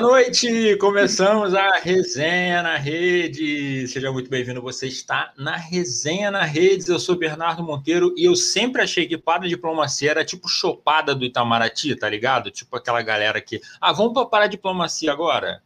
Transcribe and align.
Boa 0.00 0.12
noite! 0.12 0.76
Começamos 0.76 1.54
a 1.54 1.78
Resenha 1.78 2.62
na 2.62 2.76
Rede. 2.76 3.88
Seja 3.88 4.12
muito 4.12 4.30
bem-vindo. 4.30 4.62
Você 4.62 4.86
está 4.86 5.32
na 5.36 5.56
Resenha 5.56 6.30
na 6.30 6.44
Rede. 6.44 6.88
Eu 6.88 7.00
sou 7.00 7.16
Bernardo 7.16 7.64
Monteiro 7.64 8.14
e 8.16 8.24
eu 8.24 8.36
sempre 8.36 8.80
achei 8.80 9.08
que 9.08 9.18
para 9.18 9.48
diplomacia 9.48 10.12
era 10.12 10.24
tipo 10.24 10.46
chopada 10.46 11.16
do 11.16 11.24
Itamaraty, 11.24 11.96
tá 11.96 12.08
ligado? 12.08 12.48
Tipo 12.48 12.76
aquela 12.76 13.02
galera 13.02 13.40
que. 13.40 13.60
Ah, 13.80 13.92
vamos 13.92 14.12
para 14.12 14.26
para 14.26 14.46
diplomacia 14.46 15.10
agora? 15.10 15.64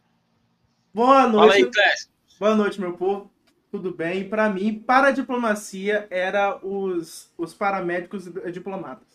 Boa 0.91 1.27
noite. 1.27 1.37
Fala 1.37 1.53
aí, 1.53 1.65
Clécio. 1.71 2.09
Boa 2.39 2.55
noite, 2.55 2.81
meu 2.81 2.93
povo. 2.93 3.31
Tudo 3.69 3.93
bem? 3.93 4.27
Para 4.27 4.49
mim, 4.49 4.79
para 4.79 5.11
diplomacia 5.11 6.07
era 6.09 6.57
os, 6.65 7.31
os 7.37 7.53
paramédicos 7.53 8.27
diplomatas. 8.51 9.13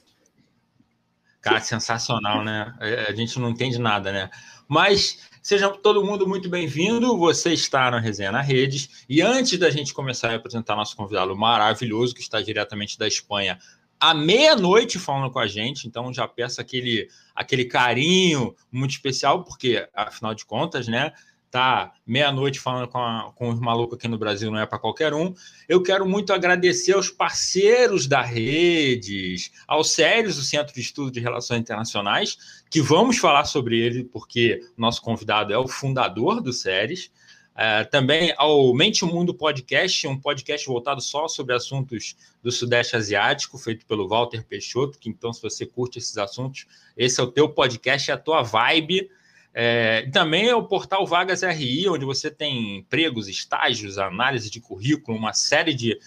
Cara, 1.41 1.61
sensacional, 1.61 2.45
né? 2.45 2.75
É, 2.81 3.11
a 3.11 3.14
gente 3.14 3.39
não 3.39 3.51
entende 3.51 3.79
nada, 3.79 4.12
né? 4.12 4.31
Mas 4.69 5.20
seja 5.42 5.70
todo 5.70 6.05
mundo 6.05 6.28
muito 6.28 6.47
bem-vindo. 6.47 7.16
Você 7.16 7.55
está 7.55 7.91
na 7.91 7.98
Resenha 7.98 8.30
na 8.30 8.42
Redes. 8.42 9.05
E 9.08 9.22
antes 9.22 9.58
da 9.58 9.70
gente 9.70 9.94
começar 9.94 10.30
a 10.30 10.36
apresentar 10.36 10.77
nosso 10.77 10.94
convidado 10.94 11.34
maravilhoso, 11.34 12.14
que 12.14 12.20
está 12.20 12.42
diretamente 12.42 12.98
da 12.98 13.08
Espanha, 13.08 13.58
à 13.98 14.12
meia-noite 14.12 14.98
falando 14.98 15.33
com 15.33 15.39
a 15.39 15.46
gente. 15.46 15.89
Então 15.89 16.12
já 16.12 16.28
peço 16.28 16.61
aquele, 16.61 17.08
aquele 17.34 17.64
carinho 17.64 18.55
muito 18.70 18.91
especial, 18.91 19.42
porque, 19.42 19.89
afinal 19.94 20.34
de 20.34 20.44
contas, 20.44 20.86
né? 20.86 21.14
Tá 21.51 21.93
meia-noite 22.07 22.61
falando 22.61 22.89
com, 22.89 22.99
a, 22.99 23.33
com 23.35 23.49
os 23.51 23.61
malucos 23.61 23.99
aqui 23.99 24.09
no 24.09 24.19
Brasil, 24.19 24.51
não 24.51 24.59
é 24.59 24.67
para 24.67 24.79
qualquer 24.79 25.13
um. 25.15 25.35
Eu 25.69 25.83
quero 25.83 26.07
muito 26.07 26.33
agradecer 26.33 26.93
aos 26.93 27.11
parceiros 27.11 28.07
da 28.07 28.23
Redes, 28.23 29.51
ao 29.67 29.83
Sérios, 29.83 30.39
o 30.39 30.43
Centro 30.43 30.75
de 30.75 30.81
Estudo 30.81 31.11
de 31.11 31.21
Relações 31.21 31.61
Internacionais, 31.61 32.63
que 32.71 32.81
vamos 32.81 33.19
falar 33.19 33.45
sobre 33.45 33.79
ele, 33.79 34.05
porque 34.05 34.61
nosso 34.77 35.03
convidado 35.03 35.53
é 35.53 35.59
o 35.59 35.69
fundador 35.69 36.41
do 36.41 36.53
Séries. 36.53 37.11
É, 37.61 37.83
também 37.83 38.33
ao 38.37 38.73
Mente 38.73 39.05
Mundo 39.05 39.35
Podcast, 39.35 40.07
um 40.07 40.17
podcast 40.17 40.65
voltado 40.65 41.01
só 41.01 41.27
sobre 41.27 41.57
assuntos 41.57 42.17
do 42.41 42.53
Sudeste 42.53 42.95
Asiático, 42.95 43.59
feito 43.59 43.85
pelo 43.85 44.07
Walter 44.07 44.47
Peixoto, 44.47 44.97
que 44.97 45.09
então, 45.09 45.33
se 45.33 45.43
você 45.43 45.67
curte 45.67 45.99
esses 45.99 46.17
assuntos, 46.17 46.67
esse 46.97 47.19
é 47.19 47.23
o 47.25 47.27
teu 47.27 47.49
podcast, 47.49 48.13
é 48.13 48.15
a 48.15 48.17
tua 48.17 48.43
vibe. 48.43 49.11
É, 49.55 50.09
também 50.13 50.49
é 50.49 50.55
o 50.55 50.67
portal 50.67 51.07
Vagas 51.07 51.43
RI, 51.43 51.89
onde 51.89 52.05
você 52.05 52.31
tem 52.31 52.79
empregos, 52.79 53.29
estágios, 53.29 53.99
análise 53.99 54.51
de 54.51 54.61
currículo, 54.61 55.17
uma 55.17 55.33
série 55.33 55.75
de, 55.75 55.99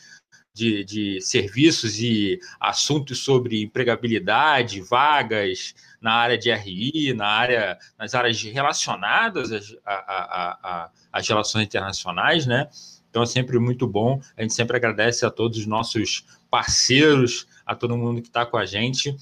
de, 0.53 0.83
de 0.83 1.21
serviços 1.21 1.99
e 1.99 2.39
assuntos 2.59 3.19
sobre 3.19 3.61
empregabilidade, 3.61 4.81
vagas 4.81 5.73
na 5.99 6.13
área 6.13 6.37
de 6.37 6.51
RI, 6.53 7.13
na 7.13 7.27
área, 7.27 7.77
nas 7.97 8.15
áreas 8.15 8.41
relacionadas 8.41 9.51
às, 9.51 9.75
a, 9.85 9.93
a, 9.93 10.89
às 11.11 11.27
relações 11.27 11.65
internacionais, 11.65 12.45
né? 12.45 12.69
Então 13.09 13.23
é 13.23 13.25
sempre 13.25 13.59
muito 13.59 13.85
bom. 13.85 14.21
A 14.37 14.41
gente 14.41 14.53
sempre 14.53 14.77
agradece 14.77 15.25
a 15.25 15.29
todos 15.29 15.57
os 15.57 15.65
nossos 15.65 16.25
parceiros, 16.49 17.45
a 17.65 17.75
todo 17.75 17.97
mundo 17.97 18.21
que 18.21 18.29
está 18.29 18.45
com 18.45 18.57
a 18.57 18.65
gente. 18.65 19.15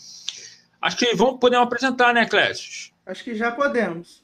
Acho 0.82 0.96
que 0.96 1.16
vamos 1.16 1.40
poder 1.40 1.58
apresentar, 1.58 2.14
né, 2.14 2.26
Clécio? 2.26 2.89
Acho 3.10 3.24
que 3.24 3.34
já 3.34 3.52
podemos. 3.52 4.24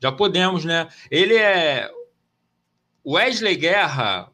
Já 0.00 0.10
podemos, 0.10 0.64
né? 0.64 0.88
Ele 1.08 1.36
é 1.36 1.88
Wesley 3.06 3.54
Guerra, 3.54 4.28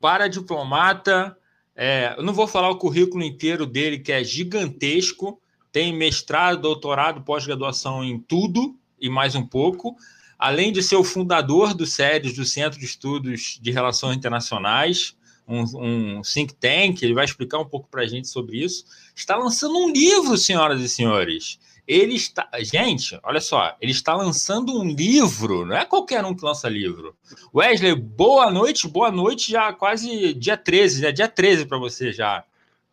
para 0.00 0.26
diplomata. 0.26 1.36
É, 1.76 2.16
eu 2.18 2.24
não 2.24 2.34
vou 2.34 2.48
falar 2.48 2.68
o 2.70 2.78
currículo 2.78 3.22
inteiro 3.22 3.64
dele, 3.64 4.00
que 4.00 4.10
é 4.10 4.24
gigantesco. 4.24 5.40
Tem 5.70 5.96
mestrado, 5.96 6.60
doutorado, 6.60 7.22
pós-graduação 7.22 8.02
em 8.02 8.18
tudo 8.18 8.76
e 9.00 9.08
mais 9.08 9.36
um 9.36 9.46
pouco. 9.46 9.94
Além 10.36 10.72
de 10.72 10.82
ser 10.82 10.96
o 10.96 11.04
fundador 11.04 11.74
do 11.74 11.86
SEDES, 11.86 12.34
do 12.34 12.44
Centro 12.44 12.80
de 12.80 12.84
Estudos 12.84 13.56
de 13.62 13.70
Relações 13.70 14.16
Internacionais, 14.16 15.16
um, 15.46 15.62
um 15.62 16.22
think 16.22 16.54
tank, 16.54 17.00
ele 17.00 17.14
vai 17.14 17.24
explicar 17.24 17.60
um 17.60 17.68
pouco 17.68 17.88
para 17.88 18.02
a 18.02 18.06
gente 18.06 18.26
sobre 18.26 18.58
isso. 18.58 18.84
Está 19.14 19.36
lançando 19.36 19.78
um 19.78 19.92
livro, 19.92 20.36
senhoras 20.36 20.80
e 20.80 20.88
senhores. 20.88 21.60
Ele 21.86 22.14
está. 22.14 22.48
Gente, 22.60 23.18
olha 23.22 23.40
só, 23.40 23.76
ele 23.80 23.92
está 23.92 24.14
lançando 24.14 24.78
um 24.80 24.88
livro, 24.88 25.66
não 25.66 25.76
é 25.76 25.84
qualquer 25.84 26.24
um 26.24 26.34
que 26.34 26.44
lança 26.44 26.68
livro. 26.68 27.16
Wesley, 27.54 27.94
boa 27.94 28.50
noite, 28.50 28.86
boa 28.86 29.10
noite, 29.10 29.50
já 29.50 29.72
quase 29.72 30.32
dia 30.34 30.56
13, 30.56 31.02
né? 31.02 31.12
Dia 31.12 31.28
13 31.28 31.66
para 31.66 31.78
você 31.78 32.12
já. 32.12 32.44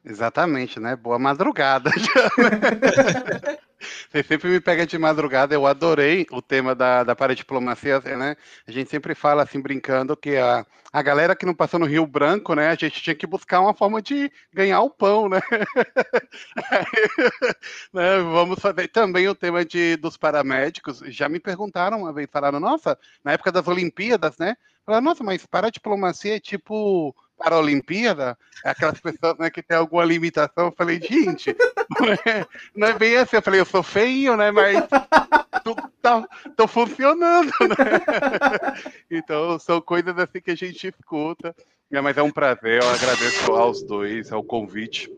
Exatamente, 0.09 0.79
né? 0.79 0.95
Boa 0.95 1.19
madrugada. 1.19 1.91
Você 4.09 4.23
sempre 4.23 4.49
me 4.49 4.59
pega 4.59 4.85
de 4.85 4.97
madrugada, 4.97 5.53
eu 5.53 5.65
adorei 5.65 6.25
o 6.31 6.41
tema 6.41 6.75
da, 6.75 7.01
da 7.03 7.15
paradiplomacia, 7.15 7.99
né? 7.99 8.35
A 8.67 8.71
gente 8.71 8.89
sempre 8.89 9.15
fala 9.15 9.43
assim, 9.43 9.61
brincando, 9.61 10.17
que 10.17 10.35
a, 10.35 10.65
a 10.91 11.01
galera 11.01 11.35
que 11.35 11.45
não 11.45 11.53
passou 11.53 11.79
no 11.79 11.85
Rio 11.85 12.07
Branco, 12.07 12.55
né? 12.55 12.69
A 12.69 12.75
gente 12.75 13.01
tinha 13.01 13.15
que 13.15 13.27
buscar 13.27 13.61
uma 13.61 13.73
forma 13.73 14.01
de 14.01 14.31
ganhar 14.51 14.81
o 14.81 14.89
pão, 14.89 15.29
né? 15.29 15.39
né? 17.93 18.19
Vamos 18.19 18.59
fazer 18.59 18.87
também 18.87 19.27
o 19.27 19.35
tema 19.35 19.63
de, 19.63 19.95
dos 19.97 20.17
paramédicos. 20.17 21.01
Já 21.05 21.29
me 21.29 21.39
perguntaram 21.39 21.99
uma 21.99 22.11
vez, 22.11 22.27
falaram, 22.31 22.59
nossa, 22.59 22.97
na 23.23 23.33
época 23.33 23.51
das 23.51 23.67
Olimpíadas, 23.67 24.39
né? 24.39 24.55
Falaram, 24.85 25.05
nossa, 25.05 25.23
mas 25.23 25.45
paradiplomacia 25.45 26.37
é 26.37 26.39
tipo 26.39 27.15
para 27.39 27.55
a 27.55 27.59
Olimpíada, 27.59 28.37
é 28.63 28.69
aquelas 28.69 28.99
pessoas 28.99 29.37
né, 29.39 29.49
que 29.49 29.63
tem 29.63 29.77
alguma 29.77 30.03
limitação. 30.03 30.65
Eu 30.65 30.73
falei, 30.77 30.99
gente, 31.01 31.55
não 32.75 32.87
é, 32.87 32.91
é, 32.91 32.93
bem 32.93 33.15
assim. 33.15 33.37
Eu 33.37 33.41
falei, 33.41 33.61
eu 33.61 33.65
sou 33.65 33.81
feio, 33.81 34.35
né? 34.35 34.51
Mas 34.51 34.85
tô, 35.63 35.75
tá, 36.01 36.27
tô 36.55 36.67
funcionando, 36.67 37.51
né? 37.61 38.93
Então, 39.09 39.57
são 39.57 39.81
coisas 39.81 40.17
assim 40.17 40.41
que 40.41 40.51
a 40.51 40.55
gente 40.55 40.87
escuta. 40.87 41.55
Mas 41.89 42.17
é 42.17 42.21
um 42.21 42.31
prazer, 42.31 42.83
eu 42.83 42.89
agradeço 42.89 43.51
aos 43.51 43.81
dois, 43.81 44.31
ao 44.31 44.43
convite. 44.43 45.09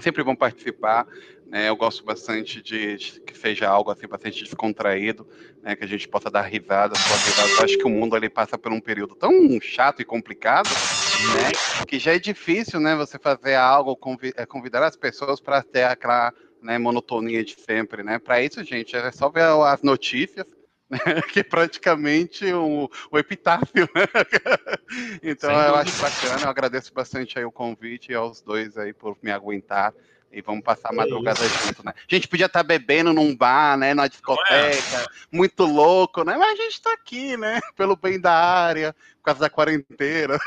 Sempre 0.00 0.22
vão 0.22 0.36
participar. 0.36 1.06
Né? 1.48 1.68
Eu 1.68 1.76
gosto 1.76 2.04
bastante 2.04 2.62
de, 2.62 2.96
de, 2.96 3.20
que 3.20 3.36
seja 3.36 3.68
algo 3.68 3.90
assim 3.90 4.06
bastante 4.06 4.44
descontraído, 4.44 5.26
né? 5.62 5.74
que 5.74 5.84
a 5.84 5.88
gente 5.88 6.06
possa 6.06 6.30
dar 6.30 6.42
risada, 6.42 6.94
risada. 6.96 7.48
Eu 7.48 7.64
acho 7.64 7.78
que 7.78 7.86
o 7.86 7.90
mundo 7.90 8.14
ali 8.14 8.28
passa 8.28 8.58
por 8.58 8.70
um 8.70 8.80
período 8.80 9.14
tão 9.14 9.32
chato 9.60 10.02
e 10.02 10.04
complicado, 10.04 10.68
né? 10.68 11.84
que 11.86 11.98
já 11.98 12.14
é 12.14 12.18
difícil, 12.18 12.78
né? 12.78 12.94
Você 12.96 13.18
fazer 13.18 13.54
algo, 13.54 13.98
é, 14.36 14.44
convidar 14.44 14.82
as 14.82 14.96
pessoas 14.96 15.40
para 15.40 15.62
ter 15.62 15.84
aquela 15.84 16.32
né, 16.62 16.76
monotonia 16.76 17.42
de 17.42 17.56
sempre, 17.58 18.02
né? 18.02 18.18
Para 18.18 18.42
isso, 18.42 18.62
gente, 18.62 18.94
é 18.94 19.10
só 19.10 19.30
ver 19.30 19.44
as 19.44 19.82
notícias, 19.82 20.46
né, 20.90 20.98
que 21.32 21.40
é 21.40 21.42
praticamente 21.42 22.52
o, 22.52 22.90
o 23.10 23.18
epitáfio, 23.18 23.88
né? 23.94 24.06
Então 25.22 25.50
eu 25.50 25.74
acho 25.74 26.00
bacana, 26.00 26.44
eu 26.44 26.48
agradeço 26.48 26.94
bastante 26.94 27.38
aí 27.38 27.44
o 27.44 27.52
convite 27.52 28.10
e 28.10 28.14
aos 28.14 28.40
dois 28.40 28.76
aí 28.78 28.94
por 28.94 29.18
me 29.22 29.30
aguentar 29.30 29.92
e 30.30 30.42
vamos 30.42 30.62
passar 30.62 30.90
a 30.90 30.92
madrugada 30.92 31.40
é 31.40 31.48
junto, 31.48 31.84
né? 31.84 31.92
A 31.96 32.14
gente 32.14 32.28
podia 32.28 32.46
estar 32.46 32.60
tá 32.60 32.62
bebendo 32.62 33.12
num 33.12 33.34
bar, 33.34 33.76
né? 33.76 33.94
Numa 33.94 34.08
discoteca, 34.08 34.96
é? 34.96 35.06
muito 35.32 35.64
louco, 35.64 36.22
né? 36.22 36.36
Mas 36.36 36.58
a 36.58 36.62
gente 36.62 36.74
está 36.74 36.92
aqui, 36.92 37.36
né? 37.36 37.60
Pelo 37.76 37.96
bem 37.96 38.20
da 38.20 38.32
área, 38.32 38.94
por 39.16 39.24
causa 39.24 39.40
da 39.40 39.50
quarentena. 39.50 40.38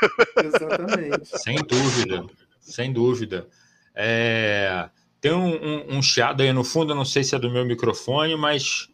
Exatamente. 0.42 1.38
Sem 1.38 1.56
dúvida, 1.56 2.26
sem 2.60 2.92
dúvida. 2.92 3.48
É... 3.94 4.88
Tem 5.20 5.32
um, 5.32 5.54
um, 5.54 5.96
um, 5.98 6.02
chiado 6.02 6.42
aí 6.42 6.52
no 6.52 6.64
fundo, 6.64 6.92
eu 6.92 6.96
não 6.96 7.04
sei 7.04 7.22
se 7.22 7.34
é 7.34 7.38
do 7.38 7.50
meu 7.50 7.64
microfone, 7.64 8.36
mas 8.36 8.88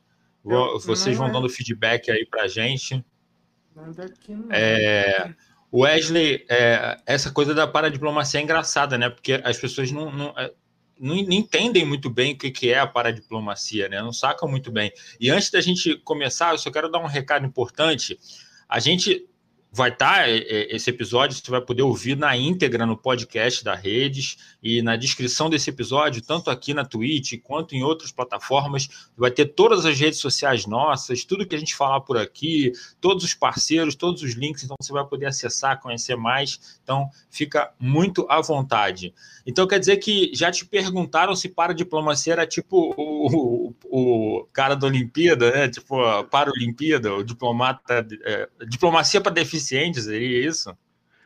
eu, 0.45 0.79
vocês 0.81 1.17
vão 1.17 1.29
é. 1.29 1.31
dando 1.31 1.49
feedback 1.49 2.11
aí 2.11 2.27
pra 2.27 2.47
gente. 2.47 3.05
Aqui 3.99 4.35
não 4.35 4.49
é... 4.51 5.35
Wesley, 5.73 6.47
é, 6.49 6.99
essa 7.07 7.31
coisa 7.31 7.55
da 7.55 7.67
paradiplomacia 7.67 8.41
é 8.41 8.43
engraçada, 8.43 8.97
né? 8.97 9.11
Porque 9.11 9.41
as 9.45 9.59
pessoas 9.59 9.93
não, 9.93 10.11
não 10.11 10.35
é, 10.37 10.53
não, 10.99 11.17
entendem 11.17 11.85
muito 11.85 12.11
bem 12.11 12.35
o 12.35 12.39
que, 12.39 12.51
que 12.51 12.71
é 12.71 12.79
a 12.79 12.87
paradiplomacia, 12.87 13.89
né? 13.89 14.01
Não 14.03 14.13
sacam 14.13 14.49
muito 14.49 14.71
bem. 14.71 14.93
E 15.21 15.31
antes 15.31 15.51
da 15.51 15.61
gente 15.61 15.97
começar, 15.99 16.53
eu 16.53 16.59
só 16.59 16.71
quero 16.71 16.91
dar 16.91 16.99
um 16.99 17.07
recado 17.07 17.47
importante. 17.47 18.19
A 18.69 18.79
gente 18.81 19.27
vai 19.79 19.91
estar 19.91 20.15
tá, 20.17 20.29
é, 20.29 20.39
é, 20.39 20.75
esse 20.75 20.91
episódio, 20.91 21.37
você 21.37 21.51
vai 21.51 21.61
poder 21.61 21.83
ouvir 21.83 22.17
na 22.17 22.37
íntegra 22.37 22.85
no 22.85 22.97
podcast 22.97 23.63
da 23.63 23.77
Redes 23.77 24.37
e 24.61 24.83
na 24.83 24.97
descrição 24.97 25.49
desse 25.49 25.71
episódio, 25.71 26.21
tanto 26.21 26.51
aqui 26.51 26.75
na 26.75 26.85
Twitch 26.85 27.35
quanto 27.45 27.77
em 27.77 27.85
outras 27.85 28.11
plataformas, 28.11 28.89
vai 29.17 29.31
ter 29.31 29.47
todas 29.47 29.87
as 29.87 29.97
redes 29.97 30.19
sociais 30.19 30.67
nossas, 30.67 31.25
tudo 31.25 31.47
que 31.47 31.55
a 31.55 31.59
gente 31.59 31.77
falar 31.77 32.01
por 32.01 32.19
aqui, 32.19 32.73
todos 33.01 33.23
os 33.23 33.35
parceiros, 33.35 33.95
todos 33.95 34.21
os 34.21 34.35
links, 34.35 34.65
então 34.65 34.77
você 34.81 34.93
vai 34.93 35.05
poder 35.07 35.27
acessar, 35.27 35.81
conhecer 35.81 36.17
mais, 36.17 36.81
então 36.83 37.09
fica 37.31 37.73
muito 37.79 38.27
à 38.29 38.41
vontade. 38.41 39.15
Então 39.47 39.67
quer 39.67 39.79
dizer 39.79 39.97
que 39.99 40.31
já 40.35 40.51
te 40.51 40.67
perguntaram 40.67 41.35
se 41.35 41.49
para 41.49 41.73
diplomacia 41.73 42.35
era 42.35 42.47
tipo 42.47 42.95
o, 42.97 43.73
o, 43.81 44.41
o 44.41 44.45
cara 44.53 44.75
da 44.75 44.87
Olimpíada, 44.87 45.51
né? 45.51 45.69
Tipo, 45.69 45.97
para 46.25 46.51
Olimpíada, 46.51 47.15
o 47.15 47.23
diplomata, 47.23 48.07
é, 48.25 48.49
diplomacia 48.69 49.21
para 49.21 49.33
deficientes, 49.69 50.05
seria 50.05 50.47
isso? 50.49 50.77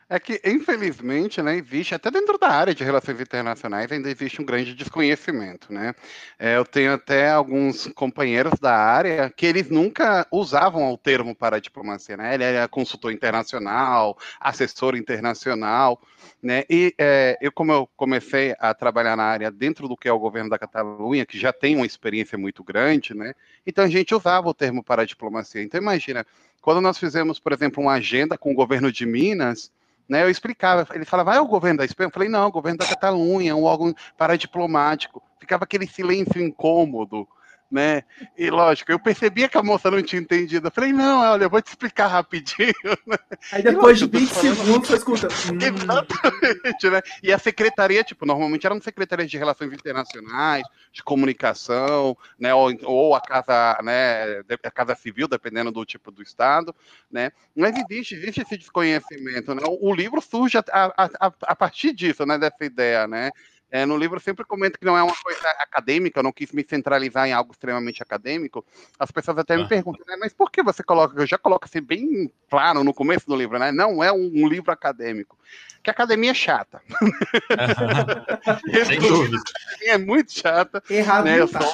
É 0.09 0.19
que, 0.19 0.41
infelizmente, 0.45 1.41
né, 1.41 1.55
existe, 1.57 1.95
até 1.95 2.11
dentro 2.11 2.37
da 2.37 2.49
área 2.49 2.75
de 2.75 2.83
relações 2.83 3.19
internacionais, 3.19 3.91
ainda 3.91 4.09
existe 4.09 4.41
um 4.41 4.45
grande 4.45 4.73
desconhecimento, 4.73 5.71
né? 5.71 5.95
É, 6.37 6.57
eu 6.57 6.65
tenho 6.65 6.93
até 6.93 7.29
alguns 7.29 7.87
companheiros 7.95 8.59
da 8.59 8.75
área 8.75 9.29
que 9.29 9.45
eles 9.45 9.69
nunca 9.69 10.27
usavam 10.29 10.91
o 10.91 10.97
termo 10.97 11.33
para 11.33 11.55
a 11.55 11.59
diplomacia, 11.59 12.17
né? 12.17 12.33
Ele 12.33 12.43
é 12.43 12.67
consultor 12.67 13.11
internacional, 13.11 14.17
assessor 14.39 14.95
internacional, 14.95 16.01
né? 16.41 16.63
E 16.69 16.93
é, 16.97 17.37
eu, 17.41 17.51
como 17.51 17.71
eu 17.71 17.89
comecei 17.95 18.53
a 18.59 18.73
trabalhar 18.73 19.15
na 19.15 19.23
área 19.23 19.49
dentro 19.49 19.87
do 19.87 19.95
que 19.95 20.07
é 20.07 20.13
o 20.13 20.19
governo 20.19 20.49
da 20.49 20.59
Catalunha, 20.59 21.25
que 21.25 21.39
já 21.39 21.53
tem 21.53 21.75
uma 21.75 21.85
experiência 21.85 22.37
muito 22.37 22.63
grande, 22.63 23.13
né? 23.15 23.33
Então 23.65 23.85
a 23.85 23.89
gente 23.89 24.13
usava 24.13 24.49
o 24.49 24.53
termo 24.53 24.83
para 24.83 25.03
a 25.03 25.05
diplomacia. 25.05 25.63
Então 25.63 25.79
imagina, 25.79 26.25
quando 26.61 26.81
nós 26.81 26.97
fizemos, 26.97 27.39
por 27.39 27.53
exemplo, 27.53 27.81
uma 27.81 27.93
agenda 27.93 28.37
com 28.37 28.51
o 28.51 28.55
governo 28.55 28.91
de 28.91 29.05
Minas, 29.05 29.71
né, 30.07 30.23
eu 30.23 30.29
explicava, 30.29 30.87
ele 30.93 31.05
falava, 31.05 31.33
ah, 31.33 31.35
é 31.35 31.41
o 31.41 31.47
governo 31.47 31.79
da 31.79 31.85
Espanha? 31.85 32.07
Eu 32.07 32.13
falei, 32.13 32.29
não, 32.29 32.47
o 32.47 32.51
governo 32.51 32.77
da 32.77 32.85
Catalunha, 32.85 33.55
um 33.55 33.63
órgão 33.63 33.93
paradiplomático. 34.17 35.21
Ficava 35.39 35.63
aquele 35.63 35.87
silêncio 35.87 36.41
incômodo, 36.41 37.27
né? 37.73 38.03
E 38.37 38.51
lógico, 38.51 38.91
eu 38.91 38.99
percebia 38.99 39.49
que 39.49 39.57
a 39.57 39.63
moça 39.63 39.89
não 39.89 40.01
tinha 40.03 40.21
entendido. 40.21 40.67
Eu 40.67 40.71
falei, 40.71 40.93
não, 40.93 41.21
olha, 41.21 41.45
eu 41.45 41.49
vou 41.49 41.59
te 41.59 41.69
explicar 41.69 42.07
rapidinho. 42.07 42.53
Né? 43.07 43.17
Aí 43.51 43.63
depois 43.63 43.97
de 43.97 44.05
20 44.05 44.29
segundos 44.29 44.87
você 44.87 44.95
escuta. 44.95 45.27
Hum. 45.27 45.57
Exatamente, 45.59 46.89
né? 46.89 47.01
E 47.23 47.33
a 47.33 47.39
secretaria, 47.39 48.03
tipo, 48.03 48.25
normalmente 48.25 48.65
eram 48.65 48.79
secretarias 48.79 49.29
de 49.29 49.37
relações 49.37 49.73
internacionais, 49.73 50.63
de 50.91 51.01
comunicação, 51.01 52.15
né? 52.39 52.53
Ou, 52.53 52.71
ou 52.83 53.15
a 53.15 53.21
casa, 53.21 53.77
né? 53.83 54.43
A 54.63 54.71
casa 54.71 54.95
civil, 54.95 55.27
dependendo 55.27 55.71
do 55.71 55.83
tipo 55.83 56.11
do 56.11 56.21
estado, 56.21 56.73
né? 57.11 57.31
Mas 57.55 57.75
existe, 57.75 58.15
existe 58.15 58.41
esse 58.41 58.57
desconhecimento, 58.57 59.55
né? 59.55 59.63
O 59.65 59.93
livro 59.93 60.21
surge 60.21 60.57
a, 60.57 60.63
a, 60.71 61.09
a, 61.19 61.33
a 61.41 61.55
partir 61.55 61.93
disso, 61.93 62.25
né? 62.25 62.37
Dessa 62.37 62.63
ideia, 62.63 63.07
né? 63.07 63.31
É, 63.73 63.87
no 63.87 63.97
livro 63.97 64.17
eu 64.17 64.21
sempre 64.21 64.45
comento 64.45 64.77
que 64.77 64.85
não 64.85 64.95
é 64.95 65.01
uma 65.01 65.15
coisa 65.15 65.47
acadêmica, 65.57 66.19
eu 66.19 66.23
não 66.23 66.31
quis 66.31 66.51
me 66.51 66.63
centralizar 66.63 67.27
em 67.27 67.33
algo 67.33 67.51
extremamente 67.51 68.03
acadêmico. 68.03 68.63
As 68.99 69.09
pessoas 69.09 69.39
até 69.39 69.57
me 69.57 69.67
perguntam, 69.67 70.05
né, 70.07 70.15
mas 70.19 70.31
por 70.31 70.51
que 70.51 70.61
você 70.61 70.83
coloca, 70.83 71.19
eu 71.19 71.25
já 71.25 71.39
coloco 71.39 71.65
assim 71.65 71.81
bem 71.81 72.31
claro 72.51 72.83
no 72.83 72.93
começo 72.93 73.25
do 73.25 73.35
livro, 73.35 73.57
né? 73.57 73.71
Não 73.71 74.03
é 74.03 74.11
um, 74.11 74.31
um 74.31 74.47
livro 74.47 74.71
acadêmico. 74.71 75.39
Que 75.81 75.89
a 75.89 75.93
academia 75.93 76.29
é 76.29 76.35
chata. 76.35 76.83
Sem 78.85 78.99
dúvida. 78.99 79.37
É 79.81 79.97
muito 79.97 80.31
chata. 80.31 80.83
Errado 80.87 81.25
né? 81.25 81.39
Eu 81.39 81.47
tá. 81.47 81.61
sou... 81.61 81.73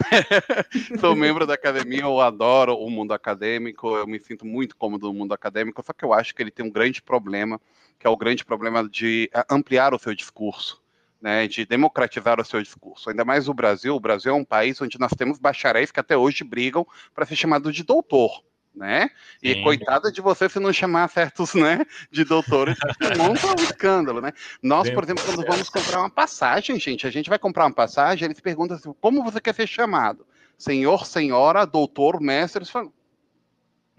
Sou 0.98 1.14
membro 1.14 1.46
da 1.46 1.52
academia, 1.52 2.00
eu 2.00 2.20
adoro 2.22 2.74
o 2.74 2.90
mundo 2.90 3.12
acadêmico, 3.12 3.96
eu 3.98 4.06
me 4.06 4.18
sinto 4.18 4.46
muito 4.46 4.74
cômodo 4.74 5.08
no 5.08 5.12
mundo 5.12 5.34
acadêmico, 5.34 5.84
só 5.84 5.92
que 5.92 6.06
eu 6.06 6.14
acho 6.14 6.34
que 6.34 6.42
ele 6.42 6.50
tem 6.50 6.64
um 6.64 6.70
grande 6.70 7.02
problema, 7.02 7.60
que 8.00 8.06
é 8.06 8.10
o 8.10 8.16
grande 8.16 8.44
problema 8.44 8.88
de 8.88 9.30
eh, 9.32 9.44
ampliar 9.48 9.94
o 9.94 9.98
seu 9.98 10.14
discurso. 10.14 10.80
Né, 11.22 11.46
de 11.46 11.66
democratizar 11.66 12.40
o 12.40 12.44
seu 12.46 12.62
discurso. 12.62 13.10
Ainda 13.10 13.26
mais 13.26 13.46
o 13.46 13.52
Brasil. 13.52 13.94
O 13.94 14.00
Brasil 14.00 14.32
é 14.32 14.34
um 14.34 14.42
país 14.42 14.80
onde 14.80 14.98
nós 14.98 15.12
temos 15.12 15.38
bacharéis 15.38 15.92
que 15.92 16.00
até 16.00 16.16
hoje 16.16 16.42
brigam 16.42 16.86
para 17.14 17.26
ser 17.26 17.36
chamado 17.36 17.70
de 17.70 17.84
doutor 17.84 18.42
né? 18.74 19.10
E 19.42 19.54
Sim. 19.54 19.62
coitada 19.62 20.10
de 20.10 20.20
você 20.20 20.48
se 20.48 20.60
não 20.60 20.72
chamar 20.72 21.08
certos, 21.10 21.54
né, 21.54 21.84
de 22.10 22.24
doutores, 22.24 22.78
monta 23.18 23.46
um 23.48 23.64
escândalo, 23.64 24.20
né? 24.20 24.32
Nós, 24.62 24.84
Bem, 24.84 24.94
por 24.94 25.04
exemplo, 25.04 25.24
quando 25.24 25.44
vamos 25.44 25.68
comprar 25.68 26.00
uma 26.00 26.10
passagem, 26.10 26.78
gente, 26.78 27.06
a 27.06 27.10
gente 27.10 27.28
vai 27.28 27.38
comprar 27.38 27.66
uma 27.66 27.74
passagem, 27.74 28.26
eles 28.26 28.40
perguntam 28.40 28.76
assim, 28.76 28.94
como 29.00 29.22
você 29.22 29.40
quer 29.40 29.54
ser 29.54 29.66
chamado? 29.66 30.26
Senhor, 30.56 31.06
senhora, 31.06 31.64
doutor, 31.64 32.20
mestre, 32.20 32.64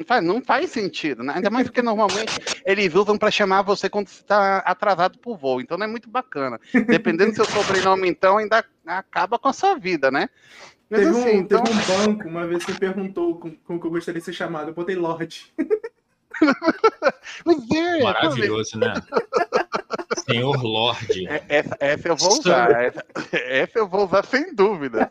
não 0.02 0.06
faz, 0.06 0.24
não 0.24 0.42
faz 0.42 0.72
sentido, 0.72 1.24
né? 1.24 1.34
Ainda 1.36 1.50
mais 1.50 1.68
porque 1.68 1.82
normalmente 1.82 2.34
eles 2.66 2.94
usam 2.94 3.18
para 3.18 3.32
chamar 3.32 3.62
você 3.62 3.90
quando 3.90 4.08
você 4.08 4.22
está 4.22 4.58
atrasado 4.58 5.18
por 5.20 5.38
voo, 5.38 5.62
então 5.62 5.78
não 5.78 5.86
é 5.86 5.90
muito 5.90 6.10
bacana. 6.10 6.60
Dependendo 6.88 7.32
do 7.32 7.36
seu 7.36 7.46
sobrenome, 7.46 8.10
então, 8.10 8.38
ainda 8.38 8.66
acaba 8.86 9.38
com 9.40 9.48
a 9.48 9.54
sua 9.54 9.76
vida, 9.76 10.12
né? 10.12 10.30
Teve, 10.90 11.08
assim, 11.08 11.38
um, 11.38 11.40
então... 11.40 11.64
teve 11.64 11.78
um 11.78 12.06
banco, 12.06 12.28
uma 12.28 12.46
vez 12.46 12.66
que 12.66 12.78
perguntou 12.78 13.40
como, 13.40 13.56
como 13.64 13.80
que 13.80 13.88
eu 13.88 13.92
gostaria 13.92 14.20
de 14.20 14.26
ser 14.26 14.34
chamado. 14.34 14.70
Eu 14.70 14.74
botei 14.74 14.96
Lorde. 14.96 15.54
é, 17.74 18.04
Maravilhoso, 18.04 18.78
né? 18.78 18.94
Senhor 20.30 20.62
Lorde. 20.62 21.28
É, 21.28 21.44
essa, 21.48 21.78
essa, 21.80 22.08
eu 22.10 22.16
vou 22.18 22.40
usar. 22.40 22.72
Essa, 22.72 23.06
essa, 23.32 23.80
eu 23.80 23.88
vou 23.88 24.06
usar 24.06 24.26
sem 24.26 24.54
dúvida. 24.54 25.10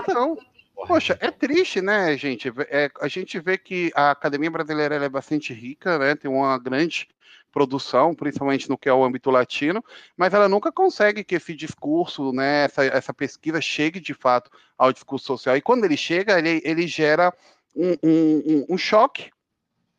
Então, 0.00 0.38
poxa, 0.86 1.18
é 1.20 1.30
triste, 1.30 1.80
né, 1.80 2.16
gente? 2.16 2.52
É, 2.70 2.90
a 3.00 3.08
gente 3.08 3.38
vê 3.40 3.58
que 3.58 3.90
a 3.94 4.10
academia 4.10 4.50
brasileira 4.50 4.96
é 4.96 5.08
bastante 5.08 5.52
rica, 5.52 5.98
né? 5.98 6.14
Tem 6.14 6.30
uma 6.30 6.58
grande 6.58 7.08
produção, 7.50 8.14
principalmente 8.14 8.68
no 8.68 8.78
que 8.78 8.88
é 8.88 8.92
o 8.92 9.02
âmbito 9.02 9.30
latino, 9.30 9.82
mas 10.16 10.34
ela 10.34 10.48
nunca 10.48 10.70
consegue 10.70 11.24
que 11.24 11.34
esse 11.34 11.54
discurso, 11.54 12.32
né, 12.32 12.64
essa, 12.64 12.84
essa 12.84 13.14
pesquisa 13.14 13.60
chegue 13.60 13.98
de 13.98 14.14
fato 14.14 14.50
ao 14.76 14.92
discurso 14.92 15.26
social. 15.26 15.56
E 15.56 15.62
quando 15.62 15.84
ele 15.84 15.96
chega, 15.96 16.38
ele, 16.38 16.60
ele 16.64 16.86
gera 16.86 17.32
um, 17.74 17.96
um, 18.02 18.66
um 18.70 18.78
choque 18.78 19.30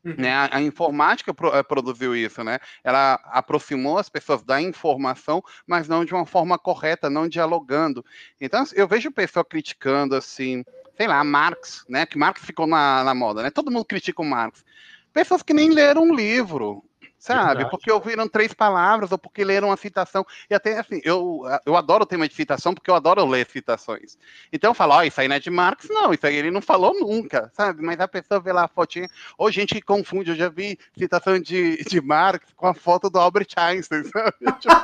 Uhum. 0.04 0.16
Né, 0.18 0.32
a, 0.32 0.56
a, 0.56 0.62
informática 0.62 1.34
pro, 1.34 1.50
uh, 1.50 1.62
produziu 1.62 2.16
isso, 2.16 2.42
né? 2.42 2.58
Ela 2.86 3.20
aproximou 3.26 3.98
as 3.98 4.08
pessoas 4.08 4.42
da 4.42 4.62
informação, 4.62 5.44
mas 5.68 5.90
não 5.90 6.06
de 6.06 6.14
uma 6.14 6.26
forma 6.26 6.58
correta, 6.58 7.10
não 7.10 7.28
dialogando. 7.28 8.04
Então, 8.40 8.64
eu 8.74 8.88
vejo 8.88 9.12
pessoa 9.12 9.44
criticando 9.44 10.16
assim, 10.16 10.64
sei 10.96 11.06
lá, 11.06 11.22
Marx, 11.22 11.84
né? 11.90 12.06
Que 12.06 12.18
Marx 12.18 12.46
ficou 12.46 12.66
na, 12.66 13.04
na 13.04 13.14
moda, 13.14 13.44
né? 13.44 13.52
Todo 13.52 13.70
mundo 13.70 13.84
critica 13.84 14.22
o 14.22 14.26
Marx. 14.26 14.64
Pessoas 15.12 15.44
que 15.44 15.54
nem 15.54 15.70
leram 15.70 16.04
um 16.04 16.16
livro, 16.16 16.82
sabe? 17.20 17.48
Verdade. 17.48 17.70
Porque 17.70 17.92
ouviram 17.92 18.28
três 18.28 18.54
palavras 18.54 19.12
ou 19.12 19.18
porque 19.18 19.44
leram 19.44 19.68
uma 19.68 19.78
citação. 19.78 20.26
E 20.50 20.56
até 20.56 20.80
assim, 20.80 21.02
eu, 21.04 21.42
eu 21.66 21.76
adoro 21.76 22.04
o 22.04 22.08
tema 22.08 22.28
de 22.28 22.34
citação 22.34 22.74
porque 22.74 22.90
eu 22.90 22.96
adoro 22.96 23.26
ler 23.26 23.46
citações. 23.46 24.18
Então 24.52 24.72
eu 24.72 24.74
falo, 24.74 24.94
ó, 24.94 25.00
oh, 25.00 25.04
isso 25.04 25.20
aí 25.20 25.28
não 25.28 25.36
é 25.36 25.40
de 25.40 25.50
Marx, 25.50 25.88
não, 25.90 26.14
isso 26.14 26.26
aí 26.26 26.36
ele 26.36 26.50
não 26.50 26.62
falou 26.62 26.98
nunca, 26.98 27.52
sabe? 27.54 27.84
Mas 27.84 28.00
a 28.00 28.08
pessoa 28.08 28.40
vê 28.40 28.54
lá 28.54 28.64
a 28.64 28.68
fotinha, 28.68 29.08
ou 29.38 29.52
gente 29.52 29.76
que 29.76 29.82
confunde, 29.82 30.32
eu 30.32 30.36
já 30.36 30.50
vi 30.50 30.80
citação 30.98 31.40
de, 31.40 31.84
de 31.84 32.02
Marx 32.02 32.46
com 32.56 32.68
a 32.68 32.74
foto 32.74 33.10
do 33.10 33.20
Albert 33.20 33.50
Einstein, 33.58 34.04
sabe? 34.06 34.34
Tipo... 34.60 34.76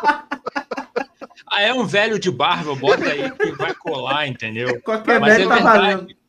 ah, 1.48 1.62
é 1.62 1.74
um 1.74 1.86
velho 1.86 2.20
de 2.20 2.30
barba, 2.30 2.76
bota 2.76 3.06
aí 3.06 3.32
que 3.32 3.52
vai 3.54 3.74
colar, 3.74 4.28
entendeu? 4.28 4.82
Qualquer 4.82 5.20
Mas 5.20 5.40
é 5.40 5.48
tá 5.48 5.60
valendo. 5.60 6.25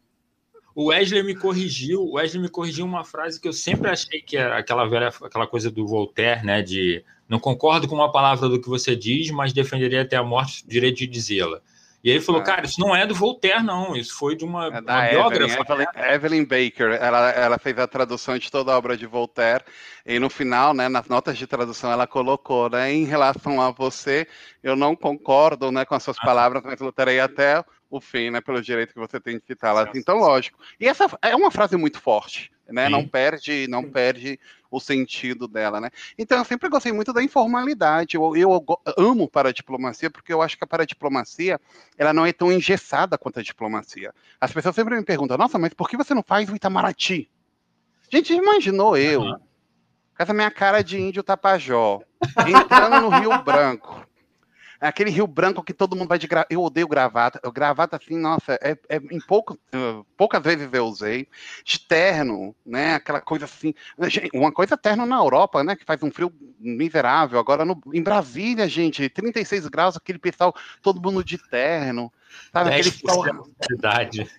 O 0.76 0.88
Wesley 0.88 1.22
me 1.22 1.34
corrigiu, 1.34 2.02
o 2.02 2.16
Wesley 2.16 2.42
me 2.42 2.50
corrigiu 2.50 2.84
uma 2.84 3.02
frase 3.02 3.40
que 3.40 3.48
eu 3.48 3.52
sempre 3.54 3.88
achei 3.88 4.20
que 4.20 4.36
era 4.36 4.58
aquela 4.58 4.84
velha, 4.84 5.08
aquela 5.08 5.46
coisa 5.46 5.70
do 5.70 5.86
Voltaire, 5.86 6.44
né? 6.44 6.60
De 6.60 7.02
não 7.26 7.40
concordo 7.40 7.88
com 7.88 7.94
uma 7.94 8.12
palavra 8.12 8.46
do 8.46 8.60
que 8.60 8.68
você 8.68 8.94
diz, 8.94 9.30
mas 9.30 9.54
defenderia 9.54 10.02
até 10.02 10.16
a 10.16 10.22
morte 10.22 10.62
o 10.62 10.68
direito 10.68 10.98
de 10.98 11.06
dizê-la. 11.06 11.62
E 12.04 12.10
ele 12.10 12.20
falou, 12.20 12.42
ah. 12.42 12.44
cara, 12.44 12.66
isso 12.66 12.78
não 12.78 12.94
é 12.94 13.06
do 13.06 13.14
Voltaire, 13.14 13.62
não. 13.62 13.96
Isso 13.96 14.14
foi 14.18 14.36
de 14.36 14.44
uma, 14.44 14.66
é 14.66 14.80
uma 14.80 15.08
biógrafa. 15.08 15.60
Evelyn, 15.60 15.86
Evelyn, 16.12 16.44
Baker, 16.44 16.92
ela, 17.00 17.30
ela 17.30 17.58
fez 17.58 17.78
a 17.78 17.88
tradução 17.88 18.36
de 18.36 18.50
toda 18.50 18.70
a 18.70 18.76
obra 18.76 18.98
de 18.98 19.06
Voltaire. 19.06 19.64
E 20.04 20.18
no 20.18 20.28
final, 20.28 20.74
né, 20.74 20.90
nas 20.90 21.08
notas 21.08 21.38
de 21.38 21.46
tradução, 21.46 21.90
ela 21.90 22.06
colocou, 22.06 22.68
né, 22.68 22.92
em 22.92 23.06
relação 23.06 23.62
a 23.62 23.70
você, 23.70 24.28
eu 24.62 24.76
não 24.76 24.94
concordo, 24.94 25.72
né, 25.72 25.86
com 25.86 25.94
as 25.94 26.02
suas 26.02 26.18
ah. 26.20 26.24
palavras, 26.24 26.62
mas 26.62 26.78
lutarei 26.80 27.18
até 27.18 27.64
o 27.90 28.00
fim, 28.00 28.30
né, 28.30 28.40
pelo 28.40 28.60
direito 28.60 28.92
que 28.92 28.98
você 28.98 29.20
tem 29.20 29.38
de 29.38 29.44
citá-la. 29.44 29.90
Então, 29.94 30.18
lógico. 30.18 30.58
E 30.78 30.88
essa 30.88 31.06
é 31.22 31.34
uma 31.36 31.50
frase 31.50 31.76
muito 31.76 32.00
forte, 32.00 32.50
né? 32.68 32.86
Sim. 32.86 32.92
Não 32.92 33.06
perde, 33.06 33.66
não 33.68 33.84
perde 33.84 34.38
o 34.70 34.80
sentido 34.80 35.46
dela, 35.46 35.80
né? 35.80 35.90
Então, 36.18 36.38
eu 36.38 36.44
sempre 36.44 36.68
gostei 36.68 36.92
muito 36.92 37.12
da 37.12 37.22
informalidade. 37.22 38.16
Eu, 38.16 38.36
eu 38.36 38.64
amo 38.96 39.28
paradiplomacia 39.28 40.10
porque 40.10 40.32
eu 40.32 40.42
acho 40.42 40.56
que 40.56 40.64
a 40.64 40.66
paradiplomacia 40.66 41.60
ela 41.96 42.12
não 42.12 42.26
é 42.26 42.32
tão 42.32 42.52
engessada 42.52 43.16
quanto 43.16 43.38
a 43.38 43.42
diplomacia. 43.42 44.12
As 44.40 44.52
pessoas 44.52 44.74
sempre 44.74 44.96
me 44.96 45.04
perguntam: 45.04 45.38
"Nossa, 45.38 45.58
mas 45.58 45.72
por 45.72 45.88
que 45.88 45.96
você 45.96 46.12
não 46.12 46.22
faz 46.22 46.50
o 46.50 46.56
Itamaraty?" 46.56 47.30
Gente, 48.10 48.32
imaginou 48.32 48.96
eu, 48.96 49.20
uhum. 49.20 49.34
com 49.36 50.22
essa 50.22 50.32
minha 50.32 50.50
cara 50.50 50.82
de 50.82 51.00
índio 51.00 51.22
tapajó, 51.22 52.00
entrando 52.46 53.00
no 53.00 53.08
Rio 53.18 53.42
Branco, 53.42 54.06
aquele 54.80 55.10
Rio 55.10 55.26
Branco 55.26 55.62
que 55.62 55.72
todo 55.72 55.96
mundo 55.96 56.08
vai 56.08 56.18
de 56.18 56.26
gravata. 56.26 56.52
Eu 56.52 56.62
odeio 56.62 56.88
gravata. 56.88 57.40
Eu, 57.42 57.52
gravata, 57.52 57.96
assim, 57.96 58.16
nossa, 58.18 58.54
é, 58.62 58.76
é 58.88 58.96
em 59.10 59.20
pouco, 59.20 59.58
uh, 59.74 60.04
poucas 60.16 60.42
vezes 60.42 60.68
eu 60.72 60.86
usei. 60.86 61.28
De 61.64 61.78
terno, 61.78 62.54
né? 62.64 62.94
Aquela 62.94 63.20
coisa 63.20 63.44
assim. 63.44 63.74
Uma 64.32 64.52
coisa 64.52 64.76
terno 64.76 65.06
na 65.06 65.16
Europa, 65.16 65.62
né? 65.64 65.76
Que 65.76 65.84
faz 65.84 66.02
um 66.02 66.10
frio 66.10 66.32
miserável. 66.58 67.38
Agora 67.38 67.64
no, 67.64 67.80
em 67.92 68.02
Brasília, 68.02 68.68
gente, 68.68 69.08
36 69.08 69.68
graus, 69.68 69.96
aquele 69.96 70.18
pessoal, 70.18 70.54
todo 70.82 71.02
mundo 71.02 71.24
de 71.24 71.38
terno. 71.38 72.12
Sabe, 72.52 72.70
aquele 72.70 72.90
sol... 72.90 73.24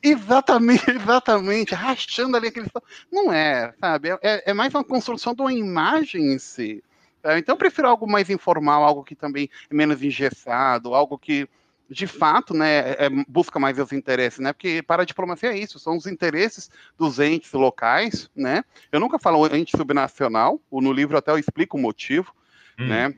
Exatamente, 0.03 0.89
exatamente. 0.91 1.75
Rachando 1.75 2.37
ali 2.37 2.47
aquele 2.47 2.69
sol. 2.69 2.83
Não 3.11 3.31
é, 3.31 3.73
sabe? 3.79 4.09
É, 4.21 4.51
é 4.51 4.53
mais 4.53 4.73
uma 4.73 4.83
construção 4.83 5.33
de 5.33 5.41
uma 5.41 5.53
imagem 5.53 6.33
em 6.33 6.39
si. 6.39 6.83
É, 7.27 7.37
então 7.37 7.53
eu 7.53 7.57
prefiro 7.57 7.87
algo 7.87 8.09
mais 8.09 8.29
informal, 8.29 8.83
algo 8.83 9.03
que 9.03 9.15
também 9.15 9.49
é 9.69 9.73
menos 9.73 10.01
engessado, 10.01 10.93
algo 10.95 11.17
que 11.17 11.47
de 11.89 12.05
fato, 12.05 12.53
né, 12.53 12.79
é, 12.79 13.05
é, 13.05 13.09
busca 13.27 13.59
mais 13.59 13.79
os 13.79 13.91
interesses, 13.91 14.39
né? 14.39 14.51
Porque 14.51 14.81
para 14.81 15.03
a 15.03 15.05
diplomacia 15.05 15.51
é 15.53 15.57
isso, 15.57 15.79
são 15.79 15.95
os 15.95 16.05
interesses 16.05 16.69
dos 16.97 17.17
entes 17.19 17.51
locais, 17.53 18.29
né? 18.35 18.63
Eu 18.91 18.99
nunca 18.99 19.17
falo 19.17 19.45
ente 19.55 19.75
subnacional, 19.75 20.59
no 20.71 20.91
livro 20.91 21.17
até 21.17 21.31
eu 21.31 21.37
explico 21.37 21.77
o 21.77 21.79
motivo, 21.79 22.33
hum. 22.77 22.87
né? 22.87 23.13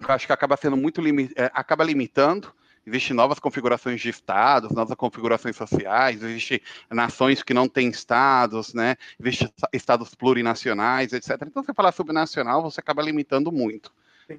Eu 0.00 0.14
acho 0.14 0.26
que 0.26 0.32
acaba 0.32 0.56
sendo 0.56 0.76
muito 0.76 1.00
limi 1.00 1.30
é, 1.34 1.50
acaba 1.52 1.84
limitando. 1.84 2.52
Existem 2.88 3.14
novas 3.14 3.38
configurações 3.38 4.00
de 4.00 4.08
estados, 4.08 4.70
novas 4.70 4.96
configurações 4.96 5.56
sociais, 5.56 6.22
existem 6.22 6.60
nações 6.90 7.42
que 7.42 7.52
não 7.52 7.68
têm 7.68 7.88
estados, 7.88 8.72
né? 8.72 8.96
Existem 9.20 9.52
estados 9.72 10.14
plurinacionais, 10.14 11.12
etc. 11.12 11.36
Então, 11.42 11.62
você 11.62 11.74
falar 11.74 11.92
subnacional, 11.92 12.62
você 12.62 12.80
acaba 12.80 13.02
limitando 13.02 13.52
muito. 13.52 13.92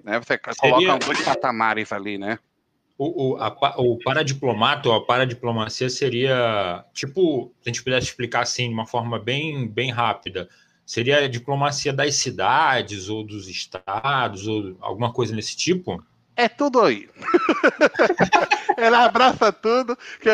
Né? 0.03 0.19
Você 0.19 0.39
Seria... 0.53 0.75
coloca 0.75 1.05
dois 1.05 1.21
patamares 1.21 1.91
ali, 1.91 2.17
né? 2.17 2.39
O, 2.97 3.35
o, 3.35 3.37
a, 3.37 3.55
o 3.77 3.97
paradiplomato 3.99 4.89
ou 4.89 4.95
a 4.95 5.05
paradiplomacia 5.05 5.89
seria, 5.89 6.83
tipo, 6.93 7.53
se 7.61 7.69
a 7.69 7.71
gente 7.71 7.83
pudesse 7.83 8.07
explicar 8.07 8.41
assim 8.41 8.67
de 8.67 8.73
uma 8.73 8.85
forma 8.85 9.17
bem, 9.17 9.69
bem 9.69 9.89
rápida, 9.89 10.49
seria 10.85 11.19
a 11.19 11.27
diplomacia 11.27 11.93
das 11.93 12.15
cidades 12.15 13.07
ou 13.07 13.23
dos 13.23 13.47
estados 13.47 14.47
ou 14.47 14.75
alguma 14.81 15.13
coisa 15.13 15.33
nesse 15.33 15.55
tipo? 15.55 16.03
É 16.39 16.47
tudo 16.47 16.79
aí. 16.79 17.09
Ela 18.77 19.03
abraça 19.03 19.51
tudo. 19.51 19.97
Que, 20.21 20.29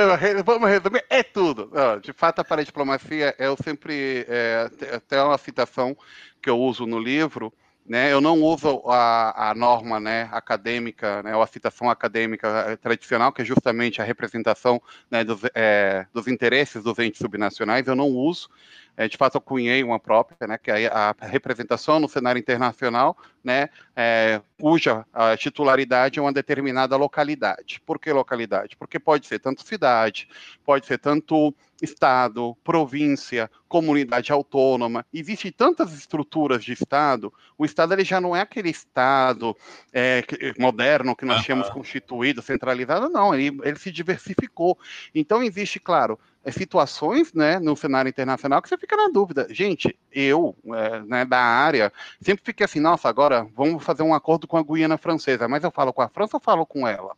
vamos 0.45 0.69
resumir, 0.69 1.03
é 1.09 1.23
tudo. 1.23 1.71
De 1.99 2.13
fato, 2.13 2.41
a 2.41 2.43
paradiplomacia, 2.43 3.33
eu 3.39 3.57
sempre. 3.57 4.23
É, 4.29 4.69
até 4.93 5.19
uma 5.23 5.35
citação 5.39 5.97
que 6.39 6.47
eu 6.47 6.59
uso 6.59 6.85
no 6.85 6.99
livro 6.99 7.51
né, 7.87 8.11
eu 8.11 8.19
não 8.19 8.41
uso 8.41 8.81
a, 8.87 9.51
a 9.51 9.53
norma 9.53 9.99
né, 9.99 10.27
acadêmica, 10.31 11.21
né, 11.21 11.35
ou 11.35 11.43
a 11.43 11.47
citação 11.47 11.87
acadêmica 11.87 12.47
eh, 12.69 12.75
tradicional, 12.77 13.31
que 13.31 13.43
é 13.43 13.45
justamente 13.45 14.01
a 14.01 14.03
representação 14.03 14.81
né, 15.09 15.23
dos, 15.23 15.41
é, 15.53 16.07
dos 16.11 16.27
interesses 16.27 16.81
dos 16.81 16.97
entes 16.97 17.19
subnacionais, 17.19 17.85
eu 17.85 17.95
não 17.95 18.07
uso. 18.07 18.49
É, 18.97 19.07
de 19.07 19.17
fato, 19.17 19.35
eu 19.35 19.41
cunhei 19.41 19.83
uma 19.83 19.99
própria, 19.99 20.47
né, 20.47 20.57
que 20.57 20.71
é 20.71 20.87
a, 20.87 21.15
representação 21.21 21.99
no 21.99 22.07
cenário 22.07 22.39
internacional, 22.39 23.17
né, 23.43 23.69
é, 23.95 24.41
cuja 24.59 25.05
titularidade 25.37 26.19
é 26.19 26.21
uma 26.21 26.33
determinada 26.33 26.95
localidade. 26.95 27.81
Por 27.85 27.99
que 27.99 28.11
localidade? 28.11 28.75
Porque 28.75 28.99
pode 28.99 29.27
ser 29.27 29.39
tanto 29.39 29.65
cidade, 29.65 30.27
pode 30.65 30.85
ser 30.85 30.97
tanto 30.97 31.53
estado, 31.81 32.55
província, 32.63 33.49
comunidade 33.67 34.31
autônoma. 34.31 35.05
Existem 35.13 35.51
tantas 35.51 35.93
estruturas 35.93 36.63
de 36.63 36.73
estado. 36.73 37.33
O 37.57 37.65
estado 37.65 37.93
ele 37.93 38.05
já 38.05 38.21
não 38.21 38.35
é 38.35 38.41
aquele 38.41 38.69
estado 38.69 39.55
é, 39.91 40.23
moderno 40.57 41.15
que 41.15 41.25
nós 41.25 41.43
tínhamos 41.43 41.69
constituído, 41.69 42.41
centralizado. 42.41 43.09
Não, 43.09 43.33
ele, 43.35 43.57
ele 43.63 43.77
se 43.77 43.91
diversificou. 43.91 44.77
Então 45.13 45.43
existe, 45.43 45.79
claro, 45.79 46.17
situações 46.51 47.33
né, 47.33 47.59
no 47.59 47.75
cenário 47.75 48.09
internacional 48.09 48.61
que 48.61 48.69
você 48.69 48.77
fica 48.77 48.95
na 48.95 49.07
dúvida. 49.07 49.47
Gente, 49.49 49.97
eu, 50.11 50.55
é, 50.73 50.99
né, 51.01 51.25
da 51.25 51.39
área, 51.39 51.91
sempre 52.21 52.43
fiquei 52.45 52.65
assim, 52.65 52.79
nossa, 52.79 53.09
agora 53.09 53.47
vamos 53.55 53.83
fazer 53.83 54.03
um 54.03 54.13
acordo 54.13 54.47
com 54.47 54.57
a 54.57 54.63
Guiana 54.63 54.97
Francesa, 54.97 55.47
mas 55.47 55.63
eu 55.63 55.71
falo 55.71 55.91
com 55.91 56.01
a 56.01 56.09
França 56.09 56.37
ou 56.37 56.41
falo 56.41 56.65
com 56.65 56.87
ela? 56.87 57.15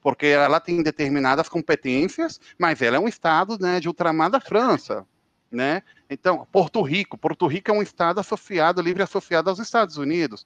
Porque 0.00 0.26
ela 0.26 0.60
tem 0.60 0.82
determinadas 0.82 1.48
competências, 1.48 2.40
mas 2.58 2.82
ela 2.82 2.96
é 2.96 3.00
um 3.00 3.08
estado 3.08 3.58
né, 3.58 3.80
de 3.80 3.88
ultramar 3.88 4.30
da 4.30 4.40
França. 4.40 5.06
Né? 5.50 5.82
Então, 6.10 6.46
Porto 6.50 6.82
Rico, 6.82 7.16
Porto 7.16 7.46
Rico 7.46 7.70
é 7.70 7.74
um 7.74 7.82
estado 7.82 8.18
associado, 8.18 8.82
livre 8.82 9.04
associado 9.04 9.48
aos 9.48 9.60
Estados 9.60 9.96
Unidos. 9.96 10.44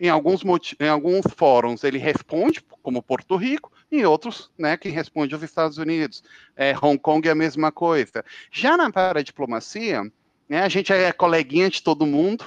Em 0.00 0.08
alguns, 0.08 0.42
em 0.80 0.88
alguns 0.88 1.26
fóruns 1.36 1.84
ele 1.84 1.98
responde 1.98 2.62
como 2.82 3.02
Porto 3.02 3.36
Rico, 3.36 3.70
e 3.90 4.04
outros, 4.04 4.50
né, 4.56 4.76
que 4.76 4.88
responde 4.88 5.34
aos 5.34 5.42
Estados 5.42 5.76
Unidos. 5.76 6.22
É, 6.56 6.74
Hong 6.80 6.98
Kong 6.98 7.26
é 7.26 7.32
a 7.32 7.34
mesma 7.34 7.72
coisa. 7.72 8.24
Já 8.50 8.76
na 8.76 8.90
paradiplomacia, 8.90 10.04
né, 10.48 10.62
a 10.62 10.68
gente 10.68 10.92
é 10.92 11.12
coleguinha 11.12 11.68
de 11.68 11.82
todo 11.82 12.06
mundo, 12.06 12.44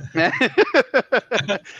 né? 0.14 0.32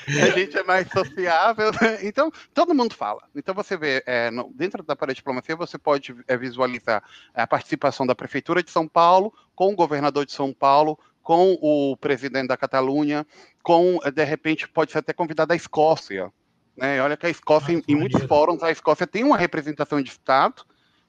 a 0.06 0.30
gente 0.38 0.58
é 0.58 0.62
mais 0.62 0.86
sociável, 0.88 1.70
né? 1.80 2.00
então 2.02 2.30
todo 2.52 2.74
mundo 2.74 2.94
fala. 2.94 3.22
Então 3.34 3.54
você 3.54 3.78
vê, 3.78 4.02
é, 4.06 4.30
no, 4.30 4.52
dentro 4.54 4.82
da 4.82 4.94
paradiplomacia, 4.94 5.56
você 5.56 5.78
pode 5.78 6.14
é, 6.28 6.36
visualizar 6.36 7.02
a 7.32 7.46
participação 7.46 8.06
da 8.06 8.14
Prefeitura 8.14 8.62
de 8.62 8.70
São 8.70 8.86
Paulo 8.86 9.32
com 9.54 9.72
o 9.72 9.76
governador 9.76 10.26
de 10.26 10.32
São 10.32 10.52
Paulo, 10.52 10.98
com 11.30 11.56
o 11.62 11.96
presidente 11.96 12.48
da 12.48 12.56
Catalunha, 12.56 13.24
com, 13.62 14.00
de 14.12 14.24
repente, 14.24 14.66
pode 14.66 14.90
ser 14.90 14.98
até 14.98 15.12
convidado 15.12 15.52
a 15.52 15.56
Escócia, 15.56 16.32
né? 16.76 17.00
Olha 17.00 17.16
que 17.16 17.24
a 17.24 17.30
Escócia, 17.30 17.72
em, 17.72 17.80
em 17.86 17.94
muitos 17.94 18.20
fóruns, 18.24 18.64
a 18.64 18.72
Escócia 18.72 19.06
tem 19.06 19.22
uma 19.22 19.36
representação 19.36 20.02
de 20.02 20.10
Estado, 20.10 20.64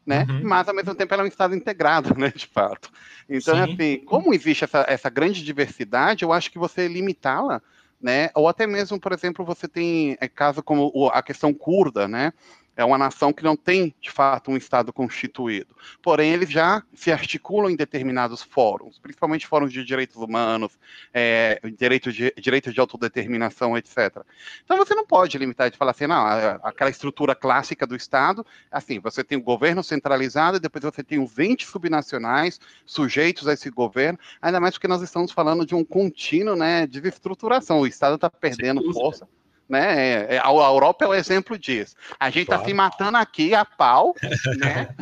né? 0.05 0.27
Uhum. 0.29 0.41
Mas 0.43 0.67
ao 0.67 0.75
mesmo 0.75 0.93
tempo 0.93 1.11
ela 1.11 1.23
é 1.23 1.25
um 1.25 1.27
Estado 1.27 1.55
integrado, 1.55 2.13
né? 2.19 2.31
De 2.35 2.45
fato. 2.45 2.91
Então, 3.27 3.55
Sim. 3.55 3.73
assim, 3.73 4.05
como 4.05 4.31
existe 4.31 4.63
essa, 4.63 4.85
essa 4.87 5.09
grande 5.09 5.43
diversidade, 5.43 6.23
eu 6.23 6.31
acho 6.31 6.51
que 6.51 6.59
você 6.59 6.87
limitá-la, 6.87 7.59
né? 7.99 8.29
Ou 8.35 8.47
até 8.47 8.67
mesmo, 8.67 8.99
por 8.99 9.13
exemplo, 9.13 9.43
você 9.43 9.67
tem 9.67 10.15
é, 10.21 10.27
caso 10.27 10.61
como 10.61 11.09
a 11.11 11.23
questão 11.23 11.51
curda, 11.51 12.07
né? 12.07 12.31
É 12.81 12.85
uma 12.85 12.97
nação 12.97 13.31
que 13.31 13.43
não 13.43 13.55
tem, 13.55 13.93
de 14.01 14.11
fato, 14.11 14.51
um 14.51 14.57
Estado 14.57 14.91
constituído. 14.91 15.75
Porém, 16.01 16.33
eles 16.33 16.49
já 16.49 16.83
se 16.93 17.11
articulam 17.11 17.69
em 17.69 17.75
determinados 17.75 18.41
fóruns, 18.41 18.97
principalmente 18.99 19.47
fóruns 19.47 19.71
de 19.71 19.83
direitos 19.83 20.17
humanos, 20.17 20.79
é, 21.13 21.59
direitos, 21.77 22.13
de, 22.13 22.33
direitos 22.37 22.73
de 22.73 22.79
autodeterminação, 22.79 23.77
etc. 23.77 24.23
Então, 24.63 24.77
você 24.77 24.95
não 24.95 25.05
pode 25.05 25.37
limitar 25.37 25.69
de 25.69 25.77
falar 25.77 25.91
assim, 25.91 26.07
não, 26.07 26.25
aquela 26.63 26.89
estrutura 26.89 27.35
clássica 27.35 27.85
do 27.85 27.95
Estado, 27.95 28.45
assim, 28.71 28.99
você 28.99 29.23
tem 29.23 29.37
o 29.37 29.43
governo 29.43 29.83
centralizado 29.83 30.57
e 30.57 30.59
depois 30.59 30.83
você 30.83 31.03
tem 31.03 31.19
os 31.19 31.37
entes 31.37 31.69
subnacionais 31.69 32.59
sujeitos 32.85 33.47
a 33.47 33.53
esse 33.53 33.69
governo, 33.69 34.17
ainda 34.41 34.59
mais 34.59 34.73
porque 34.73 34.87
nós 34.87 35.01
estamos 35.01 35.31
falando 35.31 35.65
de 35.65 35.75
um 35.75 35.83
contínuo 35.83 36.55
né, 36.55 36.87
de 36.87 36.99
estruturação. 37.07 37.81
O 37.81 37.87
Estado 37.87 38.15
está 38.15 38.29
perdendo 38.29 38.91
força 38.93 39.27
né? 39.71 40.25
É, 40.25 40.35
é, 40.35 40.39
a 40.39 40.49
Europa 40.49 41.05
é 41.05 41.07
o 41.07 41.13
exemplo 41.13 41.57
disso. 41.57 41.95
A 42.19 42.29
gente 42.29 42.43
está 42.43 42.55
claro. 42.55 42.69
se 42.69 42.73
matando 42.73 43.17
aqui 43.17 43.55
a 43.55 43.63
pau, 43.63 44.13
né? 44.59 44.93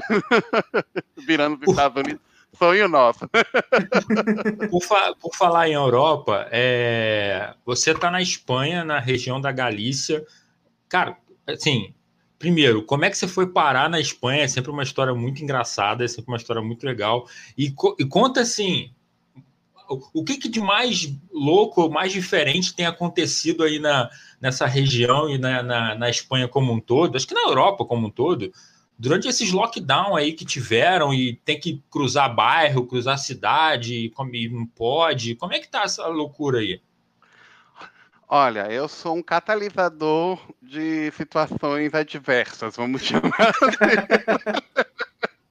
Virando 1.18 1.60
os 1.64 1.70
Estados 1.70 2.04
Unidos. 2.04 2.22
Sonho 2.58 2.88
nosso. 2.88 3.28
por, 4.70 4.82
fa 4.84 5.16
por, 5.20 5.36
falar 5.36 5.70
em 5.70 5.74
Europa, 5.74 6.48
é... 6.52 7.54
você 7.66 7.92
está 7.92 8.12
na 8.12 8.22
Espanha, 8.22 8.84
na 8.84 9.00
região 9.00 9.40
da 9.40 9.52
Galícia. 9.52 10.24
Cara, 10.88 11.18
assim, 11.48 11.94
primeiro, 12.38 12.84
como 12.84 13.06
é 13.06 13.10
que 13.10 13.18
você 13.18 13.28
foi 13.28 13.48
parar 13.48 13.90
na 13.90 14.00
Espanha? 14.00 14.44
É 14.44 14.48
sempre 14.48 14.72
uma 14.72 14.84
história 14.84 15.14
muito 15.14 15.44
engraçada, 15.44 16.04
é 16.04 16.08
sempre 16.08 16.32
uma 16.32 16.38
história 16.38 16.62
muito 16.62 16.86
legal. 16.86 17.28
E, 17.58 17.72
co 17.72 17.96
e 18.00 18.06
conta 18.06 18.42
assim, 18.42 18.92
o 20.14 20.24
que, 20.24 20.38
que 20.38 20.48
de 20.48 20.60
mais 20.60 21.12
louco, 21.32 21.90
mais 21.90 22.12
diferente 22.12 22.76
tem 22.76 22.86
acontecido 22.86 23.64
aí 23.64 23.80
na, 23.80 24.10
nessa 24.40 24.66
região 24.66 25.30
e 25.30 25.38
na, 25.38 25.64
na, 25.64 25.96
na, 25.96 26.10
Espanha 26.10 26.48
como 26.48 26.72
um 26.72 26.80
todo, 26.80 27.16
acho 27.16 27.28
que 27.28 27.34
na 27.34 27.42
Europa 27.42 27.86
como 27.86 28.08
um 28.08 28.12
todo, 28.12 28.52
durante 28.98 29.28
esses 29.28 29.52
lockdown 29.52 30.16
aí 30.16 30.34
que 30.34 30.46
tiveram 30.46 31.14
e 31.14 31.36
tem 31.46 31.60
que 31.60 31.84
cruzar 31.90 32.34
bairro, 32.34 32.86
cruzar 32.86 33.18
cidade, 33.18 34.12
como 34.16 34.32
não 34.52 34.66
pode, 34.66 35.36
como 35.36 35.54
é 35.54 35.60
que 35.60 35.70
tá 35.70 35.84
essa 35.84 36.06
loucura 36.08 36.60
aí? 36.60 36.82
Olha, 38.32 38.72
eu 38.72 38.88
sou 38.88 39.16
um 39.16 39.24
catalisador 39.24 40.40
de 40.62 41.10
situações 41.14 41.96
adversas, 41.96 42.76
vamos 42.76 43.02
chamar 43.04 43.34
assim. 43.40 44.89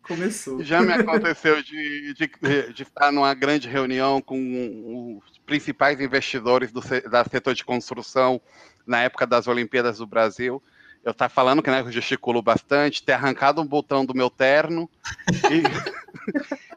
Começou. 0.08 0.64
Já 0.64 0.80
me 0.80 0.90
aconteceu 0.90 1.62
de, 1.62 2.14
de, 2.14 2.72
de, 2.72 2.82
estar 2.82 3.12
numa 3.12 3.34
grande 3.34 3.68
reunião 3.68 4.22
com 4.22 5.18
os 5.18 5.38
principais 5.44 6.00
investidores 6.00 6.72
do 6.72 6.80
da 7.10 7.22
setor 7.24 7.54
de 7.54 7.62
construção 7.62 8.40
na 8.86 9.02
época 9.02 9.26
das 9.26 9.46
Olimpíadas 9.46 9.98
do 9.98 10.06
Brasil. 10.06 10.62
Eu 11.04 11.12
estava 11.12 11.28
falando 11.28 11.62
que 11.62 11.70
né, 11.70 11.80
eu 11.80 11.92
gesticulo 11.92 12.40
bastante, 12.40 13.02
ter 13.02 13.12
arrancado 13.12 13.60
um 13.60 13.66
botão 13.66 14.04
do 14.04 14.14
meu 14.14 14.30
terno 14.30 14.88
e, 15.50 15.62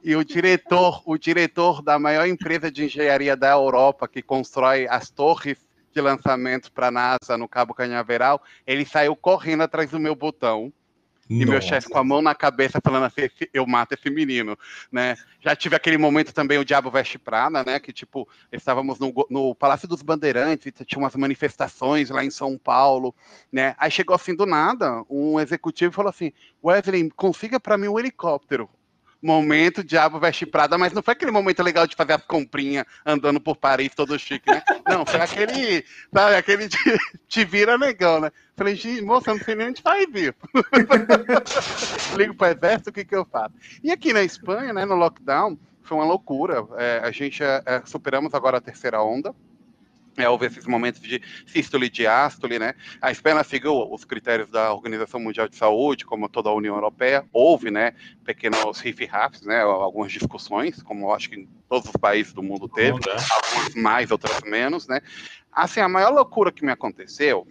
e 0.11 0.15
o 0.15 0.25
diretor, 0.25 1.01
o 1.05 1.17
diretor 1.17 1.81
da 1.81 1.97
maior 1.97 2.27
empresa 2.27 2.69
de 2.69 2.83
engenharia 2.83 3.37
da 3.37 3.51
Europa 3.51 4.09
que 4.09 4.21
constrói 4.21 4.87
as 4.89 5.09
torres 5.09 5.57
de 5.93 6.01
lançamento 6.01 6.69
para 6.69 6.87
a 6.87 6.91
NASA 6.91 7.37
no 7.37 7.47
Cabo 7.47 7.73
Canhaveral, 7.73 8.41
ele 8.67 8.85
saiu 8.85 9.15
correndo 9.15 9.63
atrás 9.63 9.89
do 9.89 9.99
meu 9.99 10.15
botão 10.15 10.71
e 11.29 11.45
meu 11.45 11.61
chefe 11.61 11.89
com 11.89 11.97
a 11.97 12.03
mão 12.03 12.21
na 12.21 12.35
cabeça 12.35 12.81
falando 12.83 13.05
assim, 13.05 13.29
eu 13.53 13.65
mato 13.65 13.93
esse 13.93 14.09
menino, 14.09 14.57
né? 14.91 15.15
Já 15.39 15.55
tive 15.55 15.75
aquele 15.75 15.97
momento 15.97 16.33
também, 16.33 16.57
o 16.57 16.65
Diabo 16.65 16.91
Veste 16.91 17.17
Prada, 17.17 17.63
né? 17.63 17.79
Que, 17.79 17.93
tipo, 17.93 18.27
estávamos 18.51 18.99
no, 18.99 19.13
no 19.29 19.55
Palácio 19.55 19.87
dos 19.87 20.01
Bandeirantes, 20.01 20.67
e 20.67 20.85
tinha 20.85 20.99
umas 20.99 21.15
manifestações 21.15 22.09
lá 22.09 22.23
em 22.23 22.29
São 22.29 22.57
Paulo, 22.57 23.15
né? 23.51 23.75
Aí 23.77 23.89
chegou 23.89 24.15
assim, 24.15 24.35
do 24.35 24.45
nada, 24.45 25.03
um 25.09 25.39
executivo 25.39 25.93
falou 25.93 26.09
assim, 26.09 26.33
Wesley, 26.63 27.09
consiga 27.11 27.59
para 27.59 27.77
mim 27.77 27.87
um 27.87 27.99
helicóptero. 27.99 28.69
Momento 29.21 29.83
Diabo 29.83 30.19
Veste 30.19 30.45
Prada, 30.45 30.77
mas 30.77 30.93
não 30.93 31.03
foi 31.03 31.13
aquele 31.13 31.31
momento 31.31 31.61
legal 31.61 31.85
de 31.85 31.95
fazer 31.95 32.13
as 32.13 32.23
comprinhas 32.23 32.85
andando 33.05 33.39
por 33.39 33.55
Paris 33.55 33.93
todo 33.95 34.17
chique, 34.17 34.49
né? 34.49 34.63
Não, 34.87 35.05
foi 35.05 35.21
aquele, 35.21 35.85
sabe, 36.13 36.35
aquele 36.35 36.67
de, 36.67 36.77
te 37.27 37.45
vira 37.45 37.75
legal, 37.75 38.19
né? 38.19 38.31
Falei, 38.55 39.01
moça, 39.01 39.33
não 39.33 39.39
sei 39.39 39.55
nem 39.55 39.69
onde 39.69 39.81
vai 39.81 40.05
vir. 40.07 40.35
Ligo 42.17 42.35
para 42.35 42.49
o 42.49 42.57
exército, 42.57 42.89
o 42.89 42.93
que, 42.93 43.05
que 43.05 43.15
eu 43.15 43.25
faço? 43.25 43.53
E 43.83 43.91
aqui 43.91 44.13
na 44.13 44.23
Espanha, 44.23 44.73
né, 44.73 44.85
no 44.85 44.95
lockdown, 44.95 45.57
foi 45.83 45.97
uma 45.97 46.05
loucura. 46.05 46.65
É, 46.77 47.01
a 47.03 47.11
gente 47.11 47.43
é, 47.43 47.61
é 47.65 47.81
superamos 47.85 48.33
agora 48.33 48.57
a 48.57 48.61
terceira 48.61 49.01
onda, 49.01 49.33
é, 50.17 50.27
houve 50.27 50.47
esses 50.47 50.65
momentos 50.65 51.01
de 51.01 51.21
sístole 51.45 51.85
e 51.85 51.89
diástole, 51.89 52.59
né? 52.59 52.73
A 53.01 53.11
Espanha 53.11 53.43
seguiu 53.43 53.91
os 53.91 54.03
critérios 54.03 54.49
da 54.49 54.73
Organização 54.73 55.19
Mundial 55.19 55.47
de 55.47 55.55
Saúde, 55.55 56.05
como 56.05 56.27
toda 56.27 56.49
a 56.49 56.53
União 56.53 56.75
Europeia. 56.75 57.25
Houve, 57.31 57.71
né, 57.71 57.93
pequenos 58.25 58.79
riff-raffs, 58.79 59.41
né, 59.41 59.61
algumas 59.61 60.11
discussões, 60.11 60.81
como 60.83 61.05
eu 61.05 61.13
acho 61.13 61.29
que 61.29 61.39
em 61.39 61.49
todos 61.69 61.89
os 61.89 61.95
países 61.95 62.33
do 62.33 62.43
mundo 62.43 62.67
teve, 62.67 62.99
né? 62.99 63.15
algumas 63.31 63.75
mais, 63.75 64.11
outras 64.11 64.41
menos, 64.41 64.87
né? 64.87 65.01
Assim, 65.51 65.79
a 65.79 65.87
maior 65.87 66.11
loucura 66.11 66.51
que 66.51 66.65
me 66.65 66.71
aconteceu 66.71 67.47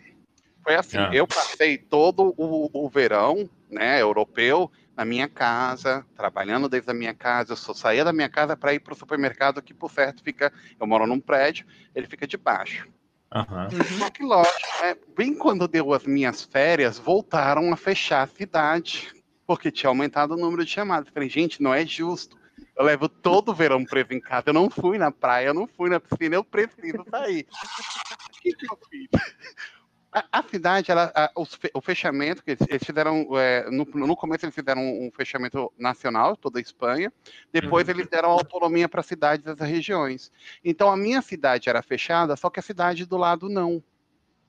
foi 0.62 0.74
assim, 0.74 0.98
é. 0.98 1.10
eu 1.12 1.26
passei 1.26 1.78
todo 1.78 2.34
o, 2.36 2.70
o 2.72 2.88
verão, 2.88 3.48
né, 3.70 4.00
europeu, 4.00 4.70
na 5.00 5.04
minha 5.06 5.26
casa, 5.26 6.04
trabalhando 6.14 6.68
desde 6.68 6.90
a 6.90 6.94
minha 6.94 7.14
casa. 7.14 7.54
Eu 7.54 7.56
só 7.56 7.72
saía 7.72 8.04
da 8.04 8.12
minha 8.12 8.28
casa 8.28 8.54
para 8.54 8.74
ir 8.74 8.80
para 8.80 8.92
o 8.92 8.96
supermercado, 8.96 9.62
que 9.62 9.72
por 9.72 9.90
certo 9.90 10.22
fica. 10.22 10.52
Eu 10.78 10.86
moro 10.86 11.06
num 11.06 11.18
prédio, 11.18 11.66
ele 11.94 12.06
fica 12.06 12.26
debaixo. 12.26 12.86
Uhum. 13.34 13.98
Só 13.98 14.10
que, 14.10 14.22
lógico, 14.22 14.58
né, 14.82 14.94
bem 15.16 15.34
quando 15.34 15.66
deu 15.66 15.94
as 15.94 16.04
minhas 16.04 16.42
férias, 16.42 16.98
voltaram 16.98 17.72
a 17.72 17.76
fechar 17.78 18.22
a 18.22 18.26
cidade, 18.26 19.10
porque 19.46 19.70
tinha 19.70 19.88
aumentado 19.88 20.34
o 20.34 20.36
número 20.36 20.66
de 20.66 20.70
chamadas. 20.70 21.06
Eu 21.06 21.14
falei, 21.14 21.30
gente, 21.30 21.62
não 21.62 21.72
é 21.72 21.86
justo. 21.86 22.36
Eu 22.76 22.84
levo 22.84 23.08
todo 23.08 23.52
o 23.52 23.54
verão 23.54 23.82
preso 23.86 24.12
em 24.12 24.20
casa. 24.20 24.44
Eu 24.48 24.52
não 24.52 24.68
fui 24.68 24.98
na 24.98 25.10
praia, 25.10 25.46
eu 25.46 25.54
não 25.54 25.66
fui 25.66 25.88
na 25.88 25.98
piscina, 25.98 26.34
eu 26.34 26.44
preciso 26.44 27.04
sair. 27.10 27.46
O 28.30 28.42
que, 28.42 28.54
que 28.54 28.72
eu 28.72 28.78
fiz? 28.90 29.08
A, 30.12 30.40
a 30.40 30.42
cidade, 30.42 30.90
ela, 30.90 31.12
a, 31.14 31.30
o, 31.36 31.80
fechamento, 31.80 32.42
que 32.42 32.50
eles, 32.50 32.66
eles 32.68 32.82
fizeram, 32.84 33.28
é, 33.38 33.70
no, 33.70 33.84
no, 33.84 34.16
começo 34.16 34.44
eles 34.44 34.54
fizeram 34.54 34.82
um, 34.82 35.06
um, 35.06 35.10
fechamento 35.12 35.72
nacional, 35.78 36.36
toda 36.36 36.58
a 36.58 36.62
Espanha, 36.62 37.12
depois 37.52 37.86
uhum. 37.86 37.94
eles 37.94 38.08
deram 38.08 38.30
autonomia 38.30 38.88
para 38.88 39.00
as 39.00 39.06
cidades 39.06 39.44
das 39.44 39.68
regiões. 39.68 40.32
Então 40.64 40.90
a 40.90 40.96
minha 40.96 41.22
cidade 41.22 41.68
era 41.68 41.80
fechada, 41.80 42.34
só 42.34 42.50
que 42.50 42.58
a 42.58 42.62
cidade 42.62 43.06
do 43.06 43.16
lado 43.16 43.48
não, 43.48 43.82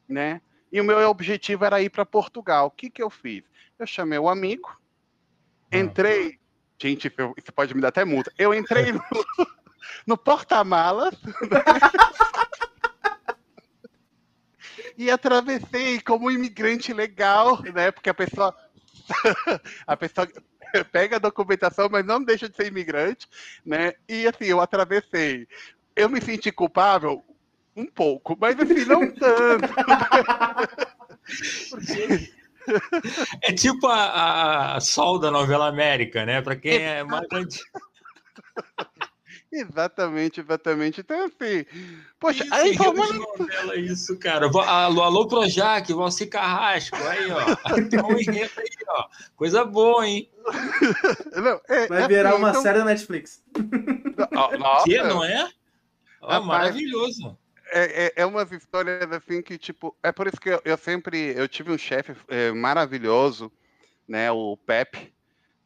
né? 0.10 0.42
E 0.72 0.82
o 0.82 0.84
meu 0.84 0.98
objetivo 1.10 1.64
era 1.64 1.82
ir 1.82 1.90
para 1.90 2.06
Portugal. 2.06 2.68
O 2.68 2.72
que, 2.72 2.90
que 2.90 3.04
eu 3.04 3.10
fiz? 3.10 3.44
Eu 3.78 3.86
chamei 3.86 4.18
o 4.18 4.24
um 4.24 4.30
amigo, 4.30 4.80
ah. 5.72 5.78
entrei, 5.78 6.40
gente, 6.80 7.14
isso 7.38 7.54
pode 7.54 7.76
me 7.76 7.82
dar 7.82 7.90
até 7.90 8.04
multa, 8.04 8.34
eu 8.38 8.52
entrei 8.52 8.92
no, 8.92 9.04
no 10.08 10.18
porta-malas, 10.18 11.14
e 15.02 15.10
atravessei 15.10 16.00
como 16.00 16.28
um 16.28 16.32
imigrante 16.32 16.94
legal, 16.94 17.60
né? 17.74 17.92
Porque 17.92 18.10
a 18.10 18.14
pessoa 18.14 18.56
a 19.88 19.98
pessoa 19.98 20.28
pega 20.92 21.16
a 21.16 21.20
documentação, 21.20 21.90
mas 21.90 22.06
não 22.06 22.24
deixa 22.24 22.48
de 22.48 22.56
ser 22.56 22.68
imigrante, 22.68 23.28
né? 23.66 23.94
E 24.08 24.28
assim, 24.28 24.46
eu 24.46 24.62
atravessei. 24.62 25.48
Eu 25.96 26.08
me 26.08 26.22
senti 26.22 26.52
culpável 26.52 27.26
um 27.76 27.88
pouco, 27.88 28.38
mas 28.40 28.60
assim, 28.60 28.86
não 28.86 29.12
tanto. 29.12 29.68
É 33.42 33.52
tipo 33.52 33.88
a, 33.88 34.76
a 34.76 34.80
Sol 34.80 35.18
da 35.18 35.32
novela 35.32 35.68
América, 35.68 36.26
né? 36.26 36.44
Para 36.44 36.56
quem 36.56 36.78
é 36.78 37.04
mais 37.04 37.26
antigo. 37.34 37.66
Exatamente, 39.52 40.40
exatamente. 40.40 41.02
Então, 41.02 41.26
assim, 41.26 41.66
poxa, 42.18 42.46
isso, 42.46 42.54
aí 42.54 42.74
vamos. 42.74 43.10
novela 43.38 43.76
isso, 43.76 44.18
cara. 44.18 44.46
Alô, 44.48 45.04
alô 45.04 45.28
Projac, 45.28 45.92
Valci 45.94 46.28
Carrasco, 46.28 46.96
aí, 46.96 47.30
ó. 47.30 47.42
Um 48.08 48.16
aí, 48.16 48.50
ó. 48.88 49.08
Coisa 49.36 49.66
boa, 49.66 50.08
hein? 50.08 50.30
Não, 51.36 51.60
é, 51.68 51.88
Vai 51.88 52.08
virar 52.08 52.30
assim, 52.30 52.38
uma 52.38 52.50
então... 52.52 52.62
série 52.62 52.78
da 52.80 52.86
Netflix. 52.86 53.44
Nossa. 54.58 54.86
Que, 54.86 55.04
não 55.04 55.24
é? 55.24 55.52
Ó, 56.22 56.42
maravilhoso. 56.42 57.38
É, 57.74 58.06
é, 58.06 58.14
é 58.18 58.26
umas 58.26 58.52
histórias 58.52 59.12
assim 59.12 59.42
que, 59.42 59.58
tipo, 59.58 59.96
é 60.02 60.12
por 60.12 60.28
isso 60.28 60.40
que 60.40 60.50
eu, 60.50 60.62
eu 60.64 60.78
sempre. 60.78 61.34
Eu 61.36 61.48
tive 61.48 61.72
um 61.72 61.78
chefe 61.78 62.16
é, 62.30 62.52
maravilhoso, 62.52 63.52
né? 64.08 64.32
O 64.32 64.58
Pepe 64.58 65.14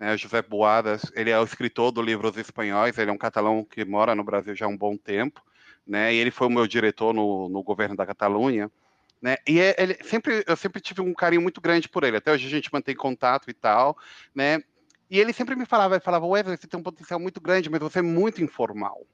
né, 0.05 0.15
José 0.15 0.39
Boadas, 0.39 1.11
ele 1.15 1.31
é 1.31 1.39
o 1.39 1.43
escritor 1.43 1.91
do 1.91 1.99
livro 1.99 2.29
Os 2.29 2.37
Espanhóis, 2.37 2.95
ele 2.95 3.09
é 3.09 3.13
um 3.13 3.17
catalão 3.17 3.65
que 3.65 3.83
mora 3.83 4.13
no 4.13 4.23
Brasil 4.23 4.55
já 4.55 4.67
há 4.67 4.69
um 4.69 4.77
bom 4.77 4.95
tempo, 4.95 5.41
né, 5.85 6.13
e 6.13 6.17
ele 6.17 6.29
foi 6.29 6.45
o 6.45 6.49
meu 6.49 6.67
diretor 6.67 7.11
no, 7.11 7.49
no 7.49 7.63
governo 7.63 7.95
da 7.95 8.05
Catalunha, 8.05 8.71
né, 9.19 9.37
e 9.47 9.59
é, 9.59 9.75
ele 9.79 9.97
sempre, 10.03 10.43
eu 10.45 10.55
sempre 10.55 10.79
tive 10.79 11.01
um 11.01 11.11
carinho 11.11 11.41
muito 11.41 11.59
grande 11.59 11.89
por 11.89 12.03
ele, 12.03 12.17
até 12.17 12.31
hoje 12.31 12.45
a 12.45 12.49
gente 12.51 12.71
mantém 12.71 12.95
contato 12.95 13.49
e 13.49 13.53
tal, 13.53 13.97
né, 14.33 14.61
e 15.09 15.19
ele 15.19 15.33
sempre 15.33 15.55
me 15.55 15.65
falava, 15.65 15.95
ele 15.95 16.03
falava, 16.03 16.27
Wesley, 16.27 16.55
você 16.55 16.67
tem 16.67 16.79
um 16.79 16.83
potencial 16.83 17.19
muito 17.19 17.41
grande, 17.41 17.67
mas 17.67 17.79
você 17.79 17.97
é 17.97 18.03
muito 18.03 18.43
informal, 18.43 19.07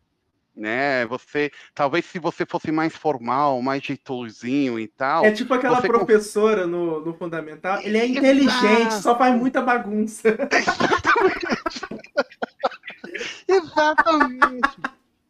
né? 0.56 1.06
Você, 1.08 1.52
talvez 1.74 2.06
se 2.06 2.20
você 2.20 2.46
fosse 2.46 2.72
mais 2.72 2.96
formal, 2.96 3.62
mais 3.62 3.84
jeitosinho 3.84 4.80
e 4.80 4.88
tal. 4.88 5.26
É 5.26 5.32
tipo 5.32 5.54
aquela 5.54 5.82
professora 5.82 6.68
no, 6.68 7.04
no 7.04 7.14
fundamental. 7.14 7.80
Ele 7.82 7.98
é 7.98 8.06
inteligente, 8.06 8.88
Exato. 8.88 9.02
só 9.02 9.18
faz 9.18 9.36
muita 9.36 9.62
bagunça. 9.62 10.38
Exatamente. 13.48 14.80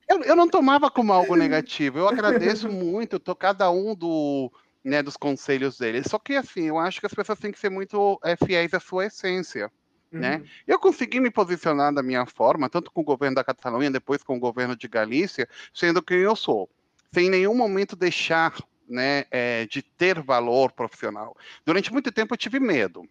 Eu, 0.08 0.22
eu 0.24 0.36
não 0.36 0.50
tomava 0.50 0.92
como 0.92 1.14
algo 1.14 1.36
negativo. 1.36 2.00
Eu 2.00 2.08
agradeço 2.08 2.68
muito, 2.70 3.20
tô 3.20 3.34
cada 3.36 3.72
um 3.72 3.96
do, 3.96 4.52
né, 4.84 5.02
dos 5.02 5.16
conselhos 5.16 5.78
dele. 5.78 6.04
Só 6.08 6.20
que 6.20 6.36
assim, 6.36 6.68
eu 6.68 6.78
acho 6.78 7.00
que 7.00 7.06
as 7.06 7.14
pessoas 7.14 7.40
têm 7.40 7.52
que 7.52 7.60
ser 7.60 7.70
muito 7.70 8.20
é, 8.24 8.36
fiéis 8.36 8.74
à 8.74 8.80
sua 8.80 9.06
essência. 9.06 9.72
Né? 10.12 10.38
Uhum. 10.38 10.46
Eu 10.68 10.80
consegui 10.80 11.20
me 11.20 11.32
posicionar 11.32 11.94
da 11.94 12.04
minha 12.04 12.26
forma, 12.26 12.70
tanto 12.70 12.92
com 12.92 13.02
o 13.02 13.04
governo 13.04 13.36
da 13.36 13.44
Catalunha, 13.44 13.90
depois 13.90 14.22
com 14.22 14.36
o 14.36 14.40
governo 14.40 14.76
de 14.76 14.88
Galícia, 14.88 15.48
sendo 15.74 16.02
quem 16.02 16.18
eu 16.18 16.36
sou, 16.36 16.70
sem 17.14 17.30
nenhum 17.30 17.56
momento 17.56 17.96
deixar 17.96 18.54
né, 18.90 19.24
é, 19.32 19.66
de 19.66 19.82
ter 19.82 20.22
valor 20.22 20.74
profissional. 20.74 21.36
Durante 21.66 21.94
muito 21.94 22.12
tempo 22.12 22.34
eu 22.34 22.38
tive 22.38 22.60
medo. 22.60 23.08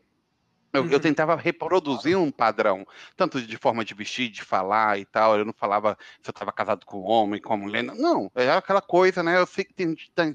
Eu, 0.72 0.82
uhum. 0.82 0.90
eu, 0.90 1.00
tentava 1.00 1.34
reproduzir 1.34 2.16
um 2.16 2.30
padrão, 2.30 2.86
tanto 3.16 3.42
de 3.42 3.56
forma 3.56 3.84
de 3.84 3.92
vestir, 3.92 4.28
de 4.28 4.42
falar 4.42 5.00
e 5.00 5.04
tal. 5.04 5.36
Eu 5.36 5.44
não 5.44 5.52
falava 5.52 5.98
se 6.22 6.30
eu 6.30 6.32
estava 6.32 6.52
casado 6.52 6.86
com 6.86 7.00
um 7.00 7.10
homem, 7.10 7.40
com 7.40 7.54
uma 7.54 7.64
mulher. 7.64 7.82
Não, 7.82 8.30
era 8.34 8.58
aquela 8.58 8.80
coisa, 8.80 9.20
né? 9.22 9.36
Eu 9.40 9.48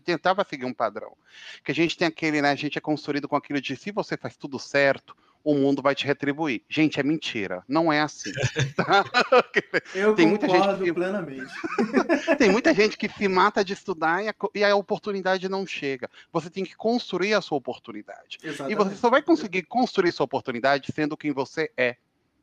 tentava 0.04 0.46
seguir 0.50 0.66
um 0.66 0.74
padrão. 0.74 1.16
Que 1.64 1.72
a 1.72 1.76
gente 1.76 1.98
tem 1.98 2.08
aquele, 2.08 2.42
né? 2.42 2.52
A 2.52 2.56
gente 2.56 2.78
é 2.78 2.82
construído 2.82 3.30
com 3.30 3.36
aquilo 3.38 3.62
de 3.62 3.78
se 3.78 3.92
você 3.92 4.18
faz 4.18 4.36
tudo 4.36 4.60
certo, 4.60 5.16
o 5.46 5.54
mundo 5.54 5.82
vai 5.82 5.94
te 5.94 6.08
retribuir. 6.08 6.64
Gente, 6.68 7.00
é 7.00 7.04
mentira. 7.04 7.64
Não 7.68 7.94
é 7.94 8.02
assim. 8.02 8.32
Tá? 8.76 9.06
Eu 9.94 10.16
tem 10.16 10.28
muita 10.28 10.50
gente 10.50 10.84
que... 10.84 10.92
plenamente. 10.92 11.54
tem 12.38 12.52
muita 12.52 12.74
gente 12.74 12.98
que 12.98 13.08
se 13.08 13.28
mata 13.28 13.64
de 13.64 13.74
estudar 13.74 14.24
e 14.24 14.28
a, 14.28 14.36
e 14.54 14.64
a, 14.64 14.76
oportunidade 14.76 15.48
não 15.48 15.66
chega. 15.66 16.10
Você 16.34 16.50
tem 16.50 16.64
que 16.64 16.76
construir 16.76 17.34
a 17.34 17.42
sua 17.42 17.58
oportunidade. 17.58 18.38
Exatamente. 18.44 18.74
E 18.74 18.76
você 18.76 18.96
só 18.96 19.10
vai 19.10 19.22
conseguir 19.22 19.64
construir 19.64 20.12
sua 20.12 20.26
oportunidade 20.26 20.92
sendo 20.94 21.16
quem 21.16 21.32
você 21.32 21.72
é. 21.78 21.96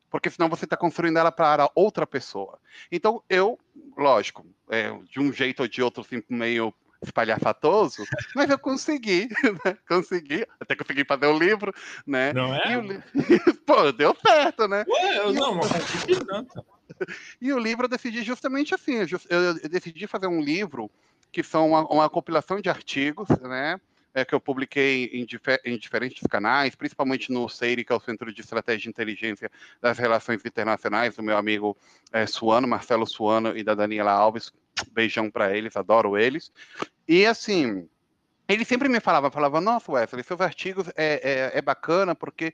Porque 0.09 0.29
senão 0.29 0.49
você 0.49 0.65
está 0.65 0.77
construindo 0.77 1.17
ela 1.17 1.31
para 1.31 1.69
outra 1.75 2.07
pessoa. 2.07 2.59
Então, 2.91 3.21
eu, 3.29 3.59
lógico, 3.97 4.45
é, 4.69 4.91
de 5.09 5.19
um 5.19 5.33
jeito 5.33 5.61
ou 5.61 5.67
de 5.67 5.81
outro, 5.81 6.01
assim, 6.01 6.23
meio 6.29 6.73
espalhafatoso, 7.03 8.03
mas 8.35 8.49
eu 8.49 8.57
consegui, 8.57 9.27
né? 9.65 9.77
Consegui, 9.87 10.45
até 10.59 10.75
consegui 10.75 11.05
fazer 11.05 11.27
o 11.27 11.37
livro, 11.37 11.73
né? 12.05 12.33
Não 12.33 12.53
é? 12.53 12.77
O... 12.77 12.83
Pô, 13.65 13.91
deu 13.91 14.15
certo, 14.25 14.67
né? 14.67 14.85
Ué, 14.87 15.17
eu 15.19 15.31
e 15.31 15.33
não, 15.33 15.55
mas. 15.55 15.69
E 17.41 17.51
o 17.51 17.57
livro 17.57 17.85
eu 17.85 17.89
decidi 17.89 18.21
justamente 18.21 18.75
assim, 18.75 18.97
eu 19.29 19.69
decidi 19.69 20.05
fazer 20.05 20.27
um 20.27 20.39
livro 20.39 20.91
que 21.31 21.41
são 21.41 21.69
uma, 21.69 21.81
uma 21.87 22.09
compilação 22.09 22.61
de 22.61 22.69
artigos, 22.69 23.27
né? 23.41 23.79
É, 24.15 24.23
que 24.23 24.35
eu 24.35 24.39
publiquei 24.39 25.05
em, 25.05 25.25
difer 25.25 25.59
em, 25.65 25.75
diferentes 25.75 26.21
canais, 26.29 26.75
principalmente 26.75 27.31
no 27.31 27.49
CEIRI, 27.49 27.83
que 27.83 27.91
é 27.91 27.95
o 27.95 27.99
Centro 27.99 28.31
de 28.31 28.41
Estratégia 28.41 28.87
e 28.87 28.91
Inteligência 28.91 29.49
das 29.81 29.97
Relações 29.97 30.45
Internacionais, 30.45 31.15
do 31.15 31.23
meu 31.23 31.35
amigo 31.35 31.75
é, 32.11 32.27
Suano, 32.27 32.67
Marcelo 32.67 33.07
Suano 33.07 33.57
e 33.57 33.63
da 33.63 33.73
Daniela 33.73 34.11
Alves. 34.11 34.53
Beijão 34.91 35.31
para 35.31 35.55
eles, 35.57 35.75
adoro 35.75 36.15
eles. 36.15 36.51
E 37.07 37.25
assim, 37.25 37.87
ele 38.47 38.65
sempre 38.65 38.89
me 38.89 38.99
falava, 38.99 39.31
falava, 39.31 39.59
nossa, 39.61 39.91
Wesley, 39.91 40.23
seus 40.23 40.41
artigos 40.41 40.87
é, 40.95 41.51
é, 41.53 41.57
é 41.57 41.61
bacana 41.61 42.13
porque 42.15 42.53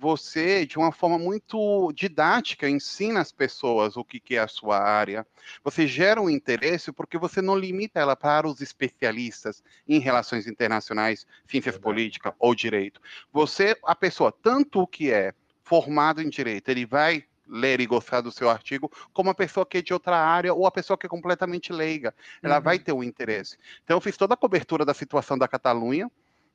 você, 0.00 0.64
de 0.64 0.78
uma 0.78 0.90
forma 0.90 1.18
muito 1.18 1.92
didática, 1.92 2.66
ensina 2.66 3.20
as 3.20 3.30
pessoas 3.30 3.98
o 3.98 4.04
que, 4.04 4.18
que, 4.18 4.34
é 4.34 4.38
a 4.38 4.48
sua 4.48 4.78
área. 4.78 5.26
Você 5.62 5.86
gera 5.86 6.22
um 6.22 6.30
interesse 6.30 6.90
porque 6.90 7.18
você 7.18 7.42
não 7.42 7.54
limita 7.54 8.00
ela 8.00 8.16
para 8.16 8.48
os 8.48 8.62
especialistas 8.62 9.62
em 9.86 9.98
relações 9.98 10.46
internacionais, 10.46 11.26
ciências 11.46 11.76
políticas 11.76 12.32
ou 12.38 12.54
direito. 12.54 12.98
Você, 13.30 13.76
a 13.84 13.94
pessoa, 13.94 14.32
tanto 14.32 14.80
o 14.80 14.86
que 14.86 15.12
é 15.12 15.34
formado 15.62 16.22
em 16.22 16.30
direito, 16.30 16.70
ele 16.70 16.86
vai 16.86 17.24
ler 17.50 17.80
e 17.80 17.86
gostar 17.86 18.20
do 18.20 18.30
seu 18.30 18.48
artigo, 18.48 18.90
como 19.12 19.30
a 19.30 19.34
pessoa 19.34 19.66
que 19.66 19.78
é 19.78 19.82
de 19.82 19.92
outra 19.92 20.16
área 20.16 20.54
ou 20.54 20.66
a 20.66 20.70
pessoa 20.70 20.96
que 20.96 21.06
é 21.06 21.08
completamente 21.08 21.72
leiga. 21.72 22.14
Ela 22.42 22.56
uhum. 22.56 22.62
vai 22.62 22.78
ter 22.78 22.92
um 22.92 23.02
interesse. 23.02 23.58
Então, 23.82 23.96
eu 23.96 24.00
fiz 24.00 24.16
toda 24.16 24.34
a 24.34 24.36
cobertura 24.36 24.84
da 24.84 24.94
situação 24.94 25.36
da 25.36 25.48
Catalunha, 25.48 26.10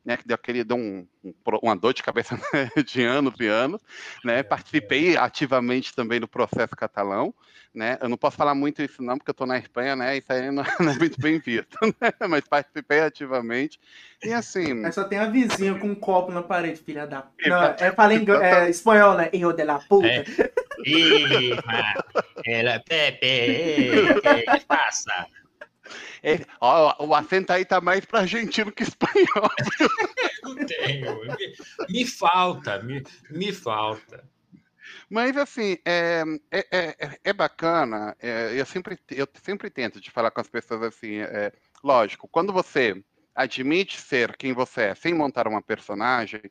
né, 0.06 0.16
que 0.16 0.28
deu 0.28 0.36
aquele 0.36 0.64
deu 0.64 0.78
um, 0.78 1.08
um, 1.24 1.34
uma 1.64 1.76
dor 1.76 1.94
de 1.94 2.04
cabeça 2.04 2.36
né, 2.54 2.70
de 2.86 3.04
anos 3.04 3.34
e 3.40 3.48
anos, 3.48 3.82
né? 4.24 4.44
Participei 4.44 5.18
ativamente 5.18 5.96
também 5.96 6.20
do 6.20 6.28
processo 6.28 6.76
catalão, 6.76 7.34
né? 7.74 7.98
Eu 8.00 8.08
não 8.08 8.16
posso 8.16 8.38
falar 8.38 8.54
muito 8.54 8.84
isso 8.84 9.02
não, 9.02 9.18
porque 9.18 9.32
eu 9.32 9.34
estou 9.34 9.48
na 9.48 9.58
Espanha, 9.58 9.96
né? 9.96 10.18
Isso 10.18 10.32
aí 10.32 10.52
não, 10.52 10.64
não 10.80 10.92
é 10.92 10.96
muito 10.98 11.20
bem 11.20 11.40
visto, 11.40 11.76
né? 12.00 12.12
Mas 12.30 12.48
participei 12.48 13.00
ativamente 13.00 13.80
e 14.24 14.32
assim. 14.32 14.86
Aí 14.86 14.92
só 14.92 15.04
tem 15.04 15.18
a 15.18 15.26
vizinha 15.26 15.74
com 15.76 15.88
um 15.88 15.96
copo 15.96 16.32
na 16.32 16.44
parede, 16.44 16.80
filha 16.80 17.08
da. 17.08 17.26
Não, 17.46 17.64
é 17.64 17.92
falei 17.92 18.24
é, 18.42 18.70
espanhol, 18.70 19.16
né? 19.16 19.30
Hijo 19.34 19.54
de 19.54 19.64
la 19.64 19.80
puta. 19.80 20.08
É. 20.08 20.24
Hija, 20.86 21.64
ela 22.46 22.80
Pepe, 22.80 24.22
que 24.22 24.66
passa? 24.68 25.26
É, 26.24 26.40
ó, 26.60 27.06
o 27.06 27.14
acento 27.14 27.52
aí 27.54 27.66
tá 27.66 27.80
mais 27.80 28.06
para 28.06 28.22
argentino 28.22 28.72
que 28.72 28.84
espanhol. 28.84 29.50
Não 30.44 30.56
tenho. 30.66 31.22
Me, 31.22 31.56
me 31.90 32.06
falta, 32.06 32.82
me, 32.84 33.04
me 33.30 33.52
falta. 33.52 34.24
Mas, 35.10 35.36
assim, 35.38 35.78
é, 35.86 36.24
é, 36.52 36.66
é, 36.72 37.20
é 37.24 37.34
bacana. 37.34 38.16
É, 38.20 38.60
eu, 38.60 38.66
sempre, 38.66 39.00
eu 39.12 39.28
sempre 39.44 39.70
tento 39.70 40.00
de 40.00 40.12
falar 40.12 40.32
com 40.32 40.42
as 40.42 40.50
pessoas 40.50 40.82
assim. 40.84 41.20
É, 41.20 41.52
lógico, 41.84 42.28
quando 42.28 42.54
você 42.54 43.04
admite 43.34 44.00
ser 44.00 44.36
quem 44.38 44.54
você 44.54 44.82
é 44.84 44.96
sem 44.96 45.14
montar 45.14 45.48
uma 45.48 45.62
personagem, 45.62 46.42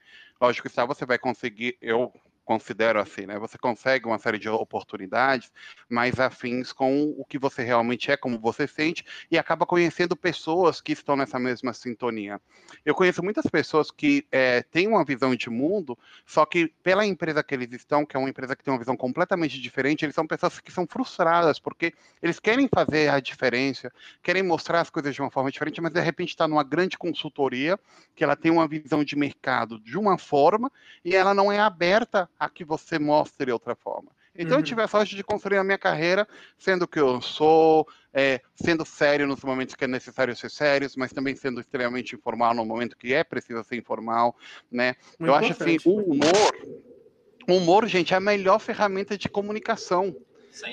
lógico 0.40 0.68
que 0.68 0.86
você 0.86 1.06
vai 1.06 1.18
conseguir. 1.18 1.76
Eu 1.80 2.12
considero 2.44 3.00
assim, 3.00 3.26
né? 3.26 3.38
Você 3.38 3.56
consegue 3.56 4.06
uma 4.06 4.18
série 4.18 4.38
de 4.38 4.48
oportunidades 4.48 5.50
mais 5.88 6.20
afins 6.20 6.72
com 6.72 7.14
o 7.16 7.24
que 7.24 7.38
você 7.38 7.62
realmente 7.62 8.10
é, 8.10 8.16
como 8.16 8.38
você 8.38 8.66
sente, 8.66 9.04
e 9.30 9.38
acaba 9.38 9.66
conhecendo 9.66 10.14
pessoas 10.14 10.80
que 10.80 10.92
estão 10.92 11.16
nessa 11.16 11.38
mesma 11.38 11.72
sintonia. 11.72 12.40
Eu 12.84 12.94
conheço 12.94 13.22
muitas 13.22 13.46
pessoas 13.46 13.90
que 13.90 14.26
é, 14.30 14.62
têm 14.62 14.86
uma 14.86 15.04
visão 15.04 15.34
de 15.34 15.48
mundo, 15.48 15.98
só 16.26 16.44
que 16.44 16.68
pela 16.82 17.06
empresa 17.06 17.42
que 17.42 17.54
eles 17.54 17.72
estão, 17.72 18.04
que 18.04 18.16
é 18.16 18.20
uma 18.20 18.28
empresa 18.28 18.54
que 18.54 18.62
tem 18.62 18.72
uma 18.72 18.78
visão 18.78 18.96
completamente 18.96 19.60
diferente, 19.60 20.04
eles 20.04 20.14
são 20.14 20.26
pessoas 20.26 20.60
que 20.60 20.70
são 20.70 20.86
frustradas, 20.86 21.58
porque 21.58 21.94
eles 22.22 22.38
querem 22.38 22.68
fazer 22.68 23.08
a 23.08 23.20
diferença, 23.20 23.90
querem 24.22 24.42
mostrar 24.42 24.80
as 24.80 24.90
coisas 24.90 25.14
de 25.14 25.20
uma 25.22 25.30
forma 25.30 25.50
diferente, 25.50 25.80
mas 25.80 25.92
de 25.92 26.00
repente 26.00 26.30
está 26.30 26.46
numa 26.46 26.62
grande 26.62 26.98
consultoria, 26.98 27.78
que 28.14 28.22
ela 28.22 28.36
tem 28.36 28.52
uma 28.52 28.68
visão 28.68 29.02
de 29.02 29.16
mercado 29.16 29.80
de 29.80 29.96
uma 29.96 30.18
forma, 30.18 30.70
e 31.04 31.14
ela 31.14 31.32
não 31.32 31.50
é 31.50 31.58
aberta 31.58 32.28
a 32.38 32.48
que 32.48 32.64
você 32.64 32.98
mostre 32.98 33.50
outra 33.52 33.74
forma. 33.74 34.10
Então, 34.36 34.54
uhum. 34.54 34.60
eu 34.60 34.64
tive 34.64 34.82
a 34.82 34.88
sorte 34.88 35.14
de 35.14 35.22
construir 35.22 35.58
a 35.58 35.64
minha 35.64 35.78
carreira 35.78 36.26
sendo 36.58 36.88
que 36.88 36.98
eu 36.98 37.20
sou, 37.20 37.86
é, 38.12 38.40
sendo 38.56 38.84
sério 38.84 39.26
nos 39.26 39.42
momentos 39.44 39.76
que 39.76 39.84
é 39.84 39.86
necessário 39.86 40.34
ser 40.34 40.50
sério, 40.50 40.90
mas 40.96 41.12
também 41.12 41.36
sendo 41.36 41.60
extremamente 41.60 42.16
informal 42.16 42.52
no 42.52 42.64
momento 42.64 42.96
que 42.96 43.14
é 43.14 43.22
preciso 43.22 43.62
ser 43.62 43.76
informal, 43.76 44.36
né? 44.70 44.96
Muito 45.18 45.30
eu 45.30 45.34
acho 45.34 45.52
assim, 45.52 45.78
o 45.84 46.12
humor, 46.12 46.82
o 47.48 47.54
humor, 47.54 47.86
gente, 47.86 48.12
é 48.12 48.16
a 48.16 48.20
melhor 48.20 48.58
ferramenta 48.58 49.16
de 49.16 49.28
comunicação. 49.28 50.16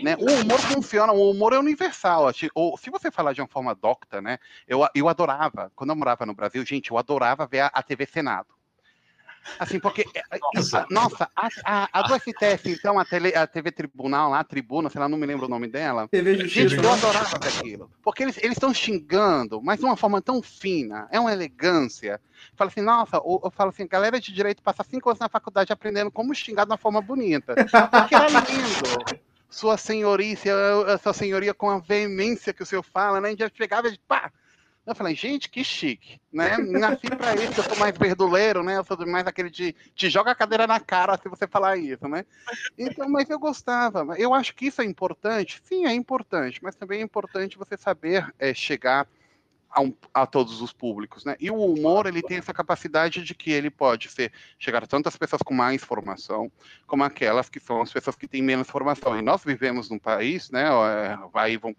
Né? 0.03 0.15
O 0.15 0.41
humor 0.41 0.59
funciona, 0.59 1.11
o 1.11 1.31
humor 1.31 1.53
é 1.53 1.59
universal. 1.59 2.31
Ou, 2.53 2.77
se 2.77 2.91
você 2.91 3.09
falar 3.09 3.33
de 3.33 3.41
uma 3.41 3.47
forma 3.47 3.73
docta, 3.73 4.21
né? 4.21 4.37
Eu, 4.67 4.87
eu 4.93 5.09
adorava, 5.09 5.71
quando 5.75 5.89
eu 5.89 5.95
morava 5.95 6.23
no 6.23 6.35
Brasil, 6.35 6.63
gente, 6.63 6.91
eu 6.91 6.99
adorava 6.99 7.47
ver 7.47 7.61
a, 7.61 7.67
a 7.67 7.81
TV 7.81 8.05
Senado. 8.05 8.47
Assim, 9.59 9.79
porque. 9.79 10.05
É, 10.13 10.19
é, 10.19 10.39
nossa, 10.53 10.85
nossa 10.89 11.29
a, 11.35 11.49
a, 11.65 11.99
a, 11.99 12.01
do 12.03 12.15
STF, 12.15 12.71
então, 12.71 12.99
a, 12.99 13.05
tele, 13.05 13.35
a 13.35 13.45
TV 13.47 13.71
Tribunal 13.71 14.29
lá, 14.29 14.39
a 14.39 14.43
Tribuna, 14.43 14.89
sei 14.89 14.99
lá, 14.99 15.09
não 15.09 15.17
me 15.17 15.25
lembro 15.25 15.45
o 15.45 15.49
nome 15.49 15.67
dela. 15.67 16.07
TV 16.07 16.37
Justiça. 16.37 16.69
Gente, 16.69 16.83
eu 16.83 16.91
adorava 16.91 17.35
aquilo. 17.37 17.91
Porque 18.03 18.23
eles 18.23 18.37
estão 18.37 18.73
xingando, 18.73 19.61
mas 19.61 19.79
de 19.79 19.85
uma 19.85 19.95
forma 19.95 20.21
tão 20.21 20.41
fina, 20.41 21.07
é 21.11 21.19
uma 21.19 21.31
elegância. 21.31 22.19
Fala 22.55 22.69
assim, 22.69 22.81
nossa, 22.81 23.17
eu, 23.17 23.41
eu 23.43 23.51
falo 23.51 23.69
assim, 23.69 23.87
galera 23.87 24.19
de 24.19 24.31
direito 24.33 24.63
passa 24.63 24.83
cinco 24.83 25.09
anos 25.09 25.19
na 25.19 25.29
faculdade 25.29 25.73
aprendendo 25.73 26.11
como 26.11 26.33
xingar 26.33 26.65
de 26.65 26.71
uma 26.71 26.77
forma 26.77 27.01
bonita. 27.01 27.55
Porque 27.55 28.15
era 28.15 28.27
lindo. 28.27 29.21
Sua 29.49 29.75
senhoria, 29.75 30.37
sua 31.03 31.11
senhoria 31.11 31.53
com 31.53 31.69
a 31.69 31.79
veemência 31.79 32.53
que 32.53 32.63
o 32.63 32.65
senhor 32.65 32.83
fala, 32.83 33.19
né? 33.19 33.27
A 33.27 33.31
gente 33.31 33.39
já 33.39 33.51
chegava 33.53 33.89
e 33.89 33.97
pá, 34.07 34.31
eu 34.91 34.95
falei, 34.95 35.15
gente, 35.15 35.49
que 35.49 35.63
chique, 35.63 36.19
né? 36.31 36.57
Nasci 36.57 37.07
para 37.07 37.35
isso, 37.35 37.59
eu 37.59 37.63
sou 37.63 37.77
mais 37.77 37.97
verduleiro, 37.97 38.63
né? 38.63 38.77
Eu 38.77 38.83
sou 38.83 38.97
mais 39.07 39.25
aquele 39.27 39.49
de 39.49 39.73
te 39.95 40.09
joga 40.09 40.31
a 40.31 40.35
cadeira 40.35 40.67
na 40.67 40.79
cara 40.79 41.17
se 41.17 41.27
você 41.29 41.47
falar 41.47 41.77
isso, 41.77 42.07
né? 42.07 42.25
Então, 42.77 43.09
mas 43.09 43.29
eu 43.29 43.39
gostava. 43.39 44.15
Eu 44.17 44.33
acho 44.33 44.53
que 44.53 44.67
isso 44.67 44.81
é 44.81 44.85
importante. 44.85 45.61
Sim, 45.63 45.85
é 45.85 45.93
importante, 45.93 46.59
mas 46.61 46.75
também 46.75 47.01
é 47.01 47.03
importante 47.03 47.57
você 47.57 47.77
saber 47.77 48.33
é, 48.37 48.53
chegar 48.53 49.07
a, 49.71 49.81
um, 49.81 49.93
a, 50.13 50.25
todos 50.25 50.61
os 50.61 50.73
públicos, 50.73 51.23
né? 51.23 51.35
E 51.39 51.49
o 51.49 51.55
humor 51.55 52.05
ele 52.05 52.21
tem 52.21 52.37
essa 52.37 52.53
capacidade 52.53 53.23
de 53.23 53.33
que 53.33 53.51
ele 53.51 53.69
pode 53.69 54.09
ser 54.09 54.31
chegar 54.59 54.83
a 54.83 54.87
tantas 54.87 55.15
pessoas 55.15 55.41
com 55.41 55.53
mais 55.53 55.83
formação, 55.83 56.51
como 56.85 57.03
aquelas 57.03 57.49
que 57.49 57.59
são 57.59 57.81
as 57.81 57.91
pessoas 57.91 58.15
que 58.15 58.27
têm 58.27 58.41
menos 58.41 58.69
formação. 58.69 59.17
E 59.17 59.21
nós 59.21 59.43
vivemos 59.43 59.89
num 59.89 59.99
país, 59.99 60.49
né? 60.51 60.65
É, 60.65 61.17
vai 61.31 61.57
vão 61.57 61.75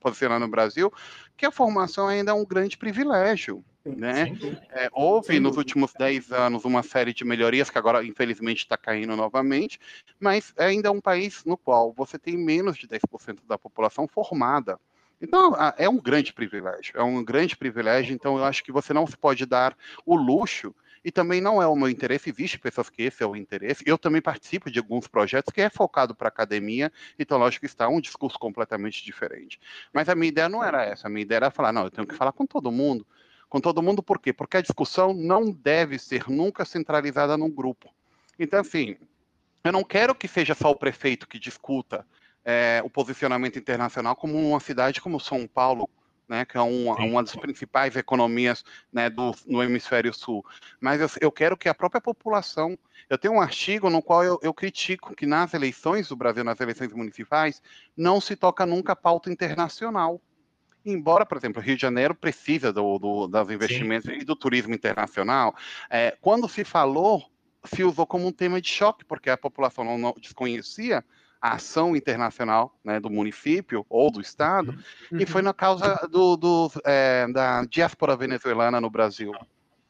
posicionar 0.00 0.40
no 0.40 0.48
Brasil, 0.48 0.92
que 1.36 1.44
a 1.44 1.50
formação 1.50 2.08
ainda 2.08 2.30
é 2.30 2.34
um 2.34 2.44
grande 2.44 2.76
privilégio. 2.78 3.64
Né? 3.84 4.34
É, 4.70 4.88
houve 4.92 5.38
nos 5.38 5.58
últimos 5.58 5.92
10 5.92 6.32
anos 6.32 6.64
uma 6.64 6.82
série 6.82 7.12
de 7.12 7.22
melhorias 7.22 7.68
que 7.68 7.76
agora, 7.76 8.02
infelizmente, 8.02 8.60
está 8.60 8.78
caindo 8.78 9.14
novamente, 9.14 9.78
mas 10.18 10.54
ainda 10.56 10.88
é 10.88 10.90
um 10.90 11.02
país 11.02 11.44
no 11.44 11.58
qual 11.58 11.92
você 11.92 12.18
tem 12.18 12.34
menos 12.34 12.78
de 12.78 12.88
10% 12.88 13.40
da 13.46 13.58
população 13.58 14.08
formada. 14.08 14.80
Então, 15.20 15.54
é 15.76 15.88
um 15.88 16.00
grande 16.00 16.32
privilégio, 16.32 16.96
é 16.96 17.02
um 17.02 17.24
grande 17.24 17.56
privilégio. 17.56 18.14
Então, 18.14 18.36
eu 18.36 18.44
acho 18.44 18.62
que 18.62 18.72
você 18.72 18.92
não 18.92 19.06
se 19.06 19.16
pode 19.16 19.46
dar 19.46 19.76
o 20.04 20.16
luxo, 20.16 20.74
e 21.04 21.12
também 21.12 21.38
não 21.40 21.60
é 21.60 21.66
o 21.66 21.76
meu 21.76 21.88
interesse, 21.88 22.30
existe 22.30 22.58
pessoas 22.58 22.88
que 22.88 23.02
esse 23.02 23.22
é 23.22 23.26
o 23.26 23.36
interesse. 23.36 23.84
Eu 23.86 23.98
também 23.98 24.22
participo 24.22 24.70
de 24.70 24.78
alguns 24.78 25.06
projetos 25.06 25.52
que 25.52 25.60
é 25.60 25.68
focado 25.68 26.14
para 26.14 26.28
academia, 26.28 26.90
então, 27.18 27.36
lógico 27.36 27.60
que 27.60 27.66
está 27.66 27.86
um 27.88 28.00
discurso 28.00 28.38
completamente 28.38 29.04
diferente. 29.04 29.60
Mas 29.92 30.08
a 30.08 30.14
minha 30.14 30.28
ideia 30.28 30.48
não 30.48 30.64
era 30.64 30.82
essa, 30.82 31.06
a 31.06 31.10
minha 31.10 31.22
ideia 31.22 31.36
era 31.36 31.50
falar, 31.50 31.72
não, 31.72 31.84
eu 31.84 31.90
tenho 31.90 32.06
que 32.06 32.14
falar 32.14 32.32
com 32.32 32.46
todo 32.46 32.72
mundo. 32.72 33.06
Com 33.50 33.60
todo 33.60 33.82
mundo, 33.82 34.02
por 34.02 34.18
quê? 34.18 34.32
Porque 34.32 34.56
a 34.56 34.62
discussão 34.62 35.12
não 35.12 35.52
deve 35.52 35.98
ser 35.98 36.28
nunca 36.28 36.64
centralizada 36.64 37.36
num 37.36 37.50
grupo. 37.50 37.94
Então, 38.38 38.60
assim, 38.60 38.96
eu 39.62 39.72
não 39.72 39.84
quero 39.84 40.14
que 40.14 40.26
seja 40.26 40.54
só 40.54 40.70
o 40.70 40.76
prefeito 40.76 41.28
que 41.28 41.38
discuta 41.38 42.06
é, 42.44 42.82
o 42.84 42.90
posicionamento 42.90 43.58
internacional 43.58 44.14
como 44.14 44.36
uma 44.36 44.60
cidade 44.60 45.00
como 45.00 45.18
São 45.18 45.46
Paulo, 45.46 45.88
né, 46.28 46.44
que 46.44 46.56
é 46.56 46.60
uma, 46.60 46.96
uma 46.96 47.22
das 47.22 47.36
principais 47.36 47.96
economias 47.96 48.64
né, 48.92 49.08
do, 49.10 49.34
no 49.46 49.62
hemisfério 49.62 50.12
sul. 50.12 50.44
Mas 50.80 51.00
eu, 51.00 51.08
eu, 51.20 51.32
quero 51.32 51.56
que 51.56 51.68
a 51.68 51.74
própria 51.74 52.00
população. 52.00 52.78
Eu 53.08 53.18
tenho 53.18 53.34
um 53.34 53.40
artigo 53.40 53.90
no 53.90 54.02
qual 54.02 54.24
eu, 54.24 54.38
eu, 54.42 54.54
critico 54.54 55.14
que 55.14 55.26
nas 55.26 55.52
eleições 55.52 56.08
do 56.08 56.16
Brasil, 56.16 56.42
nas 56.42 56.60
eleições 56.60 56.92
municipais, 56.92 57.62
não 57.96 58.20
se 58.20 58.34
toca 58.34 58.64
nunca 58.64 58.92
a 58.92 58.96
pauta 58.96 59.30
internacional. 59.30 60.20
Embora, 60.86 61.24
por 61.24 61.36
exemplo, 61.36 61.60
o 61.60 61.64
Rio 61.64 61.76
de 61.76 61.82
Janeiro 61.82 62.14
precisa 62.14 62.72
do, 62.72 62.98
do 62.98 63.26
dos 63.26 63.50
investimentos 63.50 64.10
Sim. 64.10 64.18
e 64.20 64.24
do 64.24 64.36
turismo 64.36 64.74
internacional, 64.74 65.54
é, 65.88 66.16
quando 66.20 66.48
se 66.48 66.64
falou, 66.64 67.24
se 67.64 67.82
usou 67.82 68.06
como 68.06 68.26
um 68.26 68.32
tema 68.32 68.60
de 68.60 68.68
choque, 68.68 69.04
porque 69.04 69.30
a 69.30 69.36
população 69.36 69.84
não, 69.84 69.96
não 69.96 70.14
desconhecia 70.18 71.04
a 71.44 71.56
ação 71.56 71.94
internacional 71.94 72.74
né, 72.82 72.98
do 72.98 73.10
município 73.10 73.84
ou 73.90 74.10
do 74.10 74.18
estado, 74.18 74.70
uhum. 75.12 75.18
e 75.20 75.26
foi 75.26 75.42
na 75.42 75.52
causa 75.52 76.08
do, 76.10 76.38
do 76.38 76.70
é, 76.86 77.26
da 77.30 77.66
diáspora 77.66 78.16
venezuelana 78.16 78.80
no 78.80 78.88
Brasil. 78.88 79.30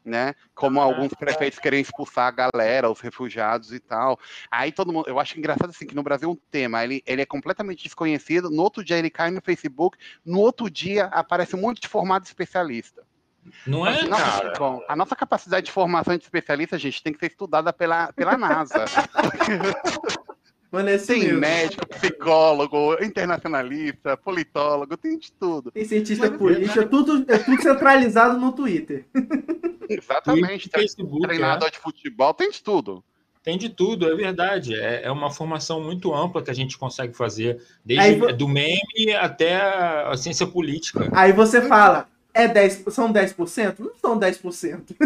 Né? 0.05 0.35
Como 0.53 0.81
ah, 0.81 0.85
alguns 0.85 1.15
prefeitos 1.15 1.61
querem 1.61 1.81
expulsar 1.81 2.27
a 2.27 2.51
galera, 2.51 2.91
os 2.91 3.01
refugiados 3.01 3.73
e 3.73 3.79
tal. 3.79 4.19
Aí 4.51 4.73
todo 4.73 4.93
mundo, 4.93 5.09
eu 5.09 5.19
acho 5.21 5.39
engraçado 5.39 5.71
assim 5.71 5.87
que 5.87 5.95
no 5.95 6.03
Brasil 6.03 6.29
um 6.29 6.37
tema, 6.51 6.83
ele, 6.83 7.05
ele 7.07 7.23
é 7.23 7.27
completamente 7.27 7.85
desconhecido, 7.85 8.51
no 8.51 8.61
outro 8.61 8.85
dia 8.85 8.99
ele 8.99 9.09
cai 9.09 9.31
no 9.31 9.41
Facebook, 9.41 9.97
no 10.27 10.41
outro 10.41 10.69
dia 10.69 11.05
aparece 11.05 11.55
um 11.55 11.61
monte 11.61 11.81
de 11.83 11.89
formado 11.89 12.25
especialista. 12.25 13.03
Não 13.65 13.87
é, 13.87 14.03
nossa, 14.03 14.41
cara? 14.41 14.55
Bom, 14.59 14.83
a 14.89 14.97
nossa 14.97 15.15
capacidade 15.15 15.67
de 15.67 15.73
formação 15.73 16.17
de 16.17 16.25
especialista, 16.25 16.77
gente, 16.79 17.03
tem 17.03 17.13
que 17.13 17.21
ser 17.21 17.27
estudada 17.27 17.73
pela, 17.73 18.13
pela 18.13 18.37
NASA. 18.37 18.87
Mano, 20.75 20.89
é 20.89 20.99
tem 20.99 21.21
mesmo. 21.21 21.39
médico, 21.39 21.87
psicólogo, 21.87 22.95
internacionalista, 23.01 24.17
politólogo, 24.17 24.97
tem 24.97 25.17
de 25.17 25.31
tudo. 25.31 25.71
Tem 25.71 25.85
cientista 25.85 26.29
Mas, 26.29 26.37
político, 26.37 26.81
é 26.81 26.85
tudo, 26.85 27.25
é 27.29 27.39
tudo 27.39 27.63
centralizado 27.63 28.41
no 28.41 28.51
Twitter. 28.51 29.07
Exatamente. 29.89 30.69
Facebook, 30.69 31.29
treinador 31.29 31.69
é. 31.69 31.71
de 31.71 31.79
futebol, 31.79 32.35
tem 32.35 32.51
de 32.51 32.61
tudo. 32.61 33.05
Tem 33.41 33.57
de 33.57 33.69
tudo, 33.69 34.11
é 34.11 34.17
verdade. 34.17 34.75
É, 34.75 35.03
é 35.05 35.13
uma 35.13 35.31
formação 35.31 35.81
muito 35.81 36.13
ampla 36.13 36.43
que 36.43 36.51
a 36.51 36.55
gente 36.55 36.77
consegue 36.77 37.15
fazer, 37.17 37.63
desde 37.85 38.25
Aí, 38.25 38.33
do 38.33 38.49
meme 38.49 39.15
até 39.17 39.55
a 39.55 40.17
ciência 40.17 40.45
política. 40.45 41.09
Aí 41.13 41.33
você 41.33 41.63
fala, 41.63 42.09
é 42.33 42.49
10, 42.49 42.87
são 42.89 43.13
10%? 43.13 43.77
Não 43.79 43.93
são 43.95 44.19
10%. 44.19 44.97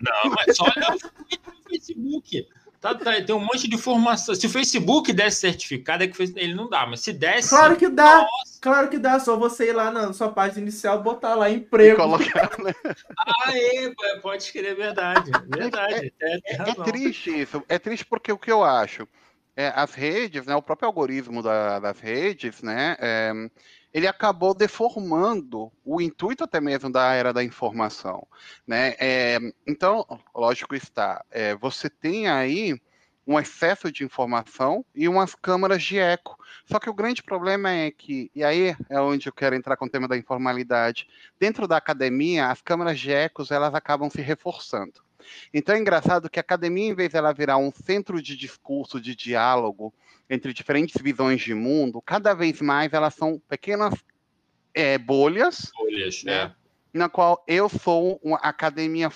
Não, 0.00 0.30
mas 0.34 0.56
só 0.56 0.64
olha 0.64 0.96
o 0.96 1.68
Facebook. 1.68 2.48
Tá, 2.84 2.94
tá, 2.94 3.12
tem 3.22 3.34
um 3.34 3.40
monte 3.40 3.66
de 3.66 3.76
informação. 3.76 4.34
Se 4.34 4.46
o 4.46 4.50
Facebook 4.50 5.10
desse 5.10 5.40
certificado, 5.40 6.04
é 6.04 6.06
que 6.06 6.22
ele 6.36 6.52
não 6.52 6.68
dá, 6.68 6.86
mas 6.86 7.00
se 7.00 7.14
desse. 7.14 7.48
Claro 7.48 7.76
que 7.76 7.88
dá! 7.88 8.16
Nossa. 8.16 8.60
Claro 8.60 8.90
que 8.90 8.98
dá, 8.98 9.18
só 9.18 9.38
você 9.38 9.70
ir 9.70 9.72
lá 9.72 9.90
na 9.90 10.12
sua 10.12 10.28
página 10.28 10.60
inicial 10.60 11.02
botar 11.02 11.34
lá 11.34 11.48
emprego. 11.48 11.96
Colocar, 11.96 12.50
né? 12.62 12.74
ah, 13.18 13.56
é, 13.56 13.90
pode 14.20 14.42
escrever 14.42 14.76
verdade. 14.76 15.30
Verdade. 15.46 16.12
É, 16.20 16.34
é, 16.34 16.40
é, 16.44 16.70
é, 16.70 16.74
triste 16.84 17.30
isso. 17.30 17.64
É 17.70 17.78
triste 17.78 18.04
porque 18.04 18.30
o 18.30 18.36
que 18.36 18.52
eu 18.52 18.62
acho. 18.62 19.08
É, 19.56 19.72
as 19.74 19.94
redes, 19.94 20.44
né, 20.44 20.54
o 20.54 20.60
próprio 20.60 20.86
algoritmo 20.86 21.42
da, 21.42 21.78
das 21.78 21.98
redes, 22.00 22.60
né, 22.60 22.96
é, 22.98 23.32
ele 23.94 24.08
acabou 24.08 24.52
deformando 24.52 25.72
o 25.84 26.00
intuito 26.00 26.42
até 26.42 26.60
mesmo 26.60 26.90
da 26.90 27.12
era 27.12 27.32
da 27.32 27.44
informação, 27.44 28.26
né? 28.66 28.96
É, 28.98 29.38
então, 29.64 30.04
lógico 30.34 30.74
está, 30.74 31.24
é, 31.30 31.54
você 31.54 31.88
tem 31.88 32.26
aí 32.26 32.76
um 33.24 33.38
excesso 33.38 33.90
de 33.90 34.04
informação 34.04 34.84
e 34.94 35.08
umas 35.08 35.34
câmaras 35.34 35.82
de 35.82 35.96
eco. 35.96 36.36
Só 36.66 36.78
que 36.78 36.90
o 36.90 36.94
grande 36.94 37.22
problema 37.22 37.70
é 37.70 37.90
que, 37.90 38.30
e 38.34 38.42
aí 38.42 38.76
é 38.90 39.00
onde 39.00 39.28
eu 39.28 39.32
quero 39.32 39.54
entrar 39.54 39.76
com 39.76 39.86
o 39.86 39.90
tema 39.90 40.08
da 40.08 40.16
informalidade, 40.16 41.06
dentro 41.38 41.66
da 41.66 41.76
academia, 41.76 42.50
as 42.50 42.60
câmaras 42.60 42.98
de 42.98 43.12
ecos 43.12 43.50
elas 43.50 43.74
acabam 43.74 44.10
se 44.10 44.20
reforçando. 44.20 45.04
Então 45.52 45.74
é 45.74 45.78
engraçado 45.78 46.28
que 46.30 46.38
a 46.38 46.42
academia, 46.42 46.88
em 46.88 46.94
vez 46.94 47.10
de 47.10 47.16
ela 47.16 47.32
virar 47.32 47.56
um 47.56 47.72
centro 47.72 48.20
de 48.20 48.36
discurso, 48.36 49.00
de 49.00 49.14
diálogo 49.14 49.92
entre 50.28 50.52
diferentes 50.52 51.00
visões 51.00 51.40
de 51.40 51.54
mundo, 51.54 52.00
cada 52.00 52.34
vez 52.34 52.60
mais 52.60 52.92
elas 52.92 53.14
são 53.14 53.40
pequenas 53.48 53.94
é, 54.72 54.96
bolhas. 54.98 55.70
Bolhas, 55.76 56.24
né? 56.24 56.32
é 56.32 56.64
na 56.94 57.08
qual 57.08 57.42
eu 57.48 57.68
sou 57.68 58.20
uma 58.22 58.36
academia 58.36 59.10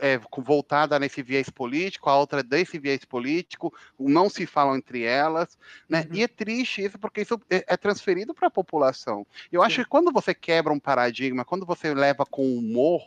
é, 0.00 0.20
voltada 0.38 1.00
nesse 1.00 1.20
viés 1.20 1.50
político, 1.50 2.08
a 2.08 2.16
outra 2.16 2.44
desse 2.44 2.78
viés 2.78 3.04
político, 3.04 3.74
não 3.98 4.30
se 4.30 4.46
falam 4.46 4.76
entre 4.76 5.02
elas, 5.02 5.58
né? 5.88 6.06
Uhum. 6.08 6.16
E 6.16 6.22
é 6.22 6.28
triste 6.28 6.84
isso, 6.84 6.96
porque 6.96 7.22
isso 7.22 7.40
é, 7.50 7.64
é 7.66 7.76
transferido 7.76 8.32
para 8.32 8.46
a 8.46 8.52
população. 8.52 9.26
Eu 9.50 9.60
Sim. 9.62 9.66
acho 9.66 9.82
que 9.82 9.90
quando 9.90 10.12
você 10.12 10.32
quebra 10.32 10.72
um 10.72 10.78
paradigma, 10.78 11.44
quando 11.44 11.66
você 11.66 11.92
leva 11.92 12.24
com 12.24 12.56
humor, 12.56 13.02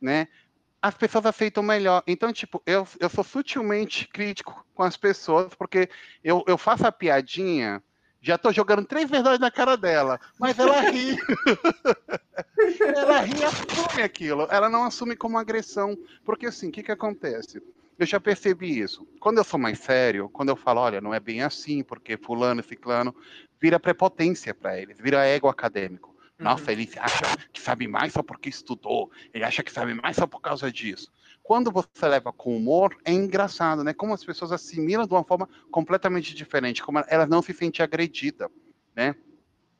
né? 0.00 0.28
As 0.86 0.94
pessoas 0.94 1.26
aceitam 1.26 1.64
melhor. 1.64 2.00
Então, 2.06 2.32
tipo, 2.32 2.62
eu, 2.64 2.86
eu 3.00 3.08
sou 3.08 3.24
sutilmente 3.24 4.06
crítico 4.06 4.64
com 4.72 4.84
as 4.84 4.96
pessoas, 4.96 5.52
porque 5.52 5.90
eu, 6.22 6.44
eu 6.46 6.56
faço 6.56 6.86
a 6.86 6.92
piadinha, 6.92 7.82
já 8.22 8.38
tô 8.38 8.52
jogando 8.52 8.86
três 8.86 9.10
verdades 9.10 9.40
na 9.40 9.50
cara 9.50 9.76
dela, 9.76 10.20
mas 10.38 10.56
ela 10.60 10.80
ri. 10.82 11.18
ela 12.96 13.18
ri 13.18 13.36
e 13.36 13.44
assume 13.44 14.00
aquilo. 14.00 14.46
Ela 14.48 14.68
não 14.68 14.84
assume 14.84 15.16
como 15.16 15.36
agressão. 15.36 15.98
Porque 16.24 16.46
assim, 16.46 16.68
o 16.68 16.72
que, 16.72 16.84
que 16.84 16.92
acontece? 16.92 17.60
Eu 17.98 18.06
já 18.06 18.20
percebi 18.20 18.78
isso. 18.78 19.04
Quando 19.18 19.38
eu 19.38 19.44
sou 19.44 19.58
mais 19.58 19.80
sério, 19.80 20.28
quando 20.28 20.50
eu 20.50 20.56
falo, 20.56 20.82
olha, 20.82 21.00
não 21.00 21.12
é 21.12 21.18
bem 21.18 21.42
assim, 21.42 21.82
porque 21.82 22.16
fulano 22.16 22.62
ciclano, 22.62 23.12
vira 23.60 23.80
prepotência 23.80 24.54
para 24.54 24.80
eles, 24.80 25.00
vira 25.00 25.26
ego 25.26 25.48
acadêmico. 25.48 26.15
Nossa, 26.38 26.64
uhum. 26.64 26.70
ele 26.70 26.90
acha 26.98 27.36
que 27.52 27.60
sabe 27.60 27.88
mais 27.88 28.12
só 28.12 28.22
porque 28.22 28.48
estudou, 28.48 29.10
ele 29.32 29.44
acha 29.44 29.62
que 29.62 29.72
sabe 29.72 29.94
mais 29.94 30.16
só 30.16 30.26
por 30.26 30.40
causa 30.40 30.70
disso 30.70 31.10
quando 31.46 31.70
você 31.70 32.08
leva 32.08 32.32
com 32.32 32.56
humor, 32.56 32.96
é 33.04 33.12
engraçado, 33.12 33.84
né? 33.84 33.94
Como 33.94 34.12
as 34.12 34.24
pessoas 34.24 34.50
assimilam 34.50 35.06
de 35.06 35.14
uma 35.14 35.22
forma 35.22 35.48
completamente 35.70 36.34
diferente, 36.34 36.82
como 36.82 36.98
elas 37.06 37.28
não 37.28 37.40
se 37.40 37.54
sentem 37.54 37.84
agredidas, 37.84 38.50
né? 38.96 39.14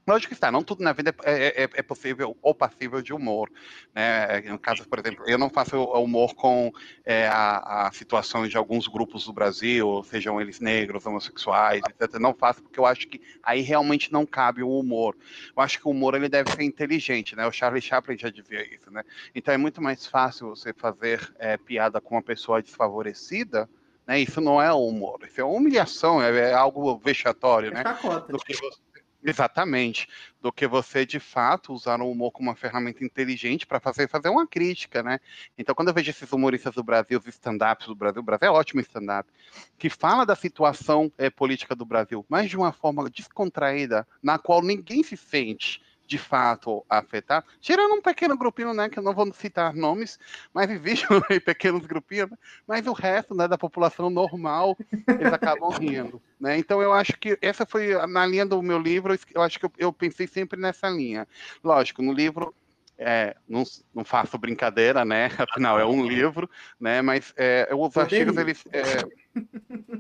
Lógico 0.07 0.29
que 0.29 0.35
está, 0.35 0.53
não 0.53 0.63
tudo 0.63 0.85
na 0.85 0.93
vida 0.93 1.13
é, 1.25 1.33
é, 1.33 1.65
é, 1.65 1.69
é, 1.75 1.83
possível 1.83 2.37
ou 2.41 2.55
passível 2.55 3.03
de 3.03 3.13
humor. 3.13 3.51
Né? 3.93 4.41
No 4.43 4.59
caso, 4.59 4.89
por 4.89 5.01
exemplo, 5.01 5.25
eu 5.27 5.37
não 5.37 5.51
faço 5.51 5.83
humor 5.83 6.33
com 6.37 6.73
é, 7.05 7.27
a, 7.27 7.89
a 7.89 7.93
situação 7.93 8.47
de 8.47 8.57
alguns 8.57 8.87
grupos 8.87 9.27
do 9.27 9.33
Brasil, 9.33 10.05
sejam 10.05 10.41
eles 10.41 10.61
negros, 10.61 11.05
homossexuais, 11.05 11.83
etc. 11.89 12.21
Não 12.21 12.33
faço 12.33 12.63
porque 12.63 12.79
eu 12.79 12.87
acho 12.87 13.09
que 13.09 13.21
aí 13.43 13.63
realmente 13.63 14.13
não 14.13 14.25
cabe 14.25 14.63
o 14.63 14.79
humor. 14.79 15.17
Eu 15.57 15.61
acho 15.61 15.81
que 15.81 15.89
o 15.89 15.91
humor 15.91 16.15
ele 16.15 16.29
deve 16.29 16.53
ser 16.53 16.63
inteligente, 16.63 17.35
né? 17.35 17.45
O 17.45 17.53
Charlie 17.53 17.83
Chaplin 17.83 18.17
já 18.17 18.31
dizia 18.31 18.63
isso, 18.73 18.89
né? 18.93 19.03
Então 19.35 19.53
é 19.53 19.59
muito 19.59 19.83
mais 19.83 20.07
fácil 20.07 20.51
você 20.51 20.73
fazer 20.73 21.35
é, 21.37 21.57
piada 21.57 22.01
com 22.01 22.15
uma 22.15 22.23
pessoa 22.23 22.63
desfavorecida, 22.63 23.69
né? 24.07 24.21
Isso 24.21 24.41
não 24.41 24.63
é 24.63 24.73
humor, 24.73 25.19
isso 25.27 25.41
é 25.41 25.45
humilhação, 25.45 26.23
é, 26.23 26.51
é 26.51 26.55
algo 26.55 26.97
vexatório, 26.97 27.73
né? 27.73 27.83
Do 28.29 28.39
que 28.39 28.55
você 28.55 28.86
Exatamente. 29.29 30.09
Do 30.41 30.53
que 30.53 30.69
você, 30.69 31.05
de 31.05 31.19
fato, 31.19 31.73
usar 31.73 32.01
o 32.01 32.09
humor 32.11 32.31
como 32.31 32.49
uma 32.49 32.55
ferramenta 32.55 33.05
inteligente 33.05 33.67
para 33.67 33.81
fazer, 33.81 34.09
fazer 34.09 34.29
uma 34.29 34.47
crítica, 34.47 35.03
né? 35.03 35.19
Então, 35.59 35.75
quando 35.75 35.89
eu 35.89 35.95
vejo 35.95 36.11
esses 36.11 36.31
humoristas 36.33 36.75
do 36.77 36.85
Brasil, 36.85 37.19
os 37.19 37.27
stand-ups 37.27 37.89
do 37.89 37.95
Brasil, 37.97 38.21
o 38.23 38.25
Brasil 38.25 38.47
é 38.49 38.51
ótimo 38.53 38.81
stand-up, 38.81 39.29
que 39.77 39.91
fala 39.91 40.25
da 40.25 40.37
situação 40.37 41.13
é, 41.19 41.29
política 41.29 41.75
do 41.75 41.85
Brasil, 41.85 42.25
mas 42.29 42.49
de 42.49 42.57
uma 42.57 42.73
forma 42.73 43.11
descontraída, 43.11 44.07
na 44.23 44.39
qual 44.39 44.63
ninguém 44.63 45.03
se 45.03 45.17
sente 45.17 45.83
de 46.07 46.19
fato 46.19 46.85
afetar, 46.89 47.45
tirando 47.61 47.95
um 47.95 48.03
pequeno 48.03 48.37
grupinho, 48.37 48.73
né, 48.73 48.89
que 48.89 48.99
eu 48.99 49.03
não 49.03 49.15
vou 49.15 49.33
citar 49.33 49.75
nomes, 49.75 50.19
mas 50.55 50.71
existem 50.71 51.09
pequenos 51.45 51.85
grupinhos, 51.87 52.31
né, 52.31 52.37
mas 52.67 52.87
o 52.87 52.93
resto, 52.93 53.35
né, 53.35 53.49
da 53.49 53.59
população 53.59 54.09
normal, 54.09 54.77
eles 55.09 55.33
acabam 55.33 55.71
rindo, 55.79 56.23
né, 56.41 56.59
então 56.59 56.81
eu 56.81 56.93
acho 56.93 57.19
que 57.19 57.37
essa 57.43 57.67
foi, 57.67 57.95
na 58.07 58.25
linha 58.27 58.47
do 58.47 58.63
meu 58.63 58.79
livro, 58.79 59.19
eu 59.35 59.43
acho 59.43 59.59
que 59.59 59.67
eu, 59.67 59.73
eu 59.79 59.93
pensei 59.93 60.27
sempre 60.27 60.61
nessa 60.61 60.89
linha, 60.89 61.27
lógico, 61.63 62.03
no 62.03 62.13
livro 62.13 62.55
é, 62.99 63.37
não, 63.49 63.63
não, 63.95 64.05
faço 64.05 64.39
brincadeira, 64.39 65.05
né? 65.05 65.27
Afinal, 65.39 65.79
é 65.79 65.85
um 65.85 66.07
livro, 66.07 66.49
né? 66.81 67.03
Mas 67.03 67.33
é, 67.37 67.69
os 67.73 67.97
artigos, 67.97 68.37
eles. 68.37 68.65
É... 68.73 69.05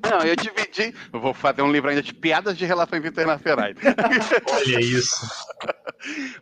Não, 0.08 0.20
eu 0.24 0.34
dividi. 0.34 0.94
Eu 1.12 1.20
vou 1.20 1.34
fazer 1.34 1.62
um 1.62 1.70
livro 1.70 1.90
ainda 1.90 2.02
de 2.02 2.14
piadas 2.14 2.56
de 2.56 2.64
relações 2.64 3.04
internacionais. 3.04 3.76
Olha 4.50 4.80
isso. 4.80 5.28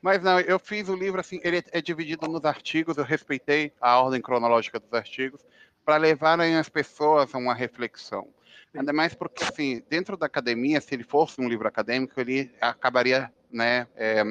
Mas 0.00 0.22
não, 0.22 0.38
eu 0.40 0.58
fiz 0.58 0.88
o 0.88 0.94
livro 0.94 1.20
assim, 1.20 1.40
ele 1.42 1.62
é 1.72 1.80
dividido 1.80 2.28
nos 2.28 2.44
artigos, 2.44 2.96
eu 2.96 3.04
respeitei 3.04 3.72
a 3.80 4.00
ordem 4.00 4.20
cronológica 4.20 4.78
dos 4.78 4.92
artigos, 4.92 5.40
para 5.84 5.96
levarem 5.96 6.56
as 6.56 6.68
pessoas 6.68 7.34
a 7.34 7.38
uma 7.38 7.54
reflexão. 7.54 8.28
Ainda 8.74 8.92
mais 8.92 9.14
porque, 9.14 9.44
assim, 9.44 9.82
dentro 9.88 10.16
da 10.16 10.26
academia, 10.26 10.80
se 10.80 10.94
ele 10.94 11.04
fosse 11.04 11.40
um 11.40 11.48
livro 11.48 11.66
acadêmico, 11.68 12.20
ele 12.20 12.50
acabaria, 12.60 13.32
né, 13.50 13.86
é, 13.94 14.22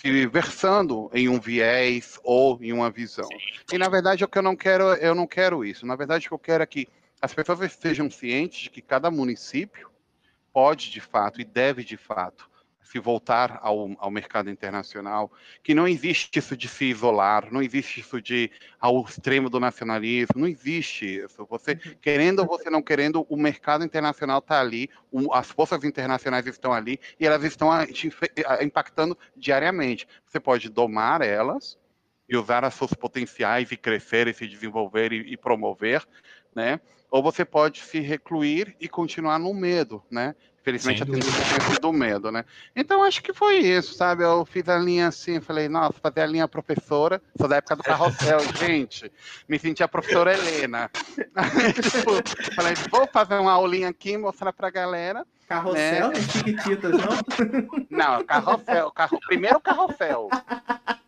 se 0.00 0.26
versando 0.28 1.10
em 1.12 1.28
um 1.28 1.40
viés 1.40 2.20
ou 2.22 2.56
em 2.62 2.72
uma 2.72 2.88
visão. 2.88 3.28
E 3.72 3.76
na 3.76 3.88
verdade 3.88 4.22
o 4.22 4.28
que 4.28 4.38
eu 4.38 4.42
não 4.42 4.54
quero, 4.54 4.94
eu 4.94 5.12
não 5.12 5.26
quero 5.26 5.64
isso. 5.64 5.84
Na 5.84 5.96
verdade 5.96 6.26
o 6.26 6.28
que 6.28 6.34
eu 6.34 6.38
quero 6.38 6.62
é 6.62 6.66
que 6.66 6.86
as 7.20 7.34
pessoas 7.34 7.60
estejam 7.62 8.08
cientes 8.08 8.60
de 8.60 8.70
que 8.70 8.80
cada 8.80 9.10
município 9.10 9.90
pode 10.52 10.90
de 10.90 11.00
fato 11.00 11.40
e 11.40 11.44
deve 11.44 11.82
de 11.82 11.96
fato 11.96 12.48
se 12.88 12.98
voltar 12.98 13.58
ao, 13.60 13.94
ao 13.98 14.10
mercado 14.10 14.48
internacional, 14.48 15.30
que 15.62 15.74
não 15.74 15.86
existe 15.86 16.38
isso 16.38 16.56
de 16.56 16.66
se 16.66 16.86
isolar, 16.86 17.52
não 17.52 17.60
existe 17.60 18.00
isso 18.00 18.18
de 18.18 18.50
ao 18.80 19.02
extremo 19.02 19.50
do 19.50 19.60
nacionalismo, 19.60 20.32
não 20.36 20.48
existe 20.48 21.04
isso. 21.18 21.46
Você 21.50 21.72
uhum. 21.72 21.94
querendo 22.00 22.38
ou 22.38 22.46
você 22.46 22.70
não 22.70 22.80
querendo, 22.80 23.26
o 23.28 23.36
mercado 23.36 23.84
internacional 23.84 24.38
está 24.38 24.58
ali, 24.58 24.88
as 25.34 25.50
forças 25.50 25.84
internacionais 25.84 26.46
estão 26.46 26.72
ali 26.72 26.98
e 27.20 27.26
elas 27.26 27.44
estão 27.44 27.68
impactando 28.62 29.18
diariamente. 29.36 30.08
Você 30.24 30.40
pode 30.40 30.70
domar 30.70 31.20
elas 31.20 31.76
e 32.26 32.38
usar 32.38 32.64
as 32.64 32.72
suas 32.72 32.94
potenciais 32.94 33.70
e 33.70 33.76
crescer 33.76 34.28
e 34.28 34.32
se 34.32 34.46
desenvolver 34.46 35.12
e, 35.12 35.34
e 35.34 35.36
promover, 35.36 36.06
né? 36.54 36.80
Ou 37.10 37.22
você 37.22 37.44
pode 37.44 37.80
se 37.80 38.00
recluir 38.00 38.74
e 38.80 38.88
continuar 38.88 39.38
no 39.38 39.52
medo, 39.52 40.02
né? 40.10 40.34
Infelizmente, 40.68 41.02
a 41.02 41.06
tendência 41.06 41.80
do 41.80 41.92
medo, 41.92 42.30
né? 42.30 42.44
Então, 42.76 43.02
acho 43.02 43.22
que 43.22 43.32
foi 43.32 43.58
isso, 43.58 43.94
sabe? 43.94 44.22
Eu 44.22 44.44
fiz 44.44 44.68
a 44.68 44.76
linha 44.76 45.08
assim, 45.08 45.40
falei, 45.40 45.68
nossa, 45.68 45.94
fazer 45.94 46.20
a 46.20 46.26
linha 46.26 46.46
professora, 46.46 47.22
sou 47.36 47.48
da 47.48 47.56
época 47.56 47.76
do 47.76 47.82
carrossel, 47.82 48.40
gente. 48.54 49.10
Me 49.48 49.58
senti 49.58 49.82
a 49.82 49.88
professora 49.88 50.34
Helena. 50.34 50.90
tipo, 50.92 52.12
falei, 52.54 52.74
vou 52.90 53.06
fazer 53.06 53.36
uma 53.36 53.52
aulinha 53.52 53.88
aqui, 53.88 54.16
mostrar 54.18 54.52
pra 54.52 54.68
galera. 54.70 55.26
Carrossel, 55.48 56.10
né? 56.10 56.20
chiquititas, 56.20 56.92
não? 56.92 57.86
Não, 57.88 58.24
carrossel, 58.24 58.90
carro, 58.90 59.18
primeiro 59.26 59.58
carrossel. 59.60 60.28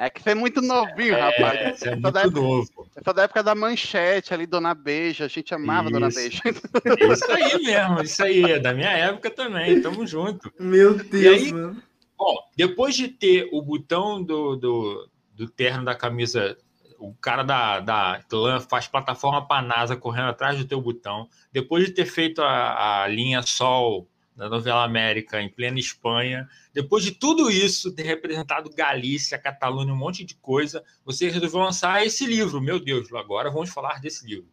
É 0.00 0.08
que 0.08 0.22
você 0.22 0.30
é 0.30 0.34
muito 0.34 0.62
novinho, 0.62 1.14
é, 1.14 1.20
rapaz. 1.20 1.78
Você 1.78 1.88
é 1.90 1.92
muito 1.92 2.10
da 2.10 2.20
época, 2.22 2.40
novo. 2.40 2.70
Eu 2.96 3.04
sou 3.04 3.12
da 3.12 3.22
época 3.24 3.42
da 3.42 3.54
manchete 3.54 4.32
ali, 4.32 4.46
Dona 4.46 4.72
Beija. 4.72 5.26
A 5.26 5.28
gente 5.28 5.54
amava 5.54 5.90
isso. 5.90 5.92
Dona 5.92 6.08
Beija. 6.08 6.40
Isso 7.12 7.30
aí 7.30 7.62
mesmo, 7.62 8.02
isso 8.02 8.22
aí. 8.22 8.44
É 8.44 8.58
da 8.58 8.72
minha 8.72 8.90
época 8.90 9.30
também. 9.30 9.82
Tamo 9.82 10.06
junto. 10.06 10.50
Meu 10.58 10.94
Deus, 10.94 11.42
aí, 11.42 11.52
mano. 11.52 11.82
Bom, 12.16 12.34
depois 12.56 12.94
de 12.96 13.08
ter 13.08 13.50
o 13.52 13.60
botão 13.60 14.22
do, 14.22 14.56
do, 14.56 15.10
do 15.34 15.48
terno 15.50 15.84
da 15.84 15.94
camisa 15.94 16.56
o 16.98 17.14
cara 17.14 17.42
da, 17.42 17.80
da 17.80 18.22
clã 18.28 18.58
faz 18.58 18.86
plataforma 18.86 19.46
para 19.46 19.62
NASA 19.66 19.96
correndo 19.96 20.28
atrás 20.28 20.56
do 20.58 20.66
teu 20.66 20.80
botão. 20.80 21.28
Depois 21.52 21.84
de 21.84 21.92
ter 21.92 22.06
feito 22.06 22.40
a, 22.40 23.02
a 23.02 23.08
linha 23.08 23.42
Sol 23.42 24.08
da 24.40 24.48
novela 24.48 24.82
América 24.82 25.38
em 25.42 25.50
plena 25.50 25.78
Espanha. 25.78 26.48
Depois 26.72 27.04
de 27.04 27.12
tudo 27.12 27.50
isso, 27.50 27.94
ter 27.94 28.04
representado 28.04 28.70
Galícia, 28.70 29.38
Catalunha, 29.38 29.92
um 29.92 29.96
monte 29.96 30.24
de 30.24 30.34
coisa, 30.34 30.82
você 31.04 31.28
resolveu 31.28 31.60
lançar 31.60 32.06
esse 32.06 32.24
livro. 32.24 32.58
Meu 32.58 32.80
Deus, 32.80 33.12
agora 33.12 33.50
vamos 33.50 33.68
falar 33.68 34.00
desse 34.00 34.26
livro. 34.26 34.48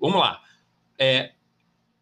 Vamos 0.00 0.20
lá. 0.20 0.40
é 0.96 1.32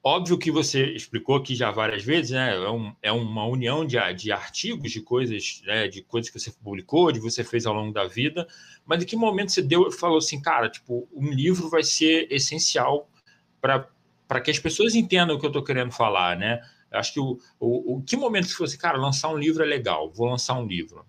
óbvio 0.05 0.37
que 0.37 0.51
você 0.51 0.93
explicou 0.93 1.37
aqui 1.37 1.55
já 1.55 1.71
várias 1.71 2.05
vezes, 2.05 2.33
né? 2.33 2.55
É, 2.55 2.71
um, 2.71 2.95
é 3.03 3.11
uma 3.11 3.47
união 3.47 3.87
de, 3.87 3.97
de 4.13 4.31
artigos, 4.31 4.93
de 4.93 5.01
coisas, 5.01 5.63
né? 5.65 5.89
de 5.89 6.03
coisas 6.03 6.31
que 6.31 6.39
você 6.39 6.53
publicou, 6.53 7.11
de 7.11 7.19
você 7.19 7.43
fez 7.43 7.65
ao 7.65 7.73
longo 7.73 7.95
da 7.95 8.07
vida. 8.07 8.47
Mas 8.85 9.03
em 9.03 9.07
que 9.07 9.17
momento 9.17 9.53
você 9.53 9.63
deu, 9.63 9.91
falou 9.91 10.19
assim, 10.19 10.41
cara, 10.41 10.69
tipo, 10.69 11.09
um 11.15 11.31
livro 11.31 11.71
vai 11.71 11.83
ser 11.83 12.31
essencial 12.31 13.11
para 13.59 14.41
que 14.41 14.51
as 14.51 14.59
pessoas 14.59 14.95
entendam 14.95 15.35
o 15.35 15.41
que 15.41 15.47
eu 15.47 15.51
estou 15.51 15.65
querendo 15.65 15.93
falar, 15.93 16.37
né? 16.37 16.61
Acho 16.97 17.13
que 17.15 17.21
o, 17.21 17.39
o, 17.61 17.97
o 17.97 18.03
que 18.03 18.17
momento 18.17 18.49
que 18.49 18.55
você, 18.55 18.65
assim, 18.65 18.79
cara, 18.79 18.99
lançar 18.99 19.29
um 19.29 19.39
livro 19.39 19.63
é 19.63 19.67
legal, 19.67 20.11
vou 20.11 20.29
lançar 20.29 20.55
um 20.55 20.67
livro. 20.67 21.05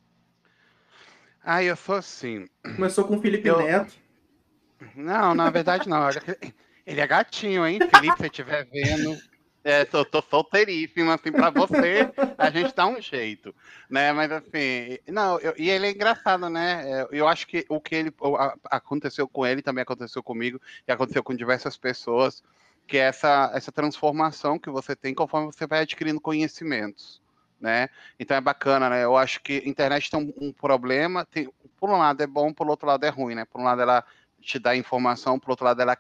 Ah, 1.43 1.63
eu 1.63 1.76
sou 1.76 1.95
assim. 1.95 2.45
Começou 2.76 3.06
com 3.06 3.15
o 3.15 3.21
Felipe 3.21 3.47
eu... 3.47 3.58
Neto. 3.60 3.93
Não, 4.95 5.34
na 5.34 5.50
verdade 5.50 5.89
não. 5.89 6.08
Ele 6.86 7.02
é 7.02 7.08
gatinho, 7.08 7.65
hein? 7.65 7.80
Felipe, 7.80 8.17
se 8.17 8.26
estiver 8.26 8.65
vendo. 8.65 9.17
É, 9.63 9.84
tô, 9.84 10.06
tô 10.06 10.21
solteiríssimo, 10.21 11.12
assim, 11.12 11.30
pra 11.30 11.50
você, 11.50 12.10
a 12.38 12.50
gente 12.50 12.73
dá 12.73 12.88
um 12.88 13.02
jeito, 13.02 13.54
né? 13.89 14.13
Mas 14.13 14.32
assim, 14.32 14.97
não, 15.08 15.38
eu, 15.39 15.54
e 15.58 15.69
ele 15.69 15.88
é 15.88 15.91
engraçado, 15.91 16.50
né? 16.50 16.84
É, 16.89 17.08
eu 17.12 17.28
acho 17.28 17.45
que 17.45 17.65
o 17.67 17.82
que 17.82 17.95
ele 17.95 18.13
aconteceu 18.71 19.28
com 19.28 19.45
ele 19.45 19.62
também 19.62 19.82
aconteceu 19.82 20.23
comigo 20.23 20.62
e 20.88 20.91
aconteceu 20.91 21.21
com 21.21 21.36
diversas 21.36 21.76
pessoas, 21.76 22.41
que 22.88 22.97
é 22.97 23.02
essa, 23.02 23.52
essa 23.54 23.71
transformação 23.71 24.58
que 24.58 24.69
você 24.69 24.95
tem 24.95 25.13
conforme 25.13 25.47
você 25.47 25.67
vai 25.67 25.82
adquirindo 25.82 26.21
conhecimentos, 26.21 27.21
né? 27.60 27.89
Então 28.19 28.38
é 28.38 28.41
bacana, 28.41 28.89
né? 28.89 29.04
Eu 29.04 29.17
acho 29.17 29.41
que 29.41 29.62
a 29.65 29.69
internet 29.69 30.10
tem 30.10 30.19
um, 30.19 30.47
um 30.47 30.54
problema, 30.54 31.26
tem, 31.26 31.52
por 31.80 31.89
um 31.89 31.97
lado 31.97 32.23
é 32.23 32.28
bom, 32.28 32.54
por 32.54 32.67
outro 32.69 32.88
lado 32.88 33.04
é 33.06 33.10
ruim, 33.10 33.36
né? 33.36 33.45
Por 33.45 33.60
um 33.60 33.63
lado 33.65 33.82
ela 33.82 34.04
te 34.41 34.58
dá 34.58 34.76
informação, 34.76 35.38
por 35.38 35.52
outro 35.52 35.65
lado 35.65 35.82
ela 35.82 35.97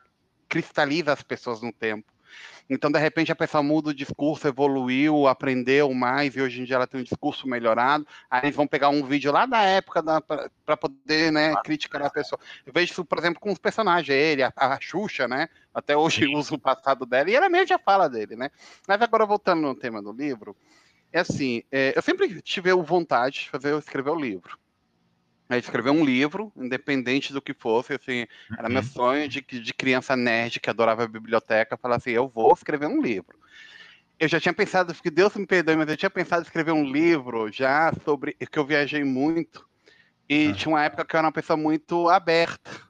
cristaliza 0.47 1.11
as 1.11 1.21
pessoas 1.21 1.61
no 1.61 1.73
tempo. 1.73 2.11
Então, 2.69 2.91
de 2.91 2.99
repente, 2.99 3.31
a 3.31 3.35
pessoa 3.35 3.63
muda 3.63 3.89
o 3.89 3.93
discurso, 3.93 4.47
evoluiu, 4.47 5.27
aprendeu 5.27 5.93
mais, 5.93 6.35
e 6.35 6.41
hoje 6.41 6.61
em 6.61 6.65
dia 6.65 6.75
ela 6.75 6.87
tem 6.87 6.99
um 6.99 7.03
discurso 7.03 7.47
melhorado. 7.47 8.05
Aí 8.29 8.45
eles 8.45 8.55
vão 8.55 8.67
pegar 8.67 8.89
um 8.89 9.03
vídeo 9.03 9.31
lá 9.31 9.45
da 9.45 9.61
época 9.61 10.03
para 10.65 10.77
poder 10.77 11.31
né, 11.31 11.55
criticar 11.63 12.01
a 12.01 12.09
pessoa. 12.09 12.39
Eu 12.65 12.73
vejo 12.73 12.91
isso, 12.91 13.05
por 13.05 13.17
exemplo, 13.17 13.39
com 13.39 13.51
os 13.51 13.57
personagens, 13.57 14.09
ele, 14.09 14.43
a, 14.43 14.51
a 14.55 14.79
Xuxa, 14.79 15.27
né? 15.27 15.47
Até 15.73 15.95
hoje 15.95 16.27
usa 16.35 16.55
o 16.55 16.59
passado 16.59 17.05
dela, 17.05 17.29
e 17.29 17.35
ela 17.35 17.49
mesmo 17.49 17.67
já 17.67 17.79
fala 17.79 18.09
dele, 18.09 18.35
né? 18.35 18.51
Mas 18.87 19.01
agora, 19.01 19.25
voltando 19.25 19.61
no 19.61 19.75
tema 19.75 20.01
do 20.01 20.11
livro, 20.11 20.55
é 21.11 21.21
assim, 21.21 21.63
é, 21.71 21.93
eu 21.95 22.01
sempre 22.01 22.41
tive 22.41 22.73
vontade 22.73 23.41
de 23.41 23.49
fazer, 23.49 23.77
escrever 23.77 24.11
o 24.11 24.19
livro 24.19 24.57
a 25.49 25.57
escrever 25.57 25.91
um 25.91 26.03
livro, 26.03 26.51
independente 26.55 27.31
do 27.31 27.41
que 27.41 27.53
fosse, 27.53 27.93
assim, 27.93 28.25
era 28.57 28.67
meu 28.67 28.81
uhum. 28.81 28.87
sonho 28.87 29.27
de, 29.29 29.41
de 29.41 29.73
criança 29.73 30.15
nerd 30.15 30.59
que 30.59 30.69
adorava 30.69 31.03
a 31.03 31.07
biblioteca, 31.07 31.77
falar 31.77 31.97
assim, 31.97 32.11
eu 32.11 32.27
vou 32.27 32.53
escrever 32.53 32.87
um 32.87 33.01
livro. 33.01 33.37
Eu 34.19 34.27
já 34.27 34.39
tinha 34.39 34.53
pensado, 34.53 34.93
que 34.93 35.11
Deus 35.11 35.35
me 35.35 35.45
perdoe, 35.45 35.75
mas 35.75 35.87
eu 35.89 35.97
tinha 35.97 36.09
pensado 36.09 36.41
em 36.41 36.45
escrever 36.45 36.71
um 36.71 36.83
livro 36.83 37.51
já 37.51 37.93
sobre, 38.03 38.33
que 38.33 38.59
eu 38.59 38.65
viajei 38.65 39.03
muito, 39.03 39.65
e 40.27 40.51
tinha 40.53 40.73
uma 40.73 40.83
época 40.83 41.05
que 41.05 41.15
eu 41.15 41.19
era 41.19 41.27
uma 41.27 41.31
pessoa 41.31 41.55
muito 41.55 42.09
aberta, 42.09 42.86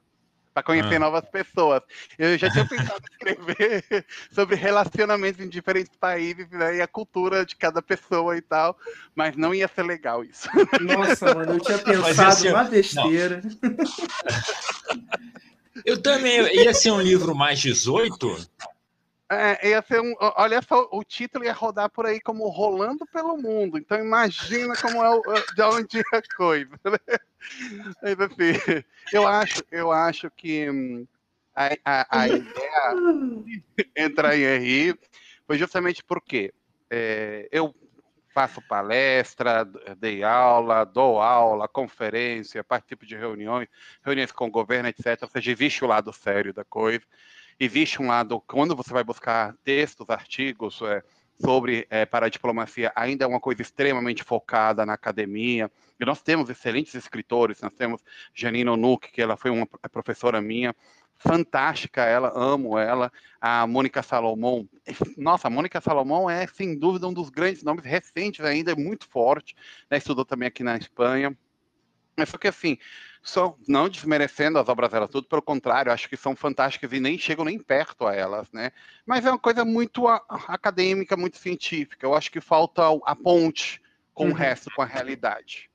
para 0.58 0.62
conhecer 0.62 0.96
ah. 0.96 0.98
novas 0.98 1.24
pessoas. 1.30 1.82
Eu 2.18 2.36
já 2.36 2.50
tinha 2.50 2.66
pensado 2.66 3.00
em 3.00 3.12
escrever 3.12 4.04
sobre 4.32 4.56
relacionamentos 4.56 5.40
em 5.40 5.48
diferentes 5.48 5.96
países 5.96 6.48
né, 6.50 6.76
e 6.76 6.82
a 6.82 6.86
cultura 6.86 7.46
de 7.46 7.54
cada 7.54 7.80
pessoa 7.80 8.36
e 8.36 8.40
tal, 8.40 8.76
mas 9.14 9.36
não 9.36 9.54
ia 9.54 9.68
ser 9.68 9.84
legal 9.84 10.24
isso. 10.24 10.48
Nossa, 10.80 11.34
mano, 11.34 11.54
eu 11.54 11.60
tinha 11.60 11.78
pensado 11.78 12.28
assim, 12.28 12.48
uma 12.48 12.64
besteira. 12.64 13.42
Eu 15.84 16.02
também 16.02 16.40
ia 16.56 16.74
ser 16.74 16.90
um 16.90 17.00
livro 17.00 17.34
mais 17.34 17.60
18. 17.60 18.48
É, 19.30 19.68
ia 19.68 19.82
ser 19.82 20.00
um, 20.00 20.14
olha 20.18 20.60
só, 20.62 20.88
o 20.90 21.04
título 21.04 21.44
ia 21.44 21.52
rodar 21.52 21.90
por 21.90 22.06
aí 22.06 22.18
como 22.18 22.48
Rolando 22.48 23.06
pelo 23.06 23.36
Mundo. 23.36 23.78
Então 23.78 23.98
imagina 23.98 24.74
como 24.76 25.04
é 25.04 25.10
o, 25.10 25.22
de 25.54 25.62
onde 25.62 25.98
é 25.98 26.16
a 26.16 26.22
coisa. 26.36 26.70
Né? 26.84 27.18
Assim, 28.02 28.84
eu 29.12 29.26
acho, 29.26 29.62
eu 29.70 29.90
acho 29.92 30.30
que 30.30 30.70
hum, 30.70 31.06
a, 31.54 31.76
a, 31.84 32.20
a 32.20 32.28
ideia 32.28 32.94
de 33.44 33.62
entrar 33.96 34.36
em 34.36 34.44
RI 34.44 34.98
foi 35.46 35.58
justamente 35.58 36.04
porque 36.04 36.52
é, 36.90 37.48
eu 37.50 37.74
faço 38.32 38.62
palestra, 38.62 39.64
dei 39.98 40.22
aula, 40.22 40.84
dou 40.84 41.20
aula, 41.20 41.66
conferência, 41.66 42.62
participo 42.62 43.04
de 43.04 43.16
reuniões, 43.16 43.66
reuniões 44.04 44.30
com 44.30 44.46
o 44.46 44.50
governo, 44.50 44.88
etc. 44.88 45.22
Ou 45.22 45.28
seja, 45.28 45.50
existe 45.50 45.84
o 45.84 45.88
lado 45.88 46.12
sério 46.12 46.54
da 46.54 46.64
coisa. 46.64 47.04
Existe 47.58 48.00
um 48.00 48.06
lado, 48.06 48.40
quando 48.46 48.76
você 48.76 48.92
vai 48.92 49.02
buscar 49.02 49.56
textos, 49.64 50.08
artigos, 50.08 50.80
é, 50.82 51.02
sobre 51.40 51.86
é, 51.88 52.04
para 52.04 52.26
a 52.26 52.28
diplomacia 52.28 52.92
ainda 52.94 53.24
é 53.24 53.28
uma 53.28 53.40
coisa 53.40 53.62
extremamente 53.62 54.24
focada 54.24 54.84
na 54.84 54.94
academia. 54.94 55.70
E 55.98 56.04
nós 56.04 56.22
temos 56.22 56.50
excelentes 56.50 56.94
escritores, 56.94 57.60
nós 57.60 57.72
temos 57.72 58.02
Janine 58.34 58.70
Onuck, 58.70 59.10
que 59.10 59.22
ela 59.22 59.36
foi 59.36 59.50
uma 59.50 59.66
professora 59.90 60.40
minha, 60.40 60.74
fantástica 61.16 62.04
ela, 62.04 62.32
amo 62.34 62.78
ela. 62.78 63.12
A 63.40 63.66
Mônica 63.66 64.02
Salomão, 64.02 64.68
nossa, 65.16 65.48
a 65.48 65.50
Mônica 65.50 65.80
Salomão 65.80 66.28
é 66.28 66.46
sem 66.46 66.78
dúvida 66.78 67.08
um 67.08 67.12
dos 67.12 67.30
grandes 67.30 67.62
nomes 67.62 67.84
recentes 67.84 68.44
ainda, 68.44 68.72
é 68.72 68.76
muito 68.76 69.08
forte, 69.08 69.54
né? 69.90 69.98
estudou 69.98 70.24
também 70.24 70.48
aqui 70.48 70.62
na 70.62 70.76
Espanha. 70.76 71.36
Só 72.26 72.36
que 72.36 72.48
assim, 72.48 72.78
só 73.22 73.56
não 73.66 73.88
desmerecendo 73.88 74.58
as 74.58 74.68
obras 74.68 74.90
delas, 74.90 75.10
tudo 75.10 75.26
pelo 75.26 75.42
contrário, 75.42 75.92
acho 75.92 76.08
que 76.08 76.16
são 76.16 76.34
fantásticas 76.34 76.92
e 76.92 77.00
nem 77.00 77.18
chegam 77.18 77.44
nem 77.44 77.58
perto 77.58 78.06
a 78.06 78.14
elas, 78.14 78.50
né? 78.52 78.70
Mas 79.06 79.24
é 79.24 79.30
uma 79.30 79.38
coisa 79.38 79.64
muito 79.64 80.06
acadêmica, 80.06 81.16
muito 81.16 81.38
científica. 81.38 82.06
Eu 82.06 82.14
acho 82.14 82.30
que 82.30 82.40
falta 82.40 82.82
a 83.04 83.14
ponte 83.14 83.82
com 84.14 84.24
uhum. 84.24 84.30
o 84.30 84.34
resto, 84.34 84.70
com 84.74 84.82
a 84.82 84.86
realidade. 84.86 85.70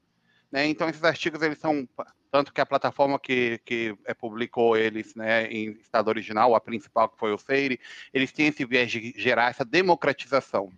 Né? 0.52 0.68
Então 0.68 0.88
esses 0.88 1.04
artigos 1.04 1.42
eles 1.42 1.58
são 1.58 1.88
tanto 2.34 2.52
que 2.52 2.60
a 2.60 2.66
plataforma 2.66 3.20
que, 3.20 3.60
que 3.64 3.96
é, 4.06 4.14
publicou 4.14 4.76
eles 4.76 5.14
né, 5.14 5.46
em 5.48 5.72
estado 5.74 6.08
original, 6.08 6.56
a 6.56 6.60
principal 6.60 7.08
que 7.08 7.18
foi 7.20 7.32
o 7.32 7.38
Feire, 7.38 7.80
eles 8.12 8.32
têm 8.32 8.48
esse 8.48 8.66
viés 8.66 8.90
de 8.90 9.14
gerar 9.16 9.52
essa 9.52 9.64
democratização. 9.64 10.72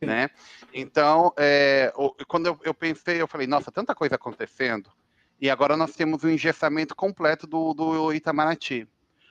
Né? 0.00 0.30
Então, 0.72 1.32
é, 1.36 1.92
quando 2.28 2.46
eu, 2.46 2.60
eu 2.62 2.72
pensei, 2.72 3.20
eu 3.20 3.26
falei, 3.26 3.48
nossa, 3.48 3.72
tanta 3.72 3.92
coisa 3.94 4.14
acontecendo, 4.14 4.88
e 5.40 5.48
agora 5.48 5.76
nós 5.76 5.92
temos 5.94 6.22
o 6.22 6.26
um 6.26 6.30
engessamento 6.30 6.94
completo 6.94 7.46
do, 7.46 7.72
do 7.72 8.12
Itamaraty. 8.12 8.86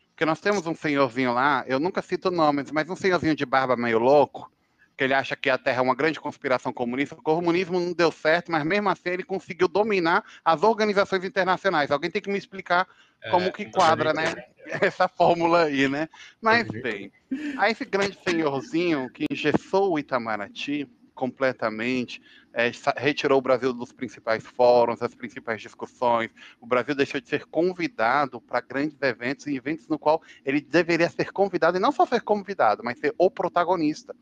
Porque 0.09 0.25
nós 0.25 0.41
temos 0.41 0.65
um 0.67 0.75
senhorzinho 0.75 1.33
lá, 1.33 1.63
eu 1.67 1.79
nunca 1.79 2.01
cito 2.01 2.29
nomes, 2.29 2.71
mas 2.71 2.89
um 2.89 2.95
senhorzinho 2.95 3.35
de 3.35 3.45
barba 3.45 3.77
meio 3.77 3.99
louco, 3.99 4.51
que 4.97 5.03
ele 5.05 5.13
acha 5.13 5.33
que 5.33 5.49
a 5.49 5.57
Terra 5.57 5.77
é 5.77 5.81
uma 5.81 5.95
grande 5.95 6.19
conspiração 6.19 6.73
comunista. 6.73 7.15
O 7.15 7.21
comunismo 7.21 7.79
não 7.79 7.93
deu 7.93 8.11
certo, 8.11 8.51
mas 8.51 8.65
mesmo 8.65 8.89
assim 8.89 9.11
ele 9.11 9.23
conseguiu 9.23 9.69
dominar 9.69 10.25
as 10.43 10.61
organizações 10.61 11.23
internacionais. 11.23 11.89
Alguém 11.89 12.11
tem 12.11 12.21
que 12.21 12.29
me 12.29 12.37
explicar 12.37 12.85
como 13.31 13.45
é, 13.45 13.51
que 13.51 13.71
quadra, 13.71 14.11
né? 14.13 14.25
Essa 14.81 15.07
fórmula 15.07 15.63
aí, 15.63 15.87
né? 15.87 16.09
Mas 16.41 16.67
bem, 16.67 17.13
aí 17.57 17.71
esse 17.71 17.85
grande 17.85 18.19
senhorzinho 18.27 19.09
que 19.09 19.25
engessou 19.31 19.93
o 19.93 19.99
Itamaraty 19.99 20.85
completamente, 21.19 22.21
é, 22.53 22.71
retirou 22.95 23.39
o 23.39 23.41
Brasil 23.41 23.73
dos 23.73 23.91
principais 23.91 24.41
fóruns, 24.41 24.99
das 24.99 25.13
principais 25.13 25.61
discussões. 25.61 26.31
O 26.61 26.65
Brasil 26.65 26.95
deixou 26.95 27.19
de 27.19 27.27
ser 27.27 27.45
convidado 27.45 28.39
para 28.39 28.61
grandes 28.61 28.97
eventos, 29.01 29.45
e 29.45 29.57
eventos 29.57 29.85
no 29.89 29.99
qual 29.99 30.21
ele 30.45 30.61
deveria 30.61 31.09
ser 31.09 31.33
convidado, 31.33 31.75
e 31.75 31.79
não 31.81 31.91
só 31.91 32.05
ser 32.05 32.21
convidado, 32.21 32.81
mas 32.85 32.97
ser 32.99 33.13
o 33.17 33.29
protagonista, 33.29 34.15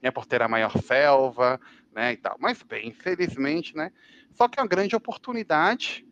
né, 0.00 0.12
por 0.12 0.26
ter 0.26 0.42
a 0.42 0.48
maior 0.48 0.80
selva, 0.80 1.60
né, 1.92 2.12
e 2.12 2.16
tal. 2.18 2.36
Mas, 2.38 2.62
bem, 2.62 2.86
infelizmente, 2.86 3.76
né, 3.76 3.90
só 4.32 4.46
que 4.46 4.60
é 4.60 4.62
uma 4.62 4.68
grande 4.68 4.94
oportunidade 4.94 6.06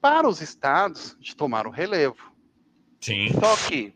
para 0.00 0.28
os 0.28 0.40
estados 0.40 1.16
de 1.20 1.36
tomar 1.36 1.64
o 1.64 1.70
relevo. 1.70 2.34
Sim. 3.00 3.28
Só 3.38 3.56
que 3.68 3.94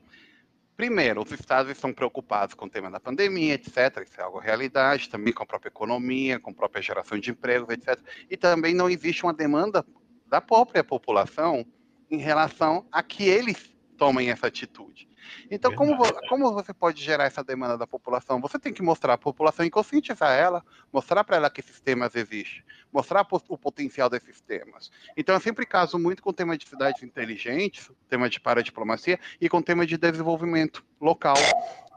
Primeiro, 0.80 1.22
os 1.22 1.30
estados 1.30 1.70
estão 1.70 1.92
preocupados 1.92 2.54
com 2.54 2.64
o 2.64 2.70
tema 2.70 2.90
da 2.90 2.98
pandemia, 2.98 3.52
etc. 3.52 4.02
Isso 4.02 4.18
é 4.18 4.22
algo 4.22 4.38
realidade, 4.38 5.10
também 5.10 5.30
com 5.30 5.42
a 5.42 5.46
própria 5.46 5.68
economia, 5.68 6.40
com 6.40 6.52
a 6.52 6.54
própria 6.54 6.80
geração 6.80 7.18
de 7.18 7.30
empregos, 7.30 7.68
etc. 7.68 8.00
E 8.30 8.34
também 8.34 8.72
não 8.72 8.88
existe 8.88 9.22
uma 9.22 9.34
demanda 9.34 9.84
da 10.26 10.40
própria 10.40 10.82
população 10.82 11.66
em 12.10 12.16
relação 12.16 12.86
a 12.90 13.02
que 13.02 13.24
eles 13.28 13.70
tomem 13.98 14.30
essa 14.30 14.46
atitude. 14.46 15.06
Então, 15.50 15.74
como, 15.74 15.96
como 16.28 16.52
você 16.52 16.72
pode 16.72 17.02
gerar 17.02 17.24
essa 17.24 17.42
demanda 17.42 17.76
da 17.76 17.86
população? 17.86 18.40
Você 18.40 18.58
tem 18.58 18.72
que 18.72 18.82
mostrar 18.82 19.14
à 19.14 19.18
população 19.18 19.64
e 19.64 19.70
conscientizar 19.70 20.32
ela, 20.32 20.64
mostrar 20.92 21.24
para 21.24 21.36
ela 21.36 21.50
que 21.50 21.60
esses 21.60 21.80
temas 21.80 22.14
existem, 22.14 22.62
mostrar 22.92 23.26
o 23.30 23.58
potencial 23.58 24.08
desses 24.08 24.40
temas. 24.40 24.90
Então, 25.16 25.34
eu 25.34 25.40
sempre 25.40 25.66
caso 25.66 25.98
muito 25.98 26.22
com 26.22 26.30
o 26.30 26.34
tema 26.34 26.56
de 26.56 26.68
cidades 26.68 27.02
inteligentes, 27.02 27.90
tema 28.08 28.28
de 28.28 28.40
paradiplomacia 28.40 29.18
e 29.40 29.48
com 29.48 29.58
o 29.58 29.62
tema 29.62 29.86
de 29.86 29.96
desenvolvimento 29.96 30.84
local. 31.00 31.36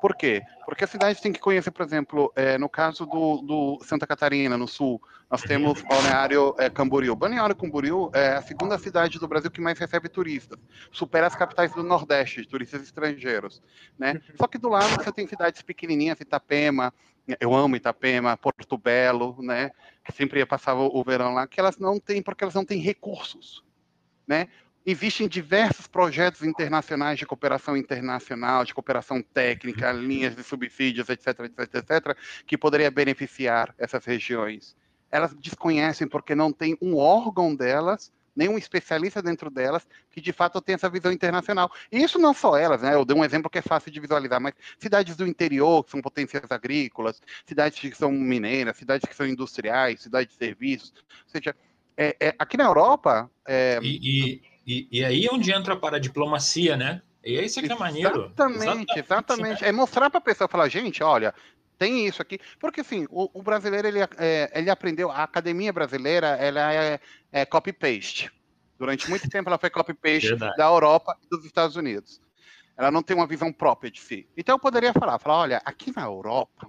Por 0.04 0.18
quê? 0.18 0.42
Porque 0.66 0.84
a 0.84 0.88
cidade 0.88 1.22
tem 1.22 1.32
que 1.32 1.40
conhecer, 1.40 1.72
por 1.72 1.86
exemplo, 1.86 2.30
é, 2.36 2.58
no 2.58 2.68
caso 2.68 3.06
do, 3.06 3.38
do, 3.38 3.80
Santa 3.86 4.06
Catarina, 4.06 4.58
no 4.58 4.68
sul, 4.68 5.02
nós 5.32 5.42
temos 5.42 5.82
Balneário 5.82 6.54
é, 6.60 6.70
Camboriú. 6.70 7.16
Balneário 7.16 7.56
Camboriú 7.56 8.12
é 8.14 8.34
a 8.34 8.42
segunda 8.42 8.78
cidade 8.78 9.18
do 9.18 9.30
Brasil 9.30 9.50
que 9.50 9.62
mais 9.62 9.80
recebe 9.80 10.10
turistas. 10.10 10.60
Supera 10.92 11.28
as 11.28 11.36
capitais 11.38 11.72
do 11.72 11.84
Nordeste, 11.84 12.42
de 12.42 12.50
turistas 12.50 12.82
estrangeiros 12.82 13.12
estrangeiros, 13.14 13.61
né? 13.97 14.22
Só 14.36 14.47
que 14.47 14.57
do 14.57 14.70
lado 14.70 14.95
você 14.95 15.11
tem 15.11 15.28
cidades 15.28 15.61
pequenininhas, 15.61 16.20
Itapema, 16.20 16.93
eu 17.39 17.53
amo 17.53 17.76
Itapema, 17.76 18.36
Porto 18.36 18.78
Belo, 18.78 19.38
né? 19.41 19.72
Que 20.03 20.11
sempre 20.11 20.39
ia 20.39 20.47
passar 20.47 20.76
o 20.76 21.03
verão 21.03 21.34
lá, 21.34 21.47
que 21.47 21.59
elas 21.59 21.78
não 21.78 21.99
têm 21.99 22.22
porque 22.22 22.43
elas 22.43 22.53
não 22.53 22.66
têm 22.66 22.80
recursos, 22.80 23.64
né? 24.28 24.47
Existem 24.86 25.30
diversos 25.30 25.88
projetos 25.88 26.43
internacionais 26.43 27.18
de 27.18 27.26
cooperação 27.26 27.78
internacional, 27.78 28.66
de 28.66 28.74
cooperação 28.74 29.22
técnica, 29.22 29.93
linhas 29.93 30.36
de 30.36 30.43
subsídios, 30.43 31.07
etc, 31.07 31.39
etc, 31.39 31.76
etc, 31.76 32.18
que 32.45 32.57
poderia 32.57 32.91
beneficiar 32.91 33.74
essas 33.78 34.03
regiões. 34.03 34.76
Elas 35.09 35.34
desconhecem 35.36 36.05
porque 36.05 36.36
não 36.36 36.51
tem 36.51 36.78
um 36.82 36.97
órgão 36.97 37.55
delas, 37.55 38.11
nem 38.36 38.50
um 38.50 38.58
especialista 38.58 39.22
dentro 39.22 39.50
delas, 39.50 39.88
que 40.10 40.22
de 40.22 40.32
fato 40.32 40.62
tem 40.62 40.76
essa 40.76 40.90
visão 40.90 41.12
internacional. 41.12 41.72
E 41.92 42.02
isso 42.02 42.20
não 42.20 42.34
só 42.34 42.58
elas, 42.58 42.82
né? 42.82 42.94
Eu 42.94 43.06
dei 43.06 43.16
um 43.16 43.24
exemplo 43.24 43.50
que 43.50 43.60
é 43.60 43.62
fácil 43.62 43.92
de 43.92 44.00
visualizar, 44.00 44.42
mas 44.42 44.54
cidades 44.78 45.16
do 45.16 45.28
interior, 45.28 45.84
que 45.84 45.92
são 45.92 46.02
potências 46.02 46.50
agrícolas, 46.50 47.22
cidades 47.46 47.80
que 47.80 47.94
são 47.96 48.12
mineiras, 48.12 48.78
cidades 48.78 49.08
que 49.08 49.16
são 49.16 49.26
industriais, 49.26 50.02
cidades 50.02 50.34
de 50.34 50.46
serviços, 50.46 50.94
ou 51.26 51.30
seja, 51.30 51.56
é, 51.98 52.16
é, 52.20 52.36
aqui 52.40 52.58
na 52.58 52.66
Europa. 52.66 53.30
É... 53.46 53.80
E, 53.82 54.42
e, 54.66 54.88
e, 54.92 55.06
aí 55.06 55.26
é 55.26 55.32
onde 55.32 55.52
entra 55.52 55.76
para 55.76 55.98
a 55.98 56.00
diplomacia, 56.00 56.76
né? 56.76 57.02
E 57.24 57.38
é 57.38 57.46
isso 57.46 57.62
que 57.62 57.72
é 57.72 57.76
maneiro. 57.76 58.26
Exatamente, 58.26 59.00
exatamente. 59.00 59.64
É 59.64 59.72
mostrar 59.72 60.10
para 60.10 60.18
a 60.18 60.22
pessoa, 60.22 60.48
falar, 60.48 60.68
gente, 60.68 61.02
olha, 61.02 61.34
tem 61.78 62.08
isso 62.08 62.22
aqui. 62.22 62.40
Porque, 62.60 62.82
assim, 62.82 63.06
o, 63.10 63.30
o 63.34 63.44
brasileiro, 63.44 63.88
ele, 63.88 64.00
é, 64.18 64.52
ele 64.54 64.70
aprendeu, 64.70 65.12
a 65.12 65.24
academia 65.24 65.74
brasileira, 65.74 66.28
ela 66.28 66.74
é, 66.74 67.00
é 67.32 67.46
copy-paste. 67.46 68.32
Durante 68.78 69.10
muito 69.10 69.30
tempo 69.30 69.50
ela 69.50 69.58
foi 69.58 69.70
copy-paste 69.70 70.36
da 70.36 70.66
Europa 70.66 71.18
e 71.24 71.30
dos 71.30 71.46
Estados 71.46 71.76
Unidos. 71.76 72.22
Ela 72.76 72.92
não 72.92 73.04
tem 73.04 73.16
uma 73.16 73.28
visão 73.28 73.54
própria 73.54 73.92
de 73.92 74.02
si. 74.02 74.28
Então 74.36 74.56
eu 74.56 74.60
poderia 74.60 74.92
falar, 74.94 75.20
falar, 75.20 75.38
olha, 75.38 75.62
aqui 75.64 75.94
na 75.96 76.04
Europa, 76.04 76.68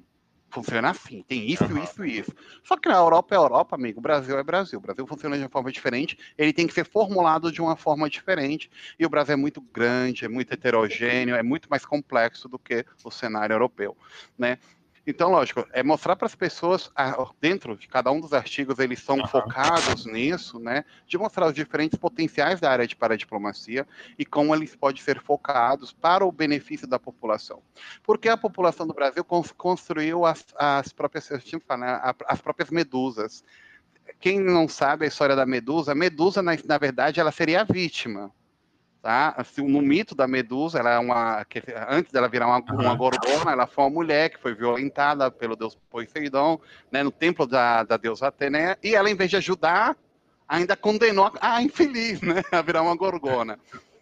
funciona 0.50 0.90
assim, 0.90 1.24
tem 1.26 1.50
isso, 1.50 1.64
uhum. 1.64 1.82
isso 1.82 2.04
e 2.04 2.18
isso. 2.20 2.32
Só 2.62 2.76
que 2.76 2.88
na 2.88 2.96
Europa 2.96 3.34
é 3.34 3.38
Europa, 3.38 3.74
amigo, 3.74 3.98
o 3.98 4.02
Brasil 4.02 4.38
é 4.38 4.42
Brasil. 4.44 4.78
O 4.78 4.82
Brasil 4.82 5.04
funciona 5.06 5.36
de 5.36 5.42
uma 5.42 5.48
forma 5.48 5.72
diferente, 5.72 6.16
ele 6.38 6.52
tem 6.52 6.66
que 6.66 6.72
ser 6.72 6.84
formulado 6.84 7.50
de 7.50 7.60
uma 7.60 7.74
forma 7.74 8.08
diferente, 8.08 8.70
e 8.98 9.04
o 9.04 9.10
Brasil 9.10 9.32
é 9.32 9.36
muito 9.36 9.60
grande, 9.60 10.24
é 10.24 10.28
muito 10.28 10.52
heterogêneo, 10.52 11.34
é 11.34 11.42
muito 11.42 11.68
mais 11.68 11.84
complexo 11.84 12.48
do 12.48 12.58
que 12.58 12.86
o 13.02 13.10
cenário 13.10 13.54
europeu, 13.54 13.96
né? 14.38 14.58
Então, 15.06 15.30
lógico, 15.30 15.66
é 15.72 15.82
mostrar 15.82 16.16
para 16.16 16.26
as 16.26 16.34
pessoas, 16.34 16.90
dentro 17.38 17.76
de 17.76 17.86
cada 17.86 18.10
um 18.10 18.20
dos 18.20 18.32
artigos, 18.32 18.78
eles 18.78 19.00
são 19.02 19.18
uhum. 19.18 19.26
focados 19.26 20.06
nisso, 20.06 20.58
né? 20.58 20.84
De 21.06 21.18
mostrar 21.18 21.46
os 21.46 21.54
diferentes 21.54 21.98
potenciais 21.98 22.58
da 22.58 22.70
área 22.70 22.86
de 22.86 22.96
paradiplomacia 22.96 23.86
e 24.18 24.24
como 24.24 24.54
eles 24.54 24.74
podem 24.74 25.02
ser 25.02 25.20
focados 25.20 25.92
para 25.92 26.24
o 26.24 26.32
benefício 26.32 26.86
da 26.86 26.98
população. 26.98 27.62
Porque 28.02 28.28
a 28.28 28.36
população 28.36 28.86
do 28.86 28.94
Brasil 28.94 29.24
construiu 29.56 30.24
as, 30.24 30.46
as 30.56 30.90
próprias, 30.90 31.28
né, 31.78 32.14
as 32.26 32.40
próprias 32.40 32.70
medusas. 32.70 33.44
Quem 34.20 34.40
não 34.40 34.66
sabe 34.66 35.04
a 35.04 35.08
história 35.08 35.36
da 35.36 35.44
medusa, 35.44 35.92
a 35.92 35.94
medusa, 35.94 36.42
na, 36.42 36.52
na 36.64 36.78
verdade, 36.78 37.20
ela 37.20 37.32
seria 37.32 37.60
a 37.60 37.64
vítima 37.64 38.32
tá? 39.04 39.34
Assim, 39.36 39.68
no 39.68 39.82
mito 39.82 40.14
da 40.14 40.26
Medusa, 40.26 40.78
ela 40.78 40.92
é 40.92 40.98
uma 40.98 41.44
que, 41.44 41.62
antes 41.90 42.10
dela 42.10 42.26
virar 42.26 42.46
uma, 42.46 42.56
uhum. 42.56 42.80
uma 42.80 42.94
gorgona, 42.94 43.52
ela 43.52 43.66
foi 43.66 43.84
uma 43.84 43.90
mulher 43.90 44.30
que 44.30 44.40
foi 44.40 44.54
violentada 44.54 45.30
pelo 45.30 45.54
deus 45.54 45.78
Poseidon, 45.90 46.58
né, 46.90 47.02
no 47.02 47.10
templo 47.10 47.46
da, 47.46 47.82
da 47.82 47.98
deusa 47.98 48.28
Atena, 48.28 48.78
e 48.82 48.94
ela, 48.94 49.10
em 49.10 49.14
vez 49.14 49.28
de 49.28 49.36
ajudar, 49.36 49.94
ainda 50.48 50.74
condenou 50.74 51.30
a, 51.38 51.56
a 51.56 51.62
infeliz, 51.62 52.22
né, 52.22 52.42
a 52.50 52.62
virar 52.62 52.80
uma 52.80 52.96
gorgona. 52.96 53.58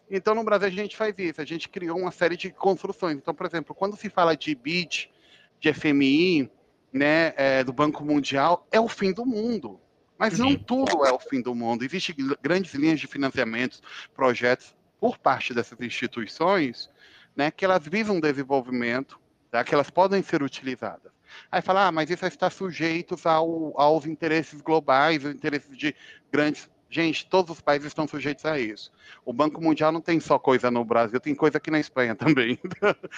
Então, 0.09 0.37
no 0.37 0.45
Brasil, 0.45 0.69
a 0.69 0.71
gente 0.71 0.97
faz 0.97 1.13
isso, 1.19 1.41
a 1.41 1.45
gente 1.45 1.69
criou 1.69 1.99
uma 1.99 2.13
série 2.13 2.37
de 2.37 2.53
construções. 2.53 3.17
Então, 3.17 3.35
por 3.35 3.45
exemplo, 3.45 3.75
quando 3.75 3.97
se 3.97 4.09
fala 4.09 4.37
de 4.37 4.55
BID, 4.55 5.11
de 5.59 5.75
FMI, 5.75 6.49
né, 6.93 7.35
é, 7.37 7.65
do 7.65 7.73
Banco 7.73 8.05
Mundial, 8.05 8.69
é 8.71 8.79
o 8.79 8.87
fim 8.87 9.13
do 9.13 9.27
mundo. 9.27 9.81
Mas 10.17 10.39
não 10.39 10.55
tudo 10.55 11.05
é 11.05 11.11
o 11.11 11.19
fim 11.19 11.41
do 11.43 11.57
mundo. 11.57 11.85
Existem 11.85 12.15
grandes 12.41 12.73
linhas 12.75 13.01
de 13.01 13.09
financiamentos, 13.09 13.83
projetos 14.15 14.77
por 15.03 15.19
parte 15.19 15.53
dessas 15.53 15.81
instituições, 15.81 16.89
né, 17.35 17.51
que 17.51 17.65
elas 17.65 17.85
visam 17.85 18.21
desenvolvimento, 18.21 19.19
tá, 19.51 19.65
que 19.65 19.75
elas 19.75 19.91
podem 19.91 20.23
ser 20.23 20.45
utilizadas. 20.45 21.11
Aí 21.51 21.61
fala, 21.61 21.89
ah, 21.89 21.91
mas 21.91 22.09
isso 22.09 22.25
está 22.25 22.49
sujeito 22.49 23.17
ao, 23.25 23.73
aos 23.81 24.07
interesses 24.07 24.61
globais, 24.61 25.27
aos 25.27 25.35
interesses 25.35 25.77
de 25.77 25.93
grandes 26.31 26.71
Gente, 26.93 27.25
todos 27.25 27.51
os 27.57 27.61
países 27.63 27.87
estão 27.87 28.07
sujeitos 28.07 28.45
a 28.45 28.61
isso. 28.61 28.93
O 29.25 29.33
Banco 29.33 29.63
Mundial 29.63 29.91
não 29.91 30.03
tem 30.03 30.21
só 30.21 30.39
coisa 30.39 30.71
no 30.71 30.85
Brasil, 30.85 31.19
tem 31.19 31.35
coisa 31.35 31.57
aqui 31.57 31.71
na 31.71 31.81
Espanha 31.81 32.15
também. 32.15 32.59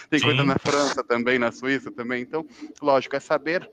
tem 0.08 0.20
Sim. 0.20 0.26
coisa 0.26 0.44
na 0.44 0.56
França 0.56 1.02
também, 1.02 1.40
na 1.40 1.50
Suíça 1.50 1.90
também. 1.90 2.22
Então, 2.22 2.46
lógico, 2.80 3.16
é 3.16 3.20
saber 3.20 3.68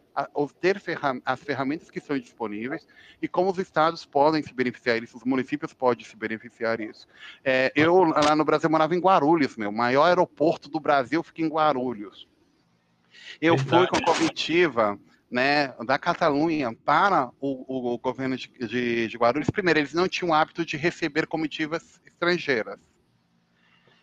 ter 0.60 0.80
ferram 0.80 1.22
as 1.24 1.44
ferramentas 1.44 1.92
que 1.92 2.00
são 2.00 2.18
disponíveis 2.18 2.88
e 3.22 3.28
como 3.28 3.52
os 3.52 3.60
estados 3.60 4.04
podem 4.04 4.42
se 4.42 4.52
beneficiar 4.56 5.00
disso, 5.00 5.18
os 5.18 5.24
municípios 5.24 5.72
podem 5.72 6.04
se 6.04 6.18
beneficiar 6.18 6.80
disso. 6.80 7.08
É, 7.46 7.72
eu, 7.76 8.04
lá 8.04 8.36
no 8.36 8.44
Brasil, 8.44 8.72
morava 8.72 8.96
em 8.96 9.00
Guarulhos, 9.00 9.56
meu. 9.56 9.70
O 9.70 9.74
maior 9.74 10.06
aeroporto 10.06 10.68
do 10.68 10.80
Brasil 10.80 11.22
fica 11.22 11.44
em 11.44 11.48
Guarulhos. 11.48 12.28
Eu 13.40 13.56
Verdade. 13.56 13.88
fui 13.88 13.88
com 13.88 13.98
a 13.98 14.16
comitiva 14.16 15.00
né, 15.32 15.74
da 15.86 15.98
Catalunha 15.98 16.76
para 16.84 17.30
o, 17.40 17.94
o 17.94 17.98
governo 17.98 18.36
de, 18.36 18.50
de, 18.50 19.08
de, 19.08 19.18
Guarulhos, 19.18 19.50
primeiro, 19.50 19.80
eles 19.80 19.94
não 19.94 20.08
tinham 20.08 20.32
o 20.32 20.34
hábito 20.34 20.66
de 20.66 20.76
receber 20.76 21.26
comitivas 21.26 22.02
estrangeiras. 22.06 22.78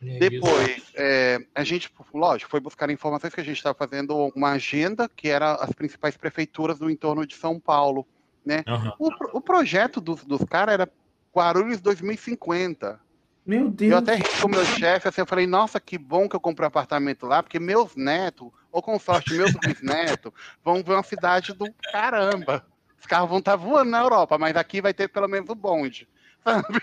É 0.03 0.19
Depois, 0.19 0.91
é, 0.95 1.39
a 1.55 1.63
gente, 1.65 1.93
lógico, 2.15 2.51
foi 2.51 2.61
buscar 2.61 2.89
informações 2.89 3.35
que 3.35 3.41
a 3.41 3.45
gente 3.45 3.59
estava 3.59 3.77
fazendo 3.77 4.33
uma 4.35 4.53
agenda 4.53 5.09
que 5.09 5.29
era 5.29 5.55
as 5.57 5.73
principais 5.73 6.17
prefeituras 6.17 6.79
do 6.79 6.89
entorno 6.89 7.27
de 7.27 7.35
São 7.35 7.61
Paulo. 7.61 8.07
Né? 8.47 8.65
Uhum. 8.67 8.93
O, 8.99 9.39
o, 9.39 9.41
projeto 9.41 10.01
dos, 10.01 10.25
dos 10.25 10.43
caras 10.45 10.75
era 10.75 10.89
Guarulhos 11.35 11.81
2050. 11.81 12.99
Meu 13.45 13.69
Deus. 13.69 13.93
Eu 13.93 13.99
até 13.99 14.15
ri 14.15 14.25
com 14.41 14.47
o 14.47 14.51
meu 14.51 14.65
chefe, 14.65 15.09
assim, 15.09 15.21
eu 15.21 15.27
falei, 15.27 15.47
nossa, 15.47 15.81
que 15.81 15.99
bom 15.99 16.29
que 16.29 16.37
eu 16.37 16.41
comprei 16.41 16.65
um 16.65 16.69
apartamento 16.69 17.27
lá, 17.27 17.43
porque 17.43 17.59
meus 17.59 17.97
netos 17.97 18.51
ou 18.71 18.83
com 18.83 18.99
sorte, 18.99 19.35
meus 19.35 19.53
bisnetos 19.53 20.33
vão 20.65 20.83
ver 20.83 20.95
uma 20.95 21.03
cidade 21.03 21.53
do 21.53 21.67
caramba. 21.93 22.65
Os 22.99 23.07
carros 23.07 23.29
vão 23.29 23.39
estar 23.39 23.53
tá 23.53 23.57
voando 23.57 23.91
na 23.91 24.01
Europa, 24.01 24.39
mas 24.39 24.57
aqui 24.57 24.81
vai 24.81 24.93
ter 24.93 25.09
pelo 25.09 25.29
menos 25.29 25.49
o 25.49 25.55
bonde. 25.55 26.09
Sabe? 26.45 26.81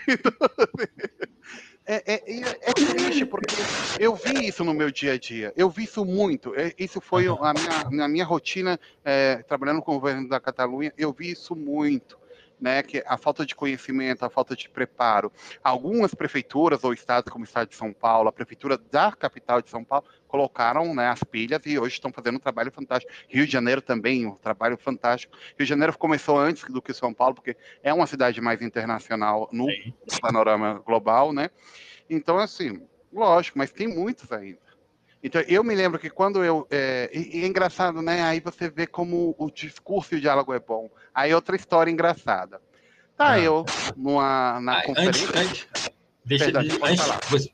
É, 1.88 2.14
é, 2.14 2.40
é, 2.62 2.72
triste, 2.72 3.24
porque 3.24 3.54
eu 3.98 4.14
vi 4.16 4.48
isso 4.48 4.64
no 4.64 4.74
meu 4.74 4.90
dia 4.90 5.12
a 5.12 5.18
dia. 5.18 5.52
Eu 5.56 5.70
vi 5.70 5.84
isso 5.84 6.04
muito. 6.04 6.52
É, 6.56 6.74
isso 6.76 7.00
foi 7.00 7.26
a 7.28 7.54
minha, 7.54 7.90
na 7.90 8.08
minha 8.08 8.24
rotina, 8.24 8.78
é, 9.04 9.36
trabalhando 9.44 9.80
com 9.80 9.92
o 9.92 9.94
governo 9.94 10.28
da 10.28 10.40
Catalunha, 10.40 10.92
eu 10.98 11.12
vi 11.12 11.30
isso 11.30 11.54
muito 11.54 12.18
né, 12.60 12.82
que 12.82 13.02
a 13.06 13.16
falta 13.16 13.44
de 13.44 13.54
conhecimento, 13.54 14.24
a 14.24 14.30
falta 14.30 14.56
de 14.56 14.68
preparo. 14.68 15.32
Algumas 15.62 16.14
prefeituras 16.14 16.82
ou 16.84 16.92
estados, 16.92 17.30
como 17.30 17.44
o 17.44 17.46
estado 17.46 17.68
de 17.68 17.76
São 17.76 17.92
Paulo, 17.92 18.28
a 18.28 18.32
prefeitura 18.32 18.78
da 18.78 19.12
capital 19.12 19.60
de 19.60 19.70
São 19.70 19.84
Paulo, 19.84 20.06
colocaram 20.26 20.94
né, 20.94 21.08
as 21.08 21.22
pilhas 21.22 21.60
e 21.66 21.78
hoje 21.78 21.94
estão 21.94 22.12
fazendo 22.12 22.36
um 22.36 22.40
trabalho 22.40 22.72
fantástico. 22.72 23.12
Rio 23.28 23.46
de 23.46 23.52
Janeiro 23.52 23.80
também, 23.80 24.26
um 24.26 24.34
trabalho 24.34 24.76
fantástico. 24.76 25.36
Rio 25.36 25.64
de 25.64 25.66
Janeiro 25.66 25.96
começou 25.96 26.38
antes 26.38 26.64
do 26.70 26.82
que 26.82 26.92
São 26.92 27.12
Paulo, 27.12 27.34
porque 27.34 27.56
é 27.82 27.92
uma 27.92 28.06
cidade 28.06 28.40
mais 28.40 28.60
internacional 28.62 29.48
no 29.52 29.66
Sim. 29.70 29.94
panorama 30.20 30.82
global, 30.84 31.32
né? 31.32 31.50
Então, 32.08 32.38
assim, 32.38 32.80
lógico, 33.12 33.58
mas 33.58 33.70
tem 33.70 33.88
muitos 33.88 34.30
ainda. 34.32 34.65
Então, 35.22 35.40
eu 35.42 35.64
me 35.64 35.74
lembro 35.74 35.98
que 35.98 36.10
quando 36.10 36.44
eu. 36.44 36.66
É, 36.70 37.10
e, 37.12 37.38
e 37.38 37.44
é 37.44 37.46
engraçado, 37.46 38.00
né? 38.02 38.22
Aí 38.22 38.40
você 38.40 38.68
vê 38.70 38.86
como 38.86 39.34
o 39.38 39.50
discurso 39.50 40.14
e 40.14 40.18
o 40.18 40.20
diálogo 40.20 40.52
é 40.52 40.60
bom. 40.60 40.90
Aí 41.14 41.34
outra 41.34 41.56
história 41.56 41.90
engraçada. 41.90 42.60
Tá, 43.16 43.32
ah. 43.32 43.40
eu 43.40 43.64
numa, 43.96 44.60
na 44.60 44.78
ah, 44.78 44.82
conferência. 44.82 45.28
Antes, 45.28 45.52
antes, 45.52 45.90
deixa, 46.24 46.44
Perdão, 46.44 46.62
antes 46.82 47.04
você, 47.30 47.50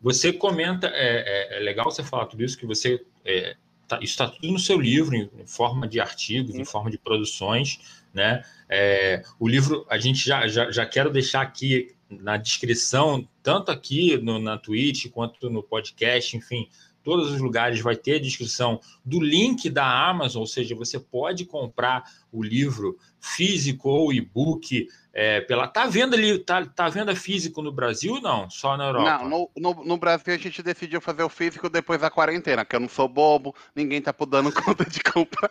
você, 0.00 0.32
comenta, 0.32 0.88
é, 0.88 1.52
é, 1.54 1.56
é, 1.56 1.60
legal 1.60 1.84
você 1.84 2.02
falar 2.02 2.26
tudo 2.26 2.42
isso, 2.42 2.58
que 2.58 2.66
você. 2.66 3.04
É, 3.24 3.56
tá, 3.86 3.96
isso 3.96 4.12
está 4.12 4.28
tudo 4.28 4.52
no 4.52 4.58
seu 4.58 4.80
livro, 4.80 5.14
em, 5.14 5.30
em 5.38 5.46
forma 5.46 5.86
de 5.86 6.00
artigos, 6.00 6.54
Sim. 6.54 6.62
em 6.62 6.64
forma 6.64 6.90
de 6.90 6.98
produções. 6.98 8.02
Né? 8.12 8.42
É, 8.68 9.22
o 9.38 9.46
livro, 9.46 9.86
a 9.88 9.98
gente 9.98 10.26
já, 10.26 10.48
já, 10.48 10.70
já 10.70 10.84
quero 10.84 11.10
deixar 11.10 11.42
aqui 11.42 11.94
na 12.10 12.36
descrição, 12.36 13.28
tanto 13.42 13.70
aqui 13.70 14.16
no, 14.16 14.38
na 14.38 14.58
Twitch 14.58 15.10
quanto 15.10 15.50
no 15.50 15.62
podcast, 15.62 16.36
enfim, 16.36 16.68
todos 17.06 17.30
os 17.30 17.40
lugares 17.40 17.80
vai 17.80 17.94
ter 17.94 18.16
a 18.16 18.20
descrição 18.20 18.80
do 19.04 19.20
link 19.20 19.70
da 19.70 19.86
Amazon, 20.08 20.40
ou 20.40 20.46
seja, 20.46 20.74
você 20.74 20.98
pode 20.98 21.44
comprar 21.44 22.02
o 22.32 22.42
livro 22.42 22.98
físico 23.20 23.88
ou 23.88 24.12
e-book 24.12 24.88
é, 25.14 25.40
pela. 25.40 25.68
Tá 25.68 25.86
vendo 25.86 26.16
ali, 26.16 26.36
tá, 26.40 26.66
tá 26.66 26.88
venda 26.88 27.14
físico 27.14 27.62
no 27.62 27.70
Brasil 27.70 28.20
não? 28.20 28.50
Só 28.50 28.76
na 28.76 28.88
Europa? 28.88 29.22
Não, 29.22 29.28
no, 29.28 29.50
no, 29.56 29.84
no, 29.84 29.96
Brasil 29.96 30.34
a 30.34 30.36
gente 30.36 30.60
decidiu 30.64 31.00
fazer 31.00 31.22
o 31.22 31.28
físico 31.28 31.70
depois 31.70 32.00
da 32.00 32.10
quarentena, 32.10 32.64
que 32.64 32.74
eu 32.74 32.80
não 32.80 32.88
sou 32.88 33.08
bobo, 33.08 33.54
ninguém 33.72 34.02
tá 34.02 34.12
dando 34.28 34.50
conta 34.64 34.84
de 34.84 35.00
comprar. 35.00 35.50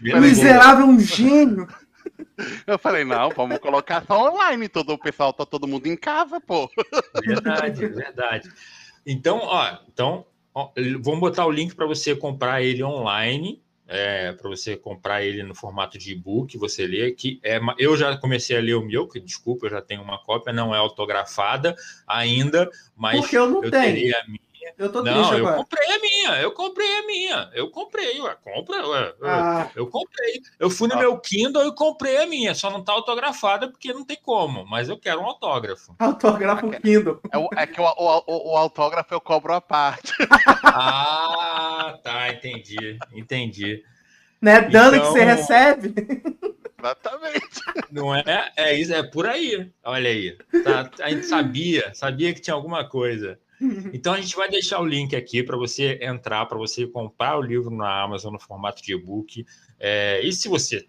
Miserável, 0.00 0.86
um 0.86 1.00
gênio! 1.00 1.66
Eu 2.66 2.78
falei, 2.78 3.04
não, 3.04 3.30
vamos 3.30 3.58
colocar 3.58 4.04
só 4.06 4.30
online, 4.30 4.68
todo 4.68 4.92
o 4.92 4.98
pessoal 4.98 5.32
tá 5.32 5.44
todo 5.44 5.66
mundo 5.66 5.86
em 5.86 5.96
casa, 5.96 6.40
pô. 6.40 6.70
Verdade, 7.24 7.86
verdade. 7.88 8.48
Então, 9.06 9.38
ó, 9.42 9.78
então, 9.88 10.26
ó, 10.52 10.70
vamos 11.00 11.20
botar 11.20 11.46
o 11.46 11.50
link 11.50 11.74
para 11.74 11.86
você 11.86 12.16
comprar 12.16 12.62
ele 12.62 12.82
online, 12.82 13.62
é, 13.86 14.32
para 14.32 14.48
você 14.48 14.76
comprar 14.76 15.22
ele 15.22 15.42
no 15.44 15.54
formato 15.54 15.96
de 15.96 16.12
e-book, 16.12 16.58
você 16.58 16.86
lê, 16.86 17.12
que 17.12 17.38
é, 17.42 17.60
eu 17.78 17.96
já 17.96 18.16
comecei 18.16 18.56
a 18.56 18.60
ler 18.60 18.74
o 18.74 18.84
meu, 18.84 19.06
que 19.06 19.20
desculpa, 19.20 19.66
eu 19.66 19.70
já 19.70 19.80
tenho 19.80 20.02
uma 20.02 20.18
cópia, 20.18 20.52
não 20.52 20.74
é 20.74 20.78
autografada 20.78 21.76
ainda, 22.06 22.68
mas 22.96 23.20
Porque 23.20 23.38
eu 23.38 23.48
não 23.48 23.62
eu 23.62 23.70
tenho. 23.70 24.16
a 24.16 24.26
minha 24.26 24.40
Eu 24.78 24.90
tô 24.92 25.02
não, 25.02 25.12
triste 25.12 25.32
eu 25.32 25.38
agora. 25.46 25.56
comprei 25.56 25.86
a 25.92 25.98
minha, 25.98 26.40
eu 26.42 26.52
comprei 26.52 26.98
a 26.98 27.06
minha, 27.06 27.50
eu 27.54 27.70
comprei, 27.70 28.20
ué, 28.20 28.36
compra, 28.42 28.86
ué, 28.88 29.14
Ah, 29.22 29.70
eu 29.74 29.86
comprei. 29.86 30.40
Eu 30.58 30.68
fui 30.70 30.88
no 30.88 30.94
Ah. 30.94 30.98
meu 30.98 31.18
Kindle 31.18 31.66
e 31.66 31.74
comprei 31.74 32.16
a 32.18 32.26
minha, 32.26 32.54
só 32.54 32.70
não 32.70 32.82
tá 32.84 32.92
autografada 32.92 33.68
porque 33.70 33.92
não 33.92 34.04
tem 34.04 34.18
como, 34.22 34.64
mas 34.66 34.88
eu 34.88 34.98
quero 34.98 35.20
um 35.20 35.26
autógrafo. 35.26 35.94
autógrafo 35.98 36.70
Kindle. 36.80 37.20
É, 37.32 37.38
o- 37.38 37.48
é 37.56 37.66
que 37.66 37.80
o, 37.80 37.84
o- 37.84 38.22
o- 38.26 38.52
o 38.52 38.56
autógrafo 38.56 39.12
eu 39.14 39.20
cobro 39.20 39.52
a 39.52 39.60
parte. 39.60 40.12
Ah, 40.78 41.98
tá, 42.02 42.28
entendi, 42.30 42.98
entendi. 43.14 43.82
Né? 44.40 44.60
Dando 44.62 44.96
Então- 44.96 45.06
que 45.12 45.18
você 45.18 45.24
recebe. 45.24 45.94
Exatamente. 46.78 47.60
Não 47.90 48.14
é? 48.14 48.52
É 48.56 48.74
isso, 48.74 48.92
é 48.94 49.02
por 49.02 49.26
aí. 49.26 49.70
Olha 49.84 50.10
aí. 50.10 50.36
Tá, 50.62 50.90
a 51.02 51.10
gente 51.10 51.26
sabia, 51.26 51.92
sabia 51.94 52.32
que 52.34 52.40
tinha 52.40 52.54
alguma 52.54 52.86
coisa. 52.88 53.38
Então 53.92 54.12
a 54.12 54.20
gente 54.20 54.36
vai 54.36 54.48
deixar 54.48 54.80
o 54.80 54.86
link 54.86 55.14
aqui 55.14 55.42
para 55.42 55.56
você 55.56 55.98
entrar, 56.02 56.46
para 56.46 56.58
você 56.58 56.86
comprar 56.86 57.38
o 57.38 57.42
livro 57.42 57.70
na 57.70 58.02
Amazon 58.02 58.32
no 58.32 58.38
formato 58.38 58.82
de 58.82 58.92
e-book. 58.92 59.46
É, 59.78 60.20
e 60.22 60.32
se 60.32 60.48
você, 60.48 60.86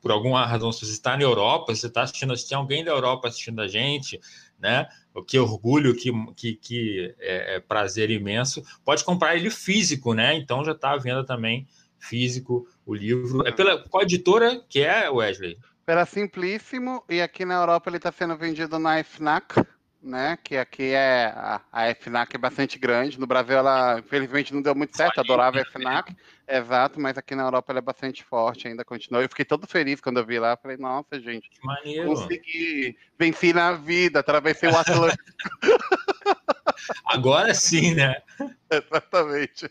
por 0.00 0.10
alguma 0.10 0.44
razão, 0.46 0.70
se 0.72 0.86
você 0.86 0.92
está 0.92 1.16
na 1.16 1.22
Europa, 1.22 1.74
se 1.74 1.82
você 1.82 1.86
está 1.88 2.02
assistindo, 2.02 2.36
se 2.36 2.48
tem 2.48 2.56
alguém 2.56 2.84
da 2.84 2.92
Europa 2.92 3.28
assistindo 3.28 3.60
a 3.60 3.68
gente, 3.68 4.20
né? 4.58 4.86
Que 5.26 5.38
orgulho, 5.38 5.94
que, 5.96 6.12
que, 6.36 6.54
que 6.54 7.14
é, 7.18 7.56
é 7.56 7.60
prazer 7.60 8.10
imenso. 8.10 8.62
Pode 8.84 9.04
comprar 9.04 9.36
ele 9.36 9.50
físico, 9.50 10.14
né? 10.14 10.34
Então 10.34 10.64
já 10.64 10.72
está 10.72 10.92
à 10.92 10.96
venda 10.96 11.24
também 11.24 11.66
físico 11.98 12.66
o 12.86 12.94
livro. 12.94 13.46
É 13.46 13.52
pela 13.52 13.78
qual 13.88 14.02
editora 14.02 14.62
que 14.68 14.80
é, 14.80 15.10
Wesley? 15.10 15.58
Pela 15.84 16.04
Simplíssimo, 16.04 17.02
e 17.08 17.20
aqui 17.20 17.44
na 17.44 17.54
Europa 17.54 17.88
ele 17.88 17.96
está 17.96 18.12
sendo 18.12 18.36
vendido 18.36 18.78
na 18.78 19.02
FNAC, 19.02 19.54
né? 20.02 20.38
Que 20.42 20.56
aqui 20.56 20.92
é 20.92 21.26
a, 21.34 21.60
a 21.72 21.94
FNAC 21.94 22.34
é 22.34 22.38
bastante 22.38 22.78
grande. 22.78 23.18
No 23.18 23.26
Brasil 23.26 23.56
ela 23.56 23.98
infelizmente 23.98 24.54
não 24.54 24.62
deu 24.62 24.74
muito 24.74 24.96
certo, 24.96 25.20
adorava 25.20 25.58
a 25.58 25.60
né? 25.60 25.66
FNAC, 25.70 26.16
exato, 26.46 27.00
mas 27.00 27.18
aqui 27.18 27.34
na 27.34 27.44
Europa 27.44 27.72
ela 27.72 27.78
é 27.78 27.82
bastante 27.82 28.22
forte, 28.24 28.68
ainda 28.68 28.84
continua. 28.84 29.22
Eu 29.22 29.28
fiquei 29.28 29.44
todo 29.44 29.66
feliz 29.66 30.00
quando 30.00 30.18
eu 30.18 30.26
vi 30.26 30.38
lá, 30.38 30.56
falei, 30.56 30.76
nossa, 30.76 31.20
gente, 31.20 31.48
Que 31.50 31.66
maneiro. 31.66 32.08
consegui, 32.08 32.96
venci 33.18 33.52
na 33.52 33.72
vida, 33.72 34.20
atravessei 34.20 34.68
o 34.68 34.76
Atlântico. 34.76 35.24
Agora 37.04 37.52
sim, 37.54 37.94
né? 37.94 38.22
Exatamente. 38.70 39.68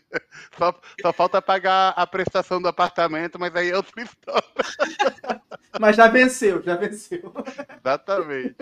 Só, 0.56 0.78
só 1.00 1.12
falta 1.12 1.40
pagar 1.40 1.90
a 1.96 2.06
prestação 2.06 2.60
do 2.60 2.68
apartamento, 2.68 3.38
mas 3.38 3.54
aí 3.54 3.70
é 3.70 3.76
outra 3.76 4.02
história. 4.02 4.42
Mas 5.80 5.94
já 5.96 6.08
venceu, 6.08 6.62
já 6.62 6.74
venceu. 6.74 7.32
Exatamente. 7.78 8.56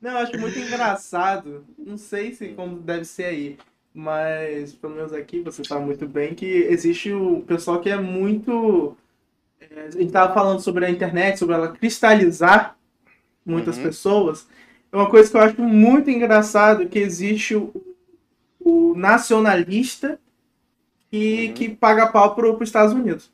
Não, 0.00 0.12
eu 0.12 0.18
acho 0.18 0.38
muito 0.38 0.58
engraçado. 0.58 1.64
Não 1.76 1.96
sei 1.96 2.32
se 2.34 2.48
como 2.50 2.78
deve 2.78 3.04
ser 3.04 3.24
aí. 3.24 3.58
Mas, 3.92 4.74
pelo 4.74 4.94
menos 4.94 5.12
aqui, 5.12 5.40
você 5.40 5.64
sabe 5.64 5.84
muito 5.84 6.06
bem 6.06 6.34
que 6.34 6.46
existe 6.46 7.12
o 7.12 7.42
pessoal 7.42 7.80
que 7.80 7.90
é 7.90 7.96
muito. 7.96 8.96
é, 9.60 9.86
a 9.86 9.90
gente 9.90 10.12
tava 10.12 10.32
falando 10.34 10.60
sobre 10.60 10.86
a 10.86 10.90
internet, 10.90 11.38
sobre 11.38 11.54
ela 11.54 11.72
cristalizar 11.72 12.76
muitas 13.46 13.76
Uhum. 13.78 13.82
pessoas. 13.84 14.48
É 14.92 14.96
uma 14.96 15.10
coisa 15.10 15.30
que 15.30 15.36
eu 15.36 15.40
acho 15.40 15.62
muito 15.62 16.10
engraçado 16.10 16.88
que 16.88 16.98
existe 16.98 17.56
o, 17.56 17.72
o 18.60 18.94
nacionalista 18.96 20.20
que, 21.10 21.48
Uhum. 21.48 21.54
que 21.54 21.68
paga 21.70 22.08
pau 22.12 22.34
pro, 22.34 22.56
pros 22.56 22.68
Estados 22.68 22.94
Unidos. 22.94 23.30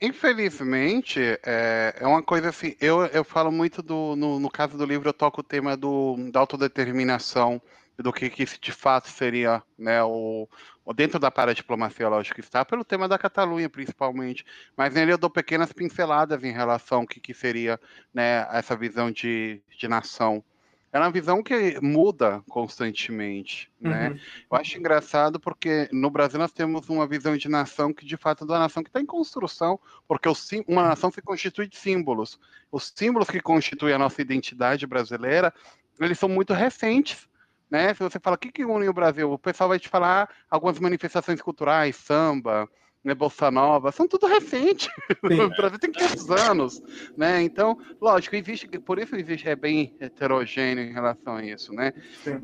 Infelizmente, 0.00 1.20
é, 1.42 1.94
é 1.98 2.06
uma 2.06 2.22
coisa 2.22 2.50
assim. 2.50 2.76
Eu, 2.80 3.06
eu 3.06 3.24
falo 3.24 3.50
muito 3.50 3.82
do. 3.82 4.14
No, 4.14 4.38
no 4.38 4.50
caso 4.50 4.76
do 4.76 4.84
livro, 4.84 5.08
eu 5.08 5.12
toco 5.12 5.40
o 5.40 5.44
tema 5.44 5.76
do, 5.76 6.16
da 6.30 6.40
autodeterminação, 6.40 7.60
do 7.96 8.12
que, 8.12 8.28
que 8.28 8.44
de 8.44 8.72
fato 8.72 9.08
seria, 9.08 9.62
né, 9.78 10.02
o, 10.02 10.46
o 10.84 10.92
dentro 10.92 11.18
da 11.18 11.30
paradiplomacia, 11.30 12.08
lógico 12.08 12.34
que 12.34 12.40
está, 12.42 12.62
pelo 12.64 12.84
tema 12.84 13.08
da 13.08 13.18
Catalunha, 13.18 13.70
principalmente. 13.70 14.44
Mas 14.76 14.92
nele 14.92 15.12
eu 15.12 15.18
dou 15.18 15.30
pequenas 15.30 15.72
pinceladas 15.72 16.44
em 16.44 16.52
relação 16.52 17.00
ao 17.00 17.06
que, 17.06 17.18
que 17.18 17.32
seria 17.32 17.80
né, 18.12 18.46
essa 18.52 18.76
visão 18.76 19.10
de, 19.10 19.62
de 19.78 19.88
nação. 19.88 20.44
É 20.92 20.98
uma 20.98 21.10
visão 21.10 21.42
que 21.42 21.78
muda 21.82 22.42
constantemente, 22.48 23.70
né? 23.80 24.10
Uhum. 24.10 24.18
Eu 24.50 24.56
acho 24.58 24.78
engraçado 24.78 25.38
porque 25.38 25.88
no 25.92 26.08
Brasil 26.10 26.38
nós 26.38 26.52
temos 26.52 26.88
uma 26.88 27.06
visão 27.06 27.36
de 27.36 27.48
nação 27.48 27.92
que 27.92 28.06
de 28.06 28.16
fato 28.16 28.44
é 28.44 28.46
uma 28.46 28.60
nação 28.60 28.82
que 28.82 28.88
está 28.88 29.00
em 29.00 29.06
construção, 29.06 29.78
porque 30.08 30.32
sim- 30.34 30.64
uma 30.66 30.82
nação 30.82 31.10
se 31.10 31.20
constitui 31.20 31.66
de 31.68 31.76
símbolos. 31.76 32.38
Os 32.72 32.92
símbolos 32.94 33.28
que 33.28 33.40
constituem 33.40 33.94
a 33.94 33.98
nossa 33.98 34.22
identidade 34.22 34.86
brasileira, 34.86 35.52
eles 36.00 36.18
são 36.18 36.28
muito 36.28 36.54
recentes. 36.54 37.28
Né? 37.70 37.92
Se 37.92 38.00
você 38.00 38.18
fala 38.20 38.36
o 38.36 38.38
que, 38.38 38.52
que 38.52 38.64
une 38.64 38.88
o 38.88 38.92
Brasil, 38.92 39.30
o 39.30 39.38
pessoal 39.38 39.68
vai 39.68 39.78
te 39.80 39.88
falar 39.88 40.30
algumas 40.48 40.78
manifestações 40.78 41.42
culturais, 41.42 41.96
samba, 41.96 42.68
né, 43.06 43.14
Bolsa 43.14 43.52
Nova, 43.52 43.92
são 43.92 44.08
tudo 44.08 44.26
recente. 44.26 44.90
O 45.22 45.48
Brasil 45.50 45.78
tem 45.78 45.92
500 45.92 46.30
anos, 46.30 46.82
né? 47.16 47.40
Então, 47.40 47.78
lógico, 48.00 48.34
existe, 48.34 48.66
por 48.80 48.98
isso 48.98 49.14
existe, 49.14 49.48
é 49.48 49.54
bem 49.54 49.94
heterogêneo 50.00 50.84
em 50.84 50.92
relação 50.92 51.36
a 51.36 51.44
isso, 51.44 51.72
né? 51.72 51.92
Sim. 52.24 52.42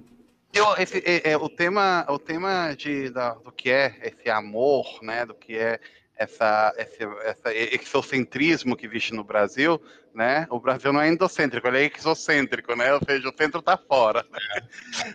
Eu, 0.54 0.66
esse, 0.76 0.98
é, 0.98 1.32
é, 1.32 1.36
o 1.36 1.48
tema, 1.48 2.06
o 2.08 2.18
tema 2.18 2.74
de, 2.74 3.10
da, 3.10 3.34
do 3.34 3.50
que 3.50 3.70
é 3.70 3.96
esse 4.02 4.30
amor, 4.30 5.00
né? 5.02 5.26
Do 5.26 5.34
que 5.34 5.56
é 5.56 5.80
essa, 6.22 6.74
esse, 6.76 7.02
essa 7.24 7.54
exocentrismo 7.54 8.76
que 8.76 8.86
existe 8.86 9.14
no 9.14 9.24
Brasil, 9.24 9.80
né? 10.14 10.46
O 10.50 10.60
Brasil 10.60 10.92
não 10.92 11.00
é 11.00 11.08
endocêntrico, 11.08 11.66
ele 11.68 11.78
é 11.78 11.92
exocêntrico, 11.96 12.74
né? 12.74 12.92
Ou 12.94 13.00
seja, 13.04 13.28
o 13.28 13.36
centro 13.36 13.60
está 13.60 13.76
fora. 13.76 14.24
Né? 14.30 14.68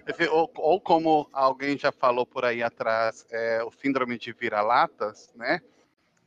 Esse, 0.07 0.27
ou, 0.27 0.51
ou 0.55 0.81
como 0.81 1.29
alguém 1.31 1.77
já 1.77 1.91
falou 1.91 2.25
por 2.25 2.45
aí 2.45 2.61
atrás, 2.61 3.25
é, 3.31 3.63
o 3.63 3.71
síndrome 3.71 4.17
de 4.17 4.33
vira-latas, 4.33 5.31
né? 5.35 5.61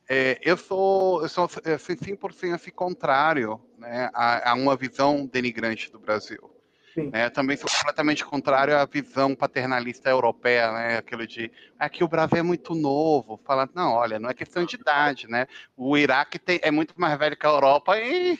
É, 0.08 0.40
eu 0.42 0.56
sou, 0.56 1.22
eu 1.22 1.28
sou 1.28 1.44
assim, 1.44 1.94
100% 1.94 2.54
assim, 2.54 2.70
contrário 2.72 3.60
né, 3.78 4.10
a, 4.12 4.50
a 4.50 4.54
uma 4.54 4.76
visão 4.76 5.24
denigrante 5.24 5.90
do 5.92 6.00
Brasil. 6.00 6.50
Né, 6.96 7.30
também 7.30 7.56
sou 7.56 7.68
completamente 7.70 8.24
contrário 8.24 8.76
à 8.76 8.84
visão 8.84 9.34
paternalista 9.34 10.10
europeia, 10.10 10.72
né? 10.72 10.96
Aquilo 10.98 11.26
de 11.26 11.50
aqui 11.78 12.02
o 12.02 12.08
Brasil 12.08 12.38
é 12.38 12.42
muito 12.42 12.74
novo. 12.74 13.40
Falar, 13.44 13.68
não, 13.74 13.92
olha, 13.92 14.18
não 14.18 14.30
é 14.30 14.34
questão 14.34 14.64
de 14.64 14.76
idade, 14.76 15.28
né? 15.28 15.46
O 15.76 15.96
Iraque 15.96 16.38
tem, 16.38 16.58
é 16.62 16.70
muito 16.70 16.94
mais 17.00 17.18
velho 17.18 17.36
que 17.36 17.46
a 17.46 17.50
Europa 17.50 17.98
e 17.98 18.38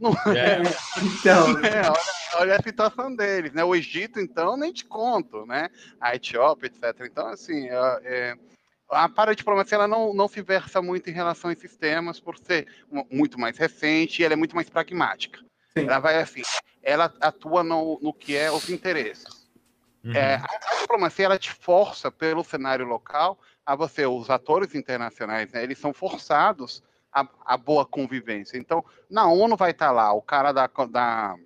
não 0.00 0.10
É, 0.36 0.58
Então, 1.02 1.48
é, 1.64 1.82
olha, 1.88 2.40
olha 2.40 2.56
a 2.56 2.62
situação 2.62 3.14
deles, 3.14 3.52
né? 3.52 3.62
O 3.64 3.74
Egito, 3.74 4.18
então, 4.20 4.56
nem 4.56 4.72
te 4.72 4.84
conto, 4.84 5.46
né? 5.46 5.68
A 6.00 6.14
Etiópia, 6.14 6.66
etc. 6.66 7.06
Então, 7.06 7.28
assim, 7.28 7.68
é, 7.68 8.00
é, 8.04 8.34
a 8.90 9.08
paradiplomacia 9.08 9.76
ela 9.76 9.88
não, 9.88 10.12
não 10.12 10.28
se 10.28 10.42
versa 10.42 10.82
muito 10.82 11.08
em 11.08 11.12
relação 11.12 11.50
a 11.50 11.52
esses 11.52 11.76
temas 11.76 12.20
por 12.20 12.36
ser 12.38 12.66
mu- 12.90 13.06
muito 13.10 13.38
mais 13.38 13.56
recente 13.56 14.20
e 14.20 14.24
ela 14.24 14.34
é 14.34 14.36
muito 14.36 14.54
mais 14.54 14.68
pragmática. 14.68 15.40
Sim. 15.76 15.86
Ela 15.86 15.98
vai 15.98 16.18
assim, 16.18 16.42
ela 16.82 17.12
atua 17.20 17.64
no, 17.64 17.98
no 18.00 18.12
que 18.12 18.36
é 18.36 18.50
os 18.50 18.70
interesses. 18.70 19.48
uhum. 20.04 20.12
É, 20.12 20.36
a, 20.36 20.80
diplomacia 20.80 21.24
ela 21.24 21.38
te 21.38 21.50
força 21.52 22.10
pelo 22.10 22.44
cenário 22.44 22.86
local 22.86 23.38
a 23.66 23.74
você, 23.74 24.06
os 24.06 24.30
atores 24.30 24.74
internacionais, 24.74 25.50
né, 25.52 25.62
eles 25.62 25.78
são 25.78 25.92
forçados 25.92 26.82
a, 27.12 27.26
a 27.44 27.56
boa 27.56 27.84
convivência. 27.84 28.56
Então, 28.56 28.84
na 29.10 29.26
ONU 29.26 29.56
vai 29.56 29.72
estar 29.72 29.90
lá 29.90 30.12
o 30.12 30.22
cara 30.22 30.52
da, 30.52 30.68
da 30.88 31.36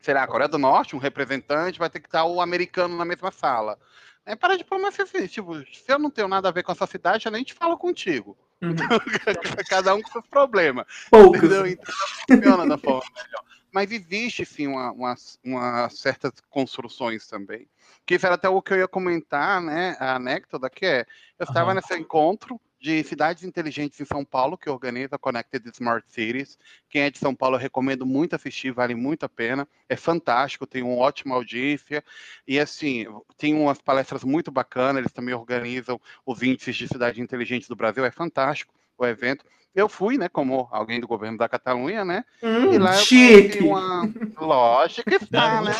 sei 0.00 0.14
lá, 0.14 0.26
Coreia 0.26 0.48
do 0.48 0.58
Norte, 0.58 0.94
um 0.94 0.98
representante, 0.98 1.78
vai 1.78 1.88
ter 1.88 2.00
que 2.00 2.08
estar 2.08 2.24
o 2.24 2.40
americano 2.40 2.96
na 2.96 3.04
mesma 3.04 3.30
sala. 3.30 3.78
É, 4.26 4.36
para 4.36 4.54
a 4.54 4.56
diplomacia 4.58 5.04
assim, 5.04 5.26
tipo, 5.26 5.54
se 5.72 5.84
eu 5.88 5.98
não 5.98 6.10
tenho 6.10 6.28
nada 6.28 6.48
a 6.48 6.52
ver 6.52 6.62
com 6.62 6.72
essa 6.72 6.86
cidade, 6.86 7.24
eu 7.24 7.32
nem 7.32 7.44
te 7.44 7.54
falo 7.54 7.78
contigo. 7.78 8.36
Uhum. 8.62 8.76
Cada 9.68 9.94
um 9.94 10.02
com 10.02 10.10
seus 10.10 10.26
problemas. 10.26 10.86
poucos. 11.10 11.38
Entendeu? 11.38 11.66
Então 11.66 11.94
não 11.98 12.36
funciona 12.36 12.66
da 12.66 12.78
forma 12.78 13.02
melhor. 13.14 13.44
Mas 13.72 13.92
existe 13.92 14.44
sim 14.44 14.66
uma, 14.66 14.92
uma, 14.92 15.14
uma 15.44 15.90
certas 15.90 16.32
construções 16.48 17.26
também. 17.26 17.68
Que 18.06 18.14
isso 18.14 18.26
era 18.26 18.34
até 18.34 18.48
o 18.48 18.62
que 18.62 18.72
eu 18.72 18.78
ia 18.78 18.88
comentar, 18.88 19.60
né? 19.60 19.96
A 20.00 20.16
anecdota 20.16 20.70
que 20.70 20.86
é, 20.86 21.06
eu 21.38 21.44
estava 21.44 21.70
Aham. 21.70 21.74
nesse 21.74 21.94
encontro 21.94 22.60
de 22.80 23.02
cidades 23.02 23.42
inteligentes 23.42 24.00
em 24.00 24.04
São 24.04 24.24
Paulo, 24.24 24.56
que 24.56 24.70
organiza 24.70 25.16
a 25.16 25.18
Connected 25.18 25.68
Smart 25.72 26.06
Cities. 26.08 26.56
Quem 26.88 27.02
é 27.02 27.10
de 27.10 27.18
São 27.18 27.34
Paulo, 27.34 27.56
eu 27.56 27.60
recomendo 27.60 28.06
muito 28.06 28.34
assistir, 28.34 28.70
vale 28.70 28.94
muito 28.94 29.24
a 29.24 29.28
pena. 29.28 29.66
É 29.88 29.96
fantástico, 29.96 30.66
tem 30.66 30.82
uma 30.82 30.94
ótima 30.94 31.34
audiência. 31.34 32.04
E 32.46 32.58
assim, 32.58 33.06
tem 33.36 33.54
umas 33.54 33.80
palestras 33.80 34.22
muito 34.22 34.50
bacanas, 34.50 35.00
eles 35.00 35.12
também 35.12 35.34
organizam 35.34 36.00
os 36.24 36.42
índices 36.42 36.76
de 36.76 36.88
cidade 36.88 37.20
inteligente 37.20 37.68
do 37.68 37.76
Brasil, 37.76 38.04
é 38.04 38.10
fantástico 38.10 38.74
o 38.96 39.06
evento. 39.06 39.44
eu 39.74 39.88
fui, 39.88 40.18
né, 40.18 40.28
como 40.28 40.68
alguém 40.72 40.98
do 40.98 41.06
governo 41.06 41.38
da 41.38 41.48
Catalunha, 41.48 42.04
né? 42.04 42.24
Hum, 42.42 42.72
e 42.72 42.78
lá 42.78 42.96
eu 42.96 43.04
chique. 43.04 43.62
uma. 43.62 44.12
Lógico 44.36 45.08
que 45.08 45.24
está, 45.24 45.62
né? 45.62 45.72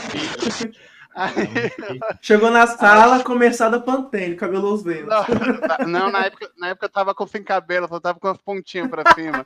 Aí, 1.14 1.70
Chegou 2.20 2.50
na 2.50 2.66
sala, 2.66 3.22
começada 3.24 3.80
Pantene, 3.80 4.36
cabelo 4.36 4.68
aos 4.68 4.82
ventos. 4.82 5.08
não, 5.80 5.86
não, 5.88 6.10
na 6.12 6.26
época, 6.26 6.50
na 6.56 6.68
época 6.68 6.86
eu 6.86 6.90
tava 6.90 7.14
com 7.14 7.26
sem 7.26 7.42
cabelo, 7.42 7.88
só 7.88 7.98
tava 7.98 8.20
com 8.20 8.28
as 8.28 8.38
pontinhas 8.38 8.88
pra 8.88 9.02
cima. 9.14 9.44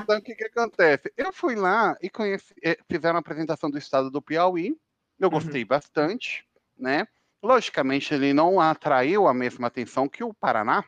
Então 0.00 0.18
o 0.18 0.22
que 0.22 0.34
que 0.34 0.44
acontece? 0.44 1.12
Eu 1.16 1.32
fui 1.32 1.54
lá 1.54 1.96
e 2.02 2.10
conheci, 2.10 2.54
eh, 2.62 2.78
fizeram 2.90 3.16
a 3.16 3.20
apresentação 3.20 3.70
do 3.70 3.78
estado 3.78 4.10
do 4.10 4.20
Piauí, 4.20 4.76
eu 5.18 5.30
gostei 5.30 5.64
bastante, 5.64 6.44
né? 6.76 7.06
Logicamente 7.42 8.12
ele 8.12 8.32
não 8.32 8.60
atraiu 8.60 9.28
a 9.28 9.34
mesma 9.34 9.68
atenção 9.68 10.08
que 10.08 10.24
o 10.24 10.34
Paraná, 10.34 10.84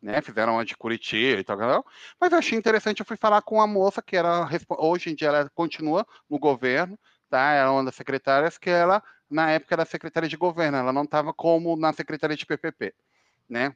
né? 0.00 0.22
Fizeram 0.22 0.54
uma 0.54 0.64
de 0.64 0.76
Curitiba 0.76 1.40
e 1.40 1.44
tal, 1.44 1.84
mas 2.18 2.32
eu 2.32 2.38
achei 2.38 2.56
interessante. 2.56 3.00
Eu 3.00 3.06
fui 3.06 3.16
falar 3.16 3.42
com 3.42 3.60
a 3.60 3.66
moça 3.66 4.00
que 4.00 4.16
era 4.16 4.48
hoje 4.78 5.10
em 5.10 5.14
dia 5.14 5.28
ela 5.28 5.50
continua 5.54 6.06
no 6.28 6.38
governo, 6.38 6.98
tá? 7.28 7.52
Era 7.52 7.70
uma 7.70 7.84
das 7.84 7.94
secretárias 7.94 8.56
que 8.56 8.70
ela 8.70 9.02
na 9.30 9.50
época 9.50 9.74
era 9.74 9.84
secretária 9.84 10.28
de 10.28 10.36
governo, 10.36 10.78
ela 10.78 10.92
não 10.92 11.04
estava 11.04 11.32
como 11.32 11.76
na 11.76 11.92
secretaria 11.92 12.36
de 12.36 12.44
PPP, 12.44 12.94
né? 13.48 13.74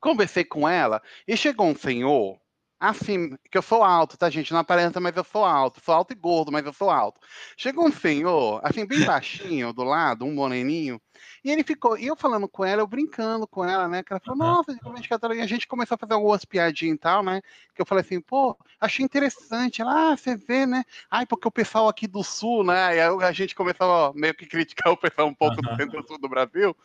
Conversei 0.00 0.44
com 0.44 0.68
ela 0.68 1.00
e 1.26 1.36
chegou 1.36 1.66
um 1.66 1.76
senhor, 1.76 2.40
assim, 2.82 3.36
que 3.48 3.56
eu 3.56 3.62
sou 3.62 3.84
alto, 3.84 4.18
tá, 4.18 4.28
gente? 4.28 4.52
Não 4.52 4.58
aparenta, 4.58 4.98
mas 4.98 5.16
eu 5.16 5.22
sou 5.22 5.44
alto. 5.44 5.80
Sou 5.84 5.94
alto 5.94 6.12
e 6.12 6.16
gordo, 6.16 6.50
mas 6.50 6.66
eu 6.66 6.72
sou 6.72 6.90
alto. 6.90 7.20
Chegou 7.56 7.86
um 7.86 7.92
senhor, 7.92 8.60
assim, 8.64 8.84
bem 8.84 9.04
baixinho, 9.04 9.72
do 9.72 9.84
lado, 9.84 10.24
um 10.24 10.34
moreninho, 10.34 11.00
e 11.44 11.50
ele 11.50 11.62
ficou, 11.62 11.96
e 11.96 12.06
eu 12.06 12.16
falando 12.16 12.48
com 12.48 12.64
ela, 12.64 12.82
eu 12.82 12.86
brincando 12.86 13.46
com 13.46 13.64
ela, 13.64 13.86
né? 13.88 14.02
Que 14.02 14.12
ela 14.12 14.20
falou, 14.20 14.38
nossa, 14.38 14.74
de 14.74 14.80
Governo 14.80 15.02
de 15.02 15.08
Catalunha, 15.08 15.44
a 15.44 15.46
gente 15.46 15.68
começou 15.68 15.94
a 15.94 15.98
fazer 15.98 16.14
algumas 16.14 16.44
piadinhas 16.44 16.96
e 16.96 16.98
tal, 16.98 17.22
né? 17.22 17.40
Que 17.74 17.82
eu 17.82 17.86
falei 17.86 18.02
assim, 18.04 18.20
pô, 18.20 18.56
achei 18.80 19.04
interessante. 19.04 19.80
Ela, 19.80 20.12
ah, 20.12 20.16
você 20.16 20.36
vê, 20.36 20.66
né? 20.66 20.84
Ai, 21.08 21.24
porque 21.24 21.46
o 21.46 21.52
pessoal 21.52 21.88
aqui 21.88 22.08
do 22.08 22.24
sul, 22.24 22.64
né? 22.64 22.96
E 22.96 23.00
aí 23.00 23.24
a 23.24 23.32
gente 23.32 23.54
começou 23.54 24.06
a 24.06 24.12
meio 24.12 24.34
que 24.34 24.46
criticar 24.46 24.92
o 24.92 24.96
pessoal 24.96 25.28
um 25.28 25.34
pouco 25.34 25.62
do 25.62 25.68
Aham. 25.68 25.76
centro-sul 25.76 26.18
do 26.18 26.28
Brasil, 26.28 26.76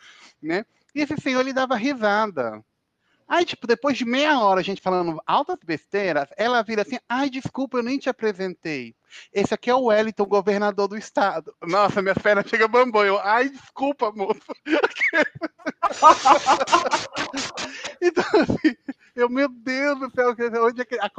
né? 0.42 0.64
E 0.94 1.02
esse 1.02 1.18
senhor, 1.18 1.42
ele 1.42 1.54
dava 1.54 1.76
risada. 1.76 2.64
Aí, 3.28 3.44
tipo, 3.44 3.68
depois 3.68 3.98
de 3.98 4.06
meia 4.06 4.40
hora 4.40 4.62
a 4.62 4.64
gente 4.64 4.82
falando 4.82 5.22
altas 5.26 5.58
besteiras, 5.66 6.30
ela 6.38 6.64
vira 6.64 6.84
assim, 6.84 6.98
ai, 7.10 7.30
desculpa, 7.30 7.78
eu 7.78 7.84
nem 7.84 7.98
te 7.98 8.10
apresentei. 8.10 8.96
Esse 9.34 9.54
aqui 9.54 9.70
é 9.70 9.76
o 9.76 9.86
Wellington, 9.86 10.26
governador 10.26 10.88
do 10.88 10.98
estado. 10.98 11.54
Nossa, 11.62 12.02
minha 12.02 12.16
perna 12.16 12.44
chega 12.46 12.68
bambam. 12.68 13.06
Eu, 13.06 13.20
ai, 13.20 13.50
desculpa, 13.50 14.12
moço. 14.12 14.42
então, 18.02 18.26
assim, 18.42 18.76
eu, 19.16 19.30
meu 19.30 19.48
Deus 19.50 20.00
do 20.00 20.12
céu, 20.12 20.36
onde 20.64 20.82
é 20.82 20.86
que... 20.86 21.00
a 21.00 21.10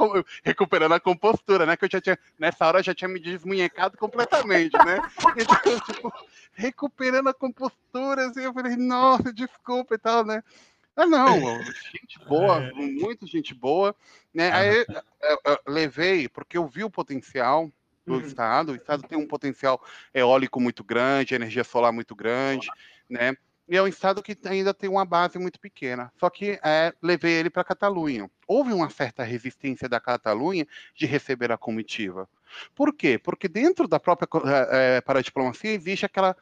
recuperando 0.43 0.93
a 0.93 0.99
compostura, 0.99 1.65
né? 1.65 1.75
Que 1.75 1.85
eu 1.85 1.89
já 1.91 1.99
tinha, 1.99 2.17
nessa 2.37 2.65
hora 2.65 2.79
eu 2.79 2.83
já 2.83 2.95
tinha 2.95 3.09
me 3.09 3.19
desmunhecado 3.19 3.97
completamente, 3.97 4.77
né? 4.77 5.01
Então, 5.35 5.79
tipo, 5.81 6.13
recuperando 6.53 7.27
a 7.27 7.33
compostura, 7.33 8.27
assim, 8.27 8.41
eu 8.41 8.53
falei, 8.53 8.75
nossa, 8.75 9.33
desculpa 9.33 9.95
e 9.95 9.97
tal, 9.97 10.23
né? 10.25 10.43
Ah, 11.01 11.05
não, 11.07 11.63
gente 11.93 12.19
boa, 12.27 12.57
É. 12.67 12.73
muito 12.73 13.25
gente 13.25 13.53
boa, 13.53 13.95
né? 14.33 14.51
Aí 14.51 14.67
eu, 14.79 14.85
eu- 15.21 15.39
eu 15.45 15.57
levei, 15.67 16.27
porque 16.27 16.57
eu 16.57 16.67
vi 16.67 16.83
o 16.83 16.89
potencial 16.89 17.71
do 18.05 18.15
Uhum. 18.15 18.19
estado, 18.21 18.71
o 18.71 18.75
estado 18.75 19.03
tem 19.03 19.17
um 19.17 19.27
potencial 19.27 19.81
eólico 20.13 20.59
muito 20.59 20.83
grande, 20.83 21.35
energia 21.35 21.63
solar 21.63 21.93
muito 21.93 22.15
grande, 22.15 22.67
né? 23.09 23.33
E 23.67 23.77
é 23.77 23.81
um 23.83 23.87
estado 23.87 24.23
que 24.23 24.35
ainda 24.45 24.73
tem 24.73 24.89
uma 24.89 25.05
base 25.05 25.37
muito 25.37 25.59
pequena. 25.59 26.11
Só 26.19 26.27
que 26.29 26.59
é, 26.63 26.91
levei 27.03 27.33
ele 27.33 27.51
para 27.51 27.61
a 27.61 27.65
Catalunha. 27.65 28.29
Houve 28.47 28.73
uma 28.73 28.89
certa 28.89 29.23
resistência 29.23 29.87
da 29.87 29.99
Catalunha 30.01 30.67
de 30.95 31.05
receber 31.05 31.51
a 31.51 31.57
comitiva. 31.57 32.27
Por 32.73 32.91
quê? 32.93 33.19
Porque 33.19 33.47
dentro 33.47 33.87
da 33.87 33.99
própria 33.99 34.27
co- 34.27 34.41
eh, 34.47 34.97
eh, 34.97 35.01
paradiplomacia 35.01 35.71
existe 35.71 36.03
aquela. 36.05 36.35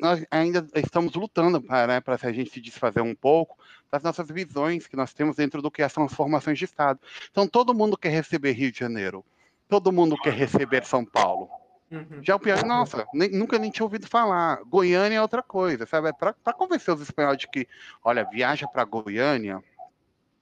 Nós 0.00 0.24
ainda 0.30 0.66
estamos 0.74 1.14
lutando 1.14 1.60
para 1.62 1.86
né, 1.86 2.00
para 2.00 2.18
a 2.20 2.32
gente 2.32 2.50
se 2.50 2.60
desfazer 2.60 3.00
um 3.00 3.14
pouco 3.14 3.56
das 3.94 4.02
nossas 4.02 4.28
visões 4.28 4.88
que 4.88 4.96
nós 4.96 5.14
temos 5.14 5.36
dentro 5.36 5.62
do 5.62 5.70
que 5.70 5.88
são 5.88 6.04
as 6.04 6.12
formações 6.12 6.58
de 6.58 6.64
Estado. 6.64 6.98
Então, 7.30 7.46
todo 7.46 7.72
mundo 7.72 7.96
quer 7.96 8.08
receber 8.08 8.50
Rio 8.50 8.72
de 8.72 8.80
Janeiro. 8.80 9.24
Todo 9.68 9.92
mundo 9.92 10.16
quer 10.16 10.32
receber 10.32 10.84
São 10.84 11.04
Paulo. 11.04 11.48
Uhum. 11.92 12.18
Já 12.20 12.34
o 12.34 12.40
Piauí, 12.40 12.64
nossa, 12.64 13.06
nem- 13.14 13.30
nunca 13.30 13.56
nem 13.56 13.70
tinha 13.70 13.84
ouvido 13.84 14.08
falar. 14.08 14.58
Goiânia 14.64 15.18
é 15.18 15.22
outra 15.22 15.44
coisa, 15.44 15.86
sabe? 15.86 16.12
Para 16.12 16.52
convencer 16.52 16.92
os 16.92 17.02
espanhóis 17.02 17.38
de 17.38 17.46
que, 17.46 17.68
olha, 18.02 18.24
viaja 18.24 18.66
para 18.66 18.82
Goiânia. 18.82 19.62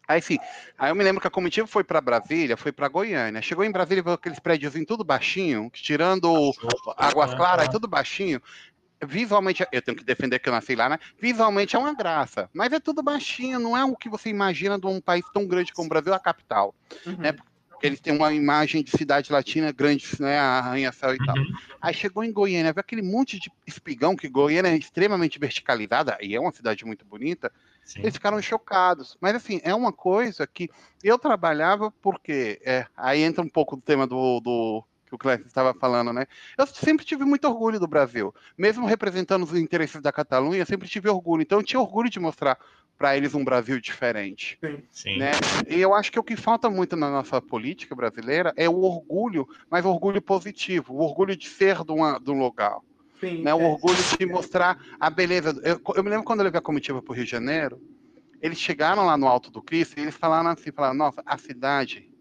Aí 0.09 0.20
sim, 0.20 0.38
aí 0.78 0.90
eu 0.90 0.94
me 0.94 1.05
lembro 1.05 1.20
que 1.20 1.28
a 1.28 1.30
comitiva 1.30 1.66
foi 1.66 1.84
para 1.84 2.00
Brasília, 2.00 2.57
foi 2.57 2.72
para 2.72 2.88
Goiânia. 2.88 3.42
Chegou 3.42 3.64
em 3.64 3.70
Brasília, 3.70 4.03
viu 4.03 4.12
aqueles 4.12 4.40
prédios 4.40 4.74
tudo 4.86 5.05
baixinho, 5.05 5.70
tirando 5.72 6.53
Águas 6.96 7.34
Claras, 7.34 7.68
tudo 7.68 7.86
baixinho. 7.86 8.40
Visualmente, 9.05 9.66
eu 9.72 9.82
tenho 9.82 9.96
que 9.96 10.05
defender 10.05 10.38
que 10.38 10.48
eu 10.48 10.53
nasci 10.53 10.74
lá, 10.74 10.88
né? 10.88 10.98
Visualmente 11.18 11.76
é 11.76 11.78
uma 11.78 11.94
graça, 11.94 12.48
mas 12.53 12.72
é 12.72 12.80
tudo 12.80 13.03
baixinho, 13.03 13.59
não 13.59 13.76
é 13.76 13.84
o 13.84 13.96
que 13.96 14.09
você 14.09 14.28
imagina 14.28 14.78
de 14.78 14.86
um 14.86 15.00
país 15.00 15.24
tão 15.32 15.46
grande 15.46 15.72
como 15.72 15.86
o 15.86 15.88
Brasil, 15.88 16.14
a 16.14 16.20
capital 16.20 16.74
Uhum. 17.07 17.16
né? 17.16 17.32
porque 17.82 17.86
eles 17.86 18.00
têm 18.00 18.14
uma 18.14 18.32
imagem 18.32 18.82
de 18.82 18.92
cidade 18.92 19.32
latina 19.32 19.72
grande, 19.72 20.07
né, 20.20 20.38
arranha-céu 20.38 21.14
e 21.14 21.18
tal. 21.18 21.36
Uhum. 21.36 21.53
Aí 21.80 21.92
chegou 21.92 22.22
em 22.22 22.32
Goiânia, 22.32 22.72
viu 22.72 22.80
aquele 22.80 23.03
monte 23.03 23.40
de 23.40 23.50
espigão, 23.66 24.14
que 24.14 24.28
Goiânia 24.28 24.68
é 24.68 24.76
extremamente 24.76 25.36
verticalizada, 25.36 26.16
e 26.20 26.36
é 26.36 26.40
uma 26.40 26.53
cidade 26.53 26.84
muito 26.84 27.05
bonita, 27.05 27.50
Sim. 27.82 28.03
eles 28.03 28.14
ficaram 28.14 28.40
chocados. 28.40 29.16
Mas 29.20 29.34
assim, 29.34 29.61
é 29.64 29.74
uma 29.74 29.92
coisa 29.92 30.46
que 30.46 30.70
eu 31.03 31.18
trabalhava 31.18 31.90
porque, 31.90 32.61
é, 32.64 32.86
aí 32.96 33.20
entra 33.20 33.42
um 33.42 33.48
pouco 33.48 33.74
do 33.74 33.82
tema 33.82 34.07
do, 34.07 34.38
do 34.38 34.84
que 35.13 35.17
o 35.17 35.19
Clécio 35.19 35.47
estava 35.47 35.75
falando, 35.75 36.13
né? 36.13 36.27
Eu 36.57 36.67
sempre 36.67 37.05
tive 37.05 37.25
muito 37.25 37.47
orgulho 37.47 37.79
do 37.79 37.87
Brasil, 37.87 38.35
mesmo 38.57 38.87
representando 38.87 39.43
os 39.43 39.55
interesses 39.55 40.01
da 40.01 40.11
Catalunha, 40.11 40.61
eu 40.61 40.67
sempre 40.67 40.89
tive 40.89 41.09
orgulho. 41.09 41.43
Então 41.43 41.59
eu 41.59 41.65
tinha 41.65 41.81
orgulho 41.81 42.09
de 42.09 42.19
mostrar 42.19 42.59
para 42.97 43.17
eles 43.17 43.35
um 43.35 43.45
Brasil 43.45 43.81
diferente 43.81 44.59
Sim. 44.91 45.19
né? 45.19 45.33
E 45.69 45.81
eu 45.81 45.93
acho 45.93 46.13
que 46.13 46.19
o 46.19 46.23
que 46.23 46.37
falta 46.37 46.71
muito 46.71 46.95
na 46.95 47.11
nossa 47.11 47.43
política 47.43 47.97
brasileira 47.97 48.53
é 48.57 48.69
o 48.69 48.81
orgulho, 48.83 49.49
mas 49.69 49.85
o 49.85 49.91
orgulho 49.91 50.23
positivo, 50.23 50.95
o 50.95 51.01
orgulho 51.01 51.37
de 51.37 51.49
ser 51.49 51.83
de, 51.85 51.93
uma, 51.93 52.19
de 52.19 52.31
um 52.31 52.39
lugar, 52.39 52.79
Sim, 53.21 53.43
né? 53.43 53.53
O 53.53 53.61
é. 53.61 53.65
orgulho 53.65 53.99
de 54.19 54.27
mostrar 54.27 54.79
a 54.99 55.11
beleza. 55.11 55.61
Eu, 55.65 55.81
eu 55.95 56.05
me 56.05 56.11
lembro 56.11 56.25
quando 56.25 56.41
eu 56.41 56.45
levei 56.45 56.59
a 56.59 56.63
comitiva 56.63 57.03
para 57.03 57.13
o 57.13 57.15
Rio 57.15 57.25
de 57.25 57.31
Janeiro, 57.31 57.81
eles 58.41 58.59
chegaram 58.59 59.05
lá 59.05 59.17
no 59.17 59.29
Alto 59.29 59.51
do 59.51 59.63
Cristo 59.63 59.99
e 59.99 60.03
eles 60.03 60.17
falaram 60.17 60.51
assim, 60.51 60.73
falaram, 60.73 60.95
nossa, 60.95 61.23
a 61.25 61.39
cidade, 61.39 62.12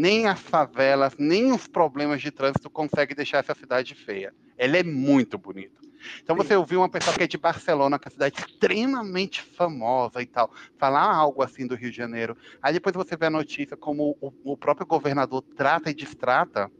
nem 0.00 0.26
as 0.26 0.40
favelas, 0.40 1.14
nem 1.18 1.52
os 1.52 1.66
problemas 1.66 2.22
de 2.22 2.30
trânsito 2.30 2.70
conseguem 2.70 3.14
deixar 3.14 3.38
essa 3.38 3.54
cidade 3.54 3.94
feia. 3.94 4.32
Ela 4.56 4.78
é 4.78 4.82
muito 4.82 5.36
bonita. 5.36 5.78
Então 6.22 6.34
você 6.34 6.56
ouviu 6.56 6.80
uma 6.80 6.88
pessoa 6.88 7.14
que 7.14 7.22
é 7.22 7.26
de 7.26 7.36
Barcelona, 7.36 7.98
que 7.98 8.06
é 8.06 8.08
uma 8.08 8.12
cidade 8.12 8.40
extremamente 8.40 9.42
famosa 9.42 10.22
e 10.22 10.26
tal, 10.26 10.50
falar 10.78 11.02
algo 11.02 11.42
assim 11.42 11.66
do 11.66 11.74
Rio 11.74 11.90
de 11.90 11.96
Janeiro. 11.98 12.34
Aí 12.62 12.72
depois 12.72 12.94
você 12.94 13.14
vê 13.14 13.26
a 13.26 13.30
notícia 13.30 13.76
como 13.76 14.16
o, 14.22 14.32
o 14.52 14.56
próprio 14.56 14.86
governador 14.86 15.42
trata 15.54 15.90
e 15.90 15.94
destrata. 15.94 16.70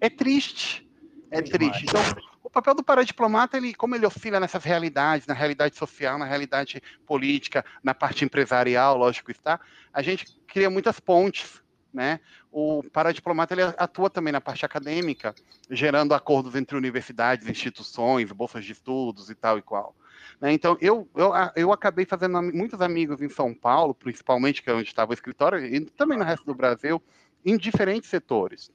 É 0.00 0.08
triste. 0.08 0.88
É 1.32 1.42
triste. 1.42 1.84
Então, 1.84 2.00
o 2.44 2.48
papel 2.48 2.76
do 2.76 2.84
paradiplomata, 2.84 3.56
ele, 3.56 3.74
como 3.74 3.96
ele 3.96 4.06
oscila 4.06 4.38
nessas 4.38 4.62
realidades, 4.62 5.26
na 5.26 5.34
realidade 5.34 5.76
social, 5.76 6.16
na 6.16 6.24
realidade 6.24 6.80
política, 7.04 7.64
na 7.82 7.92
parte 7.92 8.24
empresarial, 8.24 8.96
lógico 8.96 9.32
está, 9.32 9.60
a 9.92 10.00
gente 10.00 10.24
cria 10.46 10.70
muitas 10.70 11.00
pontes, 11.00 11.60
né? 11.92 12.20
O 12.50 12.82
paradiplomata 12.92 13.54
ele 13.54 13.62
atua 13.62 14.08
também 14.08 14.32
na 14.32 14.40
parte 14.40 14.64
acadêmica, 14.64 15.34
gerando 15.70 16.14
acordos 16.14 16.54
entre 16.54 16.76
universidades, 16.76 17.48
instituições, 17.48 18.32
bolsas 18.32 18.64
de 18.64 18.72
estudos 18.72 19.28
e 19.28 19.34
tal 19.34 19.58
e 19.58 19.62
qual. 19.62 19.94
Né? 20.40 20.52
Então, 20.52 20.76
eu, 20.80 21.08
eu, 21.14 21.32
eu 21.54 21.72
acabei 21.72 22.04
fazendo 22.04 22.40
muitos 22.42 22.80
amigos 22.80 23.20
em 23.20 23.28
São 23.28 23.52
Paulo, 23.54 23.94
principalmente, 23.94 24.62
que 24.62 24.70
é 24.70 24.74
onde 24.74 24.88
estava 24.88 25.10
o 25.10 25.14
escritório, 25.14 25.64
e 25.64 25.80
também 25.80 26.16
no 26.16 26.24
resto 26.24 26.44
do 26.44 26.54
Brasil, 26.54 27.02
em 27.44 27.56
diferentes 27.56 28.08
setores. 28.08 28.70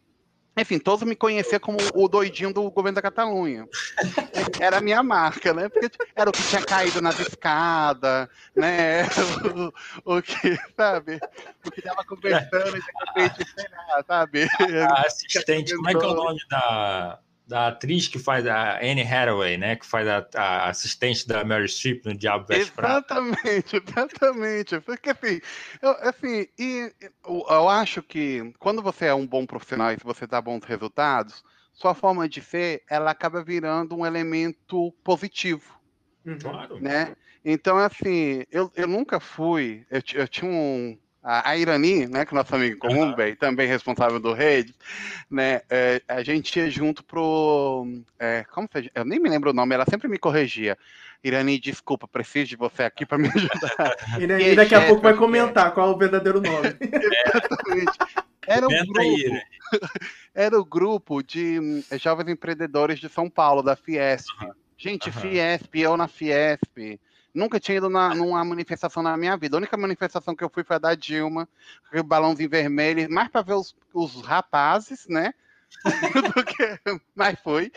Enfim, 0.55 0.77
todos 0.77 1.07
me 1.07 1.15
conheciam 1.15 1.59
como 1.59 1.77
o 1.95 2.07
doidinho 2.07 2.53
do 2.53 2.69
governo 2.69 2.95
da 2.95 3.01
Catalunha. 3.01 3.67
Era 4.59 4.77
a 4.77 4.81
minha 4.81 5.01
marca, 5.01 5.51
né? 5.51 5.67
Porque 5.67 5.89
era 6.15 6.29
o 6.29 6.33
que 6.33 6.43
tinha 6.43 6.61
caído 6.61 7.01
nas 7.01 7.19
escadas, 7.19 8.27
né? 8.55 9.03
O, 10.05 10.13
o 10.17 10.21
que, 10.21 10.57
sabe? 10.77 11.19
O 11.65 11.71
que 11.71 11.81
tava 11.81 12.03
conversando 12.05 12.77
e 12.77 12.81
de 12.81 12.85
repente, 13.07 13.51
sei 13.55 13.69
lá, 13.71 14.03
sabe? 14.07 14.47
A 14.87 15.07
assistente, 15.07 15.75
como 15.75 15.89
é 15.89 15.95
que 15.95 16.05
é 16.05 16.07
o 16.07 16.13
nome 16.13 16.39
da, 16.49 17.19
da 17.45 17.67
atriz 17.67 18.07
que 18.07 18.17
faz 18.17 18.45
a 18.47 18.77
Anne 18.79 19.01
Hathaway, 19.01 19.57
né? 19.57 19.75
Que 19.75 19.85
faz 19.85 20.07
a, 20.07 20.25
a 20.35 20.69
assistente 20.69 21.27
da 21.27 21.43
Mary 21.43 21.67
Streep 21.67 22.05
no 22.05 22.15
Diabo 22.15 22.45
Veste 22.47 22.71
Prata. 22.71 23.15
Exatamente, 23.15 23.75
exatamente. 23.75 24.79
Porque 24.81 25.09
assim, 25.09 25.41
eu, 25.81 25.91
assim, 26.01 26.47
e 26.57 26.91
eu, 27.01 27.45
eu 27.49 27.69
acho 27.69 28.01
que 28.01 28.53
quando 28.59 28.81
você 28.81 29.05
é 29.05 29.13
um 29.13 29.27
bom 29.27 29.45
profissional 29.45 29.91
e 29.91 29.97
você 30.03 30.25
dá 30.25 30.41
bons 30.41 30.63
resultados, 30.63 31.43
sua 31.73 31.93
forma 31.93 32.29
de 32.29 32.41
ser, 32.41 32.83
ela 32.89 33.11
acaba 33.11 33.43
virando 33.43 33.95
um 33.95 34.05
elemento 34.05 34.91
positivo, 35.03 35.81
Uhum. 36.25 36.39
Claro. 36.39 36.79
né? 36.79 37.15
Então, 37.43 37.77
assim, 37.77 38.43
eu, 38.49 38.71
eu 38.75 38.87
nunca 38.87 39.19
fui, 39.19 39.85
eu, 39.91 40.01
eu 40.13 40.27
tinha 40.27 40.49
um, 40.49 40.97
a, 41.23 41.51
a 41.51 41.57
Irani, 41.57 42.05
né, 42.07 42.25
que 42.25 42.33
é 42.33 42.37
nosso 42.37 42.53
amigo 42.53 42.77
comum, 42.77 43.09
uhum. 43.09 43.15
bem, 43.15 43.35
também 43.35 43.67
responsável 43.67 44.19
do 44.19 44.33
Rede, 44.33 44.75
né, 45.31 45.61
é, 45.69 46.01
a 46.07 46.21
gente 46.21 46.59
ia 46.59 46.69
junto 46.69 47.03
pro, 47.03 47.87
é, 48.19 48.43
como 48.51 48.67
se, 48.71 48.91
eu 48.93 49.05
nem 49.05 49.19
me 49.19 49.29
lembro 49.29 49.51
o 49.51 49.53
nome, 49.53 49.73
ela 49.73 49.85
sempre 49.89 50.07
me 50.07 50.17
corrigia. 50.17 50.77
Irani, 51.23 51.57
desculpa, 51.57 52.05
preciso 52.05 52.49
de 52.49 52.55
você 52.57 52.83
aqui 52.83 53.05
para 53.05 53.17
me 53.17 53.29
ajudar. 53.29 53.95
Irani, 54.19 54.43
e 54.43 54.55
daqui 54.55 54.75
a 54.75 54.85
pouco 54.85 55.01
vai 55.01 55.13
comentar 55.13 55.73
qual 55.73 55.91
é 55.91 55.95
o 55.95 55.97
verdadeiro 55.97 56.41
nome. 56.41 56.67
Exatamente. 56.83 57.97
Era 58.45 58.67
um 58.67 58.85
grupo, 58.85 59.41
era 60.35 60.59
o 60.59 60.65
grupo 60.65 61.23
de 61.23 61.59
hum, 61.59 61.83
jovens 61.97 62.29
empreendedores 62.29 62.99
de 62.99 63.07
São 63.07 63.29
Paulo, 63.29 63.63
da 63.63 63.75
Fiesp. 63.75 64.27
Uhum. 64.41 64.51
Gente, 64.77 65.07
uhum. 65.07 65.13
Fiesp, 65.13 65.75
eu 65.75 65.95
na 65.95 66.09
Fiesp. 66.09 66.99
Nunca 67.33 67.59
tinha 67.59 67.77
ido 67.77 67.89
na, 67.89 68.13
numa 68.13 68.43
manifestação 68.45 69.01
na 69.01 69.17
minha 69.17 69.35
vida. 69.35 69.57
A 69.57 69.59
única 69.59 69.75
manifestação 69.75 70.35
que 70.35 70.43
eu 70.43 70.49
fui 70.49 70.63
foi 70.63 70.75
a 70.75 70.79
da 70.79 70.95
Dilma, 70.95 71.49
com 71.91 71.99
o 71.99 72.03
balãozinho 72.03 72.49
vermelho, 72.49 73.11
mais 73.11 73.29
para 73.29 73.41
ver 73.41 73.53
os, 73.53 73.75
os 73.93 74.21
rapazes, 74.21 75.07
né? 75.07 75.33
do 76.35 76.45
que, 76.45 76.79
mas 77.15 77.39
foi. 77.39 77.71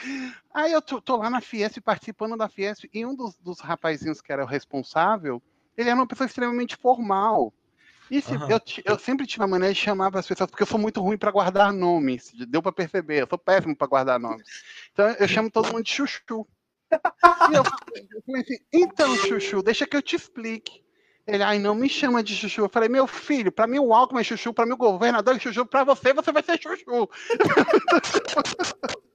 Aí 0.52 0.72
eu 0.72 0.82
tô, 0.82 1.00
tô, 1.00 1.16
lá 1.16 1.30
na 1.30 1.40
Fiesp, 1.40 1.80
participando 1.80 2.36
da 2.36 2.48
Fiesp, 2.48 2.84
e 2.92 3.06
um 3.06 3.14
dos, 3.14 3.36
dos 3.38 3.60
rapazinhos 3.60 4.20
que 4.20 4.30
era 4.30 4.44
o 4.44 4.46
responsável, 4.46 5.42
ele 5.76 5.88
era 5.88 5.98
uma 5.98 6.06
pessoa 6.06 6.26
extremamente 6.26 6.76
formal. 6.76 7.52
E 8.10 8.22
se, 8.22 8.36
uhum. 8.36 8.48
eu, 8.48 8.60
eu, 8.84 8.98
sempre 8.98 9.26
tive 9.26 9.42
a 9.42 9.48
maneira 9.48 9.74
de 9.74 9.80
chamar 9.80 10.14
as 10.16 10.26
pessoas, 10.26 10.48
porque 10.48 10.62
eu 10.62 10.66
sou 10.66 10.78
muito 10.78 11.00
ruim 11.00 11.18
para 11.18 11.32
guardar 11.32 11.72
nomes. 11.72 12.32
Deu 12.48 12.62
para 12.62 12.70
perceber, 12.70 13.22
eu 13.22 13.26
sou 13.28 13.38
péssimo 13.38 13.74
para 13.74 13.88
guardar 13.88 14.20
nomes. 14.20 14.46
Então 14.92 15.08
eu 15.18 15.26
chamo 15.26 15.50
todo 15.50 15.72
mundo 15.72 15.82
de 15.82 15.90
chuchu. 15.90 16.46
E 17.50 17.54
eu 17.54 17.64
falei 18.24 18.42
assim, 18.42 18.58
então, 18.72 19.16
Chuchu, 19.16 19.62
deixa 19.62 19.86
que 19.86 19.96
eu 19.96 20.02
te 20.02 20.16
explique. 20.16 20.84
Ele, 21.26 21.42
ai, 21.42 21.58
não 21.58 21.74
me 21.74 21.88
chama 21.88 22.22
de 22.22 22.36
Chuchu. 22.36 22.62
Eu 22.62 22.68
falei, 22.68 22.88
meu 22.88 23.06
filho, 23.06 23.50
para 23.50 23.66
mim 23.66 23.80
o 23.80 23.92
Alckmin 23.92 24.20
é 24.20 24.24
Chuchu, 24.24 24.54
para 24.54 24.64
mim 24.64 24.74
o 24.74 24.76
governador 24.76 25.34
é 25.34 25.38
Chuchu, 25.38 25.66
para 25.66 25.82
você, 25.82 26.12
você 26.12 26.30
vai 26.30 26.42
ser 26.42 26.60
Chuchu. 26.60 27.08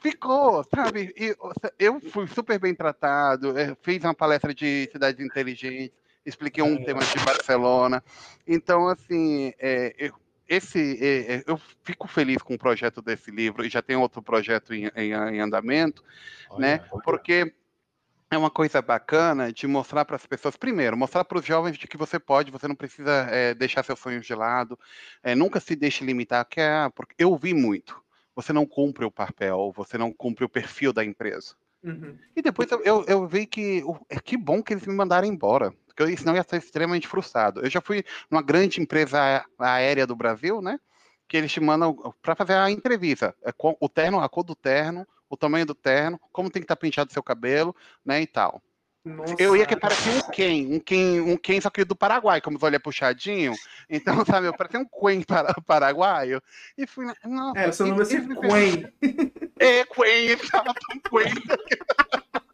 Ficou, 0.00 0.64
sabe? 0.64 1.14
E, 1.16 1.34
eu 1.78 2.00
fui 2.00 2.26
super 2.26 2.58
bem 2.58 2.74
tratado, 2.74 3.54
fiz 3.82 4.02
uma 4.04 4.14
palestra 4.14 4.54
de 4.54 4.88
cidades 4.90 5.24
inteligentes, 5.24 5.96
expliquei 6.26 6.62
um 6.62 6.82
tema 6.84 7.00
de 7.00 7.24
Barcelona. 7.24 8.02
Então, 8.46 8.88
assim, 8.88 9.52
é, 9.58 9.94
eu, 9.98 10.12
esse, 10.52 10.98
é, 11.00 11.34
é, 11.36 11.44
eu 11.46 11.58
fico 11.82 12.06
feliz 12.06 12.42
com 12.42 12.54
o 12.54 12.58
projeto 12.58 13.00
desse 13.00 13.30
livro 13.30 13.64
e 13.64 13.70
já 13.70 13.80
tem 13.80 13.96
outro 13.96 14.20
projeto 14.22 14.74
em, 14.74 14.90
em, 14.94 15.12
em 15.12 15.40
andamento, 15.40 16.04
olha, 16.50 16.60
né? 16.60 16.84
Olha. 16.92 17.02
Porque 17.02 17.54
é 18.30 18.36
uma 18.36 18.50
coisa 18.50 18.82
bacana 18.82 19.50
de 19.50 19.66
mostrar 19.66 20.04
para 20.04 20.16
as 20.16 20.26
pessoas, 20.26 20.56
primeiro, 20.56 20.96
mostrar 20.96 21.24
para 21.24 21.38
os 21.38 21.44
jovens 21.44 21.78
de 21.78 21.88
que 21.88 21.96
você 21.96 22.18
pode, 22.18 22.50
você 22.50 22.68
não 22.68 22.74
precisa 22.74 23.26
é, 23.30 23.54
deixar 23.54 23.82
seus 23.82 23.98
sonhos 23.98 24.26
de 24.26 24.34
lado, 24.34 24.78
é, 25.22 25.34
nunca 25.34 25.58
se 25.58 25.74
deixe 25.74 26.04
limitar, 26.04 26.44
que 26.44 26.60
é, 26.60 26.88
porque 26.94 27.14
eu 27.18 27.34
vi 27.36 27.54
muito, 27.54 28.02
você 28.34 28.52
não 28.52 28.66
cumpre 28.66 29.06
o 29.06 29.10
papel, 29.10 29.72
você 29.74 29.96
não 29.96 30.12
cumpre 30.12 30.44
o 30.44 30.48
perfil 30.48 30.92
da 30.92 31.04
empresa. 31.04 31.54
Uhum. 31.82 32.16
E 32.36 32.42
depois 32.42 32.70
eu, 32.70 32.82
eu, 32.84 33.04
eu 33.06 33.26
vi 33.26 33.46
que, 33.46 33.82
é 34.08 34.20
que 34.20 34.36
bom 34.36 34.62
que 34.62 34.74
eles 34.74 34.86
me 34.86 34.94
mandaram 34.94 35.26
embora 35.26 35.74
porque 35.94 36.16
senão 36.16 36.34
ia 36.34 36.40
estar 36.40 36.56
extremamente 36.56 37.06
frustrado. 37.06 37.60
Eu 37.60 37.70
já 37.70 37.80
fui 37.80 38.04
numa 38.30 38.42
grande 38.42 38.80
empresa 38.80 39.44
aérea 39.58 40.06
do 40.06 40.16
Brasil, 40.16 40.60
né? 40.60 40.78
Que 41.28 41.36
eles 41.36 41.52
te 41.52 41.60
mandam 41.60 41.94
para 42.20 42.34
fazer 42.34 42.54
a 42.54 42.70
entrevista. 42.70 43.34
É 43.42 43.52
o 43.58 43.88
terno, 43.88 44.20
a 44.20 44.28
cor 44.28 44.44
do 44.44 44.54
terno, 44.54 45.06
o 45.28 45.36
tamanho 45.36 45.66
do 45.66 45.74
terno, 45.74 46.20
como 46.32 46.50
tem 46.50 46.60
que 46.60 46.64
estar 46.64 46.76
penteado 46.76 47.10
o 47.10 47.12
seu 47.12 47.22
cabelo, 47.22 47.74
né? 48.04 48.20
E 48.20 48.26
tal. 48.26 48.62
Nossa. 49.04 49.34
Eu 49.36 49.56
ia 49.56 49.66
que 49.66 49.74
parecia 49.74 50.12
um 50.12 50.30
Ken, 50.30 50.66
um 50.70 50.78
Ken, 50.78 51.20
um 51.20 51.36
Ken 51.36 51.60
só 51.60 51.70
que 51.70 51.84
do 51.84 51.96
Paraguai, 51.96 52.40
como 52.40 52.56
os 52.56 52.62
olhos 52.62 52.80
puxadinho. 52.80 53.52
Então, 53.90 54.14
sabe, 54.24 54.46
eu 54.46 54.56
parecia 54.56 54.78
um 54.78 54.84
Quen 54.84 55.22
para, 55.22 55.52
paraguaio. 55.66 56.40
E 56.78 56.86
fui, 56.86 57.06
nossa, 57.24 57.58
é, 57.58 57.72
seu 57.72 57.86
nome 57.86 58.02
é 58.02 58.04
ser 58.04 58.22
Quen. 58.28 58.92
É, 59.58 59.84
Quen, 59.86 60.26
ele 60.26 60.48
tava 60.48 60.72
tão 60.72 61.00
Quen. 61.10 61.32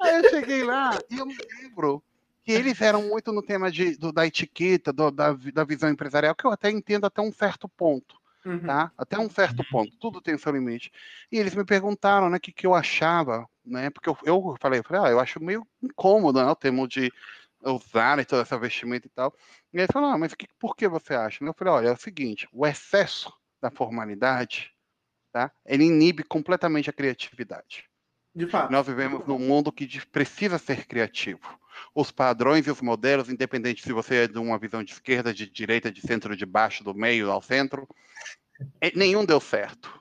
Aí 0.00 0.16
eu 0.16 0.30
cheguei 0.30 0.62
lá 0.62 0.98
e 1.10 1.18
eu 1.18 1.26
me 1.26 1.36
lembro 1.60 2.02
que 2.46 2.52
eles 2.52 2.80
eram 2.80 3.02
muito 3.02 3.32
no 3.32 3.42
tema 3.42 3.72
de, 3.72 3.96
do, 3.96 4.12
da 4.12 4.24
etiqueta, 4.24 4.92
do, 4.92 5.10
da, 5.10 5.32
da 5.32 5.64
visão 5.64 5.90
empresarial, 5.90 6.32
que 6.32 6.46
eu 6.46 6.52
até 6.52 6.70
entendo 6.70 7.04
até 7.04 7.20
um 7.20 7.32
certo 7.32 7.68
ponto. 7.68 8.16
Uhum. 8.44 8.60
Tá? 8.60 8.92
Até 8.96 9.18
um 9.18 9.28
certo 9.28 9.58
uhum. 9.58 9.68
ponto, 9.68 9.96
tudo 9.98 10.20
tem 10.20 10.38
seu 10.38 10.52
limite. 10.52 10.92
E 11.32 11.38
eles 11.38 11.56
me 11.56 11.64
perguntaram, 11.64 12.30
né, 12.30 12.36
o 12.36 12.40
que, 12.40 12.52
que 12.52 12.64
eu 12.64 12.76
achava, 12.76 13.48
né? 13.64 13.90
Porque 13.90 14.08
eu, 14.08 14.16
eu 14.24 14.56
falei, 14.60 14.78
eu 14.78 14.84
falei, 14.84 15.02
ah, 15.02 15.10
eu 15.10 15.18
acho 15.18 15.42
meio 15.42 15.66
incômodo, 15.82 16.40
né, 16.40 16.48
o 16.48 16.54
termo 16.54 16.86
de 16.86 17.12
usar 17.64 18.16
né, 18.16 18.24
toda 18.24 18.42
essa 18.42 18.56
vestimenta 18.56 19.08
e 19.08 19.10
tal. 19.10 19.34
E 19.74 19.78
eles 19.78 19.90
falaram, 19.92 20.14
ah, 20.14 20.18
mas 20.18 20.32
que, 20.32 20.46
por 20.60 20.76
que 20.76 20.86
você 20.86 21.14
acha? 21.14 21.44
Eu 21.44 21.52
falei, 21.52 21.74
olha, 21.74 21.88
é 21.88 21.92
o 21.92 21.96
seguinte, 21.96 22.48
o 22.52 22.64
excesso 22.64 23.32
da 23.60 23.72
formalidade, 23.72 24.72
tá? 25.32 25.50
Ele 25.64 25.82
inibe 25.82 26.22
completamente 26.22 26.88
a 26.88 26.92
criatividade. 26.92 27.84
De 28.36 28.46
fato. 28.46 28.70
Nós 28.70 28.86
vivemos 28.86 29.26
num 29.26 29.38
mundo 29.38 29.72
que 29.72 29.88
precisa 30.06 30.58
ser 30.58 30.86
criativo 30.86 31.40
os 31.94 32.10
padrões 32.10 32.66
e 32.66 32.70
os 32.70 32.82
modelos, 32.82 33.30
independente 33.30 33.82
se 33.82 33.92
você 33.92 34.24
é 34.24 34.28
de 34.28 34.38
uma 34.38 34.58
visão 34.58 34.84
de 34.84 34.92
esquerda, 34.92 35.32
de 35.32 35.48
direita, 35.48 35.90
de 35.90 36.02
centro, 36.02 36.36
de 36.36 36.44
baixo, 36.44 36.84
do 36.84 36.94
meio 36.94 37.30
ao 37.30 37.40
centro, 37.40 37.88
é, 38.80 38.92
nenhum 38.94 39.24
deu 39.24 39.40
certo. 39.40 39.98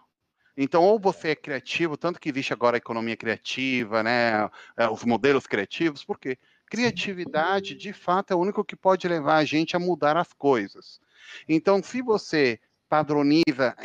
Então, 0.57 0.83
ou 0.83 0.99
você 0.99 1.29
é 1.29 1.35
criativo, 1.35 1.95
tanto 1.95 2.19
que 2.19 2.29
existe 2.29 2.51
agora 2.51 2.75
a 2.75 2.79
economia 2.79 3.15
criativa, 3.15 4.03
né, 4.03 4.49
é, 4.77 4.89
os 4.89 5.05
modelos 5.05 5.47
criativos, 5.47 6.03
porque 6.03 6.37
criatividade, 6.65 7.75
de 7.75 7.93
fato, 7.93 8.31
é 8.31 8.35
o 8.35 8.39
único 8.39 8.63
que 8.63 8.75
pode 8.75 9.07
levar 9.07 9.37
a 9.37 9.45
gente 9.45 9.75
a 9.75 9.79
mudar 9.79 10.17
as 10.17 10.33
coisas. 10.33 10.99
Então, 11.47 11.81
se 11.81 12.01
você 12.01 12.59
padroniza 12.89 13.75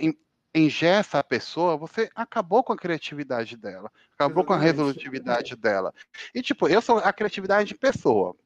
engessa 0.54 1.18
a 1.18 1.24
pessoa, 1.24 1.76
você 1.76 2.10
acabou 2.14 2.62
com 2.64 2.72
a 2.72 2.76
criatividade 2.76 3.56
dela, 3.56 3.90
acabou 4.14 4.42
Exatamente. 4.42 4.46
com 4.46 4.52
a 4.52 4.58
resolutividade 4.58 5.56
dela. 5.56 5.94
E, 6.34 6.42
tipo, 6.42 6.68
eu 6.68 6.80
sou 6.80 6.98
a 6.98 7.12
criatividade 7.12 7.68
de 7.68 7.74
pessoa. 7.74 8.36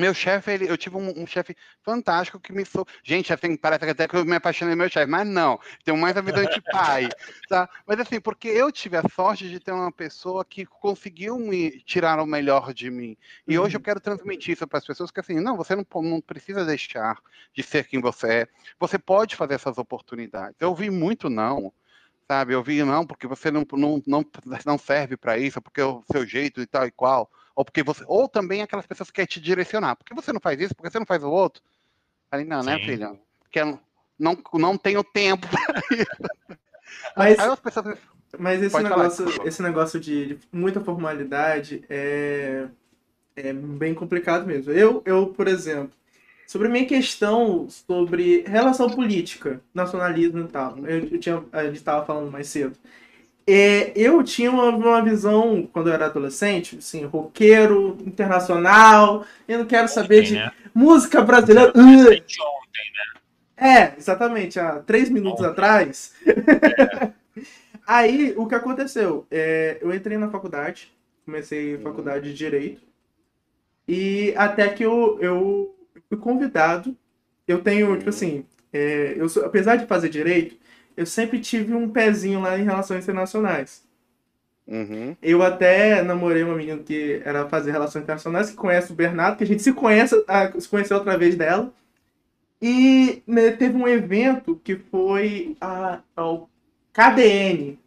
Meu 0.00 0.14
chefe, 0.14 0.50
ele, 0.50 0.66
eu 0.66 0.78
tive 0.78 0.96
um, 0.96 1.22
um 1.22 1.26
chefe 1.26 1.54
fantástico 1.82 2.40
que 2.40 2.54
me 2.54 2.64
sou. 2.64 2.86
Gente, 3.02 3.34
assim, 3.34 3.54
parece 3.54 3.84
até 3.84 4.08
que 4.08 4.16
eu 4.16 4.24
me 4.24 4.34
apaixonei 4.34 4.74
meu 4.74 4.88
chefe, 4.88 5.10
mas 5.10 5.26
não, 5.26 5.60
tenho 5.84 5.98
mais 5.98 6.16
a 6.16 6.22
visão 6.22 6.42
de 6.42 6.60
pai, 6.62 7.06
tá? 7.50 7.68
Mas 7.86 8.00
assim, 8.00 8.18
porque 8.18 8.48
eu 8.48 8.72
tive 8.72 8.96
a 8.96 9.02
sorte 9.14 9.46
de 9.50 9.60
ter 9.60 9.72
uma 9.72 9.92
pessoa 9.92 10.42
que 10.42 10.64
conseguiu 10.64 11.38
me 11.38 11.82
tirar 11.82 12.18
o 12.18 12.26
melhor 12.26 12.72
de 12.72 12.90
mim. 12.90 13.14
E 13.46 13.58
uhum. 13.58 13.64
hoje 13.64 13.76
eu 13.76 13.80
quero 13.80 14.00
transmitir 14.00 14.54
isso 14.54 14.66
para 14.66 14.78
as 14.78 14.86
pessoas 14.86 15.10
que 15.10 15.20
assim, 15.20 15.38
não, 15.38 15.54
você 15.54 15.76
não, 15.76 15.84
não 16.02 16.20
precisa 16.22 16.64
deixar 16.64 17.18
de 17.52 17.62
ser 17.62 17.86
quem 17.86 18.00
você 18.00 18.32
é. 18.32 18.48
Você 18.78 18.98
pode 18.98 19.36
fazer 19.36 19.54
essas 19.54 19.76
oportunidades. 19.76 20.56
Eu 20.58 20.74
vi 20.74 20.88
muito 20.88 21.28
não 21.28 21.70
sabe? 22.30 22.54
Eu 22.54 22.62
vi, 22.62 22.80
não, 22.84 23.04
porque 23.04 23.26
você 23.26 23.50
não, 23.50 23.66
não, 23.72 24.00
não, 24.06 24.24
não 24.64 24.78
serve 24.78 25.16
para 25.16 25.36
isso, 25.36 25.60
porque 25.60 25.80
é 25.80 25.84
o 25.84 26.04
seu 26.12 26.24
jeito 26.24 26.60
e 26.60 26.66
tal 26.66 26.86
e 26.86 26.90
qual 26.92 27.28
ou 27.60 27.64
porque 27.64 27.82
você, 27.82 28.02
ou 28.06 28.26
também 28.26 28.62
aquelas 28.62 28.86
pessoas 28.86 29.10
que 29.10 29.16
querem 29.16 29.28
te 29.28 29.38
direcionar. 29.38 29.94
Por 29.94 30.06
que 30.06 30.14
você 30.14 30.32
não 30.32 30.40
faz 30.40 30.58
isso? 30.58 30.74
Por 30.74 30.82
que 30.82 30.90
você 30.90 30.98
não 30.98 31.04
faz 31.04 31.22
o 31.22 31.30
outro? 31.30 31.62
Falei, 32.30 32.46
não, 32.46 32.62
né, 32.62 32.72
Sim. 32.72 32.78
né, 32.78 32.86
filha? 32.86 33.20
Porque 33.42 33.60
não, 34.18 34.38
não 34.54 34.78
tenho 34.78 35.04
tempo 35.04 35.46
para 35.46 35.82
isso. 35.94 36.56
Mas, 37.14 37.38
Aí 37.38 37.48
as 37.48 37.60
pessoas... 37.60 37.98
mas 38.38 38.62
esse 38.62 38.82
negócio, 38.82 39.30
falar, 39.30 39.46
esse 39.46 39.62
negócio 39.62 40.00
de, 40.00 40.26
de, 40.36 40.38
muita 40.50 40.80
formalidade 40.80 41.84
é, 41.90 42.66
é 43.36 43.52
bem 43.52 43.92
complicado 43.92 44.46
mesmo. 44.46 44.72
Eu, 44.72 45.02
eu, 45.04 45.26
por 45.26 45.46
exemplo, 45.46 45.92
sobre 46.46 46.66
a 46.66 46.70
minha 46.70 46.86
questão 46.86 47.68
sobre 47.68 48.42
relação 48.46 48.88
política, 48.88 49.60
nacionalismo 49.74 50.46
e 50.46 50.48
tal, 50.48 50.78
eu, 50.78 51.08
eu 51.08 51.20
tinha, 51.20 51.44
a 51.52 51.64
gente 51.64 51.76
estava 51.76 52.06
falando 52.06 52.32
mais 52.32 52.48
cedo. 52.48 52.74
É, 53.46 53.92
eu 53.96 54.22
tinha 54.22 54.50
uma, 54.50 54.68
uma, 54.68 55.02
visão, 55.02 55.68
quando 55.72 55.88
eu 55.88 55.94
era 55.94 56.06
adolescente, 56.06 56.78
assim, 56.78 57.04
roqueiro, 57.04 57.98
internacional, 58.06 59.24
eu 59.48 59.58
não 59.58 59.66
quero 59.66 59.88
saber 59.88 60.22
de 60.22 60.34
né? 60.34 60.52
música 60.74 61.20
brasileira. 61.22 61.70
Ontem, 61.70 62.22
né? 62.22 63.20
É, 63.56 63.94
exatamente, 63.98 64.58
há 64.58 64.78
três 64.80 65.10
minutos 65.10 65.40
ontem. 65.40 65.50
atrás. 65.50 66.14
É. 66.26 67.10
Aí, 67.86 68.34
o 68.36 68.46
que 68.46 68.54
aconteceu? 68.54 69.26
É, 69.30 69.78
eu 69.80 69.92
entrei 69.92 70.16
na 70.16 70.30
faculdade, 70.30 70.92
comecei 71.24 71.74
a 71.74 71.80
faculdade 71.80 72.30
de 72.30 72.36
Direito, 72.36 72.82
e 73.88 74.32
até 74.36 74.68
que 74.68 74.84
eu, 74.84 75.18
eu 75.20 75.74
fui 76.08 76.16
convidado, 76.18 76.96
eu 77.48 77.60
tenho, 77.60 77.96
tipo 77.96 78.10
assim, 78.10 78.46
é, 78.72 79.14
eu 79.16 79.28
sou, 79.28 79.44
apesar 79.44 79.74
de 79.74 79.86
fazer 79.86 80.08
Direito, 80.08 80.56
eu 81.00 81.06
sempre 81.06 81.40
tive 81.40 81.72
um 81.72 81.88
pezinho 81.88 82.42
lá 82.42 82.58
em 82.58 82.62
relações 82.62 83.04
internacionais. 83.04 83.82
Uhum. 84.68 85.16
Eu 85.22 85.42
até 85.42 86.02
namorei 86.02 86.42
uma 86.42 86.54
menina 86.54 86.82
que 86.82 87.22
era 87.24 87.48
fazer 87.48 87.70
relações 87.70 88.02
internacionais, 88.02 88.50
que 88.50 88.56
conhece 88.56 88.92
o 88.92 88.94
Bernardo, 88.94 89.38
que 89.38 89.44
a 89.44 89.46
gente 89.46 89.62
se 89.62 89.72
conhece, 89.72 90.14
se 90.58 90.68
conheceu 90.68 90.98
outra 90.98 91.16
vez 91.16 91.36
dela. 91.36 91.72
E 92.60 93.22
né, 93.26 93.50
teve 93.52 93.78
um 93.78 93.88
evento 93.88 94.60
que 94.62 94.76
foi 94.76 95.56
a, 95.58 96.00
ao 96.14 96.50
KDN, 96.92 97.78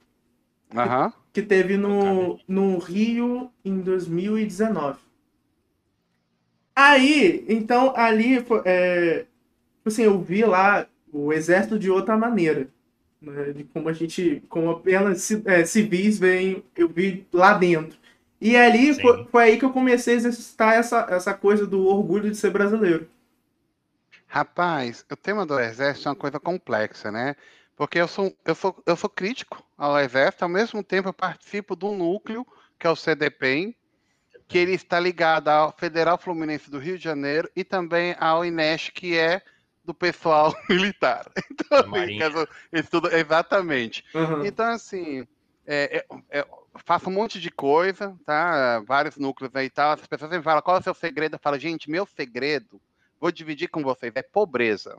uhum. 0.74 1.12
que, 1.12 1.16
que 1.34 1.42
teve 1.44 1.78
no, 1.78 2.40
no 2.48 2.80
Rio 2.80 3.52
em 3.64 3.80
2019. 3.80 4.98
Aí, 6.76 7.46
então, 7.48 7.94
ali, 7.96 8.44
é, 8.66 9.26
assim, 9.86 10.02
eu 10.02 10.20
vi 10.20 10.44
lá 10.44 10.88
o 11.12 11.32
exército 11.32 11.78
de 11.78 11.92
outra 11.92 12.18
maneira. 12.18 12.68
Né, 13.24 13.54
de 13.54 13.64
como 13.64 13.88
a 13.88 13.94
gente, 13.94 14.44
como 14.50 14.70
apenas 14.70 15.32
é, 15.46 15.64
civis 15.64 16.20
vem, 16.20 16.62
eu 16.76 16.90
vi 16.90 17.26
lá 17.32 17.54
dentro. 17.54 17.98
E 18.40 18.58
ali 18.58 18.94
foi, 18.94 19.26
foi, 19.32 19.44
aí 19.44 19.58
que 19.58 19.64
eu 19.64 19.72
comecei 19.72 20.16
a 20.16 20.18
exercitar 20.18 20.74
essa, 20.74 21.08
essa 21.10 21.34
coisa 21.34 21.66
do 21.66 21.88
orgulho 21.88 22.30
de 22.30 22.36
ser 22.36 22.52
brasileiro. 22.52 23.08
Rapaz, 24.28 25.06
o 25.10 25.16
tema 25.16 25.46
do 25.46 25.58
exército 25.58 26.10
é 26.10 26.12
uma 26.12 26.18
coisa 26.18 26.38
complexa, 26.38 27.10
né? 27.10 27.38
Porque 27.78 27.98
eu 27.98 28.10
sou, 28.10 28.36
eu 28.44 28.54
sou, 28.54 28.84
eu 28.86 28.98
sou 28.98 29.10
crítico 29.10 29.64
ao 29.78 29.98
exército, 29.98 30.44
ao 30.44 30.50
mesmo 30.50 30.84
tempo 30.84 31.08
eu 31.08 31.14
participo 31.14 31.78
do 31.78 31.94
núcleo, 31.94 32.46
que 32.78 32.86
é 32.86 32.90
o 32.90 32.96
CDPEM, 32.96 33.74
que 34.50 34.58
ele 34.58 34.74
está 34.74 35.00
ligado 35.00 35.48
ao 35.48 35.72
Federal 35.72 36.18
Fluminense 36.18 36.70
do 36.70 36.78
Rio 36.78 36.98
de 36.98 37.04
Janeiro 37.06 37.50
e 37.56 37.64
também 37.64 38.18
ao 38.20 38.44
INES, 38.44 38.90
que 38.90 39.18
é 39.18 39.42
do 39.84 39.94
pessoal 39.94 40.56
militar. 40.70 41.30
Então, 41.52 41.96
assim, 41.96 42.48
estudo, 42.72 43.14
exatamente. 43.14 44.04
Uhum. 44.14 44.46
Então, 44.46 44.66
assim, 44.66 45.28
é, 45.66 45.98
é, 45.98 46.40
é, 46.40 46.48
faço 46.86 47.10
um 47.10 47.14
monte 47.14 47.40
de 47.40 47.50
coisa, 47.50 48.16
tá? 48.26 48.80
Vários 48.82 49.18
núcleos 49.18 49.56
aí 49.56 49.68
e 49.68 49.70
tal. 49.70 49.92
As 49.92 50.08
pessoas 50.08 50.32
sempre 50.32 50.44
falam, 50.44 50.62
qual 50.62 50.78
é 50.78 50.80
o 50.80 50.84
seu 50.84 50.94
segredo? 50.94 51.36
Eu 51.36 51.40
falo, 51.40 51.58
gente, 51.58 51.90
meu 51.90 52.06
segredo, 52.06 52.82
vou 53.20 53.32
dividir 53.32 53.70
com 53.70 53.82
vocês, 53.82 54.12
é 54.16 54.22
pobreza. 54.22 54.98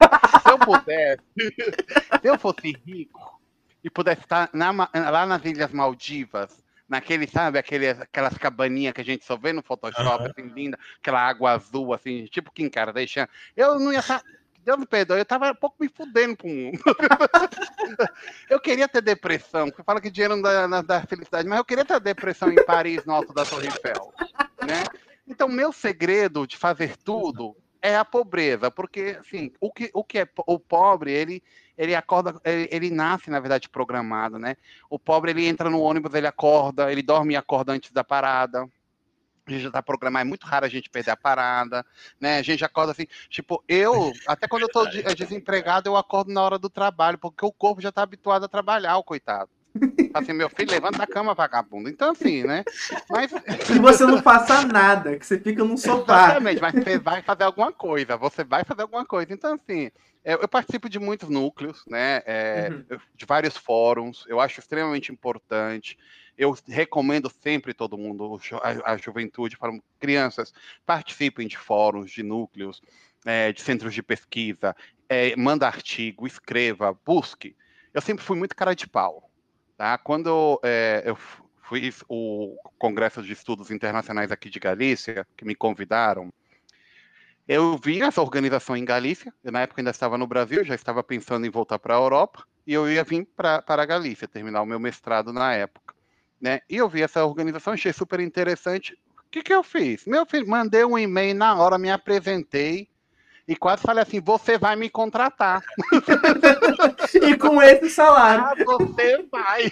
se 0.42 0.50
eu 0.50 0.58
pudesse, 0.58 1.22
se 2.22 2.28
eu 2.28 2.38
fosse 2.38 2.72
rico 2.86 3.40
e 3.82 3.90
pudesse 3.90 4.22
estar 4.22 4.48
na, 4.52 4.70
lá 4.70 5.26
nas 5.26 5.44
Ilhas 5.44 5.72
Maldivas, 5.72 6.62
naquele, 6.88 7.26
sabe, 7.26 7.58
aquele, 7.58 7.88
aquelas 7.88 8.36
cabaninhas 8.38 8.94
que 8.94 9.00
a 9.00 9.04
gente 9.04 9.24
só 9.24 9.36
vê 9.36 9.52
no 9.52 9.62
Photoshop, 9.62 10.24
uhum. 10.24 10.30
assim, 10.30 10.48
linda, 10.54 10.78
aquela 11.00 11.20
água 11.20 11.52
azul, 11.52 11.92
assim, 11.92 12.24
tipo 12.26 12.52
Kim 12.52 12.68
Kardashian, 12.68 13.28
eu 13.56 13.78
não 13.78 13.92
ia 13.92 14.00
estar... 14.00 14.22
Deus 14.64 14.78
me 14.78 14.86
perdoe, 14.86 15.18
eu 15.18 15.24
tava 15.24 15.50
um 15.50 15.54
pouco 15.54 15.76
me 15.80 15.88
fudendo 15.88 16.36
com 16.36 16.46
um. 16.46 16.72
eu 18.50 18.60
queria 18.60 18.86
ter 18.86 19.00
depressão, 19.00 19.68
porque 19.68 19.82
fala 19.82 19.98
que 19.98 20.10
dinheiro 20.10 20.36
não 20.36 20.42
dá, 20.42 20.68
não 20.68 20.84
dá 20.84 21.00
felicidade, 21.06 21.48
mas 21.48 21.56
eu 21.56 21.64
queria 21.64 21.86
ter 21.86 21.98
depressão 22.00 22.52
em 22.52 22.62
Paris, 22.66 23.02
no 23.06 23.14
alto 23.14 23.32
da 23.32 23.46
Torre 23.46 23.68
Eiffel, 23.68 24.12
né? 24.66 24.84
Então, 25.26 25.48
meu 25.48 25.72
segredo 25.72 26.46
de 26.46 26.58
fazer 26.58 26.98
tudo 26.98 27.56
é 27.80 27.96
a 27.96 28.04
pobreza, 28.04 28.70
porque 28.70 29.16
assim, 29.20 29.50
o 29.58 29.72
que, 29.72 29.90
o 29.94 30.04
que 30.04 30.18
é 30.18 30.28
o 30.46 30.58
pobre, 30.58 31.12
ele 31.12 31.42
ele 31.78 31.94
acorda, 31.94 32.38
ele, 32.44 32.68
ele, 32.72 32.90
nasce 32.90 33.30
na 33.30 33.38
verdade 33.38 33.68
programado, 33.68 34.38
né? 34.38 34.56
O 34.90 34.98
pobre 34.98 35.30
ele 35.30 35.46
entra 35.46 35.70
no 35.70 35.80
ônibus, 35.80 36.12
ele 36.12 36.26
acorda, 36.26 36.90
ele 36.90 37.02
dorme 37.02 37.34
e 37.34 37.36
acorda 37.36 37.72
antes 37.72 37.92
da 37.92 38.02
parada. 38.02 38.68
A 39.46 39.50
gente 39.50 39.62
já 39.62 39.70
tá 39.70 39.82
programado, 39.82 40.26
é 40.26 40.28
muito 40.28 40.46
raro 40.46 40.66
a 40.66 40.68
gente 40.68 40.90
perder 40.90 41.12
a 41.12 41.16
parada, 41.16 41.86
né? 42.20 42.38
A 42.38 42.42
gente 42.42 42.64
acorda 42.64 42.92
assim, 42.92 43.06
tipo, 43.30 43.64
eu, 43.66 44.12
até 44.26 44.46
quando 44.46 44.62
eu 44.62 44.68
tô 44.68 44.84
desempregado, 45.16 45.88
eu 45.88 45.96
acordo 45.96 46.32
na 46.32 46.42
hora 46.42 46.58
do 46.58 46.68
trabalho, 46.68 47.16
porque 47.16 47.46
o 47.46 47.52
corpo 47.52 47.80
já 47.80 47.92
tá 47.92 48.02
habituado 48.02 48.44
a 48.44 48.48
trabalhar, 48.48 48.98
o 48.98 49.04
coitado. 49.04 49.48
Assim, 50.14 50.32
meu 50.32 50.48
filho, 50.48 50.70
levanta 50.70 50.98
da 50.98 51.06
cama, 51.06 51.34
vagabundo. 51.34 51.88
Então, 51.88 52.10
assim, 52.10 52.42
né? 52.42 52.64
Mas. 53.10 53.32
Que 53.66 53.78
você 53.78 54.04
não 54.04 54.22
faça 54.22 54.66
nada, 54.66 55.16
que 55.18 55.26
você 55.26 55.38
fica 55.38 55.62
num 55.62 55.76
sofá. 55.76 56.24
Exatamente, 56.24 56.60
mas 56.60 56.72
você 56.72 56.98
vai 56.98 57.22
fazer 57.22 57.44
alguma 57.44 57.72
coisa, 57.72 58.16
você 58.16 58.44
vai 58.44 58.64
fazer 58.64 58.82
alguma 58.82 59.04
coisa. 59.04 59.32
Então, 59.32 59.54
assim, 59.54 59.90
é, 60.24 60.34
eu 60.34 60.48
participo 60.48 60.88
de 60.88 60.98
muitos 60.98 61.28
núcleos, 61.28 61.84
né? 61.86 62.22
É, 62.26 62.68
uhum. 62.70 62.98
De 63.14 63.24
vários 63.26 63.56
fóruns, 63.56 64.24
eu 64.28 64.40
acho 64.40 64.60
extremamente 64.60 65.12
importante. 65.12 65.98
Eu 66.36 66.56
recomendo 66.66 67.30
sempre 67.42 67.74
todo 67.74 67.98
mundo, 67.98 68.40
a, 68.62 68.92
a 68.92 68.96
juventude, 68.96 69.58
para 69.58 69.72
crianças, 69.98 70.52
participem 70.86 71.48
de 71.48 71.58
fóruns, 71.58 72.10
de 72.10 72.22
núcleos, 72.22 72.80
é, 73.24 73.52
de 73.52 73.60
centros 73.60 73.92
de 73.92 74.02
pesquisa, 74.02 74.74
é, 75.08 75.34
manda 75.36 75.66
artigo, 75.66 76.26
escreva, 76.26 76.96
busque. 77.04 77.56
Eu 77.92 78.00
sempre 78.00 78.24
fui 78.24 78.36
muito 78.36 78.54
cara 78.54 78.74
de 78.74 78.86
pau. 78.86 79.27
Tá? 79.78 79.96
Quando 79.96 80.60
é, 80.64 81.04
eu 81.06 81.16
fui 81.62 81.94
o 82.08 82.56
Congresso 82.76 83.22
de 83.22 83.32
Estudos 83.32 83.70
Internacionais 83.70 84.32
aqui 84.32 84.50
de 84.50 84.58
Galícia, 84.58 85.24
que 85.36 85.44
me 85.44 85.54
convidaram, 85.54 86.32
eu 87.46 87.78
vi 87.78 88.02
essa 88.02 88.20
organização 88.20 88.76
em 88.76 88.84
Galícia, 88.84 89.32
eu, 89.44 89.52
na 89.52 89.60
época 89.60 89.80
ainda 89.80 89.92
estava 89.92 90.18
no 90.18 90.26
Brasil, 90.26 90.64
já 90.64 90.74
estava 90.74 91.00
pensando 91.04 91.46
em 91.46 91.50
voltar 91.50 91.78
para 91.78 91.94
a 91.94 91.98
Europa, 91.98 92.44
e 92.66 92.74
eu 92.74 92.90
ia 92.90 93.04
vir 93.04 93.24
para 93.36 93.62
a 93.64 93.86
Galícia, 93.86 94.26
terminar 94.26 94.62
o 94.62 94.66
meu 94.66 94.80
mestrado 94.80 95.32
na 95.32 95.54
época. 95.54 95.94
Né? 96.40 96.60
E 96.68 96.76
eu 96.76 96.88
vi 96.88 97.02
essa 97.02 97.24
organização, 97.24 97.72
achei 97.72 97.92
super 97.92 98.18
interessante. 98.18 98.98
O 99.16 99.30
que, 99.30 99.44
que 99.44 99.54
eu 99.54 99.62
fiz? 99.62 100.04
Meu 100.06 100.26
filho, 100.26 100.48
mandei 100.48 100.84
um 100.84 100.98
e-mail 100.98 101.36
na 101.36 101.54
hora, 101.54 101.78
me 101.78 101.88
apresentei, 101.88 102.88
e 103.48 103.56
quase 103.56 103.82
falei 103.82 104.02
assim: 104.02 104.20
você 104.20 104.58
vai 104.58 104.76
me 104.76 104.90
contratar. 104.90 105.64
e 107.14 107.34
com 107.38 107.62
esse 107.62 107.88
salário. 107.88 108.44
Ah, 108.44 108.54
você 108.62 109.26
vai. 109.32 109.70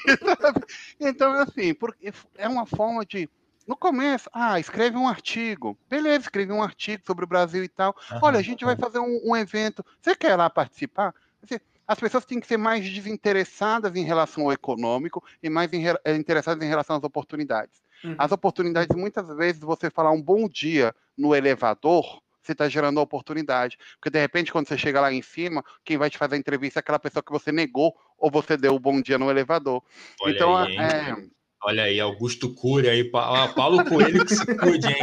então, 0.98 1.32
assim, 1.34 1.74
porque 1.74 2.10
é 2.36 2.48
uma 2.48 2.64
forma 2.64 3.04
de. 3.04 3.28
No 3.66 3.76
começo, 3.76 4.30
ah, 4.32 4.58
escreve 4.58 4.96
um 4.96 5.06
artigo. 5.06 5.76
Beleza, 5.90 6.20
escreve 6.20 6.52
um 6.52 6.62
artigo 6.62 7.02
sobre 7.04 7.24
o 7.24 7.28
Brasil 7.28 7.62
e 7.64 7.68
tal. 7.68 7.94
Uhum, 8.12 8.18
Olha, 8.22 8.38
a 8.38 8.42
gente 8.42 8.64
vai 8.64 8.76
fazer 8.76 9.00
um, 9.00 9.20
um, 9.24 9.36
evento. 9.36 9.84
Você 10.00 10.14
quer 10.16 10.36
lá 10.36 10.48
participar? 10.48 11.12
Assim, 11.42 11.58
as 11.86 11.98
pessoas 11.98 12.24
têm 12.24 12.40
que 12.40 12.46
ser 12.46 12.56
mais 12.56 12.88
desinteressadas 12.88 13.94
em 13.96 14.04
relação 14.04 14.44
ao 14.44 14.52
econômico 14.52 15.22
e 15.42 15.50
mais 15.50 15.72
em, 15.72 15.84
eh, 15.86 16.14
interessadas 16.14 16.64
em 16.64 16.68
relação 16.68 16.96
às 16.96 17.02
oportunidades. 17.02 17.82
Uhum. 18.04 18.14
As 18.16 18.30
oportunidades, 18.30 18.96
muitas 18.96 19.28
vezes, 19.36 19.60
você 19.60 19.90
falar 19.90 20.12
um 20.12 20.22
bom 20.22 20.48
dia 20.48 20.94
no 21.18 21.34
elevador, 21.34 22.22
você 22.46 22.52
está 22.52 22.68
gerando 22.68 23.00
a 23.00 23.02
oportunidade. 23.02 23.76
Porque 23.98 24.10
de 24.10 24.20
repente, 24.20 24.52
quando 24.52 24.68
você 24.68 24.78
chega 24.78 25.00
lá 25.00 25.12
em 25.12 25.22
cima, 25.22 25.64
quem 25.84 25.98
vai 25.98 26.08
te 26.08 26.18
fazer 26.18 26.36
a 26.36 26.38
entrevista 26.38 26.78
é 26.78 26.80
aquela 26.80 26.98
pessoa 26.98 27.22
que 27.22 27.32
você 27.32 27.52
negou 27.52 27.94
ou 28.18 28.30
você 28.30 28.56
deu 28.56 28.74
o 28.74 28.80
bom 28.80 29.00
dia 29.00 29.18
no 29.18 29.30
elevador. 29.30 29.82
Olha 30.20 30.34
então, 30.34 30.56
aí, 30.56 30.76
é... 30.76 31.16
Olha 31.62 31.82
aí, 31.84 31.98
Augusto 31.98 32.54
Cury 32.54 32.88
aí, 32.88 33.04
Paulo 33.04 33.84
Coelho 33.84 34.24
que 34.24 34.34
se 34.34 34.46
cuide, 34.56 34.86
hein? 34.86 35.00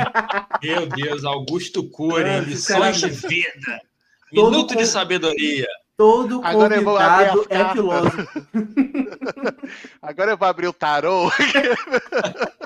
Meu 0.61 0.85
Deus, 0.87 1.25
Augusto 1.25 1.89
Cury, 1.89 2.39
lições 2.45 3.01
de 3.01 3.09
vida. 3.09 3.81
Minuto 4.31 4.69
Todo 4.69 4.77
de 4.77 4.85
sabedoria. 4.85 5.67
Todo 5.95 6.41
Agora 6.43 6.81
convidado 6.81 7.45
é 7.49 7.71
filósofo. 7.71 8.47
Agora 10.01 10.31
eu 10.31 10.37
vou 10.37 10.47
abrir 10.47 10.67
o 10.67 10.73
tarô. 10.73 11.29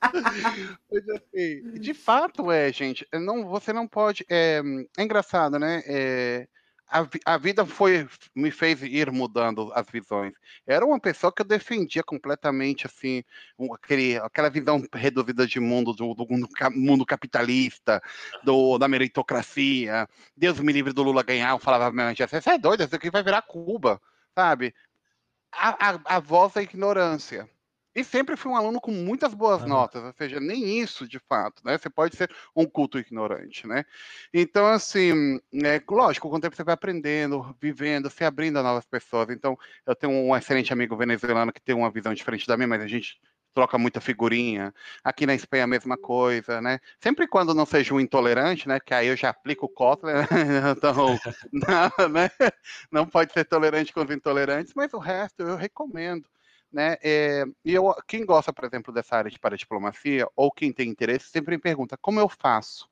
assim, 0.00 1.78
de 1.80 1.94
fato, 1.94 2.50
é, 2.50 2.72
gente, 2.72 3.06
não, 3.12 3.46
você 3.46 3.72
não 3.72 3.86
pode. 3.86 4.24
É, 4.28 4.62
é 4.96 5.02
engraçado, 5.02 5.58
né? 5.58 5.82
É, 5.86 6.48
a, 6.88 7.06
a, 7.24 7.36
vida 7.36 7.66
foi 7.66 8.08
me 8.34 8.50
fez 8.50 8.82
ir 8.82 9.10
mudando 9.10 9.72
as 9.74 9.86
visões. 9.90 10.32
Era 10.66 10.84
uma 10.84 11.00
pessoa 11.00 11.32
que 11.32 11.42
eu 11.42 11.46
defendia 11.46 12.02
completamente 12.02 12.86
assim, 12.86 13.24
um, 13.58 13.74
aquele, 13.74 14.16
aquela 14.18 14.48
visão 14.48 14.82
reduzida 14.94 15.46
de 15.46 15.58
mundo 15.58 15.92
do, 15.92 16.14
do 16.14 16.26
mundo, 16.28 16.48
mundo, 16.74 17.06
capitalista, 17.06 18.00
do, 18.44 18.78
da 18.78 18.86
meritocracia. 18.88 20.08
Deus 20.36 20.60
me 20.60 20.72
livre 20.72 20.92
do 20.92 21.02
Lula 21.02 21.22
ganhar. 21.22 21.50
Eu 21.50 21.58
falava, 21.58 21.90
minha 21.90 22.14
você 22.14 22.50
é 22.50 22.58
doido, 22.58 22.84
isso 22.84 22.94
aqui 22.94 23.10
vai 23.10 23.22
virar 23.22 23.42
Cuba, 23.42 24.00
sabe? 24.34 24.74
A, 25.52 25.90
a, 25.90 26.16
a 26.16 26.20
voz 26.20 26.52
da 26.52 26.62
ignorância. 26.62 27.48
E 27.96 28.04
sempre 28.04 28.36
fui 28.36 28.52
um 28.52 28.56
aluno 28.56 28.78
com 28.78 28.90
muitas 28.90 29.32
boas 29.32 29.62
uhum. 29.62 29.68
notas, 29.68 30.04
ou 30.04 30.12
seja, 30.12 30.38
nem 30.38 30.78
isso 30.78 31.08
de 31.08 31.18
fato, 31.18 31.62
né? 31.64 31.78
Você 31.78 31.88
pode 31.88 32.14
ser 32.14 32.30
um 32.54 32.66
culto 32.66 32.98
ignorante, 32.98 33.66
né? 33.66 33.86
Então, 34.34 34.66
assim, 34.66 35.40
é, 35.64 35.82
lógico, 35.88 36.28
com 36.28 36.36
o 36.36 36.40
tempo 36.40 36.54
você 36.54 36.62
vai 36.62 36.74
aprendendo, 36.74 37.56
vivendo, 37.58 38.10
se 38.10 38.22
abrindo 38.22 38.58
a 38.58 38.62
novas 38.62 38.84
pessoas. 38.84 39.30
Então, 39.30 39.58
eu 39.86 39.94
tenho 39.94 40.12
um 40.12 40.36
excelente 40.36 40.74
amigo 40.74 40.94
venezuelano 40.94 41.50
que 41.50 41.60
tem 41.60 41.74
uma 41.74 41.90
visão 41.90 42.12
diferente 42.12 42.46
da 42.46 42.54
minha, 42.54 42.68
mas 42.68 42.82
a 42.82 42.86
gente 42.86 43.18
troca 43.54 43.78
muita 43.78 43.98
figurinha. 43.98 44.74
Aqui 45.02 45.24
na 45.24 45.34
Espanha 45.34 45.64
a 45.64 45.66
mesma 45.66 45.96
coisa, 45.96 46.60
né? 46.60 46.78
Sempre 47.00 47.26
quando 47.26 47.54
não 47.54 47.64
seja 47.64 47.94
um 47.94 48.00
intolerante, 48.00 48.68
né? 48.68 48.78
Que 48.78 48.92
aí 48.92 49.06
eu 49.06 49.16
já 49.16 49.30
aplico 49.30 49.64
o 49.64 49.70
Kotler, 49.70 50.28
então 50.76 51.18
não, 51.50 52.08
né? 52.10 52.30
não 52.92 53.06
pode 53.06 53.32
ser 53.32 53.46
tolerante 53.46 53.90
com 53.94 54.04
os 54.04 54.10
intolerantes, 54.10 54.74
mas 54.76 54.92
o 54.92 54.98
resto 54.98 55.42
eu 55.42 55.56
recomendo. 55.56 56.28
Né? 56.76 56.98
É, 57.02 57.46
e 57.64 57.72
eu, 57.72 57.94
quem 58.06 58.26
gosta, 58.26 58.52
por 58.52 58.66
exemplo, 58.66 58.92
dessa 58.92 59.16
área 59.16 59.30
de 59.30 59.38
paradiplomacia, 59.38 60.28
ou 60.36 60.52
quem 60.52 60.70
tem 60.70 60.90
interesse, 60.90 61.30
sempre 61.30 61.56
me 61.56 61.62
pergunta, 61.62 61.96
como 61.96 62.20
eu 62.20 62.28
faço? 62.28 62.86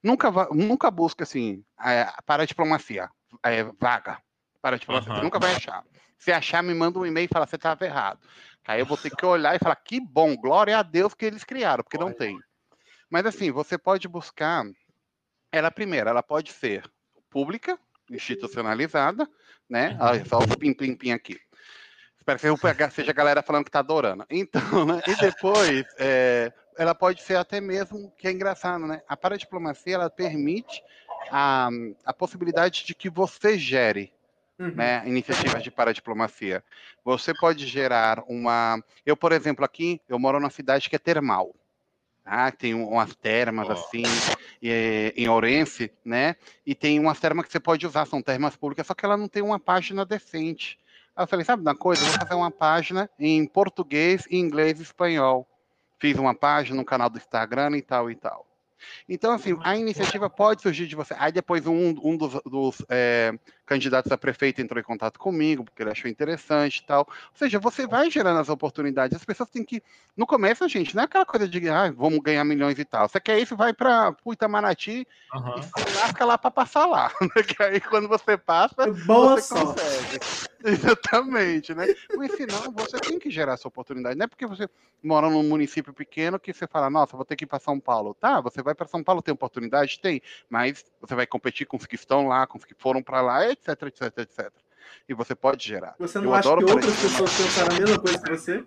Nunca, 0.00 0.30
nunca 0.52 0.88
busca, 0.88 1.24
assim, 1.24 1.64
é, 1.84 2.06
paradiplomacia, 2.24 3.10
é, 3.42 3.64
vaga, 3.80 4.22
paradiplomacia, 4.62 5.10
uhum. 5.10 5.16
você 5.18 5.24
nunca 5.24 5.40
vai 5.40 5.52
achar. 5.52 5.84
Se 6.16 6.30
achar, 6.30 6.62
me 6.62 6.72
manda 6.72 6.96
um 6.96 7.04
e-mail 7.04 7.24
e 7.24 7.28
fala, 7.28 7.44
você 7.44 7.56
estava 7.56 7.84
errado. 7.84 8.20
Aí 8.68 8.78
eu 8.78 8.86
vou 8.86 8.96
ter 8.96 9.10
que 9.10 9.26
olhar 9.26 9.56
e 9.56 9.58
falar, 9.58 9.74
que 9.74 9.98
bom, 9.98 10.36
glória 10.36 10.78
a 10.78 10.84
Deus 10.84 11.12
que 11.12 11.24
eles 11.24 11.42
criaram, 11.42 11.82
porque 11.82 11.98
não 11.98 12.12
tem. 12.12 12.38
Mas 13.10 13.26
assim, 13.26 13.50
você 13.50 13.76
pode 13.76 14.06
buscar, 14.06 14.64
ela 15.50 15.72
primeiro, 15.72 16.08
ela 16.08 16.22
pode 16.22 16.52
ser 16.52 16.88
pública, 17.28 17.76
institucionalizada, 18.08 19.28
né? 19.68 19.98
Uhum. 20.00 20.24
Só 20.24 20.38
o 20.38 20.56
pim-pim-pim 20.56 21.10
aqui. 21.10 21.40
Espero 22.26 22.56
que 22.58 22.90
seja 22.90 23.10
a 23.10 23.14
galera 23.14 23.42
falando 23.42 23.66
que 23.66 23.70
tá 23.70 23.80
adorando. 23.80 24.24
Então, 24.30 24.86
né? 24.86 25.02
E 25.06 25.14
depois, 25.14 25.84
é, 25.98 26.50
ela 26.78 26.94
pode 26.94 27.22
ser 27.22 27.36
até 27.36 27.60
mesmo, 27.60 28.10
que 28.16 28.26
é 28.26 28.32
engraçado, 28.32 28.86
né? 28.86 29.02
A 29.06 29.14
paradiplomacia, 29.14 29.94
ela 29.96 30.08
permite 30.08 30.82
a, 31.30 31.68
a 32.02 32.14
possibilidade 32.14 32.86
de 32.86 32.94
que 32.94 33.10
você 33.10 33.58
gere 33.58 34.10
uhum. 34.58 34.74
né, 34.74 35.02
iniciativas 35.06 35.62
de 35.62 35.70
paradiplomacia. 35.70 36.64
Você 37.04 37.34
pode 37.34 37.66
gerar 37.66 38.24
uma... 38.26 38.82
Eu, 39.04 39.18
por 39.18 39.30
exemplo, 39.32 39.62
aqui, 39.62 40.00
eu 40.08 40.18
moro 40.18 40.40
numa 40.40 40.48
cidade 40.48 40.88
que 40.88 40.96
é 40.96 40.98
termal. 40.98 41.54
Tá? 42.24 42.50
Tem 42.50 42.72
umas 42.72 43.14
termas, 43.14 43.68
oh. 43.68 43.72
assim, 43.72 44.02
e, 44.62 45.12
em 45.14 45.28
Ourense, 45.28 45.92
né? 46.02 46.36
E 46.64 46.74
tem 46.74 46.98
umas 46.98 47.20
termas 47.20 47.44
que 47.44 47.52
você 47.52 47.60
pode 47.60 47.86
usar, 47.86 48.06
são 48.06 48.22
termas 48.22 48.56
públicas, 48.56 48.86
só 48.86 48.94
que 48.94 49.04
ela 49.04 49.18
não 49.18 49.28
tem 49.28 49.42
uma 49.42 49.60
página 49.60 50.06
decente. 50.06 50.78
Aí 51.16 51.22
eu 51.22 51.28
falei, 51.28 51.44
sabe 51.44 51.62
uma 51.62 51.76
coisa? 51.76 52.02
Eu 52.02 52.08
vou 52.08 52.18
fazer 52.18 52.34
uma 52.34 52.50
página 52.50 53.08
em 53.18 53.46
português, 53.46 54.26
inglês 54.30 54.80
e 54.80 54.82
espanhol. 54.82 55.48
Fiz 55.98 56.18
uma 56.18 56.34
página 56.34 56.76
no 56.76 56.84
canal 56.84 57.08
do 57.08 57.18
Instagram 57.18 57.76
e 57.76 57.82
tal 57.82 58.10
e 58.10 58.16
tal. 58.16 58.46
Então, 59.08 59.32
assim, 59.32 59.56
a 59.62 59.76
iniciativa 59.76 60.28
pode 60.28 60.62
surgir 60.62 60.86
de 60.86 60.96
você. 60.96 61.14
Aí 61.18 61.32
depois 61.32 61.66
um, 61.66 61.94
um 62.02 62.16
dos, 62.16 62.34
dos 62.44 62.84
é, 62.88 63.32
candidatos 63.66 64.12
a 64.12 64.18
prefeito 64.18 64.60
entrou 64.60 64.80
em 64.80 64.84
contato 64.84 65.18
comigo, 65.18 65.64
porque 65.64 65.82
ele 65.82 65.90
achou 65.90 66.10
interessante 66.10 66.78
e 66.78 66.84
tal. 66.84 67.00
Ou 67.00 67.36
seja, 67.38 67.58
você 67.58 67.86
vai 67.86 68.10
gerando 68.10 68.38
as 68.40 68.48
oportunidades. 68.48 69.16
As 69.16 69.24
pessoas 69.24 69.50
têm 69.50 69.64
que. 69.64 69.82
No 70.16 70.26
começo, 70.26 70.68
gente, 70.68 70.94
não 70.94 71.02
é 71.02 71.06
aquela 71.06 71.26
coisa 71.26 71.48
de 71.48 71.68
ah, 71.68 71.92
vamos 71.96 72.20
ganhar 72.20 72.44
milhões 72.44 72.78
e 72.78 72.84
tal. 72.84 73.08
Você 73.08 73.20
quer 73.20 73.38
isso, 73.38 73.56
vai 73.56 73.72
para 73.72 74.14
o 74.24 74.32
Itamaraty 74.32 75.06
uhum. 75.34 75.58
e 75.58 75.62
se 75.62 75.96
lasca 75.96 76.24
lá 76.24 76.38
para 76.38 76.50
passar 76.50 76.86
lá. 76.86 77.10
Né? 77.24 77.42
Que 77.42 77.62
aí 77.62 77.80
quando 77.80 78.06
você 78.06 78.36
passa, 78.36 78.86
Boa 79.06 79.40
você 79.40 79.54
consegue. 79.54 80.20
Exatamente, 80.64 81.74
né? 81.74 81.86
Mas 82.16 82.32
senão 82.32 82.72
você 82.72 82.98
tem 82.98 83.18
que 83.18 83.30
gerar 83.30 83.52
essa 83.52 83.68
oportunidade. 83.68 84.16
Não 84.16 84.24
é 84.24 84.26
porque 84.26 84.46
você 84.46 84.68
mora 85.02 85.28
num 85.28 85.42
município 85.42 85.92
pequeno 85.92 86.38
que 86.38 86.52
você 86.52 86.66
fala, 86.66 86.88
nossa, 86.88 87.16
vou 87.16 87.24
ter 87.24 87.36
que 87.36 87.44
ir 87.44 87.46
para 87.46 87.58
São 87.58 87.78
Paulo. 87.78 88.14
Tá, 88.14 88.40
você 88.40 88.62
vai 88.62 88.74
para 88.74 88.86
São 88.86 89.02
Paulo, 89.02 89.20
tem 89.20 89.34
oportunidade? 89.34 90.00
Tem. 90.00 90.22
Mas 90.48 90.84
você 91.00 91.14
vai 91.14 91.26
competir 91.26 91.66
com 91.66 91.76
os 91.76 91.84
que 91.84 91.96
estão 91.96 92.26
lá, 92.26 92.46
com 92.46 92.56
os 92.56 92.64
que 92.64 92.74
foram 92.74 93.02
para 93.02 93.20
lá, 93.20 93.53
etc, 93.54 93.82
etc, 93.84 94.18
etc. 94.18 94.52
E 95.08 95.14
você 95.14 95.34
pode 95.34 95.66
gerar. 95.66 95.94
Você 95.98 96.18
não 96.18 96.26
Eu 96.26 96.34
acha 96.34 96.56
que 96.56 96.64
outras 96.64 97.00
pessoas 97.00 97.36
pensaram 97.36 97.76
a 97.76 97.80
mesma 97.80 97.98
coisa 97.98 98.18
que 98.22 98.30
você? 98.30 98.64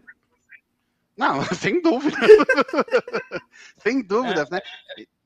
Não, 1.15 1.41
sem 1.55 1.81
dúvida. 1.81 2.17
sem 3.77 4.01
dúvidas, 4.01 4.51
é, 4.51 4.55
né? 4.55 4.61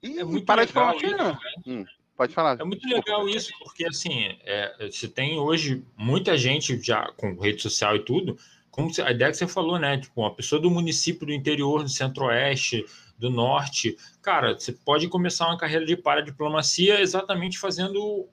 E 0.02 0.20
é 0.20 0.24
muito 0.24 0.46
para 0.46 0.66
de 0.66 0.72
falar 0.72 0.96
isso, 0.96 1.18
né? 1.18 1.38
hum, 1.68 1.86
pode 2.16 2.34
falar. 2.34 2.60
É 2.60 2.64
muito 2.64 2.88
legal 2.88 3.28
isso, 3.28 3.52
porque 3.60 3.86
assim, 3.86 4.38
é, 4.44 4.90
se 4.92 5.08
tem 5.08 5.38
hoje 5.38 5.86
muita 5.98 6.38
gente 6.38 6.82
já 6.82 7.12
com 7.18 7.38
rede 7.40 7.62
social 7.62 7.96
e 7.96 8.06
tudo, 8.06 8.38
como 8.72 8.90
a 9.04 9.12
ideia 9.12 9.32
que 9.32 9.38
você 9.38 9.48
falou, 9.48 9.78
né? 9.78 9.98
Tipo, 9.98 10.22
uma 10.22 10.34
pessoa 10.34 10.62
do 10.62 10.72
município 10.72 11.28
do 11.28 11.34
interior, 11.34 11.84
do 11.84 11.90
centro-oeste, 11.90 12.86
do 13.18 13.30
norte, 13.30 13.98
cara, 14.22 14.58
você 14.58 14.72
pode 14.72 15.08
começar 15.08 15.48
uma 15.48 15.58
carreira 15.58 15.86
de 15.86 15.96
paradiplomacia 15.96 17.02
exatamente 17.02 17.60
fazendo 17.60 18.28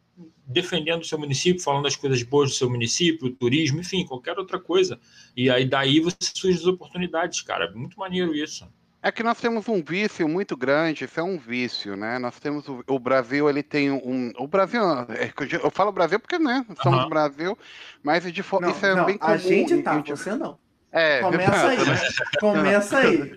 defendendo 0.46 1.02
o 1.02 1.04
seu 1.04 1.18
município, 1.18 1.62
falando 1.62 1.84
das 1.84 1.96
coisas 1.96 2.22
boas 2.22 2.50
do 2.50 2.56
seu 2.56 2.70
município, 2.70 3.30
turismo, 3.34 3.80
enfim, 3.80 4.04
qualquer 4.04 4.38
outra 4.38 4.58
coisa. 4.58 4.98
E 5.36 5.50
aí 5.50 5.64
daí 5.64 6.00
você 6.00 6.16
surge 6.20 6.58
as 6.58 6.66
oportunidades, 6.66 7.40
cara. 7.42 7.66
É 7.66 7.70
muito 7.70 7.98
maneiro 7.98 8.34
isso. 8.34 8.66
É 9.00 9.12
que 9.12 9.22
nós 9.22 9.40
temos 9.40 9.68
um 9.68 9.82
vício 9.82 10.28
muito 10.28 10.56
grande, 10.56 11.04
isso 11.04 11.20
é 11.20 11.22
um 11.22 11.38
vício, 11.38 11.96
né? 11.96 12.18
Nós 12.18 12.40
temos 12.40 12.66
o, 12.66 12.82
o 12.88 12.98
Brasil, 12.98 13.48
ele 13.48 13.62
tem 13.62 13.92
um. 13.92 14.32
O 14.36 14.48
Brasil, 14.48 14.82
é, 15.10 15.32
eu 15.62 15.70
falo 15.70 15.92
Brasil 15.92 16.18
porque, 16.18 16.38
né? 16.38 16.66
Somos 16.82 17.04
uhum. 17.04 17.08
Brasil, 17.08 17.56
mas 18.02 18.30
de 18.32 18.42
forma. 18.42 18.70
Isso 18.70 18.84
é 18.84 18.94
não, 18.96 19.06
bem 19.06 19.16
comum. 19.16 19.32
A 19.32 19.36
gente 19.36 19.82
tá, 19.82 19.94
gente... 19.96 20.10
você 20.10 20.34
não. 20.34 20.58
É, 20.90 21.20
Começa 21.20 21.68
aí. 21.68 21.78
Começa 22.40 22.98
aí. 22.98 23.36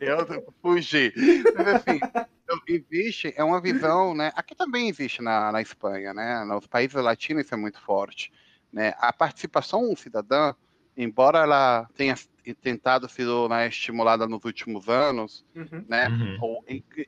eu 0.00 0.54
fugi. 0.60 1.12
Mas 1.56 1.68
assim, 1.68 2.00
existe, 2.66 3.32
é 3.36 3.44
uma 3.44 3.60
visão, 3.60 4.14
né? 4.14 4.32
Aqui 4.34 4.54
também 4.54 4.88
existe 4.88 5.22
na, 5.22 5.52
na 5.52 5.62
Espanha, 5.62 6.12
né? 6.12 6.44
Nos 6.44 6.66
países 6.66 6.96
latinos 6.96 7.44
isso 7.44 7.54
é 7.54 7.56
muito 7.56 7.80
forte. 7.80 8.32
Né? 8.72 8.92
A 8.98 9.12
participação 9.12 9.94
cidadã, 9.94 10.52
embora 10.96 11.40
ela 11.40 11.88
tenha 11.94 12.16
tentado 12.60 13.08
ser 13.08 13.26
né, 13.48 13.68
estimulada 13.68 14.26
nos 14.26 14.44
últimos 14.44 14.88
anos, 14.88 15.44
uhum. 15.54 15.84
né? 15.88 16.08
Uhum. 16.08 16.62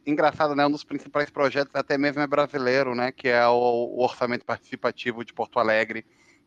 Engraçado, 0.06 0.54
né? 0.54 0.64
Um 0.64 0.70
dos 0.70 0.84
principais 0.84 1.28
projetos 1.28 1.74
até 1.74 1.98
mesmo 1.98 2.22
é 2.22 2.26
brasileiro, 2.26 2.94
né? 2.94 3.10
Que 3.10 3.28
é 3.28 3.46
o, 3.48 3.52
o 3.52 4.02
orçamento 4.02 4.44
participativo 4.44 5.24
de 5.24 5.34
Porto 5.34 5.58
Alegre 5.58 6.06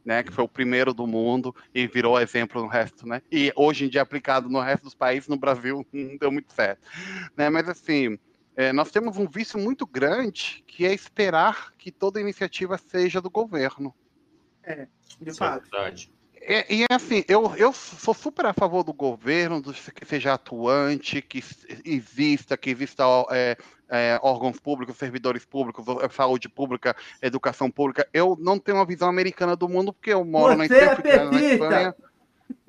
né, 0.09 0.23
que 0.23 0.33
foi 0.33 0.43
o 0.43 0.49
primeiro 0.49 0.91
do 0.91 1.05
mundo 1.05 1.55
e 1.71 1.85
virou 1.85 2.19
exemplo 2.19 2.59
no 2.63 2.67
resto, 2.67 3.07
né? 3.07 3.21
E 3.31 3.53
hoje 3.55 3.85
em 3.85 3.89
dia 3.89 4.01
aplicado 4.01 4.49
no 4.49 4.59
resto 4.59 4.85
dos 4.85 4.95
países, 4.95 5.29
no 5.29 5.37
Brasil 5.37 5.85
não 5.93 6.17
deu 6.17 6.31
muito 6.31 6.51
certo, 6.51 6.81
né? 7.37 7.47
Mas 7.47 7.69
assim, 7.69 8.17
é, 8.55 8.73
nós 8.73 8.89
temos 8.89 9.17
um 9.17 9.27
vício 9.27 9.59
muito 9.59 9.85
grande 9.85 10.63
que 10.65 10.83
é 10.83 10.91
esperar 10.91 11.75
que 11.77 11.91
toda 11.91 12.19
iniciativa 12.19 12.75
seja 12.75 13.21
do 13.21 13.29
governo. 13.29 13.93
É, 14.63 14.87
de 15.21 15.31
fato. 15.31 15.67
É 15.67 15.69
verdade. 15.69 16.11
É, 16.41 16.73
e 16.73 16.85
assim, 16.89 17.23
eu, 17.27 17.55
eu 17.55 17.71
sou 17.71 18.15
super 18.15 18.47
a 18.47 18.53
favor 18.53 18.83
do 18.83 18.93
governo, 18.93 19.61
do, 19.61 19.71
que 19.71 20.05
seja 20.07 20.33
atuante, 20.33 21.21
que 21.21 21.43
exista, 21.85 22.57
que 22.57 22.71
exista 22.71 23.03
é, 23.29 23.55
é, 23.89 24.19
órgãos 24.21 24.59
públicos, 24.59 24.97
servidores 24.97 25.45
públicos, 25.45 25.85
saúde 26.11 26.47
pública, 26.47 26.95
educação 27.21 27.69
pública. 27.69 28.07
Eu 28.13 28.37
não 28.39 28.59
tenho 28.59 28.77
uma 28.77 28.85
visão 28.85 29.09
americana 29.09 29.55
do 29.55 29.67
mundo, 29.67 29.91
porque 29.91 30.13
eu 30.13 30.23
moro 30.23 30.55
Você 30.55 30.85
na, 30.85 30.91
é 30.91 31.25
na 31.25 31.39
Espanha 31.39 31.95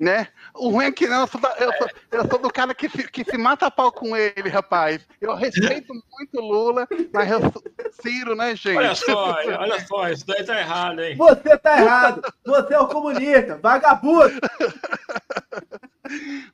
né? 0.01 0.27
O 0.55 0.69
ruim 0.69 0.85
é 0.85 0.91
que 0.91 1.07
não, 1.07 1.21
eu 1.21 1.27
sou, 1.27 1.39
da, 1.39 1.55
eu 1.59 1.71
sou, 1.73 1.87
eu 2.11 2.27
sou 2.27 2.39
do 2.39 2.51
cara 2.51 2.73
que 2.73 2.89
se, 2.89 3.07
que 3.07 3.23
se 3.23 3.37
mata 3.37 3.67
a 3.67 3.71
pau 3.71 3.91
com 3.91 4.17
ele, 4.17 4.49
rapaz. 4.49 5.07
Eu 5.19 5.35
respeito 5.35 5.93
muito 5.93 6.41
Lula, 6.41 6.87
mas 7.13 7.29
eu 7.29 7.39
sou 7.39 7.63
Ciro, 8.01 8.35
né, 8.35 8.55
gente? 8.55 8.77
Olha 8.77 8.95
só, 8.95 9.35
olha 9.59 9.79
só, 9.85 10.09
isso 10.09 10.25
daí 10.25 10.43
tá 10.43 10.59
errado, 10.59 11.01
hein? 11.01 11.15
Você 11.15 11.57
tá 11.57 11.81
errado. 11.81 12.21
Você 12.43 12.73
é 12.73 12.79
o 12.79 12.87
comunista, 12.87 13.59
vagabundo. 13.61 14.39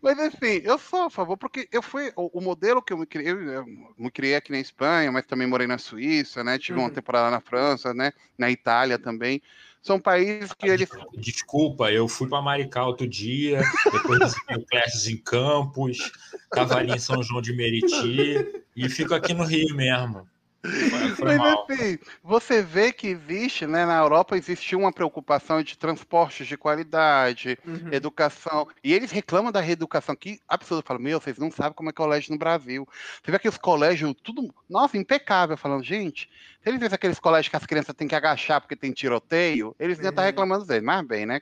Mas 0.08 0.34
enfim, 0.34 0.62
eu 0.64 0.80
sou 0.80 1.04
a 1.04 1.10
favor, 1.10 1.36
porque 1.36 1.68
eu 1.70 1.82
fui. 1.82 2.14
O, 2.16 2.40
o 2.40 2.42
modelo 2.42 2.82
que 2.82 2.94
eu 2.94 2.98
me 2.98 3.06
criei, 3.06 3.30
eu 3.30 3.66
me 3.98 4.10
criei 4.10 4.36
aqui 4.36 4.54
na 4.54 4.60
Espanha, 4.60 5.12
mas 5.12 5.26
também 5.26 5.46
morei 5.46 5.68
na 5.68 5.78
Suíça, 5.78 6.46
né? 6.46 6.58
Tive 6.58 6.80
uhum. 6.80 6.86
uma 6.86 6.92
temporada 6.92 7.30
na 7.30 7.42
França, 7.42 7.94
né? 7.94 8.14
Na 8.38 8.50
Itália 8.50 8.98
também 8.98 9.42
são 9.82 10.00
países 10.00 10.54
que 10.54 10.68
eles. 10.68 10.88
Desculpa, 11.18 11.92
eu 11.92 12.08
fui 12.08 12.30
para 12.30 12.42
Maricá 12.42 12.86
outro 12.86 13.06
dia, 13.06 13.62
depois 13.92 14.20
recebi 14.20 14.66
classes 14.66 15.08
em 15.08 15.18
Campos, 15.18 16.12
estava 16.44 16.78
ali 16.78 16.94
em 16.94 17.00
São 17.00 17.22
João 17.22 17.42
de 17.42 17.52
Meriti 17.54 18.64
e 18.78 18.88
fico 18.88 19.14
aqui 19.14 19.34
no 19.34 19.44
Rio 19.44 19.76
mesmo. 19.76 20.26
Mas 20.64 21.40
assim, 21.40 22.00
você 22.24 22.62
vê 22.62 22.92
que 22.92 23.08
existe, 23.08 23.66
né? 23.66 23.86
Na 23.86 23.98
Europa 23.98 24.36
existiu 24.36 24.80
uma 24.80 24.92
preocupação 24.92 25.62
de 25.62 25.78
transportes 25.78 26.48
de 26.48 26.58
qualidade, 26.58 27.58
uhum. 27.66 27.92
educação. 27.92 28.68
E 28.84 28.94
eles 28.94 29.12
reclamam 29.12 29.52
da 29.52 29.62
reeducação 29.62 30.16
que 30.16 30.40
absurdo. 30.48 30.84
Falam, 30.86 31.02
meu, 31.02 31.22
vocês 31.22 31.38
não 31.38 31.52
sabem 31.52 31.74
como 31.74 31.90
é 31.90 31.94
colégio 31.94 32.32
no 32.32 32.38
Brasil. 32.38 32.88
Você 33.24 33.32
vê 33.32 33.40
que 33.40 33.50
os 33.50 33.58
colégios, 33.58 34.14
tudo, 34.24 34.54
nossa, 34.70 34.98
impecável. 34.98 35.56
Falando, 35.58 35.84
gente, 35.84 36.30
se 36.62 36.70
eles 36.70 36.80
vêem 36.80 36.92
aqueles 36.92 37.20
colégios 37.20 37.50
que 37.50 37.56
as 37.56 37.66
crianças 37.66 37.96
têm 37.96 38.08
que 38.08 38.16
agachar 38.16 38.60
porque 38.60 38.76
tem 38.76 38.92
tiroteio, 38.92 39.76
eles 39.80 40.00
iam 40.00 40.10
estar 40.10 40.24
uhum. 40.24 40.28
reclamando 40.28 40.66
deles. 40.66 40.84
Mas 40.84 41.06
bem, 41.06 41.26
né? 41.26 41.42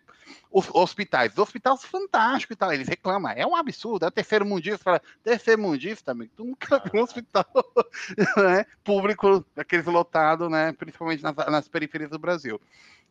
Os 0.51 0.69
hospitais, 0.73 1.31
os 1.33 1.37
hospitais 1.39 1.83
fantásticos 1.83 2.55
e 2.55 2.57
tal, 2.57 2.73
eles 2.73 2.87
reclamam. 2.87 3.31
É 3.31 3.45
um 3.45 3.55
absurdo, 3.55 4.05
é 4.05 4.07
o 4.07 4.11
terceiro 4.11 4.45
mundista. 4.45 4.83
Fala, 4.83 5.01
terceiro 5.23 5.61
mundista, 5.61 6.11
amigo, 6.11 6.31
tu 6.35 6.43
nunca 6.43 6.79
viu 6.79 7.01
um 7.01 7.03
hospital 7.03 7.45
né, 8.37 8.65
público, 8.83 9.45
aqueles 9.55 9.85
lotados, 9.85 10.49
né? 10.49 10.73
Principalmente 10.73 11.23
nas, 11.23 11.35
nas 11.35 11.67
periferias 11.67 12.09
do 12.09 12.19
Brasil. 12.19 12.59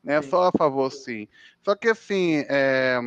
É 0.07 0.21
só 0.21 0.49
a 0.49 0.53
favor, 0.53 0.91
sim. 0.93 1.27
Só 1.65 1.75
que 1.75 1.89
assim, 1.89 2.45
é, 2.49 3.01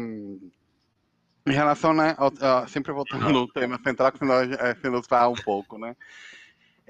em 1.45 1.54
relação, 1.54 1.93
né, 1.93 2.16
ao, 2.18 2.68
sempre 2.68 2.91
voltando 2.91 3.30
no 3.30 3.48
tema 3.48 3.80
central, 3.84 4.12
que 4.12 4.18
senão 4.18 4.36
é, 4.36 4.76
se 4.76 4.89
nos 4.89 5.08
fala 5.08 5.30
um 5.30 5.36
pouco, 5.36 5.78
né? 5.78 5.95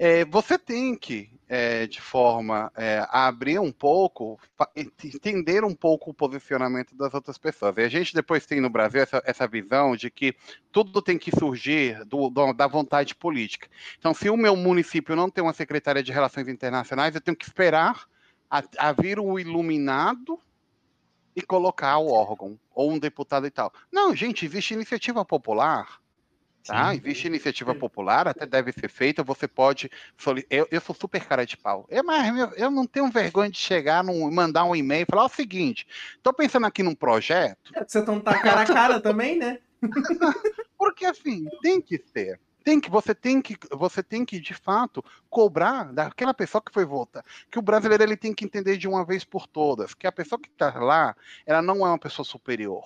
É, 0.00 0.24
você 0.24 0.56
tem 0.56 0.94
que, 0.94 1.28
é, 1.48 1.84
de 1.88 2.00
forma 2.00 2.70
é, 2.76 3.04
a 3.08 3.26
abrir 3.26 3.58
um 3.58 3.72
pouco, 3.72 4.38
entender 4.76 5.64
um 5.64 5.74
pouco 5.74 6.10
o 6.10 6.14
posicionamento 6.14 6.94
das 6.94 7.12
outras 7.12 7.36
pessoas. 7.36 7.76
E 7.76 7.80
a 7.80 7.88
gente 7.88 8.14
depois 8.14 8.46
tem 8.46 8.60
no 8.60 8.70
Brasil 8.70 9.02
essa, 9.02 9.20
essa 9.26 9.48
visão 9.48 9.96
de 9.96 10.08
que 10.08 10.36
tudo 10.70 11.02
tem 11.02 11.18
que 11.18 11.36
surgir 11.36 12.04
do, 12.04 12.30
do, 12.30 12.52
da 12.52 12.68
vontade 12.68 13.12
política. 13.16 13.68
Então, 13.98 14.14
se 14.14 14.30
o 14.30 14.36
meu 14.36 14.54
município 14.54 15.16
não 15.16 15.28
tem 15.28 15.42
uma 15.42 15.52
secretaria 15.52 16.02
de 16.02 16.12
Relações 16.12 16.46
Internacionais, 16.46 17.16
eu 17.16 17.20
tenho 17.20 17.36
que 17.36 17.44
esperar 17.44 18.06
a, 18.48 18.62
a 18.78 18.92
vir 18.92 19.18
o 19.18 19.36
iluminado 19.36 20.38
e 21.34 21.42
colocar 21.42 21.98
o 21.98 22.12
órgão, 22.12 22.58
ou 22.72 22.92
um 22.92 22.98
deputado 23.00 23.48
e 23.48 23.50
tal. 23.50 23.72
Não, 23.90 24.14
gente, 24.14 24.46
existe 24.46 24.74
iniciativa 24.74 25.24
popular 25.24 26.00
Tá? 26.64 26.94
Existe 26.94 27.26
iniciativa 27.26 27.74
popular, 27.74 28.28
até 28.28 28.44
deve 28.44 28.72
ser 28.72 28.88
feita. 28.88 29.22
Você 29.22 29.48
pode. 29.48 29.90
Eu, 30.50 30.68
eu 30.70 30.80
sou 30.80 30.94
super 30.94 31.24
cara 31.24 31.46
de 31.46 31.56
pau. 31.56 31.86
Eu, 31.88 32.04
mas 32.04 32.52
eu 32.56 32.70
não 32.70 32.86
tenho 32.86 33.10
vergonha 33.10 33.50
de 33.50 33.58
chegar, 33.58 34.04
num, 34.04 34.30
mandar 34.30 34.64
um 34.64 34.76
e-mail 34.76 35.02
e 35.02 35.10
falar 35.10 35.24
o 35.24 35.30
seguinte: 35.30 35.86
estou 36.16 36.32
pensando 36.32 36.66
aqui 36.66 36.82
num 36.82 36.94
projeto. 36.94 37.72
É, 37.74 37.84
você 37.86 38.02
não 38.02 38.20
tá 38.20 38.38
cara 38.38 38.62
a 38.62 38.66
cara 38.66 39.00
também, 39.00 39.38
né? 39.38 39.58
Porque 40.76 41.06
assim, 41.06 41.46
tem 41.62 41.80
que 41.80 41.98
ser. 41.98 42.38
Tem 42.64 42.78
que, 42.78 42.90
você 42.90 43.14
tem 43.14 43.40
que, 43.40 43.56
você 43.72 44.02
tem 44.02 44.26
que 44.26 44.38
de 44.38 44.52
fato 44.52 45.02
cobrar 45.30 45.90
daquela 45.90 46.34
pessoa 46.34 46.60
que 46.60 46.70
foi 46.70 46.84
votar. 46.84 47.24
Que 47.50 47.58
o 47.58 47.62
brasileiro 47.62 48.02
ele 48.02 48.16
tem 48.16 48.34
que 48.34 48.44
entender 48.44 48.76
de 48.76 48.86
uma 48.86 49.06
vez 49.06 49.24
por 49.24 49.46
todas 49.46 49.94
que 49.94 50.06
a 50.06 50.12
pessoa 50.12 50.38
que 50.38 50.50
está 50.50 50.78
lá, 50.78 51.16
ela 51.46 51.62
não 51.62 51.76
é 51.86 51.88
uma 51.88 51.98
pessoa 51.98 52.26
superior. 52.26 52.84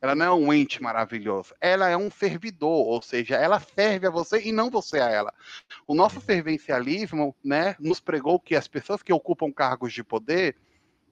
Ela 0.00 0.14
não 0.14 0.26
é 0.26 0.30
um 0.32 0.52
ente 0.52 0.82
maravilhoso. 0.82 1.54
Ela 1.60 1.88
é 1.88 1.96
um 1.96 2.10
servidor, 2.10 2.86
ou 2.86 3.00
seja, 3.00 3.36
ela 3.36 3.60
serve 3.60 4.06
a 4.06 4.10
você 4.10 4.40
e 4.42 4.52
não 4.52 4.70
você 4.70 5.00
a 5.00 5.08
ela. 5.08 5.32
O 5.86 5.94
nosso 5.94 6.20
servencialismo, 6.20 7.34
né, 7.42 7.76
nos 7.80 8.00
pregou 8.00 8.38
que 8.38 8.54
as 8.54 8.68
pessoas 8.68 9.02
que 9.02 9.12
ocupam 9.12 9.52
cargos 9.52 9.92
de 9.92 10.04
poder, 10.04 10.56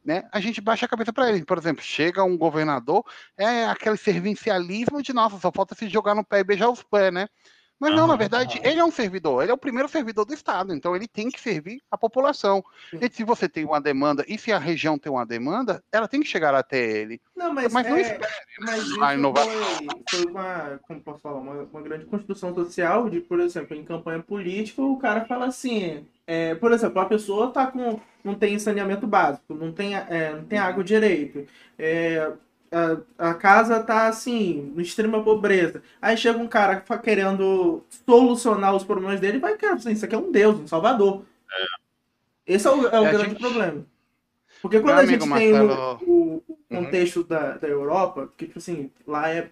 né, 0.05 0.29
a 0.31 0.39
gente 0.39 0.61
baixa 0.61 0.85
a 0.85 0.89
cabeça 0.89 1.13
para 1.13 1.29
eles. 1.31 1.45
Por 1.45 1.57
exemplo, 1.57 1.83
chega 1.83 2.23
um 2.23 2.37
governador, 2.37 3.05
é 3.37 3.65
aquele 3.65 3.97
servicialismo 3.97 5.03
de 5.03 5.13
nossa, 5.13 5.39
só 5.39 5.51
falta 5.51 5.75
se 5.75 5.89
jogar 5.89 6.15
no 6.15 6.25
pé 6.25 6.41
e 6.41 6.45
beijar 6.45 6.69
os 6.69 6.83
pés, 6.83 7.13
né? 7.13 7.27
Mas 7.79 7.95
não, 7.95 8.07
na 8.07 8.17
verdade, 8.17 8.61
ele 8.63 8.81
é 8.81 8.85
um 8.85 8.91
servidor, 8.91 9.43
ele 9.43 9.51
é 9.51 9.55
o 9.55 9.59
primeiro 9.59 9.89
servidor 9.89 10.25
do 10.25 10.33
Estado, 10.33 10.73
então 10.73 10.95
ele 10.95 11.09
tem 11.09 11.31
que 11.31 11.41
servir 11.41 11.83
a 11.91 11.99
população. 11.99 12.65
E 12.93 13.11
se 13.11 13.25
você 13.25 13.49
tem 13.49 13.65
uma 13.65 13.81
demanda, 13.81 14.25
e 14.29 14.39
se 14.39 14.53
a 14.53 14.59
região 14.59 14.99
tem 14.99 15.11
uma 15.11 15.27
demanda, 15.27 15.83
ela 15.93 16.09
tem 16.09 16.21
que 16.21 16.29
chegar 16.29 16.55
até 16.55 16.79
ele. 16.79 17.21
Não, 17.37 17.53
mas, 17.53 17.73
mas 17.73 17.87
não 17.87 17.97
é, 17.97 18.01
espere 18.01 18.33
mas 18.61 19.03
a 19.03 19.15
inovação. 19.15 19.53
Foi, 20.09 20.23
foi, 20.23 20.31
uma, 20.31 20.81
como 20.87 21.01
posso 21.01 21.21
falar, 21.21 21.41
uma, 21.41 21.63
uma, 21.65 21.83
grande 21.83 22.07
construção 22.07 22.55
social 22.55 23.11
de, 23.11 23.21
por 23.21 23.41
exemplo, 23.41 23.77
em 23.77 23.85
campanha 23.85 24.23
política, 24.23 24.81
o 24.81 24.97
cara 24.97 25.25
fala 25.25 25.47
assim, 25.47 26.07
é, 26.27 26.55
por 26.55 26.73
exemplo, 26.73 27.01
a 27.01 27.07
pessoa 27.07 27.51
tá 27.51 27.67
com, 27.67 28.01
não 28.23 28.35
tem 28.35 28.59
saneamento 28.59 29.07
básico, 29.07 29.53
não 29.53 29.73
tem, 29.73 29.97
é, 29.97 30.33
não 30.35 30.45
tem 30.45 30.59
água 30.59 30.85
direito, 30.85 31.47
é, 31.79 32.33
a, 32.75 33.31
a 33.31 33.35
casa 33.35 33.81
tá 33.81 34.09
assim, 34.09 34.73
no 34.75 34.83
extrema 34.83 35.23
pobreza. 35.23 35.83
Aí 36.03 36.17
chega 36.17 36.39
um 36.39 36.49
cara 36.49 36.83
querendo 37.03 37.83
solucionar 38.05 38.75
os 38.75 38.83
problemas 38.83 39.21
dele 39.21 39.37
e 39.37 39.41
vai, 39.41 39.57
cara, 39.57 39.75
assim, 39.75 39.93
isso 39.93 40.05
aqui 40.05 40.15
é 40.15 40.19
um 40.19 40.33
Deus, 40.33 40.59
um 40.59 40.67
salvador. 40.67 41.25
É. 41.51 42.55
Esse 42.55 42.67
é 42.67 42.71
o, 42.71 42.87
é 42.89 43.01
o 43.01 43.07
é, 43.07 43.13
grande 43.13 43.31
gente... 43.31 43.41
problema. 43.41 43.87
Porque 44.61 44.81
quando 44.81 44.97
Meu 44.97 45.05
a 45.05 45.07
gente 45.07 45.21
tem 45.21 45.29
Marcelo... 45.29 46.01
o, 46.03 46.11
o 46.11 46.43
uhum. 46.49 46.57
contexto 46.69 47.19
uhum. 47.19 47.27
da, 47.27 47.57
da 47.59 47.69
Europa, 47.69 48.33
que 48.37 48.47
tipo 48.47 48.59
assim, 48.59 48.91
lá 49.07 49.31
é 49.31 49.51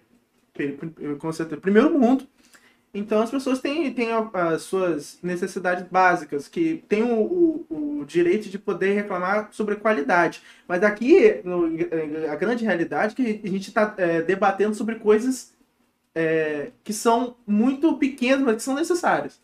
com 1.17 1.31
certeza, 1.31 1.59
primeiro 1.59 1.97
mundo, 1.97 2.27
então 2.93 3.21
as 3.21 3.31
pessoas 3.31 3.59
têm, 3.59 3.91
têm 3.91 4.09
as 4.33 4.61
suas 4.61 5.17
necessidades 5.23 5.83
básicas, 5.89 6.47
que 6.47 6.83
têm 6.87 7.01
o, 7.01 7.65
o, 7.67 7.99
o 8.01 8.05
direito 8.05 8.49
de 8.49 8.59
poder 8.59 8.93
reclamar 8.93 9.49
sobre 9.51 9.75
qualidade. 9.77 10.43
Mas 10.67 10.83
aqui, 10.83 11.41
no, 11.43 11.65
a 12.29 12.35
grande 12.35 12.63
realidade 12.63 13.13
é 13.13 13.15
que 13.15 13.47
a 13.47 13.49
gente 13.49 13.69
está 13.69 13.95
é, 13.97 14.21
debatendo 14.21 14.75
sobre 14.75 14.95
coisas 14.95 15.53
é, 16.13 16.71
que 16.83 16.93
são 16.93 17.35
muito 17.47 17.97
pequenas, 17.97 18.41
mas 18.41 18.55
que 18.57 18.63
são 18.63 18.75
necessárias. 18.75 19.41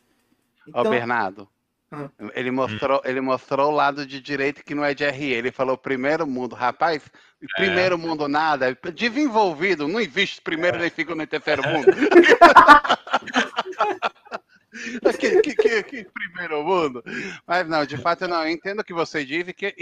Então... 0.68 0.82
Ó, 0.86 0.90
Bernardo, 0.90 1.48
ah. 1.92 2.10
Ele 2.36 2.52
mostrou, 2.52 3.02
ele 3.04 3.20
mostrou 3.20 3.72
o 3.72 3.76
lado 3.76 4.06
de 4.06 4.22
direito 4.22 4.64
que 4.64 4.76
não 4.76 4.86
é 4.86 4.94
de 4.94 5.10
RI. 5.10 5.34
Ele 5.34 5.52
falou 5.52 5.76
primeiro 5.78 6.28
mundo. 6.28 6.56
Rapaz, 6.56 7.04
é. 7.42 7.46
primeiro 7.56 7.98
mundo 7.98 8.28
nada. 8.28 8.78
Desenvolvido, 8.94 9.88
não 9.88 10.00
existe 10.00 10.40
primeiro 10.42 10.78
é. 10.78 10.82
nem 10.82 10.92
segundo 10.92 11.18
nem 11.18 11.28
terceiro 11.28 11.64
mundo. 11.68 11.88
que, 15.20 15.42
que, 15.42 15.56
que, 15.56 15.84
que, 15.84 16.08
primeiro 16.14 16.64
mundo. 16.64 17.04
Mas 17.46 17.68
não, 17.68 17.86
de 17.86 17.98
fato, 17.98 18.24
eu 18.24 18.28
não 18.28 18.44
eu 18.44 18.52
entendo 18.52 18.82
o 18.82 18.84
que 18.84 18.94
você 18.94 19.26
diz 19.26 19.48
e 19.48 19.54
que 19.54 19.74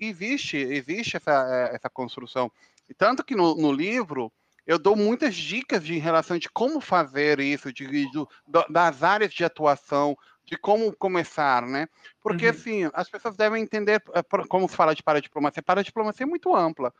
existe, 0.00 0.56
existe 0.56 1.16
essa, 1.16 1.48
é, 1.50 1.74
essa 1.74 1.90
construção. 1.90 2.50
Tanto 2.96 3.24
que 3.24 3.34
no, 3.34 3.56
no 3.56 3.72
livro 3.72 4.32
eu 4.66 4.78
dou 4.78 4.96
muitas 4.96 5.34
dicas 5.34 5.84
de, 5.84 5.94
em 5.94 5.98
relação 5.98 6.38
de 6.38 6.48
como 6.48 6.80
fazer 6.80 7.40
isso, 7.40 7.72
de, 7.72 7.86
de, 7.86 8.26
das 8.68 9.02
áreas 9.02 9.32
de 9.32 9.44
atuação, 9.44 10.16
de 10.46 10.56
como 10.56 10.94
começar, 10.96 11.62
né? 11.66 11.88
Porque, 12.20 12.46
uhum. 12.46 12.50
assim, 12.50 12.90
as 12.92 13.10
pessoas 13.10 13.36
devem 13.36 13.62
entender, 13.62 14.02
eh, 14.14 14.22
como 14.48 14.68
se 14.68 14.76
fala 14.76 14.94
de 14.94 15.02
paradiplomacia, 15.02 15.62
paradiplomacia 15.62 16.24
é 16.24 16.28
muito 16.28 16.54
ampla, 16.54 16.92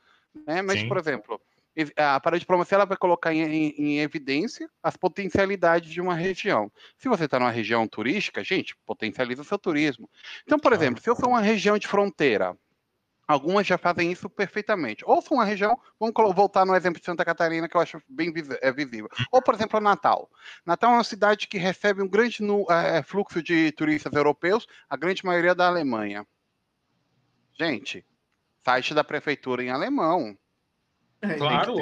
né? 0.46 0.62
Mas, 0.62 0.80
Sim. 0.80 0.88
por 0.88 0.98
exemplo, 0.98 1.40
a 1.96 2.18
paradiplomacia 2.18 2.76
ela 2.76 2.86
vai 2.86 2.96
colocar 2.96 3.32
em, 3.32 3.42
em, 3.42 3.74
em, 3.76 3.98
evidência 4.00 4.68
as 4.82 4.96
potencialidades 4.96 5.90
de 5.90 6.00
uma 6.00 6.14
região. 6.14 6.72
Se 6.98 7.08
você 7.08 7.26
está 7.26 7.38
numa 7.38 7.50
região 7.50 7.86
turística, 7.86 8.42
gente, 8.42 8.74
potencializa 8.86 9.42
o 9.42 9.44
seu 9.44 9.58
turismo. 9.58 10.08
Então, 10.44 10.58
por 10.58 10.72
exemplo, 10.72 11.02
se 11.02 11.08
eu 11.08 11.14
sou 11.14 11.28
uma 11.28 11.40
região 11.40 11.78
de 11.78 11.86
fronteira, 11.86 12.56
Algumas 13.26 13.66
já 13.66 13.76
fazem 13.76 14.12
isso 14.12 14.30
perfeitamente. 14.30 15.04
Ou 15.04 15.20
são 15.20 15.38
uma 15.38 15.44
região, 15.44 15.78
vamos 15.98 16.14
voltar 16.34 16.64
no 16.64 16.76
exemplo 16.76 17.00
de 17.00 17.06
Santa 17.06 17.24
Catarina, 17.24 17.68
que 17.68 17.76
eu 17.76 17.80
acho 17.80 18.00
bem 18.08 18.32
é 18.60 18.72
visível. 18.72 19.08
Ou, 19.32 19.42
por 19.42 19.54
exemplo, 19.54 19.80
Natal. 19.80 20.30
Natal 20.64 20.92
é 20.92 20.94
uma 20.94 21.04
cidade 21.04 21.48
que 21.48 21.58
recebe 21.58 22.02
um 22.02 22.08
grande 22.08 22.38
é, 22.70 23.02
fluxo 23.02 23.42
de 23.42 23.72
turistas 23.72 24.12
europeus, 24.12 24.66
a 24.88 24.96
grande 24.96 25.24
maioria 25.24 25.54
da 25.54 25.66
Alemanha. 25.66 26.24
Gente, 27.58 28.04
site 28.64 28.94
da 28.94 29.02
prefeitura 29.02 29.62
em 29.62 29.70
alemão. 29.70 30.36
É, 31.20 31.34
claro, 31.34 31.74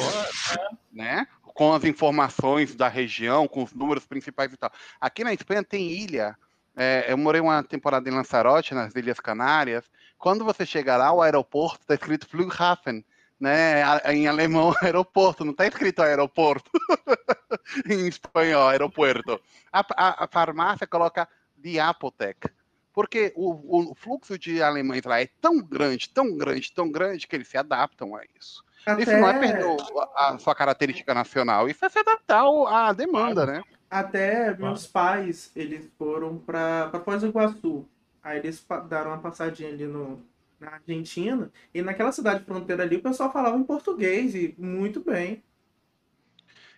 né? 0.91 1.27
Com 1.43 1.75
as 1.75 1.85
informações 1.85 2.75
da 2.75 2.89
região, 2.89 3.47
com 3.47 3.63
os 3.63 3.73
números 3.75 4.07
principais 4.07 4.53
e 4.53 4.57
tal. 4.57 4.73
Aqui 5.01 5.23
na 5.23 5.35
Espanha 5.35 5.63
tem 5.63 5.91
ilha 5.91 6.37
é, 6.77 7.07
eu 7.09 7.16
morei 7.16 7.41
uma 7.41 7.62
temporada 7.62 8.09
em 8.09 8.12
Lanzarote, 8.12 8.75
nas 8.75 8.95
Ilhas 8.95 9.20
Canárias. 9.20 9.85
Quando 10.18 10.45
você 10.45 10.66
chega 10.66 10.97
lá, 10.97 11.12
o 11.12 11.22
aeroporto 11.22 11.81
está 11.83 11.95
escrito 11.95 12.29
Flughafen, 12.29 13.05
né? 13.39 13.83
Em 14.12 14.27
alemão, 14.27 14.75
aeroporto, 14.83 15.45
não 15.45 15.53
está 15.53 15.66
escrito 15.66 16.03
aeroporto. 16.03 16.70
em 17.89 18.09
espanhol, 18.09 18.68
aeroporto. 18.68 19.41
A, 19.72 19.81
a, 19.81 20.25
a 20.25 20.29
farmácia 20.29 20.87
coloca 20.87 21.29
Diapotec. 21.57 22.49
Porque 22.93 23.33
o, 23.35 23.91
o, 23.91 23.95
fluxo 23.95 24.39
de 24.39 24.62
alemães 24.62 25.03
lá 25.05 25.20
é 25.20 25.29
tão 25.41 25.61
grande, 25.61 26.09
tão 26.11 26.37
grande, 26.37 26.72
tão 26.72 26.91
grande, 26.91 27.27
que 27.27 27.35
eles 27.35 27.49
se 27.49 27.57
adaptam 27.57 28.14
a 28.14 28.22
isso. 28.39 28.64
Até... 28.87 29.03
Isso 29.03 29.12
não 29.16 29.29
é 29.29 29.39
perder 29.39 29.77
a, 30.14 30.29
a 30.29 30.39
sua 30.39 30.55
característica 30.55 31.12
nacional, 31.12 31.68
isso 31.68 31.85
é 31.85 31.89
se 31.89 31.99
adaptar 31.99 32.45
à 32.68 32.93
demanda, 32.93 33.47
né? 33.47 33.64
Até 33.95 34.53
meus 34.57 34.89
pais, 34.89 35.53
eles 35.55 35.89
foram 35.97 36.37
para 36.37 37.01
Foz 37.05 37.21
do 37.23 37.29
Iguaçu. 37.29 37.89
Aí 38.21 38.39
eles 38.39 38.67
deram 38.89 39.13
uma 39.13 39.21
passadinha 39.21 39.69
ali 39.69 39.87
no, 39.87 40.21
na 40.59 40.73
Argentina. 40.73 41.49
E 41.73 41.81
naquela 41.81 42.11
cidade 42.11 42.43
fronteira 42.43 42.83
ali, 42.83 42.97
o 42.97 43.03
pessoal 43.03 43.33
falava 43.33 43.57
em 43.57 43.63
português 43.63 44.35
e 44.35 44.53
muito 44.59 44.99
bem. 45.01 45.45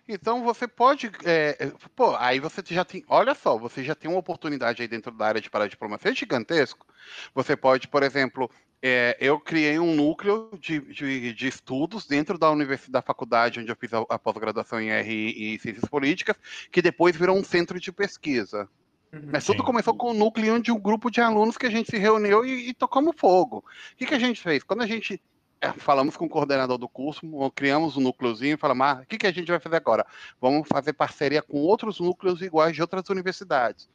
Então 0.07 0.43
você 0.43 0.67
pode. 0.67 1.11
É, 1.25 1.57
é, 1.59 1.71
pô, 1.95 2.15
aí 2.17 2.39
você 2.39 2.61
já 2.67 2.85
tem. 2.85 3.03
Olha 3.07 3.33
só, 3.33 3.57
você 3.57 3.83
já 3.83 3.95
tem 3.95 4.11
uma 4.11 4.19
oportunidade 4.19 4.83
aí 4.83 4.87
dentro 4.87 5.11
da 5.11 5.25
área 5.25 5.41
de 5.41 5.49
paradiplomacia 5.49 6.13
gigantesco. 6.13 6.85
Você 7.33 7.57
pode, 7.57 7.87
por 7.87 8.03
exemplo, 8.03 8.47
é, 8.81 9.17
eu 9.19 9.39
criei 9.39 9.79
um 9.79 9.95
núcleo 9.95 10.49
de, 10.59 10.79
de, 10.79 11.33
de, 11.33 11.47
estudos 11.47 12.05
dentro 12.05 12.37
da 12.37 12.49
universidade, 12.51 12.91
da 12.91 13.01
faculdade 13.01 13.59
onde 13.59 13.71
eu 13.71 13.75
fiz 13.75 13.93
a, 13.93 13.99
a 14.09 14.19
pós-graduação 14.19 14.79
em 14.79 14.89
RI 15.01 15.55
e 15.55 15.59
Ciências 15.59 15.89
Políticas, 15.89 16.35
que 16.71 16.81
depois 16.81 17.15
virou 17.15 17.37
um 17.37 17.43
centro 17.43 17.79
de 17.79 17.91
pesquisa. 17.91 18.69
Uhum, 19.11 19.29
Mas 19.31 19.45
tudo 19.45 19.59
sim. 19.59 19.65
começou 19.65 19.95
com 19.95 20.11
o 20.11 20.13
núcleo 20.13 20.61
de 20.61 20.71
um 20.71 20.79
grupo 20.79 21.09
de 21.09 21.21
alunos 21.21 21.57
que 21.57 21.65
a 21.65 21.71
gente 21.71 21.89
se 21.89 21.97
reuniu 21.97 22.45
e, 22.45 22.69
e 22.69 22.73
tocamos 22.73 23.15
fogo. 23.17 23.57
O 23.93 23.95
que, 23.97 24.05
que 24.05 24.13
a 24.13 24.19
gente 24.19 24.41
fez? 24.41 24.63
Quando 24.63 24.83
a 24.83 24.87
gente 24.87 25.19
é, 25.59 25.71
falamos 25.71 26.15
com 26.15 26.25
o 26.25 26.29
coordenador 26.29 26.77
do 26.77 26.87
curso, 26.87 27.21
criamos 27.55 27.97
um 27.97 28.01
núcleozinho 28.01 28.53
e 28.53 28.57
falamos, 28.57 28.85
ah, 28.85 28.99
o 29.01 29.07
que, 29.07 29.17
que 29.17 29.27
a 29.27 29.31
gente 29.31 29.49
vai 29.49 29.59
fazer 29.59 29.77
agora? 29.77 30.05
Vamos 30.39 30.67
fazer 30.67 30.93
parceria 30.93 31.41
com 31.41 31.57
outros 31.57 31.99
núcleos 31.99 32.41
iguais 32.41 32.75
de 32.75 32.81
outras 32.81 33.09
universidades. 33.09 33.89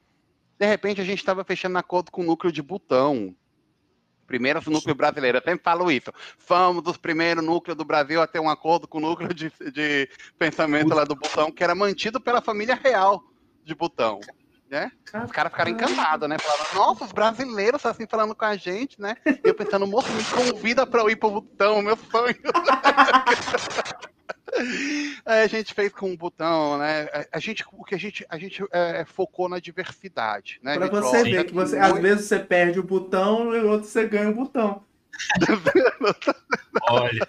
De 0.59 0.67
repente, 0.67 1.01
a 1.01 1.05
gente 1.05 1.19
estava 1.19 1.45
fechando 1.45 1.79
acordo 1.79 2.11
com 2.11 2.23
o 2.23 2.25
núcleo 2.25 2.53
de 2.53 2.63
Butão, 2.63 3.35
primeiros 4.27 4.67
núcleos 4.67 4.97
brasileiros. 4.97 5.41
Eu 5.41 5.51
sempre 5.51 5.65
falo 5.65 5.91
isso. 5.91 6.13
Fomos 6.39 6.83
dos 6.83 6.97
primeiros 6.97 7.45
núcleos 7.45 7.77
do 7.77 7.85
Brasil 7.85 8.21
a 8.21 8.27
ter 8.27 8.41
um 8.41 8.49
acordo 8.49 8.89
com 8.89 8.99
o 8.99 9.01
núcleo 9.01 9.33
de, 9.33 9.53
de 9.73 10.09
pensamento 10.39 10.95
lá 10.95 11.05
do 11.05 11.15
Butão, 11.15 11.51
que 11.51 11.63
era 11.63 11.75
mantido 11.75 12.21
pela 12.21 12.41
família 12.41 12.75
real 12.75 13.23
de 13.65 13.75
Butão. 13.75 14.21
Né? 14.71 14.91
Os 15.23 15.31
caras 15.31 15.53
ficaram 15.53 15.71
encantados, 15.71 16.27
né? 16.27 16.39
Falaram, 16.39 16.75
nossa, 16.75 17.05
os 17.05 17.13
brasileiros 17.13 17.85
assim 17.85 18.07
falando 18.07 18.35
com 18.35 18.47
a 18.47 18.57
gente, 18.57 18.99
né? 18.99 19.17
Eu 19.45 19.55
pensando, 19.55 19.87
moço, 19.87 20.11
me 20.13 20.25
convida 20.25 20.87
para 20.87 21.03
eu 21.03 21.11
ir 21.11 21.17
pro 21.17 21.31
Butão, 21.31 21.83
meu 21.83 21.95
sonho. 21.95 22.35
Aí 25.25 25.43
a 25.43 25.47
gente 25.47 25.75
fez 25.75 25.93
com 25.93 26.11
um 26.11 26.17
botão, 26.17 26.79
né? 26.79 27.09
A 27.33 27.39
gente, 27.39 27.65
o 27.73 27.85
que 27.85 27.95
a 27.95 27.99
gente, 27.99 28.25
a 28.29 28.39
gente 28.39 28.63
é, 28.73 29.01
é 29.01 29.05
focou 29.05 29.49
na 29.49 29.59
diversidade, 29.59 30.59
né? 30.63 30.77
Para 30.77 30.89
você 30.89 31.23
ver 31.23 31.45
que 31.45 31.55
você, 31.55 31.79
às 31.79 31.99
vezes 31.99 32.27
você 32.27 32.39
perde 32.39 32.81
o 32.81 32.85
botão 32.85 33.55
e 33.55 33.61
outro 33.61 33.89
você 33.89 34.07
ganha 34.07 34.31
o 34.31 34.35
botão. 34.35 34.83
Olha, 36.89 37.29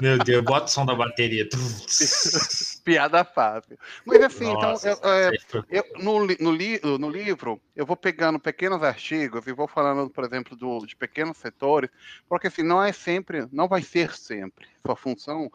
meu 0.00 0.18
Deus, 0.18 0.44
bota 0.44 0.66
o 0.66 0.68
som 0.68 0.86
da 0.86 0.94
bateria. 0.94 1.48
Piada 2.84 3.24
fácil. 3.24 3.78
Mas 4.04 4.22
assim, 4.22 4.46
então, 4.46 4.70
Nossa, 4.70 4.90
então, 4.90 5.10
eu, 5.16 5.64
eu, 5.70 5.84
no, 6.02 6.26
no, 6.40 6.52
li, 6.52 6.80
no 6.82 7.10
livro, 7.10 7.60
eu 7.76 7.84
vou 7.84 7.96
pegando 7.96 8.38
pequenos 8.38 8.82
artigos 8.82 9.46
e 9.46 9.52
vou 9.52 9.68
falando, 9.68 10.08
por 10.10 10.24
exemplo, 10.24 10.56
do, 10.56 10.86
de 10.86 10.96
pequenos 10.96 11.36
setores, 11.36 11.90
porque 12.28 12.46
assim, 12.46 12.62
não 12.62 12.82
é 12.82 12.92
sempre, 12.92 13.46
não 13.52 13.68
vai 13.68 13.82
ser 13.82 14.14
sempre 14.14 14.66
sua 14.84 14.96
função 14.96 15.50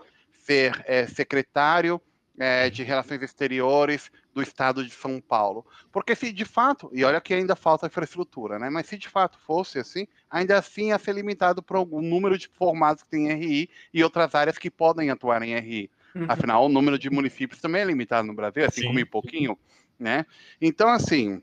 ser 0.48 0.82
é, 0.86 1.06
secretário 1.06 2.02
é, 2.40 2.70
de 2.70 2.84
Relações 2.84 3.22
Exteriores 3.22 4.10
do 4.34 4.42
Estado 4.42 4.86
de 4.86 4.92
São 4.92 5.20
Paulo. 5.20 5.66
Porque 5.92 6.16
se 6.16 6.32
de 6.32 6.46
fato, 6.46 6.90
e 6.94 7.04
olha 7.04 7.20
que 7.20 7.34
ainda 7.34 7.56
falta 7.56 7.88
infraestrutura, 7.88 8.58
né? 8.58 8.70
Mas 8.70 8.86
se 8.86 8.98
de 8.98 9.10
fato 9.10 9.38
fosse 9.46 9.80
assim, 9.80 10.08
ainda 10.30 10.58
assim 10.58 10.90
ia 10.90 11.00
ser 11.00 11.14
limitado 11.14 11.62
por 11.62 11.76
algum 11.76 12.02
número 12.02 12.38
de 12.38 12.48
formatos 12.48 13.04
que 13.04 13.10
tem 13.10 13.34
RI 13.34 13.70
e 13.94 14.04
outras 14.04 14.34
áreas 14.34 14.58
que 14.58 14.72
podem 14.72 15.10
atuar 15.10 15.42
em 15.42 15.58
RI. 15.60 15.92
Uhum. 16.16 16.26
Afinal, 16.30 16.66
o 16.66 16.70
número 16.70 16.98
de 16.98 17.10
municípios 17.10 17.60
também 17.60 17.82
é 17.82 17.86
limitado 17.86 18.28
no 18.28 18.34
Brasil, 18.34 18.64
é 18.64 18.70
5 18.70 18.94
mil 18.94 19.02
e 19.02 19.06
pouquinho, 19.06 19.58
né? 20.00 20.26
Então, 20.62 20.90
assim, 20.90 21.42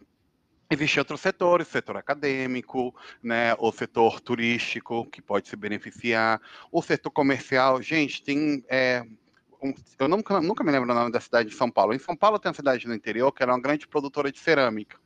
Existem 0.70 1.00
outros 1.00 1.20
setores, 1.20 1.68
setor 1.68 1.96
acadêmico, 1.96 2.94
né, 3.22 3.54
o 3.58 3.70
setor 3.70 4.20
turístico, 4.20 5.04
que 5.06 5.20
pode 5.20 5.48
se 5.48 5.56
beneficiar, 5.56 6.40
o 6.72 6.80
setor 6.82 7.10
comercial. 7.10 7.82
Gente, 7.82 8.22
tem 8.22 8.64
é, 8.68 9.04
um, 9.62 9.74
eu 9.98 10.08
nunca, 10.08 10.40
nunca 10.40 10.64
me 10.64 10.70
lembro 10.70 10.90
o 10.90 10.94
nome 10.94 11.10
da 11.10 11.20
cidade 11.20 11.50
de 11.50 11.54
São 11.54 11.70
Paulo. 11.70 11.94
Em 11.94 11.98
São 11.98 12.16
Paulo 12.16 12.38
tem 12.38 12.50
uma 12.50 12.54
cidade 12.54 12.86
no 12.86 12.94
interior 12.94 13.32
que 13.32 13.42
era 13.42 13.52
uma 13.52 13.60
grande 13.60 13.86
produtora 13.86 14.30
de 14.30 14.38
cerâmica. 14.38 14.98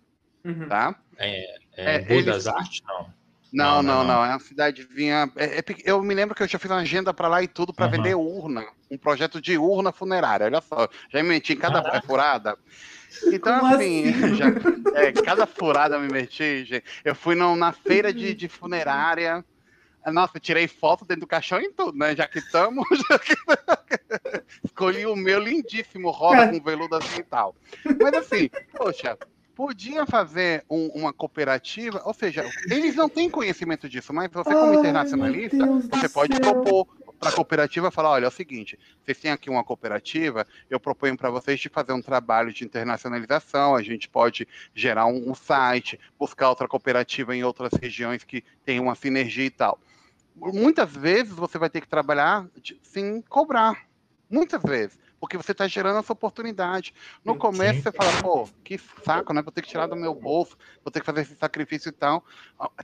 Uhum. 0.44 0.68
Tá? 0.68 0.94
É, 1.16 1.56
é, 1.76 1.94
é 1.96 1.98
Rua 1.98 2.22
das 2.22 2.46
Artes, 2.46 2.82
não. 2.86 3.18
Não, 3.50 3.82
não, 3.82 4.04
não, 4.04 4.04
não. 4.04 4.24
É 4.24 4.30
uma 4.30 4.40
cidadezinha. 4.40 5.30
É, 5.36 5.58
é, 5.58 5.64
eu 5.84 6.02
me 6.02 6.14
lembro 6.14 6.34
que 6.34 6.42
eu 6.42 6.48
já 6.48 6.58
fiz 6.58 6.70
uma 6.70 6.80
agenda 6.80 7.14
para 7.14 7.28
lá 7.28 7.42
e 7.42 7.48
tudo 7.48 7.72
para 7.72 7.86
uhum. 7.86 7.92
vender 7.92 8.14
urna. 8.14 8.66
Um 8.90 8.98
projeto 8.98 9.40
de 9.40 9.56
urna 9.56 9.90
funerária. 9.90 10.46
Olha 10.46 10.60
só. 10.60 10.88
Já 11.10 11.22
me 11.22 11.30
meti 11.30 11.54
em 11.54 11.56
cada 11.56 11.82
Caraca. 11.82 12.06
furada. 12.06 12.58
Então, 13.32 13.60
Como 13.60 13.74
assim, 13.74 14.08
assim? 14.08 14.34
Já, 14.36 14.46
é, 14.94 15.12
cada 15.12 15.46
furada 15.46 15.96
eu 15.96 16.00
me 16.00 16.08
meti, 16.08 16.64
gente. 16.64 16.84
Eu 17.04 17.14
fui 17.14 17.34
no, 17.34 17.56
na 17.56 17.72
feira 17.72 18.12
de, 18.12 18.34
de 18.34 18.48
funerária. 18.48 19.44
Nossa, 20.06 20.40
tirei 20.40 20.66
foto 20.66 21.04
dentro 21.04 21.22
do 21.22 21.26
caixão 21.26 21.60
e 21.60 21.70
tudo, 21.70 21.98
né? 21.98 22.16
Já 22.16 22.26
que 22.26 22.38
estamos. 22.38 22.86
Escolhi 24.64 25.04
o 25.06 25.16
meu 25.16 25.38
lindíssimo 25.40 26.10
rosa 26.10 26.48
com 26.48 26.62
veludo 26.62 26.96
assim 26.96 27.20
e 27.20 27.24
tal. 27.24 27.54
Mas 28.00 28.14
assim, 28.14 28.48
poxa, 28.76 29.18
podia 29.54 30.06
fazer 30.06 30.64
um, 30.70 30.86
uma 30.94 31.12
cooperativa, 31.12 32.00
ou 32.04 32.14
seja, 32.14 32.48
eles 32.70 32.94
não 32.94 33.08
têm 33.08 33.28
conhecimento 33.28 33.88
disso, 33.88 34.12
mas 34.12 34.30
você, 34.30 34.54
como 34.54 34.72
Ai, 34.72 34.76
internacionalista, 34.76 35.66
você 35.90 36.08
pode 36.08 36.36
céu. 36.36 36.40
propor 36.40 36.86
para 37.18 37.30
a 37.30 37.32
cooperativa 37.32 37.90
falar: 37.90 38.10
olha, 38.10 38.24
é 38.24 38.28
o 38.28 38.32
seguinte, 38.32 38.78
vocês 39.04 39.18
têm 39.18 39.30
aqui 39.30 39.50
uma 39.50 39.64
cooperativa, 39.64 40.46
eu 40.70 40.78
proponho 40.78 41.16
para 41.16 41.30
vocês 41.30 41.58
de 41.58 41.68
fazer 41.68 41.92
um 41.92 42.02
trabalho 42.02 42.52
de 42.52 42.64
internacionalização, 42.64 43.74
a 43.74 43.82
gente 43.82 44.08
pode 44.08 44.46
gerar 44.74 45.06
um, 45.06 45.30
um 45.30 45.34
site, 45.34 45.98
buscar 46.18 46.48
outra 46.48 46.68
cooperativa 46.68 47.34
em 47.34 47.44
outras 47.44 47.72
regiões 47.72 48.24
que 48.24 48.44
tem 48.64 48.80
uma 48.80 48.94
sinergia 48.94 49.44
e 49.44 49.50
tal 49.50 49.78
muitas 50.38 50.90
vezes 50.92 51.32
você 51.32 51.58
vai 51.58 51.68
ter 51.68 51.80
que 51.80 51.88
trabalhar 51.88 52.46
sem 52.82 53.20
cobrar. 53.22 53.86
Muitas 54.30 54.62
vezes. 54.62 54.98
Porque 55.20 55.36
você 55.36 55.50
está 55.50 55.66
gerando 55.66 55.98
essa 55.98 56.12
oportunidade. 56.12 56.94
No 57.24 57.34
começo 57.34 57.82
você 57.82 57.90
fala, 57.90 58.22
pô, 58.22 58.48
que 58.62 58.78
saco, 59.04 59.32
né? 59.32 59.42
Vou 59.42 59.50
ter 59.50 59.62
que 59.62 59.68
tirar 59.68 59.88
do 59.88 59.96
meu 59.96 60.14
bolso, 60.14 60.56
vou 60.84 60.92
ter 60.92 61.00
que 61.00 61.06
fazer 61.06 61.22
esse 61.22 61.34
sacrifício 61.34 61.88
e 61.88 61.92
tal. 61.92 62.24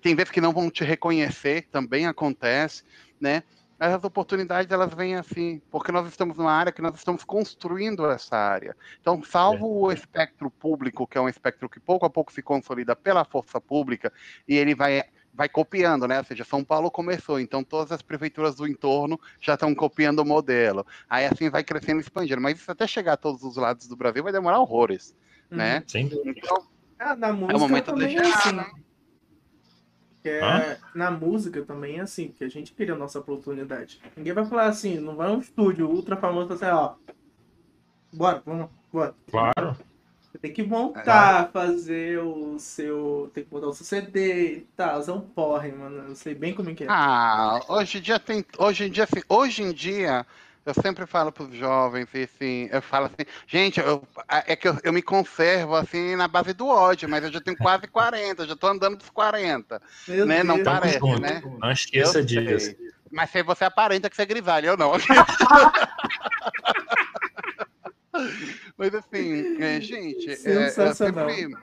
Tem 0.02 0.16
vezes 0.16 0.32
que 0.32 0.40
não 0.40 0.52
vão 0.52 0.68
te 0.68 0.82
reconhecer, 0.82 1.68
também 1.70 2.06
acontece, 2.06 2.82
né? 3.20 3.44
Mas 3.78 3.92
as 3.92 4.04
oportunidades 4.04 4.70
elas 4.70 4.92
vêm 4.94 5.16
assim, 5.16 5.60
porque 5.70 5.90
nós 5.90 6.08
estamos 6.08 6.36
numa 6.36 6.52
área 6.52 6.72
que 6.72 6.82
nós 6.82 6.94
estamos 6.94 7.24
construindo 7.24 8.08
essa 8.10 8.36
área. 8.36 8.76
Então, 9.00 9.22
salvo 9.22 9.66
o 9.66 9.92
espectro 9.92 10.50
público, 10.50 11.06
que 11.06 11.18
é 11.18 11.20
um 11.20 11.28
espectro 11.28 11.68
que 11.68 11.80
pouco 11.80 12.06
a 12.06 12.10
pouco 12.10 12.32
se 12.32 12.42
consolida 12.42 12.94
pela 12.94 13.24
força 13.24 13.60
pública, 13.60 14.12
e 14.46 14.56
ele 14.56 14.74
vai 14.74 15.02
vai 15.36 15.48
copiando, 15.48 16.06
né? 16.06 16.18
Ou 16.18 16.24
seja, 16.24 16.44
São 16.44 16.62
Paulo 16.62 16.90
começou, 16.90 17.40
então 17.40 17.64
todas 17.64 17.90
as 17.90 18.00
prefeituras 18.00 18.54
do 18.54 18.68
entorno 18.68 19.20
já 19.40 19.54
estão 19.54 19.74
copiando 19.74 20.20
o 20.20 20.24
modelo. 20.24 20.86
Aí 21.10 21.26
assim 21.26 21.50
vai 21.50 21.64
crescendo 21.64 21.98
e 21.98 22.02
expandindo. 22.02 22.40
Mas 22.40 22.60
isso 22.60 22.70
até 22.70 22.86
chegar 22.86 23.14
a 23.14 23.16
todos 23.16 23.42
os 23.42 23.56
lados 23.56 23.88
do 23.88 23.96
Brasil 23.96 24.22
vai 24.22 24.32
demorar 24.32 24.60
horrores, 24.60 25.14
uhum. 25.50 25.58
né? 25.58 25.82
Sim. 25.88 26.08
Então, 26.24 26.64
ah, 26.98 27.16
na 27.16 27.32
música 27.32 27.52
é 27.52 27.56
o 27.56 27.58
momento 27.58 27.86
também 27.86 28.08
de 28.08 28.16
é 28.16 28.20
assim. 28.20 28.83
Né? 30.24 30.72
É, 30.72 30.78
na 30.94 31.10
música 31.10 31.62
também 31.62 31.98
é 31.98 32.00
assim, 32.00 32.28
que 32.28 32.44
a 32.44 32.48
gente 32.48 32.72
queria 32.72 32.94
a 32.94 32.98
nossa 32.98 33.18
oportunidade. 33.18 34.00
Ninguém 34.16 34.32
vai 34.32 34.46
falar 34.46 34.66
assim, 34.66 34.98
não 34.98 35.16
vai 35.16 35.30
um 35.30 35.40
estúdio 35.40 35.88
ultra 35.88 36.16
famoso 36.16 36.46
pra 36.46 36.56
assim, 36.56 36.64
ó. 36.66 36.94
Bora, 38.12 38.42
vamos, 38.44 38.70
bora. 38.92 39.14
Claro. 39.30 39.76
Você 40.34 40.38
tem 40.38 40.52
que 40.52 40.62
montar, 40.62 41.44
é. 41.44 41.52
fazer 41.52 42.18
o 42.18 42.58
seu. 42.58 43.30
Tem 43.32 43.44
que 43.44 43.52
montar 43.52 43.68
o 43.68 43.72
seu 43.72 43.86
CD 43.86 44.56
e 44.56 44.60
tal. 44.76 45.00
É 45.00 45.12
um 45.12 45.20
porre, 45.20 45.70
mano. 45.70 46.08
Eu 46.08 46.16
sei 46.16 46.34
bem 46.34 46.52
como 46.52 46.70
é 46.70 46.74
que 46.74 46.84
é. 46.84 46.86
Ah, 46.90 47.60
hoje 47.68 47.98
em 47.98 48.00
dia 48.00 48.18
tem. 48.18 48.44
Hoje 48.58 48.84
em 48.84 48.90
dia, 48.90 49.04
assim, 49.04 49.22
hoje 49.28 49.62
em 49.62 49.72
dia. 49.72 50.26
Eu 50.66 50.72
sempre 50.74 51.06
falo 51.06 51.30
para 51.30 51.44
os 51.44 51.54
jovens, 51.54 52.08
assim, 52.14 52.70
eu 52.72 52.80
falo 52.80 53.06
assim, 53.06 53.26
gente, 53.46 53.78
eu, 53.80 54.02
é 54.28 54.56
que 54.56 54.66
eu, 54.66 54.78
eu, 54.82 54.94
me 54.94 55.02
conservo 55.02 55.74
assim 55.76 56.16
na 56.16 56.26
base 56.26 56.54
do 56.54 56.66
ódio, 56.66 57.06
mas 57.06 57.22
eu 57.22 57.30
já 57.30 57.40
tenho 57.40 57.56
quase 57.56 57.86
40, 57.86 58.46
já 58.46 58.54
estou 58.54 58.70
andando 58.70 58.96
dos 58.96 59.10
40. 59.10 59.82
Meu 60.08 60.24
né? 60.24 60.36
Deus. 60.36 60.46
Não 60.46 60.64
parece, 60.64 60.98
junto. 60.98 61.20
né? 61.20 61.42
Não 61.60 61.70
esqueça 61.70 62.20
eu 62.20 62.24
disso. 62.24 62.66
Sei. 62.66 62.78
Mas 63.10 63.28
se 63.30 63.42
você 63.42 63.64
aparenta 63.64 64.08
que 64.08 64.16
você 64.16 64.22
é 64.22 64.26
grisalho, 64.26 64.68
eu 64.68 64.76
não. 64.76 64.92
Mas 68.76 68.94
assim, 68.94 69.62
é, 69.62 69.80
gente, 69.80 70.30
é, 70.30 70.32
é, 70.32 70.68
eu, 70.68 70.94
sempre, 70.94 71.54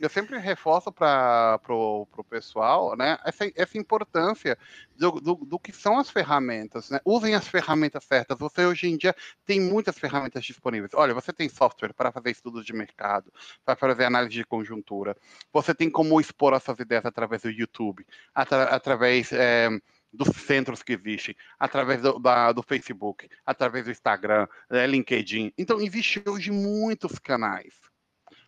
eu 0.00 0.08
sempre 0.08 0.38
reforço 0.38 0.92
para 0.92 1.60
o 1.68 2.24
pessoal 2.28 2.96
né, 2.96 3.18
essa, 3.24 3.50
essa 3.54 3.78
importância 3.78 4.58
do, 4.96 5.12
do, 5.20 5.34
do, 5.34 5.58
que 5.58 5.72
são 5.72 5.98
as 5.98 6.10
ferramentas. 6.10 6.90
Né? 6.90 7.00
Usem 7.04 7.34
as 7.34 7.46
ferramentas 7.48 8.04
certas. 8.04 8.38
Você 8.38 8.64
hoje 8.64 8.88
em 8.88 8.96
dia 8.96 9.14
tem 9.44 9.60
muitas 9.60 9.98
ferramentas 9.98 10.44
disponíveis. 10.44 10.92
Olha, 10.94 11.14
você 11.14 11.32
tem 11.32 11.48
software 11.48 11.92
para 11.92 12.12
fazer 12.12 12.30
estudos 12.30 12.64
de 12.64 12.72
mercado, 12.72 13.32
para 13.64 13.76
fazer 13.76 14.04
análise 14.04 14.34
de 14.34 14.44
conjuntura. 14.44 15.16
Você 15.52 15.74
tem 15.74 15.90
como 15.90 16.20
expor 16.20 16.54
essas 16.54 16.78
ideias 16.78 17.04
através 17.04 17.42
do 17.42 17.50
YouTube, 17.50 18.06
atra, 18.34 18.64
através. 18.64 19.32
É, 19.32 19.68
dos 20.14 20.28
centros 20.28 20.80
que 20.82 20.92
existem, 20.92 21.36
através 21.58 22.00
do, 22.00 22.18
da, 22.20 22.52
do 22.52 22.62
Facebook, 22.62 23.28
através 23.44 23.84
do 23.84 23.90
Instagram, 23.90 24.46
é, 24.70 24.86
LinkedIn. 24.86 25.52
Então, 25.58 25.80
existe 25.80 26.22
hoje 26.24 26.52
muitos 26.52 27.18
canais. 27.18 27.74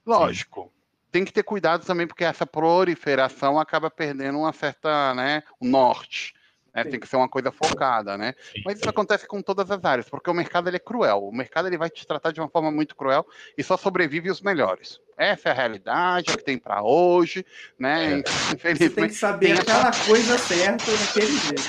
Lógico, 0.07 0.71
Sim. 0.73 0.76
Tem 1.11 1.25
que 1.25 1.33
ter 1.33 1.43
cuidado 1.43 1.85
também, 1.85 2.07
porque 2.07 2.25
essa 2.25 2.47
proliferação 2.47 3.59
acaba 3.59 3.91
perdendo 3.91 4.39
uma 4.39 4.53
certa, 4.53 5.15
né, 5.15 5.43
o 5.61 5.67
norte. 5.67 6.35
Né? 6.77 6.85
Tem 6.85 7.01
que 7.01 7.09
ser 7.09 7.17
uma 7.17 7.29
coisa 7.29 7.51
focada, 7.51 8.19
né? 8.19 8.35
Sim. 8.53 8.61
Mas 8.63 8.79
isso 8.79 8.89
acontece 8.89 9.27
com 9.27 9.41
todas 9.41 9.71
as 9.71 9.83
áreas, 9.83 10.11
porque 10.11 10.29
o 10.29 10.35
mercado 10.35 10.69
ele 10.69 10.77
é 10.77 10.79
cruel. 10.81 11.27
O 11.27 11.35
mercado 11.35 11.69
ele 11.69 11.79
vai 11.79 11.89
te 11.89 12.07
tratar 12.07 12.33
de 12.33 12.39
uma 12.39 12.51
forma 12.51 12.71
muito 12.71 12.95
cruel 12.95 13.27
e 13.57 13.63
só 13.63 13.79
sobrevive 13.79 14.31
os 14.31 14.43
melhores. 14.43 15.01
Essa 15.17 15.49
é 15.49 15.53
a 15.53 15.55
realidade, 15.55 16.29
é 16.29 16.35
o 16.35 16.37
que 16.37 16.45
tem 16.45 16.59
para 16.59 16.83
hoje, 16.83 17.47
né? 17.79 18.17
É. 18.17 18.19
Infelizmente. 18.53 18.79
Você 18.79 18.91
tem 18.91 19.09
que 19.09 19.15
saber 19.15 19.47
tem 19.47 19.59
aquela 19.59 19.89
essa... 19.89 20.05
coisa 20.05 20.37
certa 20.37 20.93
naquele 20.93 21.39
jeito. 21.39 21.63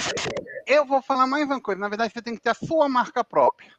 Eu 0.65 0.85
vou 0.85 1.01
falar 1.01 1.25
mais 1.25 1.45
uma 1.45 1.61
coisa. 1.61 1.79
Na 1.79 1.87
verdade, 1.87 2.11
você 2.13 2.21
tem 2.21 2.35
que 2.35 2.41
ter 2.41 2.49
a 2.49 2.53
sua 2.53 2.89
marca 2.89 3.23
própria. 3.23 3.71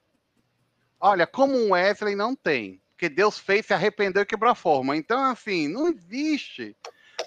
Olha, 0.98 1.26
como 1.26 1.54
o 1.54 1.70
Wesley 1.72 2.16
não 2.16 2.34
tem, 2.34 2.80
porque 2.98 3.08
Deus 3.08 3.38
fez, 3.38 3.64
se 3.64 3.72
arrependeu 3.72 4.24
e 4.24 4.26
quebrou 4.26 4.50
a 4.50 4.56
forma. 4.56 4.96
Então, 4.96 5.22
assim, 5.22 5.68
não 5.68 5.86
existe 5.86 6.76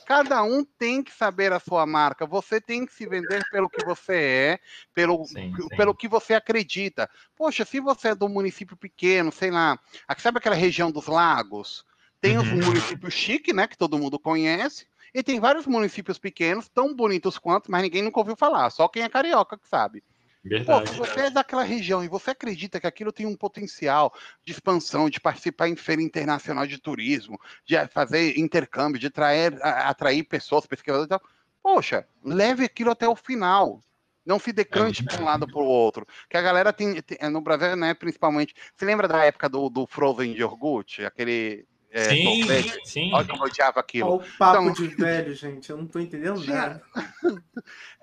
Cada 0.06 0.43
um 0.43 0.64
tem 0.64 1.03
que 1.03 1.11
saber 1.11 1.53
a 1.53 1.60
sua 1.60 1.85
marca. 1.85 2.26
Você 2.26 2.60
tem 2.60 2.85
que 2.85 2.93
se 2.93 3.06
vender 3.06 3.43
pelo 3.52 3.69
que 3.69 3.84
você 3.85 4.14
é, 4.14 4.60
pelo, 4.93 5.26
sim, 5.26 5.53
sim. 5.56 5.68
pelo 5.76 5.93
que 5.93 6.07
você 6.07 6.34
acredita. 6.34 7.10
Poxa, 7.35 7.65
se 7.65 7.80
você 7.80 8.10
é 8.10 8.18
um 8.22 8.30
município 8.30 8.76
pequeno, 8.76 9.31
sei 9.31 9.52
lá, 9.52 9.77
sabe 10.18 10.38
aquela 10.38 10.56
região 10.56 10.91
dos 10.91 11.07
lagos? 11.07 11.85
Tem 12.19 12.38
uhum. 12.38 12.43
os 12.43 12.65
municípios 12.65 13.14
chiques, 13.14 13.53
né, 13.53 13.68
que 13.68 13.77
todo 13.77 13.98
mundo 13.98 14.19
conhece, 14.19 14.85
e 15.14 15.22
tem 15.22 15.39
vários 15.39 15.65
municípios 15.65 16.18
pequenos, 16.18 16.69
tão 16.69 16.95
bonitos 16.95 17.38
quanto, 17.38 17.69
mas 17.69 17.81
ninguém 17.81 18.02
nunca 18.02 18.19
ouviu 18.19 18.35
falar, 18.35 18.69
só 18.69 18.88
quem 18.88 19.03
é 19.03 19.10
carioca 19.10 19.57
que 19.57 19.68
sabe. 19.68 20.03
Verdade, 20.43 20.88
Pô, 20.88 20.93
se 20.93 20.97
você 20.97 21.19
é 21.27 21.30
daquela 21.30 21.63
região 21.63 22.03
e 22.03 22.07
você 22.07 22.31
acredita 22.31 22.80
que 22.80 22.88
aquilo 22.88 23.11
tem 23.11 23.27
um 23.27 23.35
potencial 23.35 24.11
de 24.43 24.51
expansão, 24.51 25.09
de 25.09 25.19
participar 25.19 25.68
em 25.68 25.76
feira 25.76 26.01
internacional 26.01 26.65
de 26.65 26.80
turismo, 26.80 27.39
de 27.63 27.76
fazer 27.88 28.38
intercâmbio, 28.39 28.99
de 28.99 29.07
atrair, 29.07 29.59
atrair 29.61 30.23
pessoas, 30.23 30.65
pesquisadores 30.65 31.05
e 31.05 31.09
tal, 31.09 31.22
poxa, 31.61 32.07
leve 32.23 32.65
aquilo 32.65 32.89
até 32.89 33.07
o 33.07 33.15
final. 33.15 33.81
Não 34.26 34.39
se 34.39 34.51
decante 34.51 35.03
para 35.03 35.19
um 35.19 35.26
lado 35.26 35.47
para 35.47 35.59
o 35.59 35.65
outro. 35.65 36.07
Que 36.30 36.38
a 36.38 36.41
galera 36.41 36.72
tem, 36.72 37.01
tem, 37.01 37.18
no 37.30 37.41
Brasil, 37.41 37.76
né, 37.76 37.93
principalmente. 37.93 38.53
Você 38.76 38.85
lembra 38.85 39.07
da 39.07 39.23
época 39.23 39.49
do, 39.49 39.68
do 39.68 39.88
Frozen 39.88 40.34
de 40.34 40.43
Orgut? 40.43 41.03
Aquele 41.03 41.65
é, 41.93 42.03
sim, 42.05 42.43
sim. 42.85 43.13
Olha 43.13 43.27
como 43.27 43.43
eu 43.43 43.47
odiava 43.47 43.80
aquilo. 43.81 44.09
Olha 44.11 44.26
o 44.26 44.38
papo 44.38 44.61
então, 44.61 44.73
de 44.73 44.88
velho, 44.95 45.35
gente. 45.35 45.69
Eu 45.69 45.77
não 45.77 45.85
tô 45.85 45.99
entendendo 45.99 46.43
nada. 46.45 46.81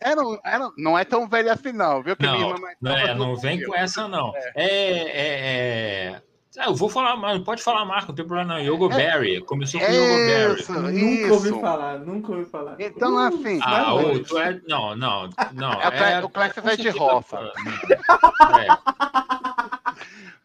Era, 0.01 0.23
era, 0.45 0.71
não 0.79 0.97
é 0.97 1.05
tão 1.05 1.29
velho 1.29 1.51
assim, 1.51 1.73
não, 1.73 2.01
viu? 2.01 2.15
Que 2.15 2.25
não, 2.25 2.55
não, 2.81 2.97
é, 2.97 3.13
não 3.17 3.37
vem 3.37 3.61
com 3.65 3.75
essa, 3.75 4.07
não. 4.07 4.33
É, 4.37 4.53
é, 4.55 5.11
é, 5.11 6.23
é... 6.57 6.69
eu 6.69 6.75
vou 6.75 6.89
falar, 6.89 7.17
mas 7.17 7.43
pode 7.43 7.61
falar 7.65 7.85
marca, 7.85 8.07
não 8.09 8.15
tem 8.15 8.25
problema 8.25 8.55
não. 8.55 8.61
Yogo 8.61 8.93
é, 8.93 8.97
Berry, 8.97 9.41
começou 9.41 9.81
com 9.81 9.87
é 9.87 9.93
Yogo 9.93 10.15
Berry. 10.15 11.03
Nunca 11.03 11.35
ouvi 11.35 11.61
falar, 11.61 11.99
nunca 11.99 12.33
ouvi 12.33 12.45
falar. 12.45 12.77
Então, 12.79 13.17
uh, 13.17 13.19
assim. 13.19 13.59
Ah, 13.61 13.93
o, 13.93 14.23
tu 14.23 14.39
é, 14.39 14.61
não, 14.69 14.95
não, 14.95 15.29
não. 15.53 15.73
É, 15.83 16.23
o 16.23 16.29
Clássico 16.29 16.69
é 16.69 16.77
de 16.77 16.91
roça. 16.91 17.39
É. 17.39 18.69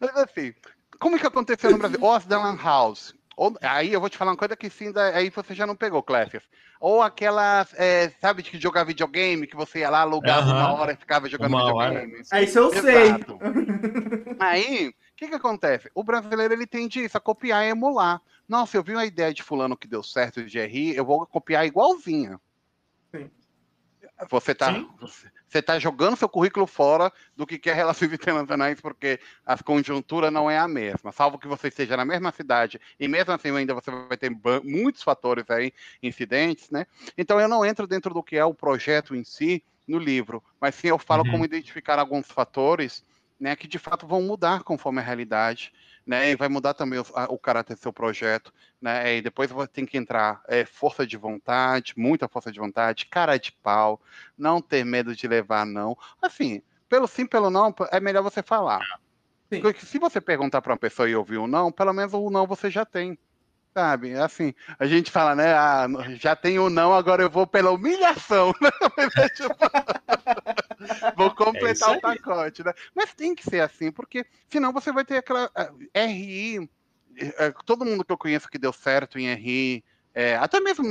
Mas 0.00 0.16
assim, 0.16 0.52
como 0.98 1.16
que 1.16 1.26
aconteceu 1.26 1.70
no 1.70 1.78
Brasil? 1.78 1.98
Os 2.02 2.26
House. 2.60 3.14
Ou, 3.36 3.56
aí 3.62 3.92
eu 3.92 4.00
vou 4.00 4.08
te 4.08 4.16
falar 4.16 4.32
uma 4.32 4.36
coisa 4.36 4.56
que 4.56 4.70
sim, 4.70 4.92
aí 5.12 5.30
você 5.30 5.54
já 5.54 5.66
não 5.66 5.74
pegou, 5.74 6.02
Clécius. 6.02 6.44
Ou 6.80 7.02
aquelas, 7.02 7.72
é, 7.74 8.10
sabe, 8.20 8.42
de 8.42 8.60
jogar 8.60 8.84
videogame, 8.84 9.46
que 9.46 9.56
você 9.56 9.80
ia 9.80 9.90
lá, 9.90 10.00
alugava 10.00 10.46
uhum. 10.46 10.56
uma 10.56 10.72
hora 10.74 10.92
e 10.92 10.96
ficava 10.96 11.28
jogando 11.28 11.54
uma 11.54 11.66
videogame. 11.66 12.14
Hora. 12.14 12.22
É, 12.32 12.44
isso 12.44 12.58
eu 12.58 12.72
Exato. 12.72 13.38
sei. 13.40 14.36
aí, 14.38 14.88
o 14.88 14.94
que 15.16 15.28
que 15.28 15.34
acontece? 15.34 15.90
O 15.94 16.04
brasileiro, 16.04 16.54
ele 16.54 16.66
tende 16.66 17.04
isso, 17.04 17.16
a 17.16 17.20
copiar 17.20 17.64
e 17.64 17.70
emular. 17.70 18.20
Nossa, 18.48 18.76
eu 18.76 18.82
vi 18.82 18.92
uma 18.92 19.06
ideia 19.06 19.32
de 19.32 19.42
fulano 19.42 19.76
que 19.76 19.88
deu 19.88 20.02
certo 20.02 20.44
de 20.44 20.60
RI, 20.60 20.94
eu 20.94 21.04
vou 21.04 21.26
copiar 21.26 21.66
igualzinha. 21.66 22.40
Sim. 23.10 23.30
Você 24.30 24.54
tá, 24.54 24.70
você 25.00 25.28
tá 25.62 25.78
jogando 25.78 26.16
seu 26.16 26.28
currículo 26.28 26.66
fora 26.66 27.12
do 27.36 27.46
que 27.46 27.68
é 27.68 27.72
relações 27.72 28.12
internacionais, 28.12 28.80
porque 28.80 29.20
a 29.44 29.60
conjuntura 29.62 30.30
não 30.30 30.50
é 30.50 30.58
a 30.58 30.68
mesma. 30.68 31.12
Salvo 31.12 31.38
que 31.38 31.48
você 31.48 31.68
esteja 31.68 31.96
na 31.96 32.04
mesma 32.04 32.32
cidade, 32.32 32.80
e 32.98 33.08
mesmo 33.08 33.32
assim 33.32 33.54
ainda 33.56 33.74
você 33.74 33.90
vai 33.90 34.16
ter 34.16 34.30
muitos 34.62 35.02
fatores 35.02 35.48
aí, 35.50 35.72
incidentes, 36.02 36.70
né? 36.70 36.86
Então 37.16 37.40
eu 37.40 37.48
não 37.48 37.64
entro 37.64 37.86
dentro 37.86 38.12
do 38.12 38.22
que 38.22 38.36
é 38.36 38.44
o 38.44 38.54
projeto 38.54 39.14
em 39.14 39.24
si 39.24 39.62
no 39.86 39.98
livro, 39.98 40.42
mas 40.60 40.74
sim 40.74 40.88
eu 40.88 40.98
falo 40.98 41.24
uhum. 41.24 41.32
como 41.32 41.44
identificar 41.44 41.98
alguns 41.98 42.26
fatores 42.26 43.04
né, 43.38 43.54
que 43.56 43.68
de 43.68 43.78
fato 43.78 44.06
vão 44.06 44.22
mudar 44.22 44.62
conforme 44.62 45.00
a 45.00 45.02
realidade 45.02 45.72
né? 46.06 46.30
E 46.30 46.36
vai 46.36 46.48
mudar 46.48 46.74
também 46.74 46.98
o, 46.98 47.06
a, 47.14 47.24
o 47.24 47.38
caráter 47.38 47.74
do 47.74 47.80
seu 47.80 47.92
projeto, 47.92 48.52
né? 48.80 49.16
E 49.16 49.22
depois 49.22 49.50
você 49.50 49.68
tem 49.68 49.86
que 49.86 49.96
entrar 49.96 50.42
é, 50.48 50.64
força 50.64 51.06
de 51.06 51.16
vontade, 51.16 51.94
muita 51.96 52.28
força 52.28 52.52
de 52.52 52.58
vontade, 52.58 53.06
cara 53.06 53.38
de 53.38 53.52
pau, 53.52 54.00
não 54.36 54.60
ter 54.60 54.84
medo 54.84 55.14
de 55.14 55.26
levar 55.26 55.64
não. 55.64 55.96
Assim, 56.20 56.62
pelo 56.88 57.06
sim, 57.06 57.26
pelo 57.26 57.50
não, 57.50 57.74
é 57.90 58.00
melhor 58.00 58.22
você 58.22 58.42
falar. 58.42 58.80
Sim. 59.52 59.60
Porque 59.60 59.84
se 59.84 59.98
você 59.98 60.20
perguntar 60.20 60.62
para 60.62 60.72
uma 60.72 60.78
pessoa 60.78 61.08
e 61.08 61.16
ouvir 61.16 61.38
um 61.38 61.46
não, 61.46 61.72
pelo 61.72 61.92
menos 61.92 62.12
o 62.12 62.30
não 62.30 62.46
você 62.46 62.70
já 62.70 62.84
tem. 62.84 63.18
Sabe? 63.72 64.10
É 64.10 64.20
assim, 64.20 64.54
a 64.78 64.86
gente 64.86 65.10
fala, 65.10 65.34
né? 65.34 65.52
Ah, 65.52 65.88
já 66.20 66.36
tenho 66.36 66.66
o 66.66 66.70
não, 66.70 66.94
agora 66.94 67.22
eu 67.22 67.30
vou 67.30 67.44
pela 67.44 67.72
humilhação. 67.72 68.54
Vou 71.16 71.34
completar 71.34 71.94
é 71.94 71.98
o 71.98 72.00
pacote, 72.00 72.64
né? 72.64 72.72
Mas 72.94 73.14
tem 73.14 73.34
que 73.34 73.42
ser 73.42 73.60
assim, 73.60 73.90
porque 73.90 74.24
senão 74.48 74.72
você 74.72 74.92
vai 74.92 75.04
ter 75.04 75.18
aquela 75.18 75.50
eh, 75.94 76.06
RI. 76.06 76.68
Eh, 77.16 77.54
todo 77.64 77.84
mundo 77.84 78.04
que 78.04 78.12
eu 78.12 78.18
conheço 78.18 78.48
que 78.48 78.58
deu 78.58 78.72
certo 78.72 79.18
em 79.18 79.32
RI, 79.34 79.84
é, 80.14 80.36
até 80.36 80.60
mesmo 80.60 80.84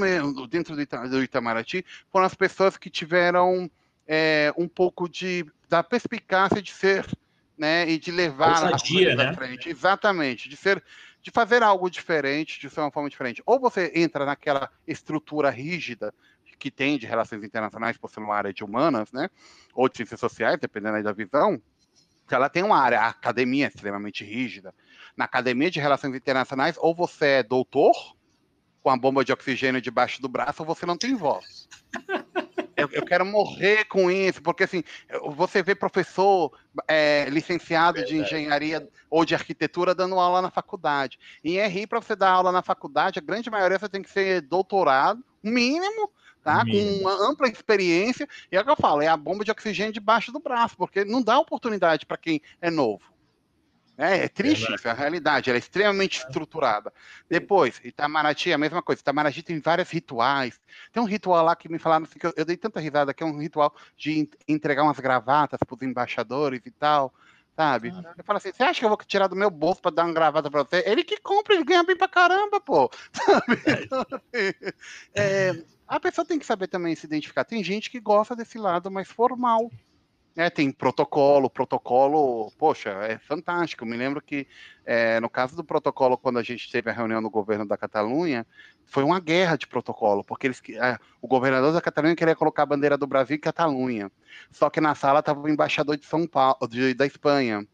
dentro 0.47 0.75
do, 0.75 0.81
Ita, 0.81 1.07
do 1.07 1.23
Itamaraty, 1.23 1.85
foram 2.11 2.25
as 2.25 2.35
pessoas 2.35 2.75
que 2.75 2.89
tiveram 2.89 3.71
é, 4.05 4.53
um 4.57 4.67
pouco 4.67 5.07
de 5.07 5.45
da 5.69 5.81
perspicácia 5.81 6.61
de 6.61 6.71
ser, 6.71 7.07
né, 7.57 7.89
e 7.89 7.97
de 7.97 8.11
levar 8.11 8.65
a 8.65 8.77
coisas 8.77 9.15
né? 9.15 9.33
frente. 9.33 9.69
Exatamente, 9.69 10.49
de 10.49 10.57
ser 10.57 10.83
de 11.23 11.31
fazer 11.31 11.63
algo 11.63 11.89
diferente, 11.89 12.59
de 12.59 12.69
ser 12.69 12.81
uma 12.81 12.91
forma 12.91 13.09
diferente. 13.09 13.41
Ou 13.45 13.57
você 13.57 13.93
entra 13.95 14.25
naquela 14.25 14.69
estrutura 14.85 15.49
rígida 15.49 16.13
que 16.57 16.71
tem 16.71 16.97
de 16.97 17.05
relações 17.05 17.43
internacionais, 17.43 17.97
por 17.97 18.09
ser 18.09 18.19
uma 18.19 18.35
área 18.35 18.53
de 18.53 18.63
humanas, 18.63 19.11
né? 19.11 19.29
Ou 19.73 19.89
de 19.89 19.97
ciências 19.97 20.19
sociais, 20.19 20.59
dependendo 20.59 20.97
aí 20.97 21.03
da 21.03 21.11
visão, 21.11 21.61
que 22.27 22.35
ela 22.35 22.49
tem 22.49 22.63
uma 22.63 22.79
área, 22.79 23.01
a 23.01 23.09
academia 23.09 23.65
é 23.65 23.67
extremamente 23.67 24.23
rígida. 24.23 24.73
Na 25.15 25.25
academia 25.25 25.69
de 25.69 25.79
relações 25.79 26.15
internacionais, 26.15 26.75
ou 26.79 26.95
você 26.95 27.25
é 27.25 27.43
doutor, 27.43 27.93
com 28.81 28.89
a 28.89 28.97
bomba 28.97 29.23
de 29.23 29.31
oxigênio 29.31 29.81
debaixo 29.81 30.21
do 30.21 30.27
braço, 30.27 30.61
ou 30.61 30.67
você 30.67 30.85
não 30.85 30.97
tem 30.97 31.15
voz. 31.15 31.67
Eu, 32.75 32.89
eu, 32.91 33.05
quero 33.05 33.23
morrer 33.23 33.85
com 33.85 34.09
isso, 34.09 34.41
porque 34.41 34.63
assim, 34.63 34.83
você 35.35 35.61
vê 35.61 35.75
professor 35.75 36.51
é, 36.87 37.27
licenciado 37.29 37.99
Verdade. 37.99 38.17
de 38.17 38.21
engenharia 38.21 38.89
ou 39.09 39.23
de 39.23 39.35
arquitetura 39.35 39.93
dando 39.93 40.19
aula 40.19 40.41
na 40.41 40.49
faculdade. 40.49 41.19
Em 41.43 41.59
RI, 41.59 41.85
para 41.85 42.01
você 42.01 42.15
dar 42.15 42.31
aula 42.31 42.51
na 42.51 42.63
faculdade, 42.63 43.19
a 43.19 43.21
grande 43.21 43.49
maioria 43.49 43.77
você 43.77 43.87
tem 43.87 44.01
que 44.01 44.09
ser 44.09 44.41
doutorado, 44.41 45.23
mínimo, 45.43 46.11
tá? 46.43 46.63
Mínimo. 46.63 47.01
Com 47.01 47.09
uma 47.09 47.29
ampla 47.29 47.47
experiência. 47.47 48.27
E 48.51 48.55
é 48.55 48.61
o 48.61 48.63
que 48.63 48.69
eu 48.69 48.75
falo, 48.75 49.01
é 49.01 49.07
a 49.07 49.17
bomba 49.17 49.43
de 49.43 49.51
oxigênio 49.51 49.93
debaixo 49.93 50.31
do 50.31 50.39
braço, 50.39 50.75
porque 50.77 51.05
não 51.05 51.21
dá 51.21 51.39
oportunidade 51.39 52.05
para 52.05 52.17
quem 52.17 52.41
é 52.61 52.69
novo. 52.69 53.13
É, 53.95 54.25
é 54.25 54.27
triste 54.27 54.71
é 54.71 54.75
isso, 54.75 54.87
é 54.87 54.91
a 54.91 54.93
realidade, 54.93 55.49
ela 55.49 55.57
é 55.57 55.59
extremamente 55.59 56.17
estruturada. 56.17 56.91
Depois, 57.29 57.79
Itamaraty, 57.83 58.51
a 58.51 58.57
mesma 58.57 58.81
coisa, 58.81 59.01
Itamaraty 59.01 59.43
tem 59.43 59.59
vários 59.59 59.89
rituais. 59.89 60.59
Tem 60.91 61.01
um 61.01 61.05
ritual 61.05 61.45
lá 61.45 61.55
que 61.55 61.69
me 61.69 61.77
falaram 61.77 62.05
assim, 62.05 62.17
que 62.17 62.25
eu, 62.25 62.33
eu 62.35 62.43
dei 62.43 62.57
tanta 62.57 62.79
risada, 62.79 63.13
que 63.13 63.21
é 63.21 63.25
um 63.25 63.37
ritual 63.37 63.73
de 63.95 64.27
entregar 64.47 64.83
umas 64.83 64.99
gravatas 64.99 65.59
para 65.63 65.75
os 65.75 65.81
embaixadores 65.83 66.61
e 66.65 66.71
tal, 66.71 67.13
sabe? 67.55 67.91
Caraca. 67.91 68.15
Eu 68.17 68.23
falo 68.23 68.37
assim, 68.37 68.51
você 68.51 68.63
acha 68.63 68.79
que 68.79 68.85
eu 68.85 68.89
vou 68.89 68.97
tirar 68.97 69.27
do 69.27 69.35
meu 69.35 69.49
bolso 69.49 69.81
para 69.81 69.91
dar 69.95 70.05
uma 70.05 70.13
gravata 70.13 70.49
para 70.49 70.63
você? 70.63 70.83
Ele 70.85 71.03
que 71.03 71.17
compra, 71.17 71.53
ele 71.53 71.63
ganha 71.63 71.83
bem 71.83 71.95
pra 71.95 72.07
caramba, 72.07 72.59
pô. 72.59 72.89
Sabe? 73.13 73.61
É, 73.65 73.83
então, 73.83 74.05
assim, 74.11 74.73
é, 75.15 75.63
a 75.87 75.99
pessoa 75.99 76.25
tem 76.25 76.39
que 76.39 76.45
saber 76.45 76.67
também 76.67 76.95
se 76.95 77.05
identificar. 77.05 77.43
Tem 77.43 77.63
gente 77.63 77.89
que 77.89 77.99
gosta 77.99 78.35
desse 78.35 78.57
lado 78.57 78.89
mais 78.89 79.07
formal, 79.07 79.69
é, 80.35 80.49
tem 80.49 80.71
protocolo, 80.71 81.49
protocolo, 81.49 82.51
poxa, 82.57 82.89
é 82.89 83.19
fantástico. 83.19 83.83
Eu 83.83 83.87
me 83.87 83.95
lembro 83.95 84.21
que 84.21 84.47
é, 84.83 85.19
no 85.19 85.29
caso 85.29 85.55
do 85.55 85.63
protocolo, 85.63 86.17
quando 86.17 86.39
a 86.39 86.43
gente 86.43 86.71
teve 86.71 86.89
a 86.89 86.93
reunião 86.93 87.21
no 87.21 87.29
governo 87.29 87.67
da 87.67 87.77
Catalunha, 87.77 88.45
foi 88.85 89.03
uma 89.03 89.19
guerra 89.19 89.55
de 89.55 89.67
protocolo, 89.67 90.23
porque 90.23 90.47
eles, 90.47 90.61
é, 90.69 90.97
o 91.21 91.27
governador 91.27 91.71
da 91.71 91.81
Catalunha 91.81 92.15
queria 92.15 92.35
colocar 92.35 92.63
a 92.63 92.65
bandeira 92.65 92.97
do 92.97 93.05
Brasil 93.05 93.35
e 93.35 93.39
Catalunha. 93.39 94.11
Só 94.51 94.69
que 94.69 94.81
na 94.81 94.95
sala 94.95 95.19
estava 95.19 95.39
o 95.39 95.49
embaixador 95.49 95.97
de 95.97 96.05
São 96.05 96.25
Paulo, 96.25 96.67
de, 96.67 96.95
da 96.95 97.05
Espanha, 97.05 97.67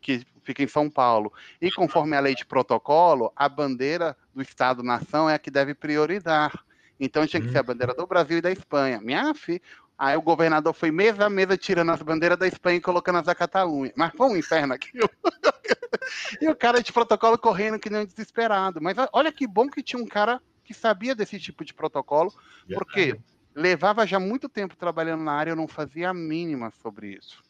que 0.00 0.26
fica 0.42 0.62
em 0.62 0.68
São 0.68 0.90
Paulo. 0.90 1.32
E 1.60 1.70
conforme 1.70 2.14
a 2.14 2.20
lei 2.20 2.34
de 2.34 2.44
protocolo, 2.44 3.32
a 3.34 3.48
bandeira 3.48 4.16
do 4.34 4.42
Estado-nação 4.42 5.30
é 5.30 5.34
a 5.34 5.38
que 5.38 5.50
deve 5.50 5.74
priorizar. 5.74 6.52
Então 7.00 7.26
tinha 7.26 7.42
que 7.42 7.50
ser 7.50 7.58
a 7.58 7.62
bandeira 7.64 7.92
do 7.94 8.06
Brasil 8.06 8.38
e 8.38 8.40
da 8.40 8.52
Espanha. 8.52 9.00
Minha 9.00 9.34
filha, 9.34 9.60
Aí 10.02 10.16
o 10.16 10.20
governador 10.20 10.74
foi 10.74 10.90
mesa 10.90 11.26
a 11.26 11.30
mesa 11.30 11.56
tirando 11.56 11.92
as 11.92 12.02
bandeiras 12.02 12.36
da 12.36 12.48
Espanha 12.48 12.78
e 12.78 12.80
colocando 12.80 13.20
as 13.20 13.26
da 13.26 13.36
Catalunha. 13.36 13.92
Mas 13.94 14.10
foi 14.16 14.30
um 14.30 14.36
inferno 14.36 14.74
aquilo. 14.74 15.08
e 16.42 16.48
o 16.48 16.56
cara 16.56 16.82
de 16.82 16.92
protocolo 16.92 17.38
correndo 17.38 17.78
que 17.78 17.88
nem 17.88 18.00
um 18.00 18.04
desesperado. 18.04 18.82
Mas 18.82 18.96
olha 19.12 19.30
que 19.30 19.46
bom 19.46 19.70
que 19.70 19.80
tinha 19.80 20.02
um 20.02 20.06
cara 20.06 20.42
que 20.64 20.74
sabia 20.74 21.14
desse 21.14 21.38
tipo 21.38 21.64
de 21.64 21.72
protocolo, 21.72 22.34
porque 22.74 23.16
levava 23.54 24.04
já 24.04 24.18
muito 24.18 24.48
tempo 24.48 24.74
trabalhando 24.74 25.22
na 25.22 25.34
área, 25.34 25.52
eu 25.52 25.56
não 25.56 25.68
fazia 25.68 26.10
a 26.10 26.14
mínima 26.14 26.72
sobre 26.82 27.14
isso. 27.14 27.40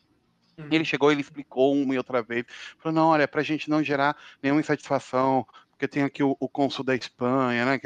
Uhum. 0.58 0.68
Ele 0.70 0.84
chegou, 0.84 1.10
ele 1.10 1.22
explicou 1.22 1.74
uma 1.74 1.94
e 1.94 1.96
outra 1.96 2.20
vez, 2.20 2.44
falou, 2.76 2.94
não, 2.94 3.08
olha, 3.08 3.26
para 3.26 3.40
a 3.40 3.44
gente 3.44 3.70
não 3.70 3.82
gerar 3.82 4.14
nenhuma 4.42 4.60
insatisfação, 4.60 5.46
porque 5.82 5.88
tem 5.88 6.04
aqui 6.04 6.22
o, 6.22 6.36
o 6.38 6.48
cônsul 6.48 6.84
da 6.84 6.94
Espanha, 6.94 7.64
né? 7.64 7.80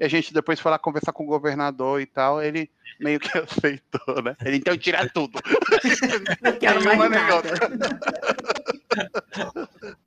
E 0.00 0.04
a 0.04 0.08
gente 0.08 0.34
depois 0.34 0.58
foi 0.58 0.72
lá 0.72 0.80
conversar 0.80 1.12
com 1.12 1.22
o 1.22 1.28
governador 1.28 2.00
e 2.00 2.06
tal, 2.06 2.42
ele 2.42 2.68
meio 2.98 3.20
que 3.20 3.30
aceitou, 3.38 4.20
né? 4.20 4.36
Ele 4.44 4.56
então 4.56 4.76
tira 4.76 5.08
tudo. 5.08 5.38
Não 6.42 6.58
quero 6.58 6.84
mais 6.84 6.98
nada. 6.98 7.52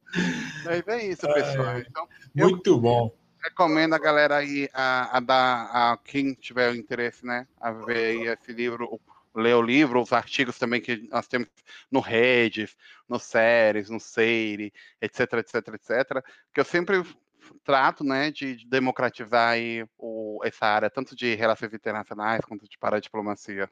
Mas 0.65 0.87
é 0.87 1.05
isso, 1.05 1.21
pessoal. 1.21 1.79
Então, 1.79 2.05
Muito 2.35 2.77
bom. 2.77 3.15
Recomendo 3.41 3.93
a 3.93 3.99
galera 3.99 4.35
aí 4.37 4.69
a, 4.73 5.17
a 5.17 5.21
dar 5.21 5.69
a 5.71 5.97
quem 6.03 6.33
tiver 6.33 6.75
interesse, 6.75 7.25
né? 7.25 7.47
A 7.59 7.71
ver 7.71 8.33
esse 8.33 8.51
livro, 8.51 8.99
ler 9.35 9.55
o 9.55 9.61
livro, 9.61 10.01
os 10.01 10.13
artigos 10.13 10.57
também 10.57 10.81
que 10.81 11.07
nós 11.09 11.27
temos 11.27 11.47
no 11.91 11.99
Redes, 11.99 12.75
no 13.07 13.19
Séries, 13.19 13.89
no 13.89 13.99
Seire, 13.99 14.73
etc, 15.01 15.33
etc, 15.33 15.55
etc, 15.73 16.25
que 16.53 16.59
eu 16.59 16.65
sempre 16.65 17.03
trato, 17.63 18.03
né, 18.03 18.31
de 18.31 18.65
democratizar 18.67 19.51
aí 19.51 19.85
o, 19.97 20.39
essa 20.43 20.65
área, 20.65 20.89
tanto 20.89 21.15
de 21.15 21.35
relações 21.35 21.73
internacionais 21.73 22.41
quanto 22.41 22.67
de 22.67 22.77
paradiplomacia. 22.77 23.69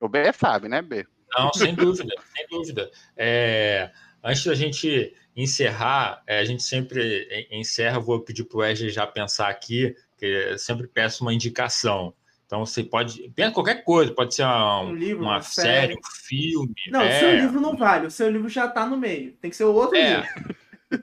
O 0.00 0.08
B 0.08 0.32
sabe, 0.32 0.68
né, 0.68 0.80
B? 0.80 1.06
Não, 1.36 1.52
sem 1.52 1.74
dúvida, 1.74 2.14
sem 2.34 2.46
dúvida. 2.48 2.90
É, 3.16 3.90
antes 4.22 4.44
da 4.44 4.54
gente 4.54 5.14
encerrar, 5.36 6.22
é, 6.26 6.38
a 6.38 6.44
gente 6.44 6.62
sempre 6.62 7.48
encerra, 7.50 8.00
vou 8.00 8.20
pedir 8.20 8.44
para 8.44 8.56
o 8.56 8.60
Wesley 8.60 8.90
já 8.90 9.06
pensar 9.06 9.48
aqui, 9.48 9.94
que 10.16 10.58
sempre 10.58 10.86
peço 10.86 11.22
uma 11.22 11.32
indicação. 11.32 12.14
Então 12.50 12.66
você 12.66 12.82
pode. 12.82 13.30
Pensa 13.30 13.52
qualquer 13.52 13.84
coisa, 13.84 14.12
pode 14.12 14.34
ser 14.34 14.42
uma, 14.42 14.80
um 14.80 14.92
livro, 14.92 15.22
uma, 15.22 15.34
uma 15.34 15.40
série, 15.40 15.70
série, 15.70 15.94
um 15.94 16.02
filme. 16.02 16.74
Não, 16.88 17.00
é... 17.00 17.16
o 17.16 17.20
seu 17.20 17.36
livro 17.36 17.60
não 17.60 17.76
vale, 17.76 18.06
o 18.08 18.10
seu 18.10 18.28
livro 18.28 18.48
já 18.48 18.66
está 18.66 18.84
no 18.84 18.96
meio. 18.96 19.34
Tem 19.34 19.52
que 19.52 19.56
ser 19.56 19.62
o 19.62 19.72
outro 19.72 19.96
é, 19.96 20.16
livro. 20.16 20.56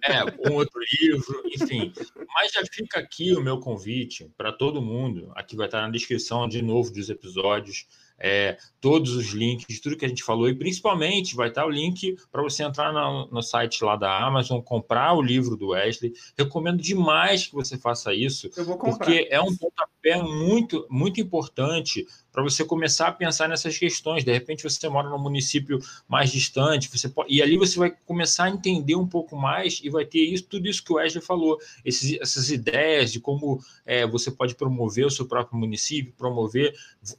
É, 0.04 0.50
um 0.50 0.56
outro 0.56 0.78
livro, 1.02 1.44
enfim. 1.46 1.94
Mas 2.36 2.52
já 2.52 2.62
fica 2.70 3.00
aqui 3.00 3.34
o 3.34 3.40
meu 3.40 3.62
convite 3.62 4.30
para 4.36 4.52
todo 4.52 4.82
mundo. 4.82 5.32
Aqui 5.36 5.56
vai 5.56 5.68
estar 5.68 5.84
na 5.84 5.90
descrição 5.90 6.50
de 6.50 6.62
novo 6.62 6.92
dos 6.92 7.10
episódios. 7.10 7.88
é, 8.20 8.58
todos 8.82 9.16
os 9.16 9.28
links 9.28 9.68
de 9.68 9.82
tudo 9.82 9.96
que 9.96 10.04
a 10.04 10.08
gente 10.08 10.24
falou, 10.24 10.50
e 10.50 10.56
principalmente 10.56 11.36
vai 11.36 11.50
estar 11.50 11.66
o 11.66 11.70
link 11.70 12.18
para 12.32 12.42
você 12.42 12.64
entrar 12.64 12.92
no, 12.92 13.28
no, 13.28 13.42
site 13.42 13.84
lá 13.84 13.96
da 13.96 14.26
Amazon, 14.26 14.60
comprar 14.60 15.14
o 15.14 15.22
livro 15.22 15.56
do 15.56 15.70
Wesley. 15.70 16.14
Recomendo 16.38 16.82
demais 16.82 17.48
que 17.48 17.54
você 17.54 17.78
faça 17.78 18.14
isso, 18.14 18.50
porque 18.50 19.28
é 19.30 19.40
um 19.40 19.56
pontapé 19.56 19.97
muito, 20.16 20.88
muito 20.90 21.20
importante 21.20 22.06
para 22.32 22.44
você 22.44 22.64
começar 22.64 23.08
a 23.08 23.12
pensar 23.12 23.50
nessas 23.50 23.78
questões. 23.78 24.24
De 24.24 24.32
repente 24.32 24.64
você 24.64 24.88
mora 24.88 25.10
num 25.10 25.18
município 25.18 25.80
mais 26.08 26.32
distante, 26.32 26.88
você 26.88 27.10
pode, 27.10 27.34
e 27.34 27.42
ali 27.42 27.58
você 27.58 27.80
vai 27.80 27.92
começar 28.06 28.44
a 28.44 28.50
entender 28.50 28.96
um 28.96 29.08
pouco 29.08 29.36
mais 29.36 29.82
e 29.84 29.90
vai 29.90 30.06
ter 30.06 30.20
isso, 30.20 30.44
tudo 30.44 30.68
isso 30.68 30.84
que 30.84 30.94
o 30.94 30.98
Wesley 30.98 31.24
falou, 31.24 31.58
esses, 31.84 32.20
essas 32.22 32.52
ideias 32.52 33.12
de 33.12 33.20
como 33.20 33.60
é, 33.86 34.06
você 34.06 34.30
pode 34.30 34.54
promover 34.54 35.08
o 35.08 35.10
seu 35.10 35.26
próprio 35.26 35.60
município, 35.60 36.14
promover 36.16 36.74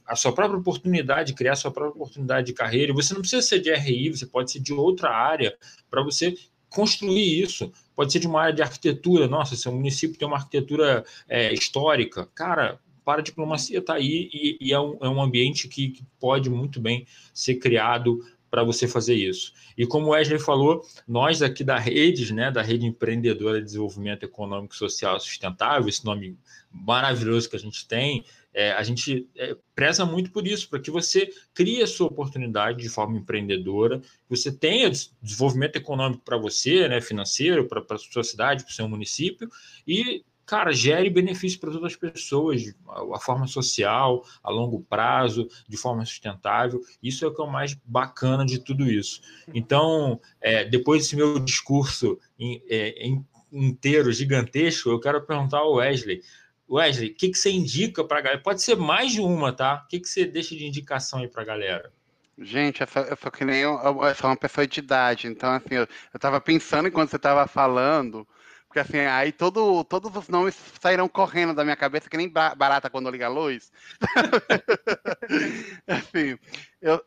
a 0.05 0.15
sua 0.15 0.31
própria 0.31 0.57
oportunidade, 0.57 1.33
criar 1.33 1.53
a 1.53 1.57
sua 1.57 1.71
própria 1.71 1.95
oportunidade 1.95 2.47
de 2.47 2.53
carreira. 2.53 2.93
Você 2.93 3.13
não 3.13 3.19
precisa 3.19 3.41
ser 3.41 3.59
de 3.59 3.73
RI, 3.73 4.11
você 4.11 4.25
pode 4.25 4.51
ser 4.51 4.61
de 4.61 4.71
outra 4.71 5.09
área 5.09 5.53
para 5.89 6.01
você 6.01 6.33
construir 6.69 7.41
isso. 7.41 7.71
Pode 7.95 8.11
ser 8.11 8.19
de 8.19 8.27
uma 8.27 8.41
área 8.41 8.53
de 8.53 8.61
arquitetura. 8.61 9.27
Nossa, 9.27 9.55
seu 9.55 9.71
município 9.71 10.17
tem 10.17 10.27
uma 10.27 10.37
arquitetura 10.37 11.03
é, 11.27 11.53
histórica. 11.53 12.27
Cara, 12.33 12.79
para 13.03 13.21
a 13.21 13.23
diplomacia 13.23 13.79
está 13.79 13.95
aí 13.95 14.29
e, 14.31 14.57
e 14.61 14.73
é, 14.73 14.79
um, 14.79 14.97
é, 15.01 15.09
um, 15.09 15.21
ambiente 15.21 15.67
que, 15.67 15.89
que 15.89 16.03
pode 16.19 16.49
muito 16.49 16.79
bem 16.79 17.07
ser 17.33 17.55
criado 17.55 18.23
para 18.49 18.63
você 18.63 18.87
fazer 18.87 19.15
isso. 19.15 19.53
E 19.77 19.85
como 19.85 20.07
o 20.07 20.09
Wesley 20.09 20.39
falou, 20.39 20.83
nós 21.07 21.41
aqui 21.41 21.63
da 21.63 21.77
Redes, 21.77 22.31
né, 22.31 22.51
da 22.51 22.61
Rede 22.61 22.85
Empreendedora 22.85 23.59
de 23.59 23.65
Desenvolvimento 23.65 24.23
Econômico, 24.23 24.75
Social 24.75 25.17
e 25.17 25.19
Sustentável, 25.19 25.87
esse 25.87 26.03
nome 26.05 26.37
maravilhoso 26.71 27.49
que 27.49 27.55
a 27.55 27.59
gente 27.59 27.87
tem, 27.87 28.23
é, 28.53 28.71
a 28.71 28.83
gente 28.83 29.27
é, 29.35 29.55
preza 29.75 30.05
muito 30.05 30.31
por 30.31 30.45
isso, 30.47 30.69
para 30.69 30.79
que 30.79 30.89
você 30.89 31.29
crie 31.53 31.81
a 31.81 31.87
sua 31.87 32.07
oportunidade 32.07 32.81
de 32.81 32.89
forma 32.89 33.17
empreendedora, 33.17 34.01
você 34.27 34.51
tenha 34.51 34.91
desenvolvimento 35.21 35.75
econômico 35.75 36.23
para 36.23 36.37
você, 36.37 36.87
né, 36.87 36.99
financeiro, 36.99 37.67
para 37.67 37.83
a 37.89 37.97
sua 37.97 38.23
cidade, 38.23 38.63
para 38.63 38.71
o 38.71 38.73
seu 38.73 38.89
município, 38.89 39.49
e 39.87 40.23
cara, 40.49 40.73
gere 40.73 41.11
benefício 41.11 41.59
para 41.59 41.71
todas 41.71 41.91
as 41.91 41.95
pessoas, 41.95 42.73
a 43.13 43.19
forma 43.19 43.45
social, 43.45 44.25
a 44.43 44.49
longo 44.49 44.81
prazo, 44.81 45.47
de 45.67 45.77
forma 45.77 46.03
sustentável. 46.03 46.81
Isso 47.03 47.23
é 47.23 47.27
o 47.27 47.33
que 47.33 47.39
é 47.39 47.43
o 47.43 47.51
mais 47.51 47.75
bacana 47.85 48.43
de 48.43 48.57
tudo 48.57 48.89
isso. 48.89 49.21
Então, 49.53 50.19
é, 50.41 50.65
depois 50.65 51.03
desse 51.03 51.15
meu 51.15 51.37
discurso 51.37 52.17
em, 52.39 52.63
é, 52.67 52.89
em, 53.05 53.23
inteiro, 53.51 54.11
gigantesco, 54.11 54.89
eu 54.89 54.99
quero 54.99 55.21
perguntar 55.21 55.59
ao 55.59 55.73
Wesley. 55.73 56.23
Wesley, 56.69 57.09
o 57.09 57.15
que, 57.15 57.29
que 57.29 57.37
você 57.37 57.51
indica 57.51 58.03
para 58.03 58.19
a 58.19 58.21
galera? 58.21 58.41
Pode 58.41 58.61
ser 58.61 58.75
mais 58.75 59.11
de 59.11 59.21
uma, 59.21 59.51
tá? 59.51 59.83
O 59.83 59.87
que, 59.87 59.99
que 59.99 60.07
você 60.07 60.25
deixa 60.25 60.55
de 60.55 60.65
indicação 60.65 61.19
aí 61.19 61.27
para 61.27 61.41
a 61.41 61.45
galera? 61.45 61.91
Gente, 62.37 62.81
eu 62.81 62.87
sou, 62.87 63.01
eu 63.03 63.17
sou 63.17 63.31
que 63.31 63.43
nem 63.43 63.57
eu, 63.57 63.77
eu 63.81 64.15
sou 64.15 64.29
uma 64.29 64.37
pessoa 64.37 64.65
de 64.65 64.79
idade, 64.79 65.27
então 65.27 65.51
assim, 65.51 65.75
eu, 65.75 65.87
eu 66.13 66.19
tava 66.19 66.39
pensando 66.39 66.87
enquanto 66.87 67.09
você 67.09 67.17
estava 67.17 67.45
falando, 67.47 68.25
porque 68.65 68.79
assim, 68.79 68.99
aí 68.99 69.31
todo, 69.31 69.83
todos 69.83 70.15
os 70.15 70.29
nomes 70.29 70.55
saíram 70.79 71.09
correndo 71.09 71.55
da 71.55 71.63
minha 71.63 71.75
cabeça, 71.75 72.09
que 72.09 72.15
nem 72.15 72.29
barata 72.29 72.89
quando 72.89 73.09
liga 73.09 73.25
a 73.25 73.29
luz. 73.29 73.71
assim, 75.87 76.37
eu, 76.79 77.03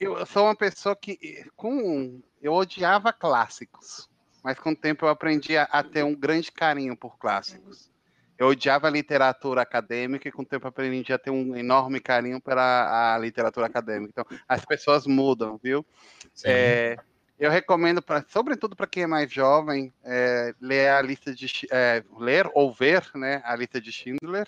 eu, 0.00 0.26
sou 0.26 0.44
uma 0.44 0.56
pessoa 0.56 0.96
que 0.96 1.44
com, 1.54 2.20
eu 2.40 2.54
odiava 2.54 3.12
clássicos, 3.12 4.08
mas 4.42 4.58
com 4.58 4.70
o 4.70 4.76
tempo 4.76 5.04
eu 5.04 5.10
aprendi 5.10 5.56
a, 5.56 5.64
a 5.64 5.84
ter 5.84 6.02
um 6.02 6.14
grande 6.14 6.50
carinho 6.50 6.96
por 6.96 7.18
clássicos. 7.18 7.89
Eu 8.40 8.46
odiava 8.46 8.86
a 8.86 8.90
literatura 8.90 9.60
acadêmica 9.60 10.26
e 10.26 10.32
com 10.32 10.40
o 10.40 10.46
tempo 10.46 10.66
aprendi 10.66 11.12
a 11.12 11.18
ter 11.18 11.28
um 11.28 11.54
enorme 11.54 12.00
carinho 12.00 12.40
pela 12.40 13.14
a 13.14 13.18
literatura 13.18 13.66
acadêmica. 13.66 14.10
Então, 14.10 14.38
as 14.48 14.64
pessoas 14.64 15.06
mudam, 15.06 15.60
viu? 15.62 15.84
É, 16.42 16.96
eu 17.38 17.50
recomendo, 17.50 18.00
pra, 18.00 18.24
sobretudo 18.26 18.74
para 18.74 18.86
quem 18.86 19.02
é 19.02 19.06
mais 19.06 19.30
jovem, 19.30 19.92
é, 20.02 20.54
ler 20.58 20.88
a 20.88 21.02
lista 21.02 21.34
de 21.34 21.50
é, 21.70 22.02
ler 22.18 22.50
ou 22.54 22.72
ver, 22.72 23.10
né, 23.14 23.42
a 23.44 23.54
lista 23.54 23.78
de 23.78 23.92
Schindler, 23.92 24.46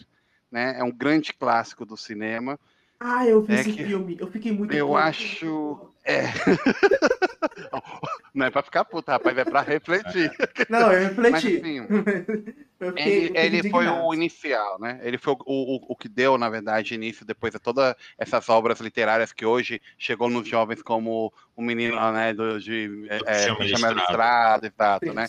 né? 0.50 0.74
É 0.78 0.82
um 0.82 0.90
grande 0.90 1.34
clássico 1.34 1.84
do 1.84 1.94
cinema. 1.94 2.58
Ah, 2.98 3.26
eu 3.26 3.42
vi 3.42 3.52
é 3.52 3.60
esse 3.60 3.72
filme. 3.74 4.16
Eu 4.18 4.30
fiquei 4.30 4.52
muito. 4.52 4.72
Eu 4.72 4.96
acho. 4.96 5.92
É. 6.02 6.22
Não 8.34 8.46
é 8.46 8.50
pra 8.50 8.62
ficar 8.62 8.84
puta, 8.84 9.12
rapaz, 9.12 9.36
é 9.36 9.44
pra 9.44 9.60
refletir. 9.62 10.32
Não, 10.68 10.90
eu 10.92 11.08
refleti. 11.08 11.30
Mas, 11.30 11.44
assim, 11.44 11.76
eu 12.80 12.88
fiquei, 12.88 13.26
ele, 13.26 13.38
ele 13.38 13.70
foi 13.70 13.86
o 13.86 14.14
inicial, 14.14 14.80
né? 14.80 15.00
Ele 15.02 15.18
foi 15.18 15.34
o, 15.34 15.36
o, 15.46 15.92
o 15.92 15.96
que 15.96 16.08
deu, 16.08 16.38
na 16.38 16.48
verdade, 16.48 16.94
início 16.94 17.26
depois 17.26 17.52
de 17.52 17.58
todas 17.58 17.94
essas 18.16 18.48
obras 18.48 18.80
literárias 18.80 19.32
que 19.32 19.44
hoje 19.44 19.80
chegou 19.98 20.30
nos 20.30 20.48
jovens 20.48 20.82
como 20.82 21.32
o 21.54 21.62
menino 21.62 21.96
né, 22.12 22.32
do, 22.32 22.58
de 22.58 23.06
é, 23.08 23.20
é 23.26 23.66
Chama 23.66 23.92
Estrada, 23.92 24.66
exato, 24.66 25.12
né? 25.12 25.26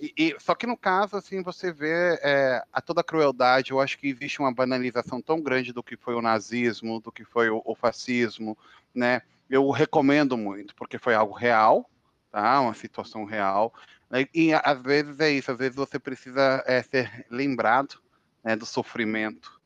E, 0.00 0.12
e, 0.16 0.36
só 0.38 0.54
que 0.54 0.66
no 0.66 0.76
caso, 0.76 1.16
assim, 1.16 1.42
você 1.42 1.72
vê 1.72 2.18
é, 2.22 2.62
a 2.72 2.80
toda 2.80 3.00
a 3.00 3.04
crueldade, 3.04 3.72
eu 3.72 3.80
acho 3.80 3.98
que 3.98 4.08
existe 4.08 4.38
uma 4.38 4.54
banalização 4.54 5.20
tão 5.20 5.42
grande 5.42 5.72
do 5.72 5.82
que 5.82 5.96
foi 5.96 6.14
o 6.14 6.22
nazismo, 6.22 7.00
do 7.00 7.10
que 7.10 7.24
foi 7.24 7.50
o, 7.50 7.60
o 7.64 7.74
fascismo, 7.74 8.56
né? 8.94 9.22
Eu 9.50 9.68
recomendo 9.70 10.36
muito, 10.36 10.74
porque 10.74 10.98
foi 10.98 11.14
algo 11.14 11.34
real, 11.34 11.88
tá? 12.30 12.60
Uma 12.60 12.74
situação 12.74 13.24
real. 13.24 13.72
E, 14.12 14.48
e 14.48 14.54
às 14.54 14.82
vezes 14.82 15.20
é 15.20 15.30
isso, 15.30 15.50
às 15.50 15.58
vezes 15.58 15.76
você 15.76 15.98
precisa 15.98 16.62
é, 16.66 16.82
ser 16.82 17.26
lembrado 17.30 18.00
né, 18.42 18.56
do 18.56 18.64
sofrimento, 18.64 19.60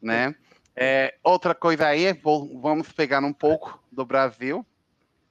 né? 0.00 0.34
É, 0.76 1.14
outra 1.22 1.54
coisa 1.54 1.86
aí, 1.86 2.12
vou, 2.12 2.60
vamos 2.60 2.92
pegar 2.92 3.22
um 3.24 3.32
pouco 3.32 3.82
do 3.90 4.04
Brasil, 4.04 4.64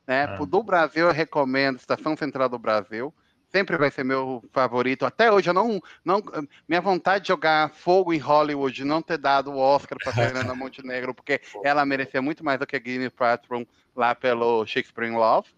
né? 0.06 0.24
Ah. 0.24 0.46
Do 0.46 0.62
Brasil 0.62 1.08
eu 1.08 1.14
recomendo 1.14 1.78
Estação 1.78 2.16
Central 2.16 2.50
do 2.50 2.60
Brasil, 2.60 3.14
sempre 3.52 3.78
vai 3.78 3.90
ser 3.90 4.04
meu 4.04 4.44
favorito. 4.52 5.06
Até 5.06 5.32
hoje 5.32 5.50
eu 5.50 5.54
não, 5.54 5.82
não 6.04 6.22
minha 6.68 6.82
vontade 6.82 7.24
de 7.24 7.30
jogar 7.30 7.70
fogo 7.70 8.14
em 8.14 8.18
Hollywood, 8.18 8.84
não 8.84 9.02
ter 9.02 9.18
dado 9.18 9.52
o 9.52 9.58
Oscar 9.58 9.98
para 10.04 10.14
Fernanda 10.14 10.54
Montenegro, 10.56 11.14
porque 11.14 11.42
ela 11.64 11.86
merecia 11.86 12.22
muito 12.22 12.44
mais 12.44 12.60
do 12.60 12.68
que 12.68 12.76
a 12.76 12.80
Guinness 12.80 13.14
Paltrow 13.14 13.68
lá 13.96 14.14
pelo 14.14 14.66
Shakespeare 14.66 15.08
in 15.08 15.16
Love, 15.16 15.50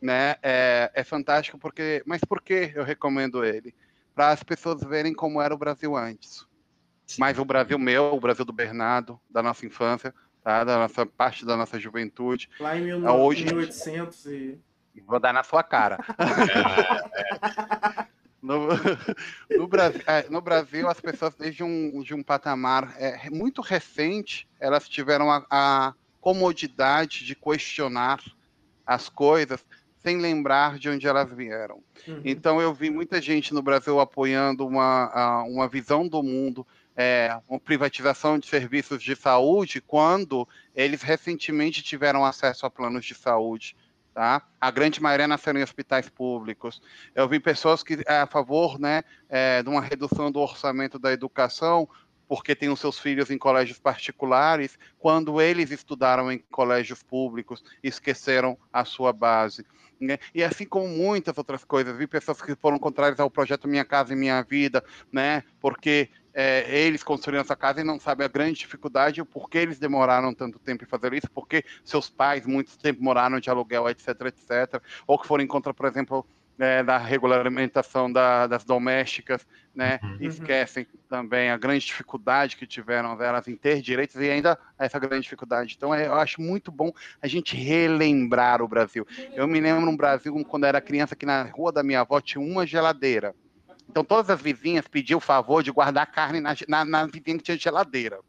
né? 0.00 0.36
É, 0.42 0.90
é 0.94 1.04
fantástico 1.04 1.58
porque, 1.58 2.02
mas 2.06 2.20
por 2.22 2.40
que 2.42 2.72
eu 2.74 2.84
recomendo 2.84 3.44
ele? 3.44 3.74
Para 4.14 4.30
as 4.30 4.42
pessoas 4.42 4.82
verem 4.82 5.14
como 5.14 5.40
era 5.40 5.54
o 5.54 5.58
Brasil 5.58 5.96
antes. 5.96 6.46
Mas 7.18 7.38
o 7.38 7.44
Brasil 7.44 7.78
meu, 7.78 8.14
o 8.14 8.20
Brasil 8.20 8.44
do 8.44 8.52
Bernardo, 8.52 9.20
da 9.28 9.42
nossa 9.42 9.66
infância, 9.66 10.14
tá? 10.42 10.64
da 10.64 10.78
nossa 10.78 11.04
parte 11.04 11.44
da 11.44 11.56
nossa 11.56 11.78
juventude. 11.78 12.48
Lá 12.58 12.76
em 12.76 12.84
19, 12.84 13.20
hoje, 13.20 13.44
1800 13.44 14.26
e 14.26 14.58
Vou 15.06 15.20
dar 15.20 15.32
na 15.32 15.42
sua 15.42 15.62
cara. 15.62 15.98
É, 16.18 18.00
é. 18.04 18.06
No, 18.42 18.68
no, 19.50 19.68
Brasil, 19.68 20.00
é, 20.06 20.28
no, 20.30 20.40
Brasil, 20.40 20.88
as 20.88 21.00
pessoas, 21.00 21.34
desde 21.34 21.62
um, 21.62 22.02
de 22.02 22.14
um 22.14 22.22
patamar 22.22 22.94
é, 22.96 23.28
muito 23.28 23.60
recente, 23.60 24.48
elas 24.58 24.88
tiveram 24.88 25.30
a, 25.30 25.44
a, 25.50 25.94
comodidade 26.20 27.24
de 27.24 27.34
questionar 27.34 28.20
as 28.86 29.08
coisas 29.08 29.64
sem 30.02 30.18
lembrar 30.18 30.78
de 30.78 30.88
onde 30.88 31.06
elas 31.06 31.30
vieram. 31.30 31.82
Uhum. 32.06 32.22
Então, 32.24 32.60
eu 32.60 32.72
vi 32.72 32.90
muita 32.90 33.20
gente 33.20 33.52
no 33.52 33.62
Brasil 33.62 34.00
apoiando 34.00 34.66
uma, 34.66 35.42
uma 35.44 35.68
visão 35.68 36.08
do 36.08 36.22
mundo, 36.22 36.66
é, 36.96 37.38
uma 37.48 37.60
privatização 37.60 38.38
de 38.38 38.46
serviços 38.46 39.02
de 39.02 39.14
saúde, 39.14 39.80
quando 39.80 40.48
eles 40.74 41.02
recentemente 41.02 41.82
tiveram 41.82 42.24
acesso 42.24 42.66
a 42.66 42.70
planos 42.70 43.04
de 43.04 43.14
saúde 43.14 43.76
tá? 44.12 44.42
A 44.60 44.70
grande 44.70 45.00
maioria 45.00 45.28
nasceu 45.28 45.56
em 45.56 45.62
hospitais 45.62 46.08
públicos. 46.08 46.82
Eu 47.14 47.28
vi 47.28 47.40
pessoas 47.40 47.82
que 47.82 48.02
é 48.06 48.18
a 48.18 48.26
favor, 48.26 48.78
né, 48.78 49.02
é, 49.28 49.62
de 49.62 49.68
uma 49.68 49.80
redução 49.80 50.30
do 50.30 50.40
orçamento 50.40 50.98
da 50.98 51.12
educação, 51.12 51.88
porque 52.28 52.54
tem 52.54 52.68
os 52.68 52.78
seus 52.78 52.98
filhos 52.98 53.30
em 53.30 53.38
colégios 53.38 53.78
particulares, 53.78 54.78
quando 54.98 55.40
eles 55.40 55.70
estudaram 55.70 56.30
em 56.30 56.38
colégios 56.50 57.02
públicos, 57.02 57.64
esqueceram 57.82 58.56
a 58.72 58.84
sua 58.84 59.12
base. 59.12 59.66
Né? 60.00 60.18
E 60.34 60.42
assim 60.42 60.64
como 60.64 60.88
muitas 60.88 61.36
outras 61.36 61.62
coisas, 61.62 61.96
vi 61.96 62.06
pessoas 62.06 62.40
que 62.40 62.54
foram 62.54 62.78
contrárias 62.78 63.20
ao 63.20 63.30
projeto 63.30 63.68
Minha 63.68 63.84
Casa 63.84 64.14
e 64.14 64.16
Minha 64.16 64.42
Vida, 64.42 64.82
né? 65.12 65.44
Porque 65.60 66.08
é, 66.32 66.64
eles 66.86 67.02
construíram 67.02 67.42
essa 67.42 67.56
casa 67.56 67.80
e 67.80 67.84
não 67.84 67.98
sabem 67.98 68.24
a 68.24 68.28
grande 68.28 68.60
dificuldade, 68.60 69.20
o 69.20 69.26
porquê 69.26 69.58
eles 69.58 69.78
demoraram 69.78 70.32
tanto 70.32 70.58
tempo 70.58 70.84
em 70.84 70.86
fazer 70.86 71.12
isso, 71.12 71.30
porque 71.30 71.64
seus 71.84 72.08
pais 72.08 72.46
muito 72.46 72.78
tempo 72.78 73.02
moraram 73.02 73.38
de 73.40 73.50
aluguel, 73.50 73.88
etc, 73.88 74.08
etc, 74.26 74.82
ou 75.06 75.18
que 75.18 75.26
foram 75.26 75.46
contra, 75.46 75.74
por 75.74 75.86
exemplo, 75.86 76.26
é, 76.60 76.82
da 76.82 76.98
regulamentação 76.98 78.12
da, 78.12 78.46
das 78.46 78.64
domésticas, 78.64 79.46
né? 79.74 79.98
Uhum. 80.02 80.18
Esquecem 80.20 80.86
também 81.08 81.50
a 81.50 81.56
grande 81.56 81.86
dificuldade 81.86 82.56
que 82.56 82.66
tiveram 82.66 83.16
delas 83.16 83.48
em 83.48 83.56
ter 83.56 83.80
direitos 83.80 84.16
e 84.16 84.30
ainda 84.30 84.58
essa 84.78 84.98
grande 84.98 85.22
dificuldade. 85.22 85.74
Então, 85.76 85.94
é, 85.94 86.06
eu 86.06 86.14
acho 86.14 86.40
muito 86.40 86.70
bom 86.70 86.92
a 87.22 87.26
gente 87.26 87.56
relembrar 87.56 88.60
o 88.62 88.68
Brasil. 88.68 89.06
Eu 89.34 89.48
me 89.48 89.58
lembro 89.58 89.86
no 89.86 89.96
Brasil, 89.96 90.32
quando 90.44 90.66
era 90.66 90.80
criança, 90.80 91.16
que 91.16 91.24
na 91.24 91.44
rua 91.44 91.72
da 91.72 91.82
minha 91.82 92.00
avó 92.00 92.20
tinha 92.20 92.44
uma 92.44 92.66
geladeira. 92.66 93.34
Então 93.88 94.04
todas 94.04 94.30
as 94.30 94.40
vizinhas 94.40 94.86
pediam 94.86 95.18
o 95.18 95.20
favor 95.20 95.64
de 95.64 95.72
guardar 95.72 96.06
carne 96.06 96.40
na, 96.40 96.54
na, 96.68 96.84
na 96.84 97.06
vizinha 97.06 97.36
que 97.38 97.42
tinha 97.42 97.58
geladeira. 97.58 98.20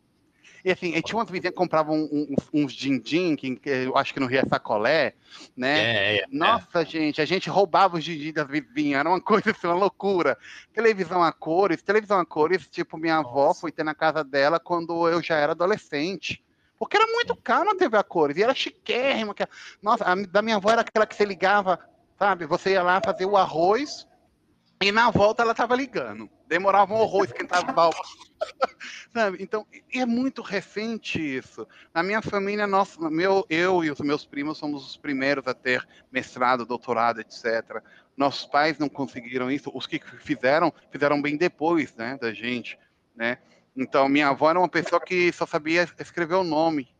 E 0.63 0.71
assim, 0.71 0.99
tinha 1.01 1.17
umas 1.17 1.29
vizinhas 1.29 1.51
que 1.51 1.57
compravam 1.57 1.95
um, 1.95 2.35
um, 2.53 2.63
uns 2.63 2.73
din-din, 2.73 3.35
que 3.35 3.59
eu 3.63 3.97
acho 3.97 4.13
que 4.13 4.19
no 4.19 4.27
Rio 4.27 4.39
é 4.39 4.45
sacolé, 4.45 5.15
né? 5.55 5.79
É, 5.79 6.17
é, 6.17 6.25
Nossa, 6.31 6.85
gente, 6.85 7.21
a 7.21 7.25
gente 7.25 7.49
roubava 7.49 7.97
os 7.97 8.03
din-din 8.03 8.31
das 8.31 8.47
vizinhas, 8.47 8.99
era 8.99 9.09
uma 9.09 9.21
coisa 9.21 9.51
assim, 9.51 9.67
uma 9.67 9.75
loucura. 9.75 10.38
Televisão 10.73 11.23
a 11.23 11.31
cores, 11.31 11.81
televisão 11.81 12.19
a 12.19 12.25
cores, 12.25 12.67
tipo, 12.67 12.97
minha 12.97 13.17
Nossa. 13.17 13.29
avó 13.29 13.53
foi 13.53 13.71
ter 13.71 13.83
na 13.83 13.95
casa 13.95 14.23
dela 14.23 14.59
quando 14.59 15.07
eu 15.07 15.21
já 15.21 15.35
era 15.35 15.53
adolescente. 15.53 16.43
Porque 16.77 16.97
era 16.97 17.05
muito 17.05 17.35
caro 17.35 17.69
a 17.69 17.75
TV 17.75 17.95
a 17.97 18.03
cores, 18.03 18.38
e 18.38 18.43
era 18.43 18.55
chiquérrima. 18.55 19.35
Que... 19.35 19.47
Nossa, 19.81 20.03
a 20.03 20.15
da 20.15 20.41
minha 20.41 20.55
avó 20.55 20.71
era 20.71 20.81
aquela 20.81 21.05
que 21.05 21.15
você 21.15 21.25
ligava, 21.25 21.79
sabe? 22.17 22.45
Você 22.45 22.71
ia 22.71 22.81
lá 22.81 22.99
fazer 23.03 23.25
o 23.25 23.38
arroz, 23.38 24.07
e 24.81 24.91
na 24.91 25.11
volta 25.11 25.43
ela 25.43 25.51
estava 25.51 25.75
ligando. 25.75 26.27
Demorava 26.52 26.94
um 26.94 26.98
horror 26.98 27.23
esquentar 27.23 27.64
as 27.64 27.95
então, 29.40 29.65
é 29.94 30.06
muito 30.06 30.41
recente 30.41 31.18
isso. 31.18 31.65
Na 31.94 32.03
minha 32.03 32.22
família, 32.22 32.68
nós, 32.68 32.98
meu, 32.98 33.45
eu 33.49 33.86
e 33.86 33.90
os 33.90 34.02
meus 34.02 34.26
primos 34.26 34.57
somos 34.57 34.86
os 34.86 34.98
primeiros 34.98 35.48
a 35.48 35.53
ter 35.53 35.88
mestrado, 36.11 36.65
doutorado, 36.65 37.22
etc. 37.22 37.82
Nossos 38.18 38.45
pais 38.48 38.78
não 38.78 38.90
conseguiram 38.90 39.49
isso. 39.49 39.72
Os 39.73 39.88
que 39.88 39.98
fizeram, 40.19 40.73
fizeram 40.91 41.22
bem 41.22 41.38
depois 41.38 41.95
né, 41.95 42.18
da 42.19 42.34
gente. 42.34 42.78
Né? 43.15 43.38
Então, 43.73 44.10
minha 44.10 44.28
avó 44.28 44.49
era 44.49 44.60
uma 44.60 44.68
pessoa 44.68 44.99
que 44.99 45.32
só 45.32 45.45
sabia 45.45 45.88
escrever 45.99 46.36
o 46.36 46.44
nome. 46.44 46.94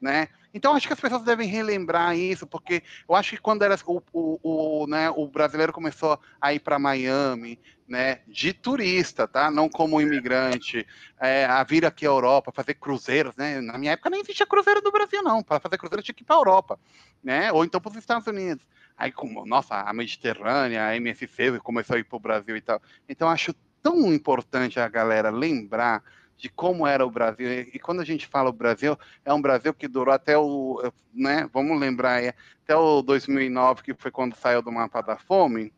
Né? 0.00 0.28
Então, 0.54 0.72
acho 0.72 0.86
que 0.86 0.92
as 0.92 1.00
pessoas 1.00 1.24
devem 1.24 1.48
relembrar 1.48 2.16
isso, 2.16 2.46
porque 2.46 2.80
eu 3.08 3.16
acho 3.16 3.30
que 3.30 3.42
quando 3.42 3.62
era, 3.62 3.76
o, 3.86 4.00
o, 4.12 4.38
o, 4.82 4.86
né, 4.86 5.10
o 5.10 5.26
brasileiro 5.26 5.72
começou 5.72 6.16
a 6.40 6.54
ir 6.54 6.60
para 6.60 6.78
Miami, 6.78 7.58
né, 7.86 8.20
de 8.26 8.52
turista, 8.52 9.28
tá? 9.28 9.50
Não 9.50 9.68
como 9.68 10.00
imigrante, 10.00 10.86
é, 11.20 11.44
a 11.44 11.62
vir 11.62 11.84
aqui 11.84 12.06
à 12.06 12.08
Europa, 12.08 12.52
fazer 12.52 12.74
cruzeiros, 12.74 13.36
né? 13.36 13.60
Na 13.60 13.76
minha 13.76 13.92
época 13.92 14.10
nem 14.10 14.20
existia 14.20 14.46
cruzeiro 14.46 14.80
do 14.80 14.90
Brasil, 14.90 15.22
não. 15.22 15.42
Para 15.42 15.60
fazer 15.60 15.76
cruzeiro 15.76 16.02
tinha 16.02 16.14
que 16.14 16.22
ir 16.22 16.26
para 16.26 16.36
a 16.36 16.38
Europa, 16.38 16.78
né? 17.22 17.52
Ou 17.52 17.64
então 17.64 17.80
para 17.80 17.90
os 17.90 17.96
Estados 17.96 18.26
Unidos. 18.26 18.66
Aí, 18.96 19.12
como, 19.12 19.44
nossa, 19.44 19.80
a 19.80 19.92
Mediterrânea, 19.92 20.86
a 20.86 20.96
MSC 20.96 21.58
começou 21.62 21.96
a 21.96 21.98
ir 21.98 22.04
para 22.04 22.16
o 22.16 22.20
Brasil 22.20 22.56
e 22.56 22.60
tal. 22.60 22.80
Então, 23.08 23.28
acho 23.28 23.54
tão 23.82 24.12
importante 24.12 24.80
a 24.80 24.88
galera 24.88 25.30
lembrar 25.30 26.02
de 26.36 26.48
como 26.48 26.86
era 26.86 27.04
o 27.04 27.10
Brasil. 27.10 27.46
E 27.72 27.78
quando 27.78 28.00
a 28.00 28.04
gente 28.04 28.26
fala 28.26 28.50
o 28.50 28.52
Brasil, 28.52 28.98
é 29.24 29.32
um 29.32 29.42
Brasil 29.42 29.74
que 29.74 29.88
durou 29.88 30.14
até 30.14 30.38
o, 30.38 30.80
né, 31.12 31.48
vamos 31.52 31.78
lembrar, 31.78 32.22
é, 32.22 32.34
até 32.62 32.74
o 32.74 33.02
2009, 33.02 33.82
que 33.82 33.94
foi 33.94 34.10
quando 34.10 34.34
saiu 34.36 34.62
do 34.62 34.72
mapa 34.72 35.00
da 35.00 35.16
fome, 35.16 35.72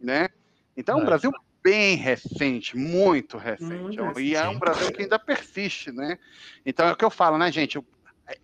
né? 0.00 0.28
Então, 0.76 0.98
é 0.98 1.02
um 1.02 1.04
Brasil 1.04 1.30
bem 1.62 1.96
recente, 1.96 2.76
muito 2.76 3.38
recente. 3.38 4.00
Muito 4.00 4.20
e 4.20 4.34
é 4.34 4.48
um 4.48 4.58
Brasil 4.58 4.92
que 4.92 5.02
ainda 5.02 5.18
persiste, 5.18 5.92
né? 5.92 6.18
Então, 6.66 6.88
é 6.88 6.92
o 6.92 6.96
que 6.96 7.04
eu 7.04 7.10
falo, 7.10 7.38
né, 7.38 7.50
gente? 7.50 7.78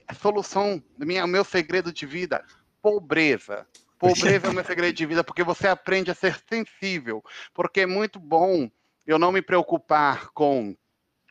A 0.07 0.15
solução, 0.15 0.83
minha, 0.99 1.25
o 1.25 1.29
meu 1.29 1.45
segredo 1.45 1.93
de 1.93 2.07
vida, 2.07 2.45
pobreza. 2.81 3.67
Pobreza 3.99 4.47
é 4.47 4.51
o 4.51 4.55
meu 4.55 4.65
segredo 4.65 4.95
de 4.95 5.07
vida, 5.07 5.25
porque 5.25 5.43
você 5.43 5.67
aprende 5.67 6.11
a 6.11 6.15
ser 6.15 6.41
sensível. 6.49 7.23
Porque 7.53 7.81
é 7.81 7.87
muito 7.87 8.21
bom 8.21 8.71
eu 9.07 9.19
não 9.19 9.33
me 9.33 9.43
preocupar 9.43 10.29
com 10.33 10.77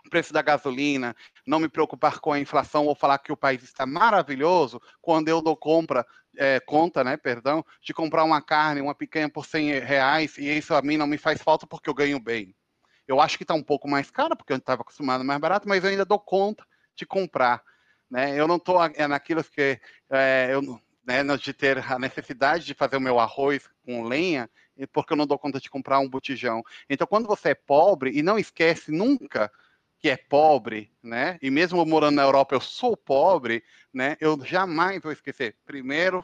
preço 0.10 0.34
da 0.34 0.42
gasolina, 0.42 1.16
não 1.46 1.60
me 1.60 1.70
preocupar 1.70 2.20
com 2.20 2.32
a 2.32 2.40
inflação 2.40 2.86
ou 2.86 2.96
falar 2.96 3.20
que 3.20 3.32
o 3.32 3.38
país 3.38 3.64
está 3.64 3.86
maravilhoso 3.86 4.82
quando 5.02 5.28
eu 5.28 5.42
dou 5.42 5.56
compra, 5.56 6.06
é, 6.38 6.60
conta, 6.60 7.04
né, 7.04 7.18
perdão, 7.18 7.66
de 7.82 7.94
comprar 7.94 8.24
uma 8.24 8.42
carne, 8.42 8.82
uma 8.82 8.96
picanha 8.96 9.30
por 9.30 9.46
100 9.46 9.80
reais 9.80 10.38
e 10.38 10.46
isso 10.58 10.74
a 10.74 10.82
mim 10.82 10.98
não 10.98 11.08
me 11.08 11.18
faz 11.18 11.42
falta 11.42 11.66
porque 11.68 11.90
eu 11.90 11.94
ganho 11.94 12.20
bem. 12.20 12.56
Eu 13.08 13.20
acho 13.20 13.38
que 13.38 13.44
está 13.44 13.54
um 13.54 13.64
pouco 13.64 13.88
mais 13.88 14.12
caro 14.12 14.36
porque 14.36 14.54
eu 14.54 14.58
estava 14.58 14.82
acostumado 14.82 15.24
mais 15.24 15.40
barato, 15.40 15.68
mas 15.68 15.84
eu 15.84 15.90
ainda 15.90 16.06
dou 16.06 16.20
conta 16.20 16.66
de 16.96 17.06
comprar. 17.06 17.64
Né? 18.10 18.40
Eu 18.40 18.48
não 18.48 18.58
estou 18.58 18.84
é, 18.84 19.08
naquilo 19.08 19.44
que 19.44 19.80
é, 20.10 20.50
eu, 20.52 20.62
né, 21.06 21.24
de 21.38 21.54
ter 21.54 21.80
a 21.80 21.98
necessidade 21.98 22.66
de 22.66 22.74
fazer 22.74 22.98
o 22.98 23.02
meu 23.02 23.20
arroz 23.20 23.68
com 23.86 24.04
lenha, 24.04 24.50
porque 24.92 25.14
eu 25.14 25.18
não 25.18 25.26
dou 25.26 25.40
conta 25.40 25.60
de 25.60 25.70
comprar 25.70 26.00
um 26.00 26.10
botijão. 26.10 26.62
Então, 26.90 27.08
quando 27.08 27.28
você 27.28 27.50
é 27.50 27.56
pobre, 27.56 28.12
e 28.12 28.22
não 28.22 28.38
esquece 28.38 28.92
nunca 28.92 29.52
que 30.00 30.10
é 30.10 30.18
pobre, 30.18 30.92
né? 31.02 31.38
E 31.42 31.50
mesmo 31.50 31.84
morando 31.86 32.16
na 32.16 32.24
Europa, 32.24 32.56
eu 32.56 32.62
sou 32.62 32.96
pobre, 32.96 33.64
né? 33.94 34.16
Eu 34.20 34.40
jamais 34.44 35.02
vou 35.02 35.12
esquecer, 35.12 35.56
primeiro, 35.66 36.24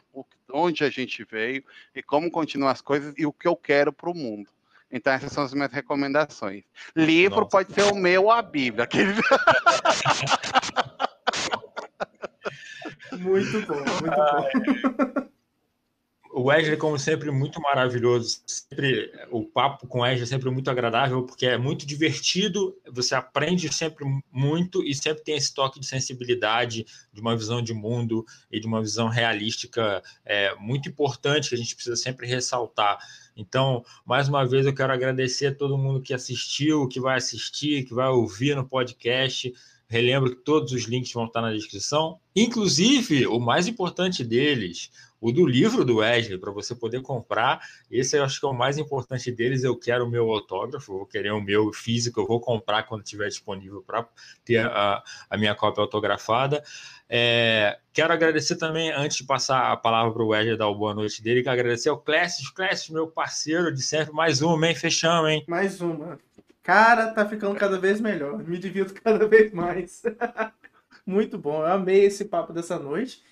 onde 0.52 0.84
a 0.84 0.90
gente 0.90 1.24
veio 1.24 1.64
e 1.94 2.02
como 2.02 2.30
continuam 2.30 2.70
as 2.70 2.80
coisas 2.80 3.14
e 3.16 3.26
o 3.26 3.32
que 3.32 3.48
eu 3.48 3.56
quero 3.56 3.92
para 3.92 4.10
o 4.10 4.14
mundo. 4.14 4.50
Então, 4.90 5.12
essas 5.12 5.32
são 5.32 5.42
as 5.42 5.52
minhas 5.52 5.72
recomendações. 5.72 6.62
Livro 6.94 7.40
Nossa. 7.40 7.50
pode 7.50 7.72
ser 7.72 7.82
o 7.82 7.96
meu 7.96 8.24
ou 8.24 8.30
a 8.30 8.40
Bíblia. 8.40 8.88
muito 13.18 13.60
bom, 13.66 13.82
muito 14.00 14.16
bom. 15.14 15.28
O 16.36 16.46
Wesley, 16.46 16.76
como 16.76 16.98
sempre, 16.98 17.30
muito 17.30 17.60
maravilhoso. 17.60 18.40
Sempre, 18.44 19.08
o 19.30 19.44
papo 19.44 19.86
com 19.86 20.00
o 20.00 20.02
Wesley 20.02 20.24
é 20.24 20.26
sempre 20.26 20.50
muito 20.50 20.68
agradável, 20.68 21.22
porque 21.22 21.46
é 21.46 21.56
muito 21.56 21.86
divertido, 21.86 22.76
você 22.90 23.14
aprende 23.14 23.72
sempre 23.72 24.04
muito 24.32 24.82
e 24.82 24.92
sempre 24.96 25.22
tem 25.22 25.36
esse 25.36 25.54
toque 25.54 25.78
de 25.78 25.86
sensibilidade, 25.86 26.84
de 27.12 27.20
uma 27.20 27.36
visão 27.36 27.62
de 27.62 27.72
mundo 27.72 28.26
e 28.50 28.58
de 28.58 28.66
uma 28.66 28.82
visão 28.82 29.06
realística 29.06 30.02
é, 30.24 30.52
muito 30.56 30.88
importante 30.88 31.50
que 31.50 31.54
a 31.54 31.58
gente 31.58 31.72
precisa 31.72 31.94
sempre 31.94 32.26
ressaltar. 32.26 32.98
Então, 33.36 33.84
mais 34.04 34.28
uma 34.28 34.44
vez, 34.44 34.66
eu 34.66 34.74
quero 34.74 34.92
agradecer 34.92 35.46
a 35.46 35.54
todo 35.54 35.78
mundo 35.78 36.02
que 36.02 36.12
assistiu, 36.12 36.88
que 36.88 36.98
vai 36.98 37.16
assistir, 37.16 37.84
que 37.84 37.94
vai 37.94 38.08
ouvir 38.08 38.56
no 38.56 38.68
podcast. 38.68 39.54
Relembro 39.86 40.34
que 40.34 40.42
todos 40.42 40.72
os 40.72 40.82
links 40.84 41.12
vão 41.12 41.26
estar 41.26 41.42
na 41.42 41.52
descrição, 41.52 42.18
inclusive 42.34 43.26
o 43.28 43.38
mais 43.38 43.68
importante 43.68 44.24
deles, 44.24 44.90
o 45.24 45.32
do 45.32 45.46
livro 45.46 45.86
do 45.86 45.96
Wesley, 45.96 46.36
para 46.36 46.52
você 46.52 46.74
poder 46.74 47.00
comprar. 47.00 47.58
Esse 47.90 48.18
eu 48.18 48.24
acho 48.24 48.38
que 48.38 48.44
é 48.44 48.48
o 48.50 48.52
mais 48.52 48.76
importante 48.76 49.32
deles. 49.32 49.64
Eu 49.64 49.74
quero 49.74 50.04
o 50.04 50.10
meu 50.10 50.30
autógrafo, 50.30 50.98
vou 50.98 51.06
querer 51.06 51.30
o 51.32 51.40
meu 51.40 51.72
físico, 51.72 52.20
eu 52.20 52.26
vou 52.26 52.38
comprar 52.38 52.82
quando 52.82 53.04
estiver 53.04 53.28
disponível 53.28 53.82
para 53.82 54.06
ter 54.44 54.66
a, 54.66 55.02
a, 55.30 55.38
minha 55.38 55.54
cópia 55.54 55.80
autografada. 55.80 56.62
É, 57.08 57.78
quero 57.90 58.12
agradecer 58.12 58.56
também, 58.56 58.92
antes 58.92 59.16
de 59.16 59.24
passar 59.24 59.72
a 59.72 59.76
palavra 59.78 60.12
para 60.12 60.22
o 60.22 60.28
Wesley 60.28 60.58
dar 60.58 60.68
o 60.68 60.74
boa 60.74 60.92
noite 60.92 61.22
dele, 61.22 61.42
quero 61.42 61.54
agradecer 61.54 61.88
ao 61.88 61.98
Clécio, 61.98 62.52
Clécio, 62.52 62.92
meu 62.92 63.06
parceiro 63.06 63.72
de 63.72 63.80
sempre. 63.80 64.12
Mais 64.12 64.42
uma, 64.42 64.68
hein? 64.68 64.74
Fechamos, 64.74 65.30
hein? 65.30 65.42
Mais 65.48 65.80
uma. 65.80 66.18
Cara, 66.62 67.14
tá 67.14 67.26
ficando 67.26 67.54
cada 67.54 67.78
vez 67.78 67.98
melhor. 67.98 68.46
Me 68.46 68.58
divido 68.58 68.92
cada 68.92 69.26
vez 69.26 69.54
mais. 69.54 70.02
Muito 71.06 71.38
bom. 71.38 71.62
Eu 71.62 71.72
amei 71.72 72.04
esse 72.04 72.26
papo 72.26 72.52
dessa 72.52 72.78
noite 72.78 73.22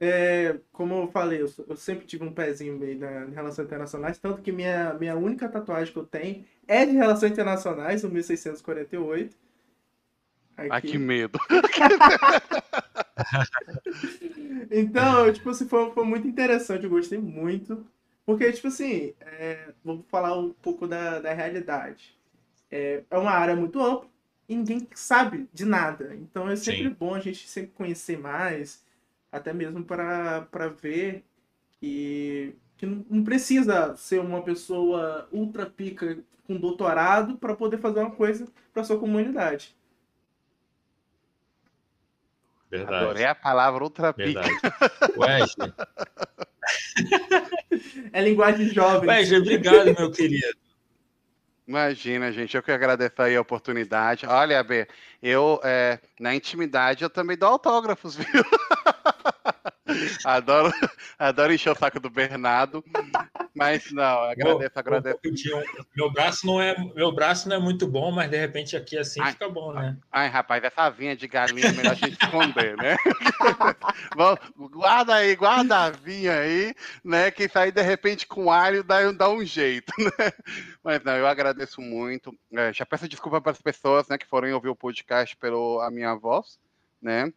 é, 0.00 0.58
como 0.72 0.94
eu 0.94 1.08
falei, 1.08 1.40
eu, 1.40 1.50
eu, 1.68 1.76
sempre 1.76 2.06
tive 2.06 2.24
um 2.24 2.32
pezinho 2.32 2.78
meio 2.78 2.98
na, 2.98 3.24
em 3.24 3.32
relações 3.32 3.66
internacionais, 3.66 4.18
tanto 4.18 4.42
que 4.42 4.52
minha, 4.52 4.94
minha 4.94 5.16
única 5.16 5.48
tatuagem 5.48 5.92
que 5.92 5.98
eu 5.98 6.04
tenho 6.04 6.44
é 6.66 6.84
de 6.84 6.92
relações 6.92 7.32
internacionais, 7.32 8.04
o 8.04 8.08
1648. 8.08 9.36
Aqui. 10.56 10.68
Ai, 10.70 10.80
que 10.80 10.98
medo. 10.98 11.38
então, 14.70 15.32
tipo 15.32 15.50
assim, 15.50 15.68
foi, 15.68 15.90
foi 15.92 16.04
muito 16.04 16.26
interessante, 16.26 16.84
eu 16.84 16.90
gostei 16.90 17.18
muito. 17.18 17.86
Porque, 18.24 18.50
tipo 18.52 18.68
assim, 18.68 19.14
é, 19.20 19.72
vou 19.84 20.04
falar 20.08 20.36
um 20.36 20.52
pouco 20.52 20.88
da, 20.88 21.20
da 21.20 21.32
realidade. 21.32 22.16
É, 22.70 23.04
é 23.08 23.18
uma 23.18 23.30
área 23.30 23.54
muito 23.54 23.80
ampla 23.80 24.08
e 24.48 24.56
ninguém 24.56 24.88
sabe 24.94 25.48
de 25.52 25.64
nada. 25.64 26.14
Então 26.14 26.48
é 26.48 26.56
sempre 26.56 26.88
Sim. 26.88 26.96
bom 26.98 27.14
a 27.14 27.20
gente 27.20 27.48
sempre 27.48 27.70
conhecer 27.72 28.18
mais 28.18 28.84
até 29.36 29.52
mesmo 29.52 29.84
para 29.84 30.68
ver 30.80 31.24
que, 31.80 32.54
que 32.76 32.86
não 32.86 33.22
precisa 33.22 33.96
ser 33.96 34.20
uma 34.20 34.42
pessoa 34.42 35.28
ultra 35.30 35.66
pica 35.66 36.18
com 36.46 36.56
doutorado 36.56 37.36
para 37.36 37.54
poder 37.54 37.78
fazer 37.78 38.00
uma 38.00 38.10
coisa 38.10 38.46
para 38.72 38.84
sua 38.84 38.98
comunidade. 38.98 39.76
Verdade. 42.70 43.04
Adorei 43.04 43.24
a 43.24 43.34
palavra 43.34 43.82
ultra 43.82 44.12
pica. 44.12 44.40
Wesley. 45.16 45.72
é 48.12 48.22
linguagem 48.22 48.68
jovem. 48.68 49.08
Wesley, 49.08 49.40
obrigado, 49.40 49.94
meu 49.96 50.10
querido. 50.10 50.66
Imagina, 51.66 52.30
gente, 52.30 52.56
eu 52.56 52.62
que 52.62 52.70
agradeço 52.70 53.20
aí 53.20 53.34
a 53.34 53.40
oportunidade. 53.40 54.24
Olha, 54.24 54.62
B, 54.62 54.86
eu, 55.20 55.60
é, 55.64 55.98
na 56.18 56.32
intimidade, 56.32 57.02
eu 57.02 57.10
também 57.10 57.36
dou 57.36 57.48
autógrafos, 57.48 58.14
viu? 58.14 58.26
adoro, 60.24 60.72
adoro 61.18 61.52
encher 61.52 61.70
o 61.70 61.76
saco 61.76 62.00
do 62.00 62.10
Bernardo. 62.10 62.84
Mas 63.54 63.90
não, 63.90 64.24
agradeço, 64.24 64.74
vou, 64.74 64.80
agradeço. 64.82 65.18
Meu 65.96 66.12
braço 66.12 66.46
não 66.46 66.60
é, 66.60 66.76
meu 66.94 67.10
braço 67.12 67.48
não 67.48 67.56
é 67.56 67.58
muito 67.58 67.86
bom, 67.86 68.10
mas 68.10 68.30
de 68.30 68.36
repente 68.36 68.76
aqui 68.76 68.98
assim 68.98 69.20
ai, 69.20 69.32
fica 69.32 69.48
bom, 69.48 69.72
né? 69.72 69.96
Ai, 70.12 70.28
rapaz, 70.28 70.62
essa 70.62 70.90
vinha 70.90 71.16
de 71.16 71.26
galinha 71.26 71.68
é 71.68 71.72
melhor 71.72 71.92
a 71.92 71.94
gente 71.94 72.22
esconder, 72.22 72.76
né? 72.76 72.96
Guarda 74.70 75.14
aí, 75.14 75.34
guarda 75.34 75.84
a 75.84 75.90
vinha 75.90 76.38
aí, 76.38 76.74
né? 77.02 77.30
Que 77.30 77.48
sair 77.48 77.72
de 77.72 77.82
repente 77.82 78.26
com 78.26 78.50
alho 78.50 78.84
dá, 78.84 79.10
dá 79.12 79.30
um 79.30 79.44
jeito, 79.44 79.92
né? 79.98 80.32
Mas 80.84 81.02
não, 81.02 81.16
eu 81.16 81.26
agradeço 81.26 81.80
muito. 81.80 82.36
É, 82.52 82.72
já 82.72 82.84
peço 82.84 83.08
desculpa 83.08 83.40
para 83.40 83.52
as 83.52 83.60
pessoas, 83.60 84.08
né, 84.08 84.18
que 84.18 84.26
foram 84.26 84.52
ouvir 84.52 84.68
o 84.68 84.76
podcast 84.76 85.36
pela 85.36 85.90
minha 85.90 86.14
voz 86.14 86.58
né? 87.00 87.32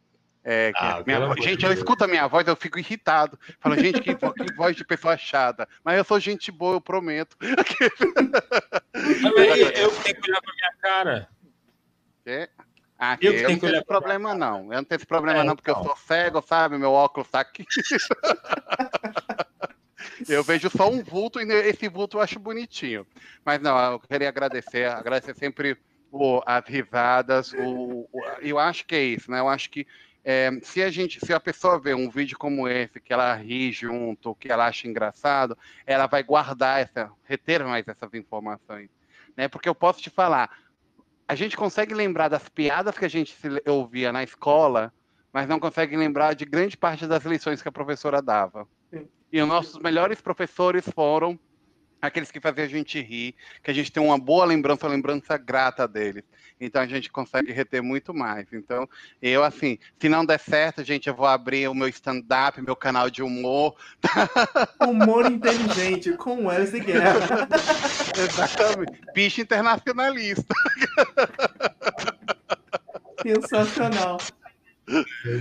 É, 0.51 0.71
ah, 0.77 1.03
minha, 1.05 1.19
gente, 1.43 1.63
eu 1.63 1.71
escuto 1.71 2.03
a 2.03 2.07
minha 2.07 2.27
voz, 2.27 2.47
eu 2.47 2.55
fico 2.55 2.79
irritado. 2.79 3.37
Falo, 3.59 3.77
gente, 3.77 4.01
que, 4.01 4.15
que, 4.15 4.53
voz 4.55 4.75
de 4.75 4.83
pessoa 4.83 5.15
chata. 5.15 5.69
Mas 5.83 5.95
eu 5.95 6.03
sou 6.03 6.19
gente 6.19 6.51
boa, 6.51 6.77
eu 6.77 6.81
prometo. 6.81 7.37
Também, 9.21 9.59
eu 9.59 9.91
tenho 9.91 10.19
que 10.19 10.31
olhar 10.31 10.41
pra 10.41 10.53
minha 10.55 10.73
cara. 10.81 11.29
É? 12.25 12.49
Ah, 12.97 13.15
eu, 13.21 13.31
eu 13.31 13.51
não 13.51 13.59
tenho 13.59 13.75
esse 13.75 13.85
problema, 13.85 14.33
não. 14.33 14.73
Eu 14.73 14.77
não 14.77 14.83
tenho 14.83 14.97
esse 14.97 15.05
problema, 15.05 15.41
é, 15.41 15.43
não, 15.43 15.55
porque 15.55 15.69
então. 15.69 15.83
eu 15.83 15.89
sou 15.89 15.97
cego, 15.97 16.41
sabe? 16.41 16.79
Meu 16.79 16.93
óculos 16.93 17.29
tá 17.29 17.41
aqui. 17.41 17.63
eu 20.27 20.43
vejo 20.43 20.67
só 20.75 20.89
um 20.89 21.03
vulto 21.03 21.39
e 21.39 21.43
esse 21.67 21.87
vulto 21.87 22.17
eu 22.17 22.21
acho 22.21 22.39
bonitinho. 22.39 23.05
Mas 23.45 23.61
não, 23.61 23.77
eu 23.91 23.99
queria 23.99 24.29
agradecer, 24.29 24.89
agradecer 24.89 25.35
sempre 25.35 25.77
o, 26.11 26.41
as 26.43 26.65
risadas. 26.65 27.53
O, 27.53 28.09
o, 28.11 28.19
eu 28.41 28.57
acho 28.57 28.83
que 28.87 28.95
é 28.95 29.03
isso, 29.03 29.29
né? 29.29 29.39
Eu 29.39 29.47
acho 29.47 29.69
que 29.69 29.85
é, 30.23 30.51
se 30.61 30.83
a 30.83 30.89
gente, 30.89 31.23
se 31.25 31.33
a 31.33 31.39
pessoa 31.39 31.79
vê 31.79 31.93
um 31.93 32.09
vídeo 32.09 32.37
como 32.37 32.67
esse, 32.67 32.99
que 32.99 33.13
ela 33.13 33.33
ri 33.35 33.71
junto, 33.71 34.35
que 34.35 34.51
ela 34.51 34.67
acha 34.67 34.87
engraçado, 34.87 35.57
ela 35.85 36.07
vai 36.07 36.23
guardar 36.23 36.81
essa, 36.81 37.11
reter 37.23 37.63
mais 37.65 37.87
essas 37.87 38.13
informações, 38.13 38.89
né? 39.35 39.47
Porque 39.47 39.69
eu 39.69 39.75
posso 39.75 40.01
te 40.01 40.09
falar, 40.09 40.49
a 41.27 41.35
gente 41.35 41.55
consegue 41.55 41.93
lembrar 41.93 42.27
das 42.27 42.47
piadas 42.49 42.97
que 42.97 43.05
a 43.05 43.09
gente 43.09 43.35
ouvia 43.65 44.11
na 44.11 44.23
escola, 44.23 44.93
mas 45.31 45.47
não 45.47 45.59
consegue 45.59 45.95
lembrar 45.95 46.33
de 46.33 46.45
grande 46.45 46.75
parte 46.75 47.07
das 47.07 47.23
lições 47.23 47.61
que 47.61 47.67
a 47.67 47.71
professora 47.71 48.21
dava. 48.21 48.67
Sim. 48.89 49.07
E 49.31 49.41
os 49.41 49.47
nossos 49.47 49.79
melhores 49.79 50.19
professores 50.21 50.83
foram 50.93 51.39
aqueles 52.01 52.31
que 52.31 52.39
faziam 52.39 52.65
a 52.65 52.69
gente 52.69 53.01
rir, 53.01 53.35
que 53.63 53.71
a 53.71 53.73
gente 53.73 53.91
tem 53.91 54.01
uma 54.01 54.17
boa 54.17 54.45
lembrança, 54.45 54.85
uma 54.85 54.93
lembrança 54.93 55.37
grata 55.37 55.87
deles. 55.87 56.23
Então 56.59 56.81
a 56.81 56.87
gente 56.87 57.09
consegue 57.09 57.53
reter 57.53 57.81
muito 57.81 58.13
mais. 58.13 58.45
Então, 58.51 58.87
eu 59.21 59.43
assim, 59.43 59.77
se 59.99 60.09
não 60.09 60.25
der 60.25 60.39
certo, 60.39 60.83
gente, 60.83 61.07
eu 61.07 61.15
vou 61.15 61.25
abrir 61.25 61.69
o 61.69 61.73
meu 61.73 61.87
stand-up, 61.87 62.61
meu 62.61 62.75
canal 62.75 63.09
de 63.09 63.23
humor. 63.23 63.75
Humor 64.85 65.31
inteligente, 65.31 66.11
com 66.13 66.47
Wesley 66.47 66.83
Guerra. 66.83 67.47
Exatamente. 68.17 68.99
Bicho 69.13 69.41
internacionalista. 69.41 70.43
Sensacional. 73.21 74.17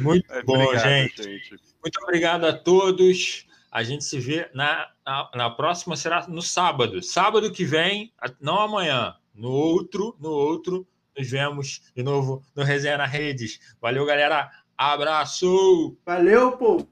Muito 0.02 0.26
bom, 0.44 0.62
obrigado, 0.62 0.88
gente. 0.88 1.22
gente. 1.22 1.56
Muito 1.82 1.98
obrigado 2.02 2.44
a 2.44 2.52
todos. 2.52 3.47
A 3.70 3.82
gente 3.82 4.04
se 4.04 4.18
vê 4.18 4.50
na, 4.54 4.88
na, 5.04 5.30
na, 5.34 5.50
próxima, 5.50 5.96
será 5.96 6.26
no 6.26 6.42
sábado. 6.42 7.02
Sábado 7.02 7.52
que 7.52 7.64
vem, 7.64 8.12
não 8.40 8.58
amanhã, 8.58 9.14
no 9.34 9.50
outro, 9.50 10.16
no 10.18 10.30
outro, 10.30 10.86
nos 11.16 11.30
vemos 11.30 11.82
de 11.94 12.02
novo 12.02 12.42
no 12.54 12.64
Resenha 12.64 12.98
na 12.98 13.06
Redes. 13.06 13.58
Valeu, 13.80 14.06
galera. 14.06 14.50
Abraço! 14.76 15.96
Valeu, 16.06 16.52
pô! 16.52 16.86